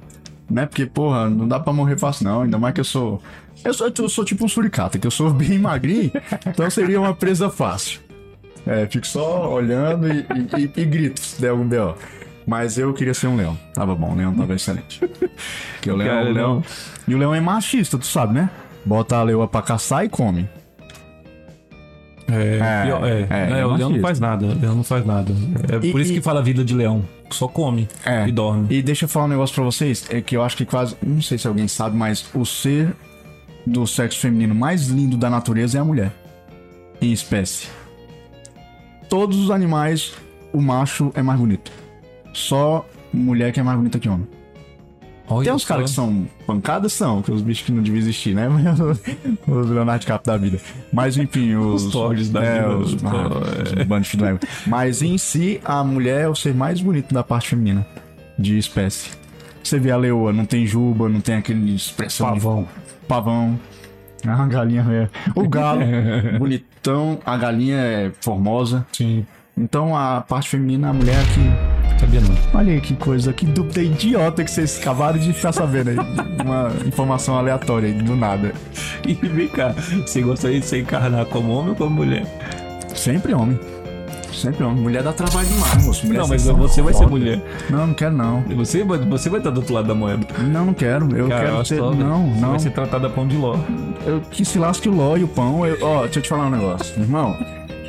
Né? 0.48 0.64
Porque, 0.64 0.86
porra, 0.86 1.28
não 1.28 1.46
dá 1.46 1.60
pra 1.60 1.72
morrer 1.74 1.98
fácil, 1.98 2.24
não. 2.24 2.42
Ainda 2.42 2.56
mais 2.58 2.72
que 2.72 2.80
eu 2.80 2.84
sou. 2.84 3.20
Eu 3.62 3.74
sou, 3.74 3.92
eu 3.98 4.08
sou 4.08 4.24
tipo 4.24 4.44
um 4.44 4.48
suricata, 4.48 4.98
que 4.98 5.06
eu 5.06 5.10
sou 5.10 5.28
bem 5.34 5.58
magrinho, 5.58 6.10
então 6.46 6.70
seria 6.70 6.98
uma 7.00 7.12
presa 7.14 7.50
fácil. 7.50 8.00
É, 8.66 8.86
fico 8.86 9.06
só 9.06 9.52
olhando 9.52 10.08
e, 10.08 10.26
e, 10.56 10.62
e- 10.64 10.80
e 10.82 10.84
grito 10.84 11.20
se 11.20 11.40
der 11.40 11.50
algum 11.50 11.66
B.O. 11.66 11.94
Mas 12.46 12.78
eu 12.78 12.92
queria 12.94 13.14
ser 13.14 13.26
um 13.28 13.36
leão. 13.36 13.56
Tava 13.74 13.94
bom, 13.94 14.12
o 14.12 14.16
leão 14.16 14.34
tava 14.34 14.54
excelente. 14.54 15.00
Porque 15.74 15.90
o 15.90 15.96
leão, 15.96 16.08
Cara, 16.16 16.30
o 16.30 16.32
leão. 16.32 16.54
não. 16.56 16.64
E 17.08 17.14
o 17.14 17.18
leão 17.18 17.34
é 17.34 17.40
machista, 17.40 17.96
tu 17.98 18.06
sabe, 18.06 18.34
né? 18.34 18.50
Bota 18.84 19.16
a 19.16 19.22
leoa 19.22 19.48
pra 19.48 19.62
caçar 19.62 20.04
e 20.04 20.08
come. 20.08 20.48
É, 22.28 22.58
É, 22.60 22.84
pior- 22.86 23.04
é, 23.06 23.20
é, 23.30 23.60
é, 23.60 23.66
o 23.66 23.72
leão 23.74 23.90
não 23.90 24.00
faz 24.00 24.18
nada. 24.18 24.46
O 24.46 24.58
leão 24.60 24.74
não 24.74 24.82
faz 24.84 25.04
nada. 25.06 25.32
É 25.72 25.86
E- 25.86 25.92
por 25.92 26.00
isso 26.00 26.12
que 26.12 26.20
fala 26.20 26.42
vida 26.42 26.64
de 26.64 26.74
leão. 26.74 27.04
Só 27.30 27.46
come 27.48 27.88
É. 28.04 28.26
e 28.28 28.32
dorme. 28.32 28.66
E 28.70 28.82
deixa 28.82 29.04
eu 29.04 29.08
falar 29.08 29.26
um 29.26 29.28
negócio 29.28 29.54
pra 29.54 29.64
vocês, 29.64 30.04
é 30.10 30.20
que 30.20 30.36
eu 30.36 30.42
acho 30.42 30.56
que 30.56 30.64
quase, 30.64 30.96
não 31.02 31.20
sei 31.22 31.38
se 31.38 31.46
alguém 31.48 31.66
sabe, 31.68 31.96
mas 31.96 32.24
o 32.34 32.44
ser 32.44 32.92
do 33.66 33.86
sexo 33.86 34.18
feminino 34.20 34.54
mais 34.54 34.86
lindo 34.88 35.16
da 35.16 35.28
natureza 35.30 35.78
é 35.78 35.80
a 35.80 35.84
mulher. 35.84 36.12
Em 37.00 37.12
espécie. 37.12 37.68
Todos 39.08 39.38
os 39.38 39.50
animais, 39.50 40.12
o 40.52 40.60
macho 40.60 41.10
é 41.14 41.22
mais 41.22 41.38
bonito. 41.38 41.70
Só 42.32 42.86
mulher 43.12 43.52
que 43.52 43.60
é 43.60 43.62
mais 43.62 43.76
bonita 43.78 43.98
que 43.98 44.08
homem. 44.08 44.26
Olha 45.28 45.44
Tem 45.46 45.52
uns 45.54 45.64
caras 45.64 45.90
que 45.90 45.96
são 45.96 46.26
pancadas, 46.46 46.92
são, 46.92 47.20
que 47.20 47.32
os 47.32 47.42
bichos 47.42 47.66
que 47.66 47.72
não 47.72 47.82
deviam 47.82 48.00
existir, 48.00 48.32
né? 48.34 48.46
os 49.48 49.70
Leonardo 49.70 50.00
DiCaprio 50.00 50.32
da 50.32 50.38
vida. 50.38 50.60
Mas 50.92 51.16
enfim, 51.16 51.54
os. 51.56 51.86
Os 51.86 51.92
Thors 51.92 52.28
da 52.30 52.44
é, 52.44 52.60
vida. 52.62 52.76
Os, 52.76 52.94
Os- 52.94 53.04
ah, 53.04 53.80
os 53.80 53.84
bandidos. 53.86 54.28
Mas 54.66 55.02
em 55.02 55.18
si, 55.18 55.60
a 55.64 55.82
mulher 55.82 56.22
é 56.22 56.28
o 56.28 56.34
ser 56.34 56.54
mais 56.54 56.80
bonito 56.80 57.12
da 57.12 57.24
parte 57.24 57.48
feminina 57.48 57.84
de 58.38 58.56
espécie. 58.56 59.10
Você 59.64 59.80
vê 59.80 59.90
a 59.90 59.96
leoa, 59.96 60.32
não 60.32 60.44
tem 60.44 60.64
juba, 60.64 61.08
não 61.08 61.20
tem 61.20 61.34
aquele 61.34 61.74
expressão. 61.74 62.28
de- 62.34 62.40
Pavão. 63.08 63.58
Ah, 64.26 64.42
A 64.42 64.46
galinha 64.46 64.84
é. 64.90 65.08
O 65.34 65.48
galo, 65.48 65.80
bonitão. 66.38 67.18
A 67.24 67.36
galinha 67.36 67.76
é 67.76 68.12
formosa. 68.20 68.86
Sim. 68.92 69.26
Então 69.56 69.96
a 69.96 70.20
parte 70.20 70.50
feminina, 70.50 70.90
a 70.90 70.92
mulher 70.92 71.16
que. 71.34 71.98
Sabia 71.98 72.20
não. 72.20 72.36
Olha 72.52 72.74
aí 72.74 72.80
que 72.80 72.94
coisa, 72.94 73.32
que 73.32 73.46
dúvida 73.46 73.82
idiota 73.82 74.44
que 74.44 74.50
vocês 74.50 74.78
acabaram 74.78 75.18
de 75.18 75.32
ficar 75.32 75.52
sabendo 75.52 75.90
aí. 75.90 75.96
Uma 76.44 76.70
informação 76.86 77.38
aleatória 77.38 77.88
aí, 77.88 77.94
do 77.94 78.14
nada. 78.14 78.52
E 79.06 79.14
vem 79.14 79.46
cá, 79.46 79.72
você 80.04 80.20
gostaria 80.20 80.58
de 80.58 80.66
se 80.66 80.80
encarnar 80.80 81.26
como 81.26 81.52
homem 81.52 81.70
ou 81.70 81.76
como 81.76 81.90
mulher? 81.90 82.26
Sempre 82.92 83.32
homem. 83.32 83.56
Sempre 84.36 84.64
homem. 84.64 84.82
Mulher 84.82 85.02
dá 85.02 85.12
trabalho 85.12 85.48
demais, 85.48 85.84
moço. 85.84 86.06
Mulher 86.06 86.20
não, 86.20 86.28
mas 86.28 86.44
você 86.44 86.82
vai 86.82 86.92
ser 86.94 87.06
mulher. 87.06 87.40
Não, 87.70 87.86
não 87.86 87.94
quero 87.94 88.14
não. 88.14 88.42
Você, 88.56 88.84
você 88.84 89.30
vai 89.30 89.40
estar 89.40 89.50
do 89.50 89.58
outro 89.60 89.74
lado 89.74 89.88
da 89.88 89.94
moeda. 89.94 90.26
Não, 90.42 90.66
não 90.66 90.74
quero. 90.74 91.08
Eu 91.16 91.28
Cara, 91.28 91.46
quero 91.50 91.64
ser. 91.64 91.78
só, 91.78 91.90
Não, 91.94 92.26
você 92.34 92.40
não. 92.40 92.50
vai 92.50 92.58
ser 92.58 92.70
tratada 92.70 93.08
pão 93.08 93.26
de 93.26 93.36
ló. 93.36 93.56
Eu 94.06 94.20
que 94.30 94.44
se 94.44 94.58
lasque 94.58 94.88
o 94.88 94.92
ló 94.94 95.16
e 95.16 95.24
o 95.24 95.28
pão. 95.28 95.64
Eu- 95.66 95.78
Ó, 95.80 96.02
deixa 96.02 96.18
eu 96.18 96.22
te 96.22 96.28
falar 96.28 96.46
um 96.46 96.50
negócio. 96.50 97.00
Irmão, 97.00 97.36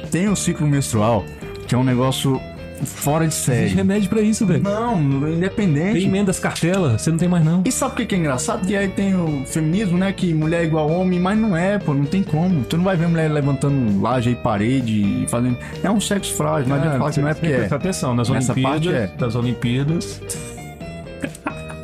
tem 0.10 0.30
o 0.30 0.36
ciclo 0.36 0.66
menstrual, 0.66 1.24
que 1.68 1.76
é 1.76 1.78
um 1.78 1.84
negócio 1.84 2.40
fora 2.86 3.28
de 3.28 3.34
Existe 3.34 3.46
série. 3.46 3.68
remédio 3.70 4.10
pra 4.10 4.22
isso, 4.22 4.46
velho. 4.46 4.64
Não, 4.64 4.96
Tem 5.22 5.34
independente. 5.34 6.06
emenda 6.06 6.32
as 6.32 6.40
cartelas, 6.40 7.02
você 7.02 7.12
não 7.12 7.18
tem 7.18 7.28
mais 7.28 7.44
não. 7.44 7.64
E 7.66 7.72
sabe 7.72 8.04
o 8.04 8.08
que 8.08 8.16
é 8.16 8.18
engraçado? 8.18 8.66
Que 8.66 8.76
aí 8.76 8.88
tem 8.88 9.16
o 9.16 9.44
feminismo, 9.46 9.98
né? 9.98 10.12
Que 10.12 10.34
mulher 10.34 10.62
é 10.62 10.66
igual 10.66 10.90
homem, 10.90 11.20
mas 11.20 11.38
não 11.38 11.56
é, 11.56 11.78
pô, 11.78 11.94
não 11.94 12.06
tem 12.06 12.24
como. 12.24 12.64
Tu 12.64 12.78
não 12.78 12.84
vai 12.84 12.96
ver 12.96 13.08
mulher 13.08 13.32
levantando 13.32 14.02
laje 14.02 14.32
e 14.32 14.36
parede 14.36 15.24
e 15.24 15.28
fazendo. 15.28 15.58
É 15.84 15.90
um 15.90 16.00
sexo 16.00 16.34
frágil, 16.34 16.70
não 16.70 16.76
adianta 16.76 16.98
falar 16.98 17.12
que 17.12 17.20
não 17.22 17.28
é 17.30 17.34
porque 17.34 17.48
tem 17.48 17.50
que 17.50 17.56
é. 17.56 17.60
prestar 17.60 17.76
atenção, 17.78 18.16
nas 18.16 18.30
Nessa 18.30 18.54
Olimpíadas, 18.54 18.86
parte 18.86 19.14
é. 19.14 19.18
das 19.18 19.36
Olimpíadas, 19.36 20.22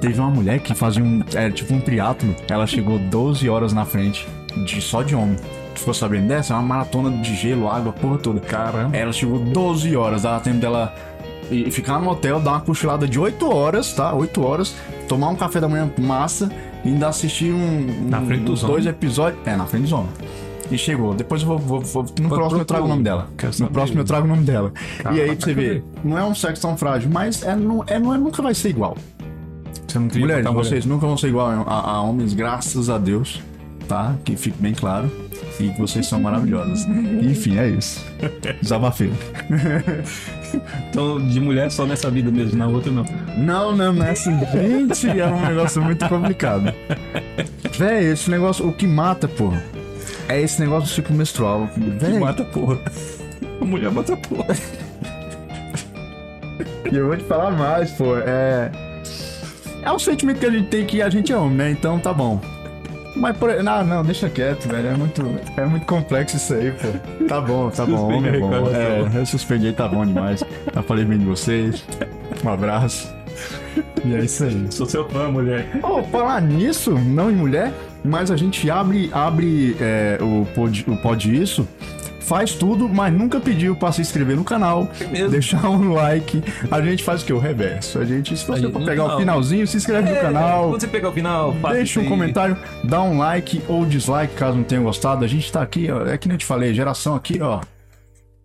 Teve 0.02 0.20
uma 0.20 0.30
mulher 0.30 0.60
que 0.60 0.74
fazia 0.76 1.02
um. 1.02 1.24
Era 1.34 1.50
tipo 1.50 1.74
um 1.74 1.80
triatlo. 1.80 2.36
Ela 2.50 2.68
chegou 2.68 3.00
12 3.00 3.48
horas 3.48 3.72
na 3.72 3.86
frente, 3.86 4.28
de, 4.66 4.82
só 4.82 5.02
de 5.02 5.16
homem. 5.16 5.38
Ficou 5.84 5.94
sabendo 5.94 6.30
dessa? 6.30 6.54
É 6.54 6.56
uma 6.58 6.64
maratona 6.64 7.12
de 7.22 7.36
gelo, 7.36 7.68
água, 7.68 7.92
porra 7.92 8.18
toda. 8.18 8.40
caramba. 8.40 8.96
Ela 8.96 9.12
chegou 9.12 9.38
12 9.40 9.94
horas, 9.98 10.22
dava 10.22 10.40
tempo 10.40 10.60
dela 10.60 10.96
ir- 11.52 11.70
ficar 11.72 12.00
no 12.00 12.10
hotel, 12.10 12.40
dar 12.40 12.52
uma 12.52 12.62
cochilada 12.62 13.06
de 13.06 13.20
8 13.20 13.54
horas, 13.54 13.92
tá? 13.92 14.14
8 14.14 14.42
horas, 14.42 14.74
tomar 15.10 15.28
um 15.30 15.36
café 15.36 15.60
da 15.60 15.68
manhã 15.68 15.92
massa 15.98 16.50
e 16.86 16.88
ainda 16.88 17.10
assistir 17.10 17.52
um, 17.52 17.58
um- 18.06 18.08
Na 18.10 18.22
frente 18.22 18.44
dos 18.46 18.62
dois 18.62 18.86
episódios. 18.86 19.46
É, 19.46 19.58
na 19.58 19.66
frente 19.66 19.84
dos 19.84 19.92
homens. 19.92 20.14
E 20.72 20.78
chegou. 20.78 21.14
Depois 21.14 21.42
eu 21.42 21.48
vou. 21.50 21.60
vou- 21.60 21.82
vou- 21.82 22.04
no 22.04 22.30
Pode 22.30 22.30
próximo 22.30 22.62
eu 22.62 22.66
trago 22.66 22.86
o 22.86 22.88
nome 22.88 23.04
dela. 23.04 23.28
No 23.60 23.70
próximo 23.70 24.00
eu 24.00 24.06
trago 24.06 24.26
o 24.26 24.30
nome 24.30 24.44
dela. 24.44 24.72
Caraca, 25.00 25.20
e 25.20 25.22
aí 25.22 25.36
pra 25.36 25.46
você 25.46 25.54
ver, 25.54 25.84
não 26.02 26.18
é 26.18 26.24
um 26.24 26.34
sexo 26.34 26.62
tão 26.62 26.78
frágil, 26.78 27.10
mas 27.12 27.44
é, 27.44 27.54
não, 27.58 27.84
é, 27.86 28.00
não 28.00 28.14
é- 28.16 28.18
nunca 28.18 28.42
vai 28.42 28.54
ser 28.56 28.70
igual. 28.70 28.96
Você 29.86 30.00
não 30.00 30.08
Mulheres, 30.08 30.44
botar 30.46 30.54
mulher. 30.56 30.70
vocês 30.70 30.86
nunca 30.86 31.06
vão 31.06 31.18
ser 31.18 31.28
igual 31.28 31.48
a, 31.68 31.92
a 31.92 32.02
homens, 32.02 32.34
graças 32.34 32.90
a 32.90 32.98
Deus, 32.98 33.42
tá? 33.94 34.16
Que 34.26 34.36
fique 34.36 34.60
bem 34.60 34.74
claro. 34.74 35.10
E 35.60 35.70
que 35.70 35.80
vocês 35.80 36.08
são 36.08 36.20
maravilhosas. 36.20 36.86
Enfim, 37.22 37.58
é 37.58 37.68
isso. 37.70 38.04
Desabafei. 38.62 39.12
Então, 40.92 41.20
de 41.28 41.40
mulher 41.40 41.72
só 41.72 41.84
nessa 41.84 42.12
vida 42.12 42.30
mesmo, 42.30 42.56
na 42.56 42.68
outra 42.68 42.92
não. 42.92 43.04
Não, 43.36 43.76
não, 43.76 43.92
não 43.92 44.06
é 44.06 44.12
assim. 44.12 44.38
Gente, 44.52 45.20
é 45.20 45.26
um 45.26 45.42
negócio 45.48 45.82
muito 45.82 46.08
complicado. 46.08 46.72
Véi, 47.76 48.12
esse 48.12 48.30
negócio, 48.30 48.68
o 48.68 48.72
que 48.72 48.86
mata, 48.86 49.28
porra, 49.28 49.64
é 50.30 50.40
esse 50.40 50.62
negócio 50.62 50.90
do 50.90 50.94
ciclo 50.94 51.16
menstrual. 51.16 51.68
Que 51.74 51.80
Véi, 51.80 52.20
mata 52.20 52.44
porra. 52.44 52.78
A 53.60 53.66
mulher 53.66 53.90
mata 53.90 54.16
porra. 54.16 54.56
e 56.92 56.96
eu 56.96 57.08
vou 57.08 57.18
te 57.18 57.24
falar 57.24 57.50
mais, 57.50 57.90
pô. 57.94 58.16
É. 58.16 58.72
É 59.82 59.92
um 59.92 59.98
sentimento 59.98 60.40
que 60.40 60.46
a 60.46 60.52
gente 60.52 60.68
tem 60.68 60.86
que 60.86 61.02
a 61.02 61.10
gente 61.10 61.34
é 61.34 61.36
homem, 61.36 61.58
né? 61.58 61.72
Então 61.72 61.98
tá 61.98 62.14
bom. 62.14 62.40
Mas, 63.16 63.38
por... 63.38 63.64
não, 63.64 63.84
não, 63.84 64.04
deixa 64.04 64.30
quieto, 64.30 64.68
velho. 64.68 64.90
É 64.90 64.96
muito, 64.96 65.22
é 65.56 65.66
muito 65.66 65.86
complexo 65.86 66.38
isso 66.38 66.54
aí, 66.54 66.72
pô. 66.72 67.26
Tá 67.26 67.40
bom, 67.40 67.70
tá 67.70 67.86
bom. 67.86 68.18
Homem 68.18 68.36
é 68.36 68.40
bom. 68.40 68.68
É, 68.70 69.20
eu 69.20 69.26
suspendi, 69.26 69.72
tá 69.72 69.88
bom 69.88 70.06
demais. 70.06 70.44
Já 70.74 70.82
falei 70.82 71.06
bem 71.06 71.20
de 71.20 71.26
vocês. 71.26 71.84
Um 72.44 72.50
abraço. 72.50 73.14
E 74.04 74.14
é 74.14 74.20
isso 74.20 74.44
aí. 74.44 74.68
Sou 74.70 74.86
seu 74.86 75.08
fã, 75.10 75.30
mulher. 75.30 75.68
Oh, 75.82 76.04
falar 76.04 76.42
nisso, 76.42 76.92
não 76.92 77.32
em 77.32 77.36
mulher, 77.36 77.72
mas 78.04 78.30
a 78.30 78.38
gente 78.38 78.70
abre, 78.70 79.10
abre 79.14 79.76
é, 79.80 80.18
o, 80.22 80.46
pod, 80.54 80.86
o 80.88 80.98
Pod 80.98 81.42
Isso, 81.42 81.68
faz 82.24 82.54
tudo, 82.54 82.88
mas 82.90 83.14
nunca 83.14 83.40
pediu 83.40 83.76
pra 83.76 83.92
se 83.92 84.02
inscrever 84.02 84.36
no 84.36 84.44
canal, 84.44 84.90
mesmo? 85.12 85.30
deixar 85.30 85.70
um 85.70 85.94
like. 85.94 86.42
A 86.72 86.82
gente 86.82 87.04
faz 87.04 87.22
o 87.22 87.26
que? 87.26 87.34
O 87.34 87.40
reverso. 87.40 88.00
A 88.00 88.06
gente, 88.06 88.36
se 88.36 88.46
você 88.46 88.70
for 88.72 88.84
pegar 88.84 89.08
não. 89.08 89.16
o 89.16 89.20
finalzinho, 89.20 89.68
se 89.68 89.78
inscreve 89.78 90.10
no 90.10 90.20
canal. 90.20 90.70
Quando 90.70 90.82
você 90.82 90.88
pegar 90.88 91.10
o 91.10 91.12
final, 91.12 91.54
Deixa 91.72 92.00
um 92.00 92.04
aí. 92.04 92.10
comentário, 92.10 92.58
dá 92.84 93.02
um 93.02 93.18
like 93.18 93.62
ou 93.68 93.86
dislike 93.86 94.34
caso 94.36 94.58
não 94.58 94.64
tenha 94.64 94.82
gostado. 94.82 95.24
A 95.24 95.28
gente 95.28 95.52
tá 95.52 95.62
aqui, 95.62 95.92
ó. 95.92 96.06
É 96.08 96.18
que 96.18 96.28
nem 96.28 96.36
eu 96.36 96.40
te 96.40 96.46
falei, 96.46 96.74
geração 96.74 97.16
aqui, 97.16 97.42
ó. 97.42 97.62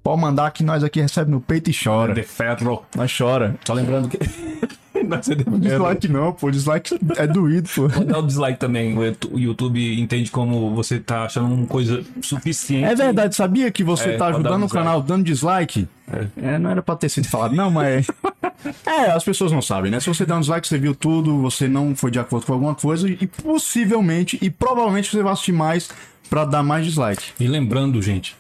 Pode 0.03 0.21
mandar 0.21 0.51
que 0.53 0.65
nós 0.65 0.83
aqui 0.83 1.01
recebe 1.01 1.31
no 1.31 1.41
peito 1.41 1.71
e 1.71 1.75
chora. 1.75 2.15
De 2.15 2.23
ferro. 2.23 2.85
Nós 2.97 3.15
chora. 3.17 3.57
Só 3.65 3.75
lembrando 3.75 4.09
que. 4.09 4.19
Nós 5.05 5.29
é 5.29 5.35
de 5.35 5.45
ferro. 5.45 5.59
Dislike 5.59 6.09
não, 6.09 6.33
pô. 6.33 6.51
Dislike 6.51 6.99
é 7.17 7.27
doído, 7.27 7.69
pô. 7.75 7.89
Dá 7.89 8.19
o 8.19 8.23
dislike 8.27 8.59
também. 8.59 8.97
O 8.97 9.05
Yout- 9.05 9.29
o 9.33 9.39
YouTube 9.39 10.01
entende 10.01 10.31
como 10.31 10.75
você 10.75 10.99
tá 10.99 11.25
achando 11.25 11.53
uma 11.55 11.67
coisa 11.67 12.03
suficiente. 12.23 12.85
É 12.85 12.95
verdade, 12.95 13.35
sabia 13.35 13.71
que 13.71 13.83
você 13.85 14.11
É, 14.11 14.17
tá 14.17 14.31
dar 14.31 14.35
ajudando 14.37 14.63
um 14.63 14.67
o 14.67 14.69
canal 14.69 15.03
dando 15.03 15.25
dislike? 15.25 15.89
É. 16.37 16.59
não 16.59 16.71
era 16.71 16.81
pra 16.83 16.97
ter 16.97 17.09
sido 17.11 17.29
falado, 17.29 17.55
não, 17.55 17.71
mas. 17.71 18.07
é, 18.87 19.11
as 19.11 19.23
pessoas 19.23 19.53
não 19.53 19.61
sabem, 19.61 19.91
né? 19.91 20.01
Se 20.01 20.07
você 20.09 20.25
der 20.25 20.35
um 20.35 20.41
dislike, 20.41 20.67
você 20.67 20.79
viu 20.79 20.95
tudo, 20.95 21.41
você 21.43 21.69
não 21.69 21.95
foi 21.95 22.11
de 22.11 22.19
acordo 22.19 22.47
com 22.47 22.53
alguma 22.55 22.75
coisa, 22.75 23.09
e 23.09 23.27
possivelmente 23.27 24.39
e 24.41 24.49
provavelmente 24.51 25.11
você 25.11 25.23
vai 25.23 25.33
assistir 25.33 25.53
mais 25.53 25.91
pra 26.31 26.45
dar 26.45 26.63
mais 26.63 26.87
dislike. 26.87 27.33
E 27.39 27.47
lembrando, 27.47 28.01
gente, 28.01 28.35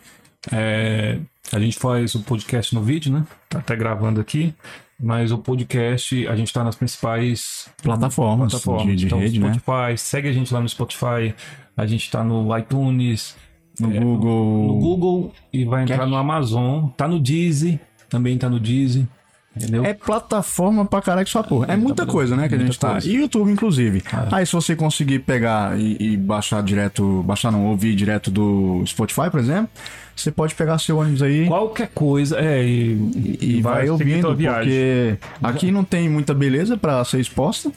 é, 0.50 1.18
a 1.52 1.58
gente 1.58 1.78
faz 1.78 2.14
o 2.14 2.22
podcast 2.22 2.74
no 2.74 2.82
vídeo, 2.82 3.12
né? 3.12 3.24
Tá 3.48 3.58
até 3.58 3.76
gravando 3.76 4.20
aqui. 4.20 4.54
Mas 5.00 5.30
o 5.30 5.38
podcast, 5.38 6.26
a 6.26 6.34
gente 6.34 6.52
tá 6.52 6.64
nas 6.64 6.74
principais 6.74 7.68
Plataformas, 7.82 8.50
plataformas. 8.50 8.86
de, 8.86 8.96
de 8.96 9.06
então, 9.06 9.18
rede, 9.20 9.38
né? 9.38 9.52
Spotify, 9.54 9.96
segue 9.96 10.28
a 10.28 10.32
gente 10.32 10.52
lá 10.52 10.60
no 10.60 10.68
Spotify. 10.68 11.34
A 11.76 11.86
gente 11.86 12.10
tá 12.10 12.24
no 12.24 12.56
iTunes, 12.58 13.36
No 13.78 13.88
Google. 13.88 14.66
no 14.66 14.78
Google 14.78 15.32
e 15.52 15.64
vai 15.64 15.84
entrar 15.84 16.04
no 16.06 16.16
Amazon. 16.16 16.88
Tá 16.96 17.06
no 17.06 17.20
Deezer, 17.20 17.78
também 18.08 18.36
tá 18.36 18.48
no 18.50 18.58
Deezer. 18.58 19.06
Entendeu? 19.56 19.84
É 19.84 19.92
plataforma 19.92 20.84
pra 20.84 21.00
caralho 21.02 21.24
que 21.24 21.30
sua 21.32 21.42
porra. 21.42 21.66
É 21.72 21.76
muita 21.76 22.06
coisa, 22.06 22.36
né, 22.36 22.48
que 22.48 22.54
a 22.54 22.58
gente 22.58 22.78
tá. 22.78 22.98
E 23.04 23.14
YouTube, 23.14 23.50
inclusive. 23.50 24.02
Aí, 24.30 24.46
se 24.46 24.52
você 24.52 24.76
conseguir 24.76 25.20
pegar 25.20 25.78
e, 25.78 25.96
e 26.00 26.16
baixar 26.16 26.62
direto. 26.62 27.22
Baixar 27.24 27.50
não, 27.50 27.66
ouvir 27.66 27.94
direto 27.96 28.30
do 28.30 28.82
Spotify, 28.86 29.30
por 29.30 29.40
exemplo, 29.40 29.68
você 30.20 30.30
pode 30.30 30.54
pegar 30.54 30.78
seu 30.78 30.98
ônibus 30.98 31.22
aí. 31.22 31.46
Qualquer 31.46 31.88
coisa, 31.94 32.38
é, 32.38 32.64
e, 32.64 33.38
e 33.40 33.60
vai, 33.62 33.80
seguir 33.80 33.90
ouvindo, 33.90 34.20
tua 34.22 34.34
viagem. 34.34 34.62
porque 34.62 35.18
aqui 35.42 35.70
não 35.70 35.84
tem 35.84 36.08
muita 36.08 36.34
beleza 36.34 36.76
pra 36.76 37.04
ser 37.04 37.20
exposta, 37.20 37.70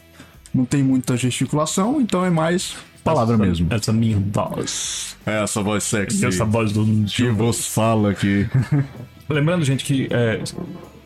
não 0.53 0.65
tem 0.65 0.83
muita 0.83 1.15
gesticulação, 1.15 2.01
então 2.01 2.25
é 2.25 2.29
mais 2.29 2.75
palavra 3.03 3.35
essa, 3.35 3.43
mesmo. 3.43 3.67
Essa 3.69 3.93
minha 3.93 4.17
voz. 4.19 5.17
É 5.25 5.43
essa 5.43 5.61
voz 5.61 5.83
sexy 5.83 6.25
Essa 6.25 6.45
voz 6.45 6.71
do 6.71 6.85
que 7.05 7.29
vos 7.29 7.67
fala 7.67 8.11
aqui. 8.11 8.47
Lembrando, 9.29 9.63
gente, 9.63 9.85
que 9.85 10.07
é, 10.11 10.41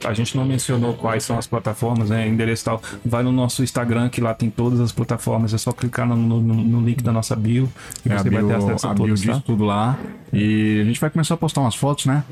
a 0.04 0.14
gente 0.14 0.36
não 0.38 0.46
mencionou 0.46 0.94
quais 0.94 1.24
são 1.24 1.38
as 1.38 1.48
plataformas, 1.48 2.10
né? 2.10 2.28
Endereço 2.28 2.64
e 2.64 2.66
tal. 2.66 2.82
Vai 3.06 3.24
no 3.24 3.32
nosso 3.32 3.64
Instagram, 3.64 4.10
que 4.10 4.20
lá 4.22 4.34
tem 4.34 4.50
todas 4.50 4.80
as 4.80 4.92
plataformas. 4.92 5.54
É 5.54 5.58
só 5.58 5.72
clicar 5.72 6.08
no, 6.08 6.16
no- 6.16 6.40
no 6.42 6.82
link 6.86 7.02
da 7.04 7.12
nossa 7.12 7.36
bio 7.36 7.72
e 8.06 8.12
É, 8.12 8.18
você 8.18 8.30
vai 8.30 8.40
bio, 8.40 8.48
ter 8.48 8.56
acesso 8.56 8.88
a, 8.88 8.92
a 8.92 8.94
bio 8.94 9.06
todas, 9.06 9.22
diz 9.22 9.36
tá? 9.36 9.42
tudo 9.46 9.64
lá. 9.66 9.98
E 10.34 10.80
a 10.82 10.84
gente 10.84 11.00
vai 11.00 11.10
começar 11.10 11.34
a 11.36 11.38
postar 11.38 11.62
umas 11.62 11.76
fotos, 11.76 12.06
né? 12.06 12.24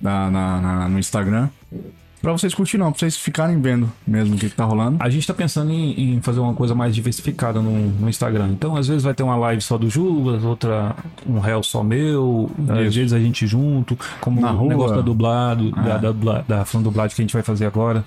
Da, 0.00 0.30
na, 0.30 0.60
na- 0.60 0.88
no 0.88 0.98
Instagram. 0.98 1.48
Pra 2.26 2.32
vocês 2.32 2.52
curtirem, 2.52 2.84
não, 2.84 2.90
pra 2.90 2.98
vocês 2.98 3.16
ficarem 3.16 3.60
vendo 3.60 3.88
mesmo 4.04 4.34
o 4.34 4.36
que, 4.36 4.50
que 4.50 4.56
tá 4.56 4.64
rolando. 4.64 4.96
A 4.98 5.08
gente 5.08 5.24
tá 5.24 5.32
pensando 5.32 5.70
em, 5.70 6.16
em 6.16 6.20
fazer 6.20 6.40
uma 6.40 6.54
coisa 6.54 6.74
mais 6.74 6.92
diversificada 6.92 7.60
no, 7.62 7.70
no 7.70 8.08
Instagram. 8.08 8.48
Então, 8.48 8.74
às 8.74 8.88
vezes 8.88 9.04
vai 9.04 9.14
ter 9.14 9.22
uma 9.22 9.36
live 9.36 9.62
só 9.62 9.78
do 9.78 9.88
Juvas, 9.88 10.42
outra 10.42 10.96
um 11.24 11.38
réu 11.38 11.62
só 11.62 11.84
meu, 11.84 12.50
às 12.68 12.96
vezes 12.96 13.12
a 13.12 13.20
gente 13.20 13.46
junto, 13.46 13.96
como 14.20 14.40
Na 14.40 14.50
o 14.50 14.56
rua. 14.56 14.68
negócio 14.70 14.96
da 14.96 15.02
dublado, 15.02 15.70
da, 15.70 15.98
da, 15.98 16.10
dubla- 16.10 16.44
da 16.48 16.62
ação 16.62 16.82
dublagem 16.82 17.14
que 17.14 17.22
a 17.22 17.24
gente 17.24 17.32
vai 17.32 17.44
fazer 17.44 17.64
agora. 17.64 18.04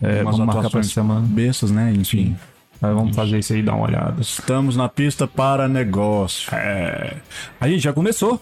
É, 0.00 0.22
Umas 0.22 0.38
vamos 0.38 0.54
marcar 0.54 0.70
pra 0.70 0.82
semana. 0.82 1.20
Bestas, 1.20 1.70
né? 1.70 1.92
Enfim. 1.94 2.34
Aí 2.80 2.94
vamos 2.94 3.14
fazer 3.14 3.38
isso 3.38 3.52
aí, 3.52 3.62
dar 3.62 3.74
uma 3.74 3.84
olhada. 3.84 4.14
Estamos 4.22 4.76
na 4.76 4.88
pista 4.88 5.26
para 5.26 5.68
negócio. 5.68 6.48
É, 6.54 7.18
a 7.60 7.68
gente 7.68 7.82
já 7.82 7.92
começou. 7.92 8.40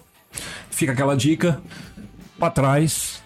Fica 0.69 0.93
aquela 0.93 1.17
dica 1.17 1.59
pra 2.39 2.49
trás. 2.49 3.20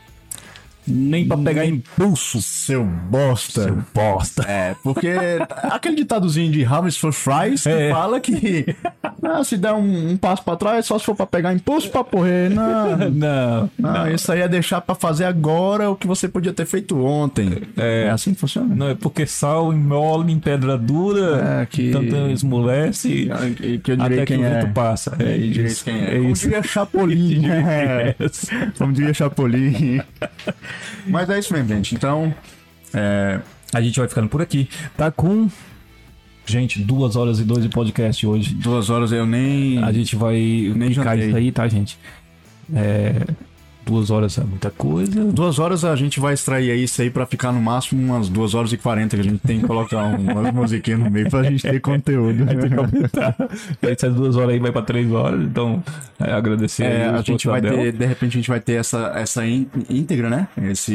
Nem 0.87 1.27
pra 1.27 1.37
pegar 1.37 1.65
impulso. 1.65 2.41
Seu 2.41 2.83
bosta. 2.83 3.63
Seu 3.63 3.83
bosta. 3.93 4.43
É, 4.47 4.75
porque 4.83 5.09
aquele 5.63 5.95
ditadozinho 5.95 6.51
de 6.51 6.63
Harvest 6.63 6.99
for 6.99 7.11
Fries 7.13 7.63
que 7.63 7.69
É. 7.69 7.91
fala 7.91 8.19
que 8.19 8.75
ah, 9.23 9.43
se 9.43 9.57
der 9.57 9.73
um, 9.73 10.11
um 10.11 10.17
passo 10.17 10.43
pra 10.43 10.55
trás, 10.55 10.85
só 10.85 10.97
se 10.99 11.05
for 11.05 11.15
pra 11.15 11.25
pegar 11.25 11.53
impulso 11.53 11.89
pra 11.89 12.03
correr. 12.03 12.49
Não, 12.55 12.97
Não. 13.09 13.69
não, 13.77 14.07
isso 14.11 14.31
aí 14.31 14.41
é 14.41 14.47
deixar 14.47 14.81
pra 14.81 14.95
fazer 14.95 15.25
agora 15.25 15.89
o 15.89 15.95
que 15.95 16.05
você 16.07 16.27
podia 16.27 16.53
ter 16.53 16.65
feito 16.65 16.97
ontem. 17.03 17.63
É, 17.77 18.09
assim 18.11 18.33
que 18.33 18.39
funciona? 18.39 18.73
Não, 18.75 18.89
é 18.89 18.95
porque 18.95 19.25
sal 19.25 19.71
mole 19.71 20.31
em 20.31 20.39
pedra 20.39 20.77
dura, 20.77 21.61
É, 21.61 21.65
que- 21.65 21.91
tanto 21.91 22.15
esmolece, 22.31 23.29
Que, 23.57 23.77
que 23.79 23.91
eu 23.91 23.95
direi 23.97 24.17
até 24.19 24.25
que 24.25 24.33
quem 24.35 24.43
o 24.43 24.45
é. 24.47 24.59
vento 24.61 24.73
passa. 24.73 25.15
É 25.19 25.37
Direi 25.37 25.65
isso. 25.71 25.83
quem 25.83 25.95
é. 25.99 26.15
É 26.15 26.17
Como 26.17 26.29
isso. 26.31 26.41
diria 26.43 26.63
Chapolin. 26.63 27.45
É. 27.65 28.15
Como 28.77 28.93
diria 28.93 29.13
Chapolin. 29.13 30.01
Mas 31.07 31.29
é 31.29 31.39
isso 31.39 31.53
mesmo, 31.53 31.67
gente. 31.69 31.95
Então, 31.95 32.33
é, 32.93 33.39
A 33.73 33.81
gente 33.81 33.99
vai 33.99 34.07
ficando 34.07 34.29
por 34.29 34.41
aqui. 34.41 34.69
Tá 34.97 35.11
com. 35.11 35.49
Gente, 36.45 36.79
duas 36.81 37.15
horas 37.15 37.39
e 37.39 37.43
dois 37.43 37.63
de 37.63 37.69
podcast 37.69 38.25
hoje. 38.25 38.53
duas 38.53 38.89
horas 38.89 39.11
eu 39.11 39.25
nem. 39.25 39.83
A 39.83 39.91
gente 39.91 40.15
vai 40.15 40.35
Nem 40.75 40.89
ficar 40.89 41.15
jantei. 41.15 41.27
isso 41.27 41.37
aí, 41.37 41.51
tá, 41.51 41.67
gente? 41.67 41.97
É. 42.73 43.15
Duas 43.85 44.09
horas 44.09 44.37
é 44.37 44.43
muita 44.43 44.71
coisa. 44.71 45.23
Duas 45.25 45.59
horas 45.59 45.85
a 45.85 45.95
gente 45.95 46.19
vai 46.19 46.33
extrair 46.33 46.71
aí 46.71 46.83
isso 46.83 47.01
aí 47.01 47.09
pra 47.09 47.25
ficar 47.25 47.51
no 47.51 47.61
máximo 47.61 48.01
umas 48.13 48.27
duas 48.29 48.53
horas 48.55 48.73
e 48.73 48.77
quarenta, 48.77 49.15
que 49.15 49.21
a 49.21 49.23
gente 49.23 49.39
tem 49.39 49.59
que 49.61 49.67
colocar 49.67 50.03
um- 50.03 50.15
umas 50.31 50.53
musiquinhas 50.53 50.99
no 50.99 51.09
meio 51.11 51.29
pra 51.29 51.43
gente 51.43 51.61
ter 51.61 51.79
conteúdo. 51.79 52.45
Essas 53.81 54.13
duas 54.13 54.35
horas 54.35 54.49
aí 54.51 54.59
vai 54.59 54.71
pra 54.71 54.81
três 54.81 55.11
horas, 55.11 55.39
então 55.41 55.83
é, 56.19 56.31
agradecer. 56.31 56.83
É, 56.83 57.09
aí 57.09 57.15
a 57.15 57.21
gente 57.21 57.47
vai 57.47 57.61
ter, 57.61 57.91
de 57.91 58.05
repente 58.05 58.31
a 58.31 58.39
gente 58.39 58.49
vai 58.49 58.59
ter 58.59 58.73
essa, 58.73 59.11
essa 59.15 59.45
ín- 59.45 59.67
íntegra, 59.89 60.29
né? 60.29 60.47
Esse 60.63 60.93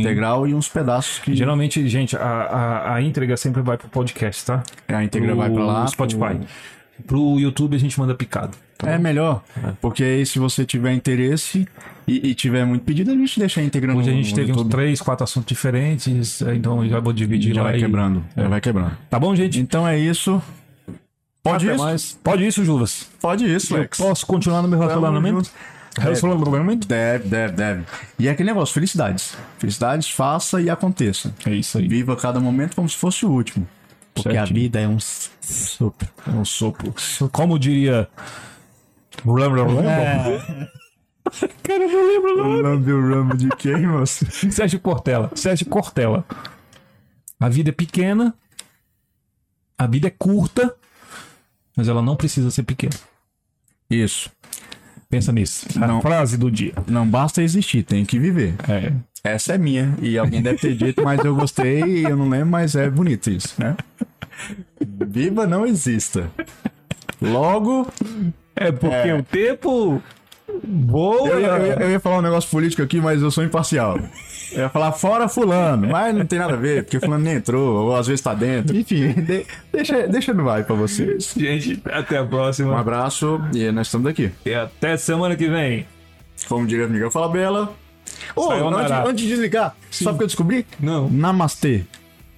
integral 0.00 0.46
e 0.48 0.54
uns 0.54 0.68
pedaços 0.68 1.18
que 1.20 1.34
Geralmente, 1.34 1.86
gente, 1.88 2.16
a, 2.16 2.20
a, 2.20 2.94
a 2.94 3.02
íntegra 3.02 3.36
sempre 3.36 3.62
vai 3.62 3.76
pro 3.76 3.88
podcast, 3.88 4.44
tá? 4.46 4.62
a 4.88 5.04
íntegra 5.04 5.28
Pro 5.28 5.36
vai 5.36 5.50
pra 5.50 5.64
lá. 5.64 5.86
Spotify. 5.86 6.18
pro- 6.18 6.46
Pro 7.06 7.38
YouTube 7.38 7.76
a 7.76 7.78
gente 7.78 7.98
manda 7.98 8.14
picado. 8.14 8.56
tá 8.78 8.90
É 8.90 8.98
melhor, 8.98 9.42
porque 9.80 10.02
aí 10.02 10.24
se 10.26 10.38
você 10.38 10.64
tiver 10.64 10.92
interesse 10.92 11.66
e, 12.06 12.30
e 12.30 12.34
tiver 12.34 12.64
muito 12.64 12.82
pedido, 12.84 13.10
a 13.10 13.14
gente 13.14 13.38
deixa 13.38 13.60
a 13.60 13.64
íntegra 13.64 13.94
Hoje 13.96 14.10
a 14.10 14.12
gente 14.12 14.30
no 14.30 14.34
teve 14.36 14.52
uns 14.52 14.56
YouTube. 14.56 14.70
três, 14.72 15.00
quatro 15.00 15.24
assuntos 15.24 15.46
diferentes, 15.48 16.40
então 16.42 16.86
já 16.88 16.98
vou 17.00 17.12
dividir 17.12 17.54
Já 17.54 17.62
lá 17.62 17.68
vai 17.70 17.78
e- 17.78 17.80
quebrando, 17.80 18.24
já 18.36 18.48
vai 18.48 18.60
quebrando. 18.60 18.96
Tá 19.10 19.18
bom, 19.18 19.34
gente? 19.36 19.60
Então 19.60 19.86
é 19.86 19.98
isso. 19.98 20.40
Pode 21.42 21.64
Até 21.66 21.74
isso? 21.74 21.84
mais. 21.84 22.18
Pode 22.22 22.46
isso, 22.46 22.64
Juvas. 22.64 23.08
Pode 23.20 23.44
isso, 23.52 23.74
Eu 23.74 23.80
Lex. 23.80 23.98
posso 23.98 24.24
continuar 24.26 24.62
no 24.62 24.68
meu 24.68 24.78
relacionamento? 24.78 25.50
Relacionamento? 25.98 26.86
Deve, 26.88 27.28
deve, 27.28 27.52
deve. 27.54 27.82
E 28.18 28.28
é 28.28 28.30
aquele 28.30 28.48
negócio, 28.48 28.72
felicidades. 28.72 29.36
Felicidades, 29.58 30.08
faça 30.08 30.60
e 30.60 30.70
aconteça. 30.70 31.34
É 31.44 31.50
isso 31.54 31.76
aí. 31.78 31.86
Viva 31.88 32.16
cada 32.16 32.40
momento 32.40 32.74
como 32.76 32.88
se 32.88 32.96
fosse 32.96 33.26
o 33.26 33.30
último. 33.30 33.66
Porque 34.14 34.36
a 34.36 34.44
vida 34.44 34.80
é 34.80 34.86
um 34.86 34.98
sopro. 35.00 36.08
É 36.26 36.30
um 36.30 36.44
sopro. 36.44 36.94
Como 37.30 37.58
diria. 37.58 38.08
Blá, 39.24 39.48
blá, 39.48 39.64
blá. 39.64 39.82
Cara, 41.62 41.84
eu 41.84 41.88
não 41.88 42.06
lembro 42.06 42.34
o 42.34 42.36
nome. 42.36 42.62
Lambe 42.62 42.92
o 42.92 43.08
ramo 43.08 43.36
de 43.36 43.48
quem, 43.56 43.86
moço? 43.86 44.26
Sérgio 44.50 44.80
Cortella. 44.80 45.30
Sérgio 45.34 45.66
Cortella. 45.66 46.24
A 47.38 47.48
vida 47.48 47.70
é 47.70 47.72
pequena. 47.72 48.34
A 49.78 49.86
vida 49.86 50.08
é 50.08 50.10
curta. 50.10 50.74
Mas 51.76 51.88
ela 51.88 52.02
não 52.02 52.16
precisa 52.16 52.50
ser 52.50 52.64
pequena. 52.64 52.94
Isso. 53.88 54.30
Pensa 55.12 55.30
nisso. 55.30 55.66
A 55.76 55.86
Não. 55.86 56.00
frase 56.00 56.38
do 56.38 56.50
dia. 56.50 56.72
Não 56.88 57.06
basta 57.06 57.42
existir, 57.42 57.82
tem 57.82 58.02
que 58.02 58.18
viver. 58.18 58.54
É. 58.66 58.92
Essa 59.22 59.52
é 59.56 59.58
minha. 59.58 59.94
E 60.00 60.16
alguém 60.16 60.40
deve 60.40 60.56
ter 60.58 60.74
dito, 60.74 61.02
mas 61.04 61.22
eu 61.22 61.36
gostei 61.36 61.82
e 61.82 62.04
eu 62.04 62.16
não 62.16 62.30
lembro, 62.30 62.46
mas 62.46 62.74
é 62.74 62.88
bonito 62.88 63.28
isso, 63.30 63.54
né? 63.58 63.76
Viva 65.06 65.46
não 65.46 65.66
exista. 65.66 66.30
Logo, 67.20 67.86
É 68.56 68.72
porque 68.72 68.94
É. 69.08 69.14
o 69.14 69.22
tempo 69.22 70.02
Boa! 70.64 71.28
Eu 71.28 71.40
ia, 71.40 71.46
eu 71.48 71.80
eu 71.80 71.90
ia 71.90 72.00
falar 72.00 72.18
um 72.18 72.22
negócio 72.22 72.48
político 72.50 72.82
aqui, 72.82 73.00
mas 73.00 73.20
eu 73.22 73.30
sou 73.30 73.42
imparcial. 73.44 73.98
Eu 74.52 74.60
ia 74.60 74.68
falar 74.68 74.92
fora 74.92 75.28
fulano, 75.28 75.88
mas 75.88 76.14
não 76.14 76.26
tem 76.26 76.38
nada 76.38 76.54
a 76.54 76.56
ver, 76.56 76.84
porque 76.84 77.00
fulano 77.00 77.24
nem 77.24 77.34
entrou, 77.34 77.86
ou 77.86 77.96
às 77.96 78.06
vezes 78.06 78.20
tá 78.22 78.34
dentro. 78.34 78.76
Enfim, 78.76 79.12
de- 79.12 79.46
deixa, 79.72 80.06
deixa 80.08 80.34
no 80.34 80.48
ar 80.48 80.64
pra 80.64 80.74
vocês. 80.76 81.32
Gente, 81.36 81.80
até 81.86 82.18
a 82.18 82.22
Um 82.22 82.28
próxima. 82.28 82.78
abraço 82.78 83.40
e 83.54 83.70
nós 83.72 83.86
estamos 83.86 84.06
aqui. 84.06 84.30
E 84.44 84.52
até 84.54 84.96
semana 84.96 85.34
que 85.36 85.48
vem. 85.48 85.86
Como 86.48 86.66
diria 86.66 86.86
Miguel 86.86 87.10
Fala 87.10 87.28
Bela. 87.28 87.72
Ô, 88.36 88.48
Sayonara. 88.48 88.82
antes, 88.98 89.10
antes 89.10 89.22
de 89.24 89.28
desligar, 89.30 89.74
sabe 89.90 90.14
o 90.14 90.18
que 90.18 90.22
eu 90.24 90.26
descobri? 90.28 90.66
Não. 90.78 91.08
Namastê. 91.08 91.84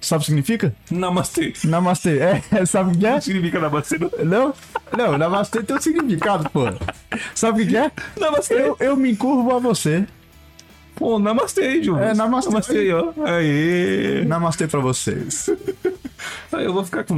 Sabe 0.05 0.19
o 0.19 0.21
que 0.21 0.25
significa? 0.27 0.75
Namastê. 0.91 1.53
Namastê. 1.63 2.19
É, 2.19 2.41
sabe 2.67 2.95
o 2.95 2.99
que 2.99 3.07
é? 3.07 3.19
Significa 3.19 3.59
namastê? 3.59 3.97
não? 3.97 4.11
Não? 4.23 4.53
Não, 4.95 5.17
namastê 5.17 5.63
tem 5.63 5.75
um 5.75 5.81
significado, 5.81 6.47
pô. 6.51 6.65
Sabe 7.33 7.63
o 7.63 7.67
que 7.67 7.75
é? 7.75 7.91
Namastê. 8.15 8.53
Eu, 8.53 8.77
eu 8.79 8.95
me 8.95 9.11
encurvo 9.11 9.55
a 9.55 9.57
você. 9.57 10.05
Pô, 10.95 11.17
namastê, 11.17 11.81
Júlio. 11.81 12.03
É, 12.03 12.13
namastê. 12.13 12.51
Namastê, 12.51 12.93
ó. 12.93 13.13
Aê. 13.25 14.23
Namastê 14.25 14.67
pra 14.67 14.79
vocês. 14.79 15.49
Aí 16.53 16.65
eu 16.65 16.73
vou 16.73 16.85
ficar 16.85 17.03
com... 17.03 17.15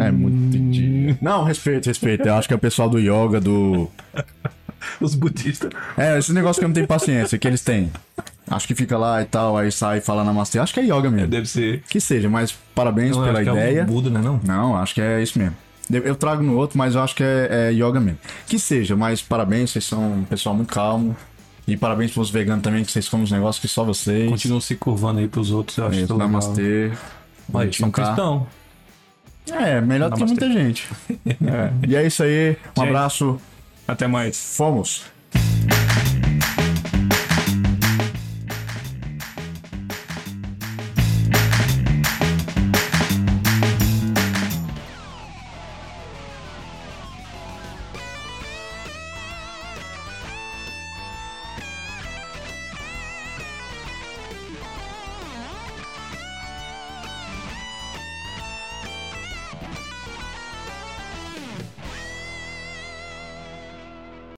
É 0.00 0.10
muito 0.10 0.56
entendi. 0.56 1.16
Não, 1.20 1.44
respeito, 1.44 1.86
respeito. 1.86 2.26
Eu 2.26 2.34
acho 2.34 2.48
que 2.48 2.54
é 2.54 2.56
o 2.56 2.60
pessoal 2.60 2.88
do 2.88 2.98
yoga, 2.98 3.38
do. 3.38 3.90
Os 4.98 5.14
budistas. 5.14 5.70
É, 5.96 6.18
esse 6.18 6.32
negócio 6.32 6.58
que 6.58 6.64
eu 6.64 6.68
não 6.68 6.74
tenho 6.74 6.86
paciência, 6.86 7.38
que 7.38 7.46
eles 7.46 7.60
têm. 7.60 7.92
Acho 8.48 8.66
que 8.66 8.74
fica 8.74 8.98
lá 8.98 9.22
e 9.22 9.24
tal, 9.24 9.56
aí 9.56 9.72
sai 9.72 9.98
e 9.98 10.00
fala 10.00 10.22
namastê. 10.22 10.58
Acho 10.58 10.74
que 10.74 10.80
é 10.80 10.84
yoga 10.84 11.10
mesmo. 11.10 11.28
Deve 11.28 11.46
ser... 11.46 11.82
Que 11.88 12.00
seja, 12.00 12.28
mas 12.28 12.52
parabéns 12.74 13.16
Não, 13.16 13.24
pela 13.24 13.40
acho 13.40 13.50
que 13.50 13.56
ideia. 13.56 13.80
É 13.80 13.82
um 13.82 13.86
Buda, 13.86 14.10
né? 14.10 14.20
Não? 14.22 14.40
Não, 14.44 14.76
acho 14.76 14.94
que 14.94 15.00
é 15.00 15.22
isso 15.22 15.38
mesmo. 15.38 15.56
Eu 15.90 16.14
trago 16.14 16.42
no 16.42 16.56
outro, 16.56 16.78
mas 16.78 16.94
eu 16.94 17.02
acho 17.02 17.14
que 17.14 17.22
é, 17.22 17.48
é 17.50 17.72
yoga 17.72 18.00
mesmo. 18.00 18.18
Que 18.46 18.58
seja, 18.58 18.96
mas 18.96 19.20
parabéns, 19.22 19.70
vocês 19.70 19.84
são 19.84 20.18
um 20.18 20.24
pessoal 20.24 20.54
muito 20.54 20.72
calmo. 20.72 21.16
E 21.66 21.76
parabéns 21.76 22.12
pros 22.12 22.30
veganos 22.30 22.62
também, 22.62 22.84
que 22.84 22.92
vocês 22.92 23.08
comem 23.08 23.24
uns 23.24 23.32
negócios 23.32 23.60
que 23.60 23.68
só 23.68 23.84
vocês. 23.84 24.28
Continuam 24.28 24.60
se 24.60 24.76
curvando 24.76 25.20
aí 25.20 25.28
pros 25.28 25.50
outros. 25.50 25.78
Eu 25.78 25.86
acho 25.86 26.00
Isso, 26.00 26.12
legal. 26.12 26.28
namastê. 26.28 26.92
Aí, 27.54 27.72
são 27.72 27.90
Cá. 27.90 28.04
cristão. 28.04 28.46
É, 29.50 29.80
melhor 29.80 30.10
do 30.10 30.16
que 30.16 30.24
muita 30.24 30.50
gente. 30.50 30.88
É. 31.26 31.72
E 31.86 31.96
é 31.96 32.06
isso 32.06 32.22
aí. 32.22 32.56
Um 32.76 32.80
Gente. 32.80 32.88
abraço. 32.88 33.38
Até 33.86 34.06
mais. 34.06 34.56
Fomos. 34.56 35.04